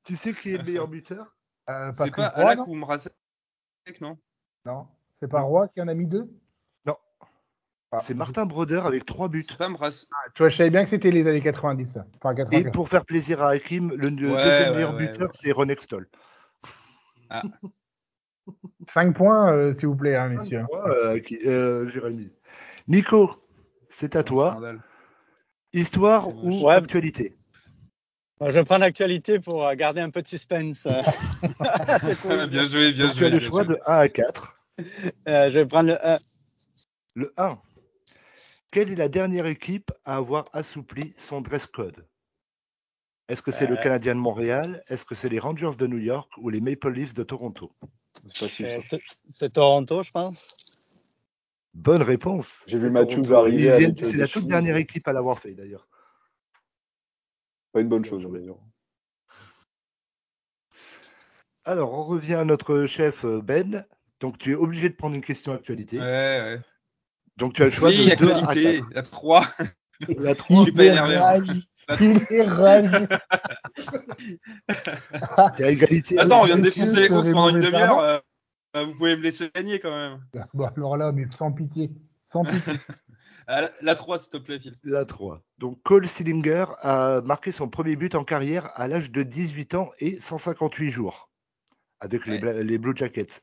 Tu 0.04 0.16
sais 0.16 0.34
qui 0.34 0.54
est 0.54 0.58
le 0.58 0.64
meilleur 0.64 0.88
buteur? 0.88 1.36
Euh, 1.70 1.92
C'est 1.94 2.14
pas 2.16 2.30
Roy, 2.30 2.42
Alak 2.44 2.58
non? 2.60 2.66
ou 2.68 2.76
Mrazek, 2.76 3.14
non? 4.02 4.18
Non. 4.66 4.88
C'est 5.14 5.28
pas 5.28 5.42
Roy 5.42 5.68
qui 5.70 5.82
en 5.82 5.88
a 5.88 5.94
mis 5.94 6.06
deux? 6.06 6.30
Ah, 7.98 8.00
C'est 8.02 8.14
Martin 8.14 8.46
Broder 8.46 8.82
avec 8.86 9.06
3 9.06 9.30
buts. 9.30 9.46
Pas 9.58 9.70
Mraz. 9.70 10.06
Tu 10.34 10.44
vois, 10.44 10.50
je 10.50 10.58
savais 10.58 10.70
bien 10.70 10.84
que 10.84 10.90
c'était 10.90 11.12
les 11.12 11.26
années 11.28 11.42
90. 11.42 11.94
ça. 11.94 12.06
Enfin, 12.18 12.32
Et 12.34 12.38
94. 12.38 12.72
pour 12.74 12.90
faire 12.90 13.06
plaisir 13.06 13.42
à 13.42 13.50
Hakim, 13.52 13.92
le 13.96 14.08
Ouais, 14.08 14.10
deuxième 14.12 14.70
ouais, 14.70 14.76
meilleur 14.76 14.94
ouais, 14.96 15.08
buteur, 15.08 15.28
ouais. 15.28 15.32
c'est 15.34 15.52
Ron 15.52 15.70
Extol. 15.70 16.08
5 18.94 19.16
points, 19.16 19.52
euh, 19.52 19.74
s'il 19.78 19.88
vous 19.88 19.96
plaît, 19.96 20.16
hein, 20.16 20.30
messieurs. 20.30 20.66
Euh, 20.88 21.20
qui- 21.20 21.40
euh, 21.46 21.88
Jérémy. 21.90 22.30
Nico, 22.88 23.32
c'est 23.90 24.16
à 24.16 24.24
toi. 24.24 24.52
Scandale. 24.52 24.80
Histoire 25.74 26.30
ou 26.30 26.66
Ouais. 26.68 26.76
actualité? 26.76 27.36
Bon, 28.40 28.50
je 28.50 28.56
vais 28.56 28.66
prendre 28.66 28.82
l'actualité 28.82 29.40
pour 29.40 29.66
euh, 29.66 29.74
garder 29.76 30.02
un 30.02 30.10
peu 30.10 30.22
de 30.22 30.28
suspense. 30.28 30.88
C'est 32.02 32.20
cool. 32.22 32.48
bien 32.48 32.66
joué, 32.66 32.92
bien 32.94 33.08
joué. 33.08 33.16
Tu 33.18 33.26
as 33.26 33.30
le 33.30 33.40
choix 33.40 33.64
joué. 33.64 33.76
de 33.76 33.80
1 33.88 33.98
à 33.98 34.10
4. 34.10 34.58
Euh, 35.28 35.50
je 35.52 35.54
vais 35.60 35.66
prendre 35.66 35.90
le 35.90 36.08
1. 36.08 36.18
Le 37.16 37.34
1. 37.38 37.58
Quelle 38.72 38.92
est 38.92 38.96
la 38.96 39.10
dernière 39.10 39.46
équipe 39.46 39.92
à 40.04 40.16
avoir 40.18 40.46
assoupli 40.54 41.14
son 41.18 41.42
dress 41.42 41.66
code? 41.68 42.06
Est-ce 43.28 43.42
que 43.42 43.52
c'est 43.52 43.66
le 43.68 43.78
Euh. 43.78 43.82
Canadien 43.82 44.14
de 44.16 44.20
Montréal? 44.20 44.84
Est-ce 44.88 45.06
que 45.06 45.16
c'est 45.16 45.30
les 45.30 45.40
Rangers 45.40 45.76
de 45.78 45.88
New 45.88 45.98
York 45.98 46.32
ou 46.38 46.50
les 46.50 46.62
Maple 46.62 46.92
Leafs 46.92 47.14
de 47.14 47.24
Toronto? 47.24 47.72
C'est 48.34 48.50
ça. 48.50 48.98
C'est 49.30 49.54
Toronto, 49.54 50.04
je 50.04 50.12
pense. 50.12 50.88
Bonne 51.74 52.02
réponse. 52.02 52.64
J'ai 52.68 52.78
vu 52.78 52.84
C'est 52.84 52.90
Matthews 52.92 53.34
arriver 53.34 53.70
euh, 53.72 53.92
C'est 54.04 54.18
la 54.18 54.26
toute 54.28 54.34
chemises. 54.44 54.48
dernière 54.48 54.78
équipe 54.78 55.08
à 55.08 55.14
l'avoir 55.14 55.40
fait 55.40 55.54
d'ailleurs. 55.54 55.88
Pas 57.72 57.82
une 57.82 57.90
bonne 57.90 58.06
chose, 58.06 58.26
d'ailleurs. 58.32 58.60
Alors, 61.66 61.94
on 61.94 62.04
revient 62.04 62.36
à 62.36 62.46
notre 62.46 62.86
chef 62.86 63.26
euh, 63.26 63.42
Ben. 63.42 63.86
Donc, 64.22 64.38
tu 64.38 64.52
es 64.52 64.56
obligé 64.56 64.88
de 64.90 64.96
prendre 64.96 65.16
une 65.16 65.24
question 65.24 65.52
actualité. 65.54 65.98
Ouais, 66.00 66.04
ouais. 66.06 66.62
Donc, 67.38 67.54
tu 67.54 67.62
as 67.64 67.66
le 67.66 67.72
choix 67.72 67.90
Oui, 67.90 68.10
de 68.10 68.16
2 68.16 68.32
à 68.32 68.38
actualité, 68.38 68.80
4. 68.80 68.94
la 68.94 69.02
3. 69.02 69.48
La 70.20 70.34
Je 70.34 70.38
3, 70.38 70.64
suis 70.64 70.72
pas 70.74 70.84
énervé. 70.86 71.16
hein. 71.16 71.22
rage. 71.22 71.48
Il 72.02 72.18
est 72.32 72.44
rage. 72.44 73.08
il 75.58 75.62
y 75.62 75.64
a 75.64 75.70
égalité. 75.70 76.20
Attends, 76.20 76.42
on 76.42 76.46
vient 76.46 76.58
de 76.58 76.62
défoncer 76.64 76.96
les 77.08 77.10
Hawks 77.14 77.32
pendant 77.32 77.50
une 77.50 77.60
demi-heure. 77.60 78.00
euh, 78.00 78.18
euh, 78.76 78.84
vous 78.86 78.94
pouvez 78.96 79.16
me 79.16 79.22
laisser 79.22 79.50
gagner 79.56 79.80
quand 79.80 79.92
même. 79.92 80.20
Bon, 80.54 80.66
alors 80.66 80.98
là, 80.98 81.12
mais 81.12 81.26
sans 81.28 81.52
pitié. 81.52 81.92
Sans 82.24 82.44
pitié. 82.44 82.74
Ah, 83.48 83.62
la- 83.62 83.72
la 83.84 83.94
3, 83.94 84.18
s'il 84.18 84.32
te 84.32 84.38
plaît, 84.38 84.58
Phil. 84.60 84.76
La 84.84 85.06
3. 85.06 85.40
Donc, 85.60 85.80
Cole 85.84 86.08
Sillinger 86.08 86.66
a 86.82 87.22
marqué 87.22 87.52
son 87.52 87.70
premier 87.70 87.96
but 87.96 88.16
en 88.16 88.24
carrière 88.24 88.72
à 88.74 88.88
l'âge 88.88 89.12
de 89.12 89.22
18 89.22 89.76
ans 89.76 89.92
et 90.00 90.20
158 90.20 90.90
jours 90.90 91.30
avec 92.00 92.26
Ouais. 92.26 92.64
Les 92.64 92.80
Blue 92.80 92.94
Jackets. 92.96 93.42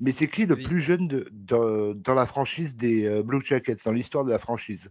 Mais 0.00 0.12
c'est 0.12 0.28
qui 0.28 0.46
le 0.46 0.54
Oui. 0.56 0.62
plus 0.62 0.80
jeune 0.80 1.08
de- 1.08 1.28
de- 1.30 1.92
dans 1.94 2.14
la 2.14 2.26
franchise 2.26 2.74
des 2.74 3.06
euh, 3.06 3.22
Blue 3.22 3.40
Jackets, 3.44 3.76
dans 3.84 3.92
l'histoire 3.92 4.24
de 4.24 4.30
la 4.30 4.38
franchise? 4.38 4.90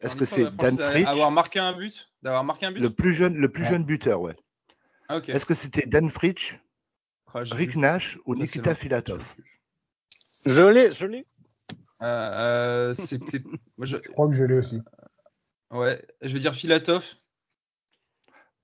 Est-ce 0.00 0.16
que 0.16 0.24
c'est 0.24 0.50
Dan 0.56 0.76
Fritsch, 0.76 1.06
Avoir 1.06 1.30
marqué 1.30 1.58
un 1.58 1.72
but? 1.72 2.10
D'avoir 2.22 2.44
marqué 2.44 2.66
un 2.66 2.72
but? 2.72 2.80
Le 2.80 2.90
plus 2.90 3.14
jeune, 3.14 3.36
le 3.36 3.50
plus 3.50 3.62
Ouais. 3.62 3.70
jeune 3.70 3.84
buteur, 3.84 4.20
ouais. 4.20 4.36
Ah, 5.08 5.16
ok. 5.16 5.28
Est-ce 5.30 5.46
que 5.46 5.54
c'était 5.54 5.86
Dan 5.86 6.08
Fritsch, 6.08 6.58
Ah, 7.26 7.40
Rick 7.52 7.70
vu. 7.70 7.78
Nash 7.78 8.18
ou 8.26 8.34
Nikita 8.34 8.74
Filatov? 8.74 9.34
Je 10.46 10.62
l'ai, 10.62 10.90
je 10.90 11.06
l'ai. 11.06 11.26
Euh, 12.02 12.06
euh, 12.90 12.94
C'était. 12.94 13.42
moi, 13.78 13.86
je... 13.86 13.96
Je 13.96 14.10
crois 14.10 14.28
que 14.28 14.34
je 14.34 14.44
l'ai 14.44 14.58
aussi. 14.58 14.80
Ouais, 15.70 16.04
je 16.22 16.32
vais 16.34 16.40
dire 16.40 16.54
Filatov. 16.54 17.04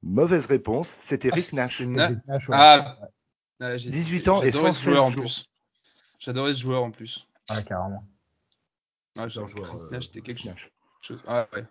Mauvaise 0.03 0.47
réponse, 0.47 0.89
c'était 0.89 1.31
Ah, 1.33 1.35
Rick 1.35 1.53
Nash. 1.53 1.81
Na- 1.81 2.09
Rick 2.09 2.19
Nash, 2.27 2.49
ouais. 2.49 2.57
Ah, 2.59 2.99
ouais, 3.61 3.79
j'ai- 3.79 3.91
18 3.91 4.29
ans 4.29 4.43
et 4.43 4.47
j'adorais 4.53 4.73
ce 4.73 4.79
116 4.79 4.85
joueur 4.93 5.05
en 5.05 5.11
jours. 5.11 5.23
plus. 5.23 5.51
J'adorais 6.19 6.53
ce 6.53 6.59
joueur 6.61 6.83
en 6.83 6.91
plus. 6.91 7.27
Ouais, 7.51 7.63
carrément. 7.65 8.05
Ouais, 9.17 9.29
j'ai- 9.29 9.41
un 9.41 9.47
joueur, 9.49 9.75
euh, 9.93 10.01
c'était 10.01 10.21
quelque 10.21 10.41
chose. 11.01 11.23
Ah, 11.27 11.49
ouais, 11.53 11.65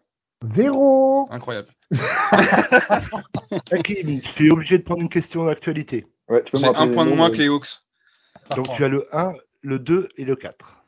Zéro. 0.54 1.28
incroyable. 1.32 1.70
Hakim, 3.72 4.22
tu 4.22 4.48
es 4.48 4.52
obligé 4.52 4.78
de 4.78 4.84
prendre 4.84 5.02
une 5.02 5.10
question 5.10 5.46
d'actualité. 5.46 6.06
Ouais, 6.28 6.44
tu 6.44 6.52
peux 6.52 6.58
me 6.60 6.64
J'ai 6.64 6.70
un 6.70 6.88
point 6.90 7.06
de 7.06 7.12
moins 7.16 7.30
euh, 7.30 7.32
que 7.32 7.38
les 7.38 7.48
Hawks. 7.48 7.68
Donc 8.56 8.70
tu 8.76 8.84
as 8.84 8.88
le 8.90 9.06
1, 9.16 9.34
le 9.62 9.80
2 9.80 10.10
et 10.18 10.26
le 10.26 10.36
4. 10.36 10.84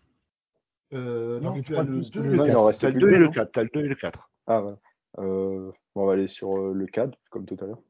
Euh, 0.93 1.39
non, 1.39 1.61
tu 1.61 1.75
as 1.75 1.83
le 1.83 1.89
plus 2.01 2.11
2 2.11 2.21
que 2.21 2.25
et 2.25 2.29
le 2.29 2.31
le 2.31 2.37
Non, 2.37 2.45
il 2.45 2.51
en 2.51 2.53
4. 2.55 2.65
reste 2.67 2.79
Tu 2.79 2.85
as 2.85 2.89
le 2.89 2.93
plus 2.93 2.99
2 3.01 3.07
que 3.09 3.13
et 3.15 3.19
le 3.19 3.25
non 3.25 3.31
4. 3.31 3.51
Tu 3.51 3.59
as 3.59 3.63
le 3.63 3.69
2 3.73 3.79
et 3.85 3.87
le 3.87 3.95
4. 3.95 4.31
Ah, 4.47 4.61
ouais. 4.63 4.73
Euh, 5.19 5.71
bon, 5.95 6.03
on 6.03 6.05
va 6.05 6.13
aller 6.13 6.27
sur 6.27 6.57
euh, 6.57 6.73
le 6.73 6.85
CAD, 6.87 7.15
comme 7.29 7.45
tout 7.45 7.57
à 7.61 7.65
l'heure. 7.65 7.81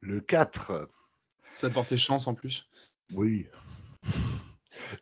Le 0.00 0.20
4, 0.20 0.88
Ça 1.56 1.68
a 1.68 1.70
porté 1.70 1.96
chance 1.96 2.26
en 2.26 2.34
plus. 2.34 2.68
oui. 3.14 3.46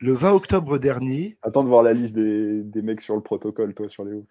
Le 0.01 0.13
20 0.13 0.31
octobre 0.33 0.79
dernier, 0.79 1.37
Attends 1.43 1.65
de 1.65 1.69
voir 1.69 1.83
la 1.83 1.93
liste 1.93 2.15
des, 2.15 2.63
des 2.63 2.81
mecs 2.81 3.01
sur 3.01 3.17
le 3.17 3.21
protocole, 3.23 3.75
toi, 3.75 3.89
sur 3.89 4.05
les 4.05 4.15
hauts. 4.15 4.27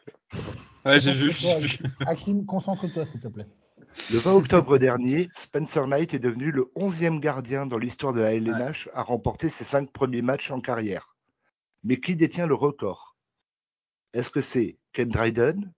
Ouais, 0.86 1.00
j'ai 1.02 1.12
vu. 1.12 1.32
Hakim, 2.08 2.46
concentre-toi, 2.46 3.06
s'il 3.06 3.20
te 3.20 3.28
plaît. 3.28 3.46
le 4.10 4.18
20 4.20 4.34
octobre 4.34 4.78
dernier, 4.78 5.30
Spencer 5.36 5.86
Knight 5.86 6.14
est 6.14 6.20
devenu 6.20 6.52
le 6.52 6.72
11e 6.78 7.20
gardien 7.20 7.66
dans 7.66 7.78
l'histoire 7.78 8.14
de 8.14 8.22
la 8.22 8.34
LNH 8.34 8.90
à 8.94 9.04
remporter 9.04 9.50
ses 9.50 9.66
5 9.66 9.92
premiers 9.92 10.22
matchs 10.22 10.50
en 10.50 10.62
carrière. 10.62 11.18
Mais 11.84 12.00
qui 12.00 12.16
détient 12.16 12.48
le 12.48 12.56
record? 12.56 13.18
Est-ce 14.14 14.32
que 14.32 14.42
c'est 14.42 14.78
Ken 14.94 15.10
Dryden? 15.10 15.74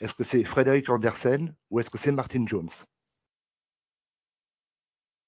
Est-ce 0.00 0.14
que 0.14 0.24
c'est 0.24 0.44
Frédéric 0.44 0.90
Andersen? 0.90 1.54
Ou 1.70 1.80
est-ce 1.80 1.90
que 1.90 1.98
c'est 1.98 2.12
Martin 2.12 2.46
Jones? 2.46 2.68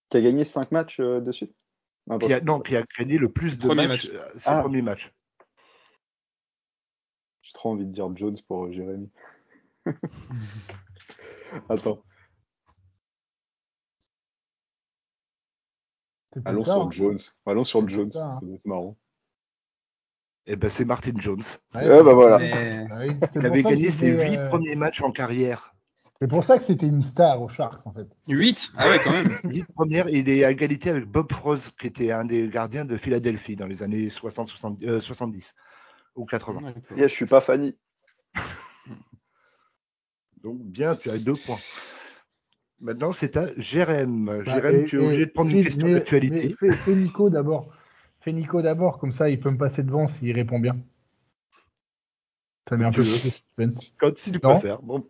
Qui 0.08 0.16
a 0.16 0.20
gagné 0.20 0.44
5 0.44 0.70
matchs 0.72 1.00
euh, 1.00 1.20
de 1.20 1.32
suite? 1.32 1.54
Non, 2.06 2.18
qui 2.18 2.32
a, 2.32 2.36
attends, 2.36 2.46
non, 2.46 2.60
qui 2.60 2.76
a 2.76 2.82
gagné 2.98 3.18
le 3.18 3.30
plus 3.30 3.58
de 3.58 3.66
Premier 3.66 3.86
matchs, 3.88 4.10
match. 4.10 4.14
euh, 4.14 4.38
ses 4.38 4.50
Ah. 4.50 4.60
premiers 4.60 4.82
matchs. 4.82 5.12
J'ai 7.42 7.52
trop 7.52 7.70
envie 7.72 7.84
de 7.86 7.92
dire 7.92 8.08
Jones 8.16 8.36
pour 8.46 8.64
euh, 8.66 8.72
Jérémy. 8.72 9.10
Attends, 11.68 12.02
allons 16.44 16.62
ça, 16.62 16.72
sur 16.74 16.82
hein. 16.82 16.90
Jones. 16.90 17.18
Allons 17.46 17.64
sur 17.64 17.88
Jones, 17.88 18.12
ça, 18.12 18.26
hein. 18.26 18.32
ça 18.32 18.40
doit 18.46 18.54
être 18.54 18.66
marrant. 18.66 18.96
Eh 20.46 20.56
ben, 20.56 20.70
c'est 20.70 20.84
Martin 20.86 21.12
Jones. 21.16 21.42
Ouais, 21.74 21.88
Ouais, 21.88 22.02
bah 22.02 22.14
voilà. 22.14 22.38
Mais... 22.38 22.86
Il 23.34 23.44
avait 23.46 23.62
gagné 23.62 23.90
ses 23.90 24.08
huit 24.10 24.36
euh, 24.38 24.48
premiers 24.48 24.76
matchs 24.76 25.02
en 25.02 25.10
carrière. 25.10 25.74
C'est 26.20 26.28
pour 26.28 26.44
ça 26.44 26.58
que 26.58 26.64
c'était 26.64 26.86
une 26.86 27.04
star 27.04 27.40
au 27.40 27.48
Sharks, 27.48 27.86
en 27.86 27.92
fait. 27.92 28.08
8 28.26 28.72
Ah 28.76 28.88
ouais, 28.88 29.00
quand 29.02 29.12
même. 29.12 29.38
Il 30.10 30.28
est 30.28 30.44
à 30.44 30.50
égalité 30.50 30.90
avec 30.90 31.04
Bob 31.04 31.30
Frost, 31.30 31.72
qui 31.78 31.86
était 31.86 32.10
un 32.10 32.24
des 32.24 32.48
gardiens 32.48 32.84
de 32.84 32.96
Philadelphie 32.96 33.54
dans 33.54 33.66
les 33.66 33.84
années 33.84 34.10
60, 34.10 34.48
70, 34.48 34.86
euh, 34.86 35.00
70 35.00 35.54
ou 36.16 36.24
80. 36.24 36.74
Yeah, 36.96 37.06
je 37.06 37.14
suis 37.14 37.26
pas 37.26 37.40
Fanny. 37.40 37.76
Donc 40.42 40.58
bien, 40.60 40.96
tu 40.96 41.08
as 41.10 41.18
deux 41.18 41.34
points. 41.34 41.58
Maintenant, 42.80 43.12
c'est 43.12 43.36
à 43.36 43.50
Jérém. 43.56 44.26
Bah, 44.26 44.44
Jérém, 44.44 44.86
tu 44.86 44.96
es 44.96 45.04
obligé 45.04 45.26
de 45.26 45.30
prendre 45.30 45.50
une 45.52 45.62
question 45.62 45.88
d'actualité. 45.88 46.54
Fais, 46.58 46.72
fais 46.72 46.94
Nico 46.94 47.30
d'abord. 47.30 47.72
Fais 48.20 48.32
Nico 48.32 48.60
d'abord, 48.60 48.98
comme 48.98 49.12
ça 49.12 49.30
il 49.30 49.38
peut 49.38 49.50
me 49.50 49.58
passer 49.58 49.84
devant 49.84 50.08
s'il 50.08 50.34
répond 50.34 50.58
bien. 50.58 50.76
Ça 52.68 52.76
met 52.76 52.84
un 52.84 52.92
peu 52.92 53.02
de 53.02 53.04
suspense. 53.06 53.92
Quand 53.98 54.16
si 54.16 54.32
tu 54.32 54.40
Non. 54.42 54.50
préfères. 54.50 54.82
Bon. 54.82 55.06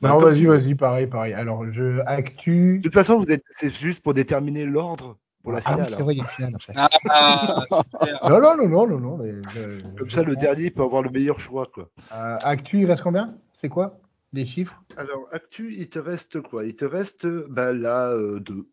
Bah, 0.00 0.10
Non, 0.10 0.18
vas-y, 0.18 0.44
vas-y, 0.46 0.74
pareil, 0.74 1.06
pareil. 1.06 1.32
Alors, 1.34 1.64
je 1.72 2.00
actu. 2.06 2.78
De 2.78 2.82
toute 2.82 2.94
façon, 2.94 3.18
vous 3.18 3.30
êtes, 3.30 3.44
c'est 3.50 3.72
juste 3.72 4.02
pour 4.02 4.14
déterminer 4.14 4.64
l'ordre 4.64 5.18
pour 5.42 5.52
la 5.52 5.60
Ah 5.64 5.76
oui, 5.76 5.84
finale. 5.84 5.88
c'est 5.90 6.00
hein. 6.00 6.04
vrai, 6.04 6.14
il 6.14 6.18
y 6.18 6.20
a 6.20 6.24
une 6.24 6.30
finale 6.30 6.54
après. 6.54 6.72
Ah, 7.10 7.64
super. 7.68 8.28
Non, 8.30 8.40
non, 8.40 8.56
non, 8.56 8.68
non, 8.68 8.86
non, 8.86 8.98
non. 9.00 9.16
mais 9.18 9.32
je- 9.54 9.96
Comme 9.96 10.10
ça, 10.10 10.22
le 10.22 10.36
dernier 10.36 10.70
peut 10.70 10.82
avoir 10.82 11.02
le 11.02 11.10
meilleur 11.10 11.38
choix. 11.40 11.66
Quoi. 11.72 11.88
Euh, 12.12 12.38
actu, 12.42 12.80
il 12.80 12.86
reste 12.86 13.02
combien? 13.02 13.36
C'est 13.54 13.68
quoi? 13.68 13.98
Les 14.32 14.46
chiffres? 14.46 14.82
Alors, 14.96 15.26
Actu, 15.30 15.74
il 15.76 15.88
te 15.90 15.98
reste 15.98 16.40
quoi? 16.40 16.64
Il 16.64 16.74
te 16.74 16.84
reste 16.86 17.26
bah, 17.26 17.72
là 17.72 18.12
euh, 18.12 18.40
deux. 18.40 18.66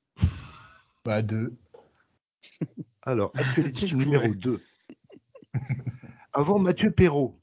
Bah, 1.03 1.21
deux. 1.21 1.53
Alors, 3.03 3.31
actualité 3.35 3.87
Je 3.87 3.95
numéro 3.97 4.23
pourrais. 4.23 4.35
2. 4.35 4.61
Avant 6.33 6.59
Mathieu 6.59 6.91
Perrault, 6.91 7.38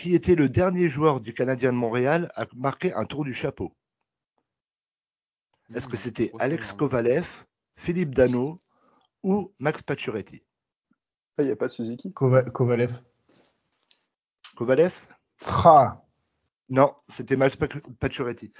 qui 0.00 0.14
était 0.14 0.34
le 0.34 0.48
dernier 0.48 0.88
joueur 0.88 1.20
du 1.20 1.34
Canadien 1.34 1.72
de 1.72 1.76
Montréal 1.76 2.32
à 2.34 2.46
marquer 2.56 2.94
un 2.94 3.04
tour 3.04 3.22
du 3.22 3.34
chapeau 3.34 3.76
Est-ce 5.74 5.86
que 5.86 5.96
c'était 5.98 6.32
Alex. 6.38 6.72
Kovalev, 6.72 7.44
Philippe 7.76 8.14
Dano 8.14 8.62
ou 9.22 9.52
Max 9.58 9.82
Pacioretty? 9.82 10.42
Il 11.38 11.44
n'y 11.44 11.50
a 11.50 11.56
pas 11.56 11.66
de 11.66 11.72
Suzuki 11.72 12.10
Kova- 12.12 12.50
Kovalev. 12.50 12.98
Kovalev? 14.56 14.94
Tra. 15.38 16.02
Non, 16.70 16.94
c'était 17.08 17.36
Max 17.36 17.56
Pac- 17.56 17.80
Pacioretty. 17.98 18.52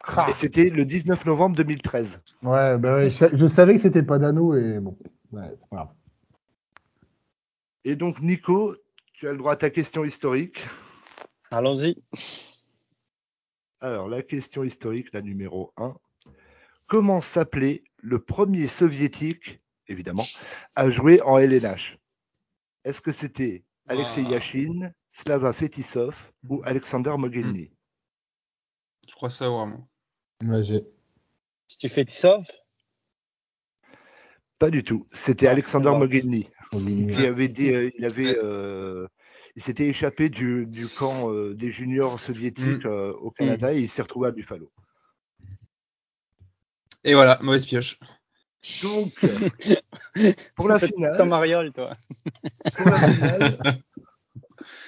Tra. 0.00 0.28
Et 0.28 0.32
c'était 0.32 0.64
le 0.64 0.84
19 0.84 1.24
novembre 1.26 1.54
2013. 1.56 2.22
Ouais, 2.42 2.76
bah 2.78 2.96
ouais, 2.96 3.08
je, 3.08 3.36
je 3.36 3.46
savais 3.46 3.76
que 3.76 3.82
c'était 3.82 4.02
pas 4.02 4.18
Dano 4.18 4.54
et 4.56 4.80
bon. 4.80 4.98
Ouais, 5.30 5.48
c'est 5.60 5.68
pas 5.68 5.76
grave. 5.76 5.94
Et 7.84 7.94
donc, 7.96 8.20
Nico, 8.20 8.74
tu 9.22 9.28
as 9.28 9.30
le 9.32 9.38
droit 9.38 9.52
à 9.52 9.56
ta 9.56 9.70
question 9.70 10.02
historique. 10.04 10.58
Allons-y. 11.52 12.02
Alors, 13.78 14.08
la 14.08 14.20
question 14.24 14.64
historique, 14.64 15.12
la 15.12 15.22
numéro 15.22 15.72
1. 15.76 15.94
Comment 16.88 17.20
s'appelait 17.20 17.84
le 17.98 18.18
premier 18.18 18.66
soviétique, 18.66 19.60
évidemment, 19.86 20.24
à 20.74 20.90
jouer 20.90 21.20
en 21.22 21.38
LNH 21.38 21.98
Est-ce 22.82 23.00
que 23.00 23.12
c'était 23.12 23.62
Alexei 23.86 24.24
Ah. 24.26 24.30
Yashin, 24.30 24.90
Slava 25.12 25.52
Fetisov 25.52 26.32
ou 26.48 26.60
Alexander 26.64 27.14
Mogilny? 27.16 27.70
Je 29.08 29.14
crois 29.14 29.30
savoir, 29.30 29.68
moi. 29.68 30.62
J'ai- 30.62 30.84
Si 31.68 31.78
tu 31.78 31.88
fais 31.88 32.04
Tissov, 32.04 32.44
Pas 34.62 34.70
du 34.70 34.84
tout. 34.84 35.08
C'était 35.10 35.48
Ah, 35.48 35.50
Alexander 35.50 35.90
Mogilny. 35.90 36.48
qui 36.70 37.26
avait 37.26 37.48
dit, 37.48 37.72
euh, 37.72 37.90
il 37.98 38.04
avait, 38.04 38.38
euh, 38.40 39.08
il 39.56 39.62
s'était 39.62 39.88
échappé 39.88 40.28
du, 40.28 40.66
du 40.66 40.86
camp 40.86 41.32
euh, 41.32 41.52
des 41.52 41.72
juniors 41.72 42.20
soviétiques 42.20 42.84
Mm. 42.84 42.88
euh, 42.88 43.12
au 43.14 43.32
Canada 43.32 43.74
et 43.74 43.80
il 43.80 43.88
s'est 43.88 44.02
retrouvé 44.02 44.28
à 44.28 44.30
Buffalo. 44.30 44.70
Et 47.02 47.14
voilà, 47.14 47.40
mauvaise 47.42 47.66
pioche. 47.66 47.98
Donc, 48.84 49.12
pour 50.54 50.68
la 50.68 50.78
finale, 50.78 51.16
Tom 51.16 51.30
Mariol, 51.30 51.72
toi. 51.72 51.96
pour 52.76 52.86
la 52.86 53.08
finale, 53.08 53.58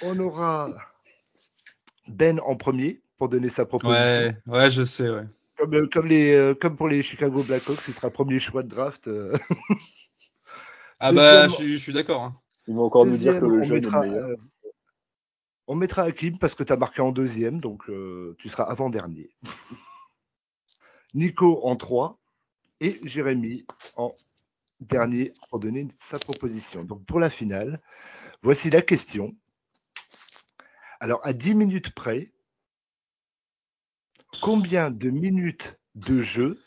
on 0.05 0.17
aura 0.21 0.71
Ben 2.07 2.39
en 2.39 2.55
premier 2.55 3.01
pour 3.19 3.29
donner 3.29 3.49
sa 3.49 3.65
proposition. 3.67 3.99
Ouais, 3.99 4.37
ouais, 4.47 4.71
je 4.71 4.85
sais, 4.85 5.11
ouais. 5.11 5.25
Comme, 5.57 5.75
euh, 5.75 5.87
comme, 5.87 6.07
les, 6.07 6.33
euh, 6.33 6.55
comme 6.55 6.77
pour 6.77 6.89
les 6.89 7.03
Chicago 7.03 7.43
Blackhawks, 7.43 7.87
il 7.87 7.95
sera 7.95 8.11
premier 8.11 8.39
choix 8.41 8.63
de 8.63 8.69
draft. 8.69 9.07
euh. 9.09 9.37
Ah 11.01 11.13
bah, 11.13 11.49
je 11.49 11.55
suis, 11.55 11.79
je 11.79 11.83
suis 11.83 11.93
d'accord. 11.93 12.23
hein. 12.23 12.41
Ils 12.67 12.75
vont 12.75 12.85
encore 12.85 13.05
nous 13.05 13.17
dire 13.17 13.39
que 13.39 13.45
le 13.45 13.61
on 13.61 13.63
jeune 13.63 13.77
mettra, 13.77 14.07
est 14.07 14.11
meilleur. 14.11 14.29
euh, 14.31 14.37
on 15.67 15.75
mettra 15.75 16.03
Hakim 16.05 16.39
parce 16.39 16.55
que 16.55 16.63
tu 16.63 16.73
as 16.73 16.77
marqué 16.77 17.03
en 17.03 17.13
deuxième, 17.13 17.61
donc 17.61 17.89
euh, 17.91 18.35
tu 18.39 18.49
seras 18.49 18.65
avant-dernier. 18.65 19.31
Nico 21.15 21.61
en 21.67 21.77
3 21.77 22.19
et 22.81 23.01
Jérémy 23.05 23.65
en 23.97 24.15
dernier 24.81 25.33
pour 25.51 25.59
donner 25.61 25.87
sa 25.99 26.19
proposition. 26.19 26.85
Donc 26.85 27.05
pour 27.05 27.21
la 27.21 27.31
finale, 27.31 27.81
voici 28.43 28.71
la 28.71 28.83
question. 28.83 29.35
Alors 31.01 31.21
à 31.25 31.33
10 31.33 31.55
minutes 31.55 31.95
près, 31.95 32.33
combien 34.41 34.91
de 34.91 35.11
minutes 35.11 35.79
de 35.95 36.21
jeu 36.23 36.59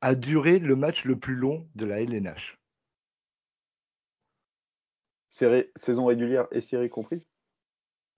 a 0.00 0.14
duré 0.14 0.58
le 0.58 0.76
match 0.76 1.04
le 1.04 1.16
plus 1.18 1.34
long 1.34 1.68
de 1.74 1.86
la 1.86 2.00
LNH 2.00 2.58
Série- 5.30 5.66
saison 5.76 6.06
régulière 6.06 6.46
et 6.52 6.60
série 6.60 6.88
compris 6.88 7.22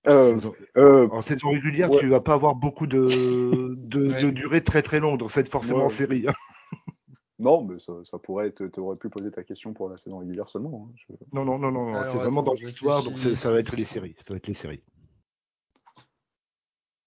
euh, 0.07 0.35
Saison- 0.35 0.55
euh, 0.77 1.09
En 1.11 1.23
saison 1.23 1.51
régulière, 1.51 1.91
Ouais. 1.91 1.99
tu 1.99 2.09
vas 2.09 2.21
pas 2.21 2.35
avoir 2.35 2.55
beaucoup 2.55 2.87
de, 2.87 3.75
de, 3.77 4.09
Ouais. 4.13 4.23
de 4.23 4.31
durée 4.31 4.63
très 4.63 4.83
très 4.83 5.01
longue, 5.01 5.19
donc 5.19 5.31
c'est 5.33 5.49
forcément 5.49 5.81
en 5.81 5.83
Ouais. 5.85 5.89
série. 5.89 6.27
hein. 6.29 6.33
Non, 7.39 7.65
mais 7.65 7.79
ça, 7.79 7.93
ça 8.11 8.19
pourrait 8.19 8.47
être. 8.49 8.67
Tu 8.69 8.81
aurais 8.81 8.97
pu 8.97 9.11
poser 9.11 9.31
ta 9.31 9.45
question 9.45 9.75
pour 9.75 9.91
la 9.91 9.99
saison 9.99 10.19
régulière 10.19 10.49
seulement. 10.49 10.89
hein. 10.91 10.95
Je- 10.97 11.15
Non, 11.35 11.45
non, 11.45 11.59
non, 11.59 11.71
non, 11.71 11.85
non, 11.85 11.93
Alors, 11.97 12.05
c'est 12.07 12.17
vraiment 12.17 12.43
dans 12.43 12.55
l'histoire, 12.55 13.03
donc 13.03 13.19
ça 13.19 13.51
va 13.51 13.61
être 13.61 13.77
les 13.77 13.85
séries. 13.85 14.17
Ça 14.27 14.33
va 14.33 14.37
être 14.39 14.47
les 14.47 14.55
séries. 14.55 14.83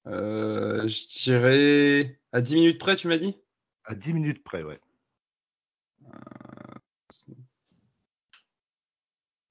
Euh, 0.07 0.87
je 0.87 1.07
dirais 1.23 2.19
à 2.31 2.41
10 2.41 2.55
minutes 2.55 2.79
près, 2.79 2.95
tu 2.95 3.07
m'as 3.07 3.17
dit? 3.17 3.35
À 3.83 3.95
10 3.95 4.13
minutes 4.13 4.43
près, 4.43 4.63
ouais. 4.63 4.79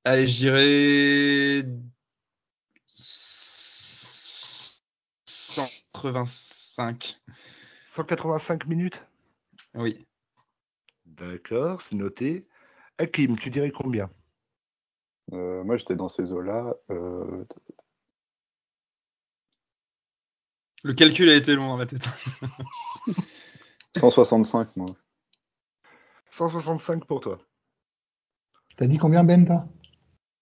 Allez, 0.04 0.26
je 0.26 0.36
dirais 0.38 1.64
185. 5.26 7.20
185 7.86 8.66
minutes? 8.66 9.04
Oui. 9.74 10.06
D'accord, 11.04 11.82
c'est 11.82 11.96
noté. 11.96 12.48
Hakim, 12.98 13.38
tu 13.38 13.50
dirais 13.50 13.70
combien? 13.70 14.08
Euh, 15.32 15.62
moi, 15.64 15.76
j'étais 15.76 15.96
dans 15.96 16.08
ces 16.08 16.32
eaux-là. 16.32 16.74
Le 20.84 20.94
calcul 20.94 21.28
a 21.28 21.34
été 21.34 21.54
long 21.54 21.68
dans 21.68 21.76
ma 21.76 21.86
tête. 21.86 22.06
165, 23.96 24.76
moi. 24.76 24.86
165 26.30 27.04
pour 27.04 27.20
toi. 27.20 27.38
T'as 28.76 28.86
dit 28.86 28.98
combien, 28.98 29.24
Ben, 29.24 29.44
toi? 29.44 29.66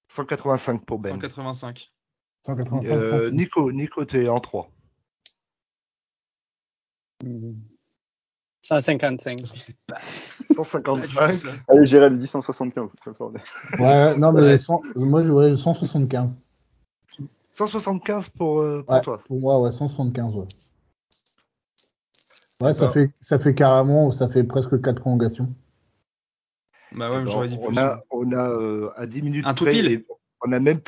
185 0.08 0.84
pour 0.84 0.98
Ben. 0.98 1.12
185. 1.12 1.90
185 2.46 2.86
Euh, 2.86 3.30
Nico, 3.30 3.72
Nico, 3.72 4.04
t'es 4.04 4.28
en 4.28 4.40
3. 4.40 4.70
155. 8.62 9.38
C'est 9.56 9.76
pas 9.86 9.98
155. 10.54 11.34
ça. 11.34 11.48
Allez, 11.68 11.86
Jérémy, 11.86 12.18
dis 12.18 12.26
175. 12.26 12.90
ça 13.02 13.10
me 13.10 13.14
fait- 13.14 13.82
Ouais, 13.82 14.16
non, 14.18 14.32
mais 14.32 14.42
Ouais. 14.42 14.58
cent- 14.58 14.82
moi, 14.96 15.24
j'aurais 15.24 15.56
175. 15.56 16.38
175 17.56 18.28
pour, 18.30 18.60
euh, 18.60 18.82
pour 18.82 18.94
Ouais, 18.94 19.00
toi. 19.00 19.18
pour 19.26 19.40
moi, 19.40 19.60
ouais, 19.62 19.72
175, 19.72 20.34
ouais. 20.36 20.44
Ouais, 22.60 22.74
ça 22.74 22.90
fait, 22.90 23.10
ça 23.20 23.38
fait 23.38 23.54
carrément, 23.54 24.12
ça 24.12 24.28
fait 24.28 24.44
presque 24.44 24.80
4 24.82 25.00
prolongations. 25.00 25.54
Bah 26.92 27.10
ouais, 27.10 27.26
j'aurais 27.26 27.48
dit 27.48 27.56
on 27.60 27.68
plus. 27.68 27.78
a, 27.78 28.00
on 28.10 28.32
a 28.32 28.50
euh, 28.50 28.90
à 28.96 29.06
10 29.06 29.22
minutes 29.22 29.46
Un 29.46 29.54
tout 29.54 29.64
près, 29.64 29.72
pile. 29.72 30.04
on 30.46 30.52
a 30.52 30.60
même 30.60 30.80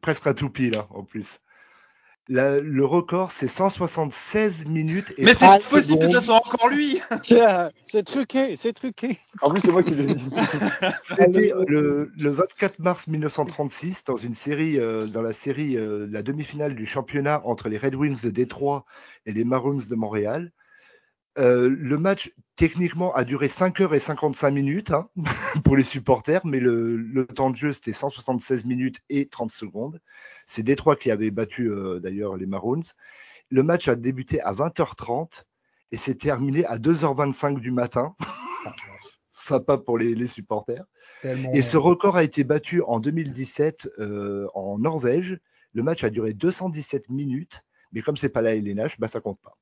presque 0.00 0.26
un 0.26 0.34
tout 0.34 0.50
pile 0.50 0.76
hein, 0.76 0.86
en 0.90 1.02
plus. 1.04 1.40
La- 2.28 2.60
le 2.60 2.84
record, 2.84 3.32
c'est 3.32 3.48
176 3.48 4.66
minutes 4.66 5.12
et 5.18 5.24
Mais 5.24 5.34
c'est 5.34 5.46
30 5.46 5.60
possible 5.62 5.98
que 5.98 6.06
ça 6.08 6.20
secondes. 6.20 6.22
soit 6.22 6.36
encore 6.36 6.68
lui 6.70 7.00
C'est 7.22 7.40
c'est 7.82 8.02
truqué, 8.02 8.56
c'est 8.56 8.72
truqué. 8.72 9.18
En 9.42 9.50
plus, 9.50 9.60
c'est 9.60 9.70
moi 9.72 9.82
qui 9.82 9.94
l'ai 9.94 10.06
dit. 10.06 10.30
C'était 11.02 11.52
le, 11.66 12.10
le 12.16 12.30
24 12.30 12.78
mars 12.78 13.06
1936 13.08 14.04
dans 14.04 14.16
une 14.16 14.34
série, 14.34 14.78
euh, 14.78 15.06
dans 15.06 15.22
la 15.22 15.32
série, 15.34 15.76
euh, 15.76 16.06
la 16.10 16.22
demi-finale 16.22 16.74
du 16.74 16.86
championnat 16.86 17.42
entre 17.44 17.68
les 17.68 17.78
Red 17.78 17.94
Wings 17.94 18.22
de 18.22 18.30
Détroit 18.30 18.86
et 19.26 19.32
les 19.32 19.44
Maroons 19.44 19.82
de 19.88 19.94
Montréal. 19.94 20.52
Euh, 21.38 21.68
le 21.68 21.98
match 21.98 22.32
techniquement 22.56 23.12
a 23.14 23.24
duré 23.24 23.48
5 23.48 23.80
heures 23.80 23.94
et 23.94 23.98
55 23.98 24.50
minutes 24.50 24.90
hein, 24.92 25.08
pour 25.64 25.76
les 25.76 25.82
supporters, 25.82 26.46
mais 26.46 26.60
le, 26.60 26.96
le 26.96 27.26
temps 27.26 27.50
de 27.50 27.56
jeu 27.56 27.72
c'était 27.72 27.92
176 27.92 28.64
minutes 28.64 29.00
et 29.08 29.26
30 29.26 29.50
secondes. 29.50 30.00
C'est 30.46 30.62
Détroit 30.62 30.96
qui 30.96 31.10
avait 31.10 31.30
battu 31.30 31.70
euh, 31.70 31.98
d'ailleurs 31.98 32.36
les 32.36 32.46
Maroons. 32.46 32.82
Le 33.50 33.62
match 33.62 33.88
a 33.88 33.96
débuté 33.96 34.40
à 34.40 34.52
20h30 34.52 35.44
et 35.90 35.96
s'est 35.96 36.14
terminé 36.14 36.64
à 36.66 36.78
2h25 36.78 37.58
du 37.60 37.72
matin. 37.72 38.14
Sympa 39.30 39.76
pour 39.76 39.98
les, 39.98 40.14
les 40.14 40.26
supporters. 40.26 40.84
Tellement 41.20 41.52
Et 41.52 41.62
ce 41.62 41.76
record 41.76 42.16
a 42.16 42.24
été 42.24 42.44
battu 42.44 42.80
en 42.82 43.00
2017 43.00 43.88
euh, 43.98 44.46
en 44.54 44.78
Norvège. 44.78 45.38
Le 45.72 45.82
match 45.82 46.04
a 46.04 46.10
duré 46.10 46.32
217 46.32 47.10
minutes, 47.10 47.62
mais 47.92 48.00
comme 48.00 48.16
c'est 48.16 48.28
pas 48.28 48.42
la 48.42 48.54
LNH, 48.54 48.98
bah 48.98 49.08
ça 49.08 49.20
compte 49.20 49.40
pas. 49.40 49.58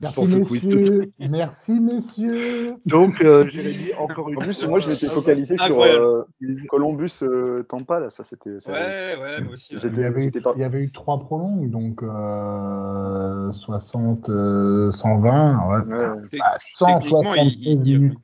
Merci, 0.00 0.14
pour 0.16 0.26
ce 0.28 0.36
quiz 0.38 0.62
tout- 0.62 0.76
messieurs. 0.76 1.12
Merci, 1.18 1.72
messieurs. 1.80 2.74
Donc, 2.86 3.20
euh, 3.20 3.46
Jérémy, 3.48 3.92
encore 3.98 4.28
une 4.28 4.38
En 4.38 4.40
plus, 4.42 4.58
fois, 4.60 4.68
moi, 4.68 4.80
je 4.80 4.88
m'étais 4.88 5.06
euh, 5.06 5.10
focalisé 5.10 5.56
sur 5.56 5.80
euh, 5.82 6.22
Columbus 6.68 7.10
euh, 7.22 7.62
Tampa, 7.68 8.00
là. 8.00 8.10
Ça, 8.10 8.24
c'était. 8.24 8.58
ça- 8.60 8.72
Ouais, 8.72 9.16
ouais, 9.20 9.40
moi 9.42 9.52
aussi. 9.52 9.74
Il 9.74 9.96
y, 9.98 10.04
avait 10.04 10.20
eu, 10.20 10.24
j'étais 10.24 10.40
pas- 10.40 10.52
il 10.56 10.60
y 10.60 10.64
avait 10.64 10.80
eu 10.82 10.90
3 10.90 11.20
prolongues, 11.20 11.70
donc 11.70 12.02
euh, 12.02 13.52
60, 13.52 14.28
euh, 14.28 14.90
120, 14.92 15.68
ouais. 15.68 15.76
Ouais. 15.94 16.06
Tec- 16.30 16.40
Ah, 16.44 16.58
Techniquement, 16.58 17.34
il- 17.34 17.50
176 17.50 17.52
il- 17.60 17.86
il- 17.88 18.00
minutes. 18.00 18.18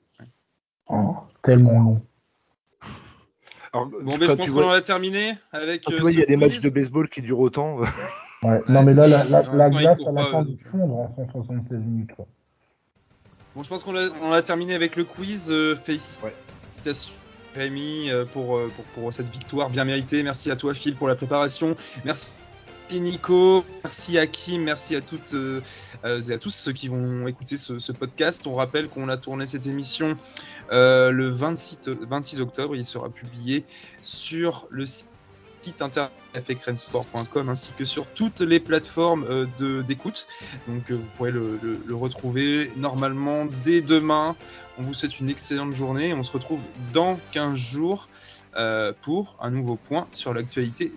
Oh, 0.91 1.15
tellement 1.43 1.81
long. 1.81 2.03
alors, 3.73 3.87
Bon, 3.87 4.19
quand 4.19 4.21
je 4.27 4.33
pense 4.33 4.49
vois- 4.49 4.63
qu'on 4.65 4.69
en 4.71 4.73
a 4.73 4.81
terminé 4.81 5.35
avec. 5.53 5.87
euh, 5.89 5.95
tu 5.97 6.01
vois, 6.01 6.11
il 6.13 6.19
y 6.19 6.23
a 6.23 6.27
des 6.27 6.37
matchs 6.37 6.61
de 6.61 6.71
baseball 6.71 7.09
qui 7.09 7.21
durent 7.21 7.41
autant. 7.41 7.79
Ouais, 8.43 8.61
non, 8.69 8.83
mais 8.85 8.95
là, 8.95 9.09
la, 9.09 9.25
la, 9.25 9.43
la 9.55 9.71
glace, 9.71 9.99
elle 10.07 10.15
pas, 10.15 10.29
attend 10.29 10.43
de 10.43 10.55
fondre 10.57 10.95
en 10.97 11.15
176 11.17 11.79
minutes. 11.81 12.11
quoi. 12.15 12.27
Bon, 13.57 13.63
je 13.65 13.69
pense 13.69 13.83
qu'on 13.83 13.97
a, 13.97 14.09
on 14.23 14.31
a 14.33 14.43
terminé 14.43 14.75
avec 14.75 14.95
le 14.97 15.05
quiz. 15.05 15.51
Euh, 15.51 15.75
félicitations, 15.77 16.25
Ouais. 16.27 16.35
Rémi, 17.55 18.11
euh, 18.11 18.25
pour, 18.25 18.57
euh, 18.57 18.71
pour, 18.77 18.85
pour 19.03 19.13
cette 19.13 19.29
victoire 19.29 19.71
bien 19.71 19.85
méritée. 19.85 20.23
Merci 20.23 20.51
à 20.51 20.57
toi, 20.57 20.75
Phil, 20.75 20.95
pour 20.95 21.09
la 21.09 21.17
préparation. 21.17 21.77
Merci. 22.05 22.33
Nico, 22.91 23.67
merci 23.85 24.17
à 24.17 24.27
Kim, 24.27 24.63
merci 24.63 24.97
à 24.97 25.03
toutes 25.03 25.35
euh, 25.35 25.61
et 26.05 26.33
à 26.33 26.39
tous 26.39 26.49
ceux 26.49 26.73
qui 26.73 26.89
vont 26.89 27.27
écouter 27.27 27.59
ce, 27.59 27.79
ce 27.79 27.93
podcast. 27.93 28.47
On 28.47 28.55
rappelle 28.55 28.89
qu'on 28.89 29.11
a 29.11 29.19
tourné 29.19 29.45
cette 29.45 29.67
émission 29.67 30.17
euh, 30.73 31.11
le 31.11 31.29
26, 31.29 31.81
o- 31.89 32.07
26 32.09 32.41
octobre. 32.41 32.75
Il 32.77 32.87
sera 32.87 33.11
publié 33.11 33.67
sur 34.01 34.67
le 34.71 34.87
site 34.87 35.09
internet 35.81 36.11
fxrensport.com 36.35 37.49
ainsi 37.49 37.73
que 37.73 37.85
sur 37.85 38.07
toutes 38.09 38.41
les 38.41 38.61
plateformes 38.61 39.25
euh, 39.29 39.47
de- 39.59 39.83
d'écoute. 39.83 40.27
Donc 40.67 40.91
euh, 40.91 40.95
vous 40.97 41.07
pourrez 41.17 41.31
le, 41.31 41.59
le- 41.63 41.81
le 41.87 41.95
retrouver 41.95 42.71
normalement 42.77 43.47
dès 43.65 43.81
demain. 43.81 44.37
On 44.79 44.83
vous 44.83 44.95
souhaite 44.95 45.19
une 45.21 45.29
excellente 45.29 45.75
journée. 45.75 46.13
On 46.15 46.23
se 46.23 46.33
retrouve 46.33 46.61
dans 46.93 47.19
15 47.33 47.57
jours 47.57 48.09
euh, 48.57 48.93
pour 49.03 49.37
un 49.41 49.51
nouveau 49.51 49.77
point 49.77 50.07
sur 50.13 50.33
l'actualité 50.35 50.93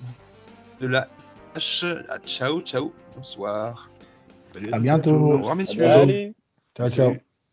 de 0.79 0.87
la 0.87 1.07
H. 1.55 2.03
Ah, 2.09 2.17
Ciao, 2.25 2.61
ciao, 2.61 2.93
bonsoir. 3.15 3.89
Salut 4.41 4.69
À 4.73 4.79
bientôt. 4.79 5.11
tous. 5.11 5.15
Au 5.15 5.37
revoir, 5.37 5.55
messieurs. 5.55 5.85
Allez. 5.85 6.33
Ciao, 6.77 6.89
Salut. 6.89 6.95
ciao. 7.15 7.30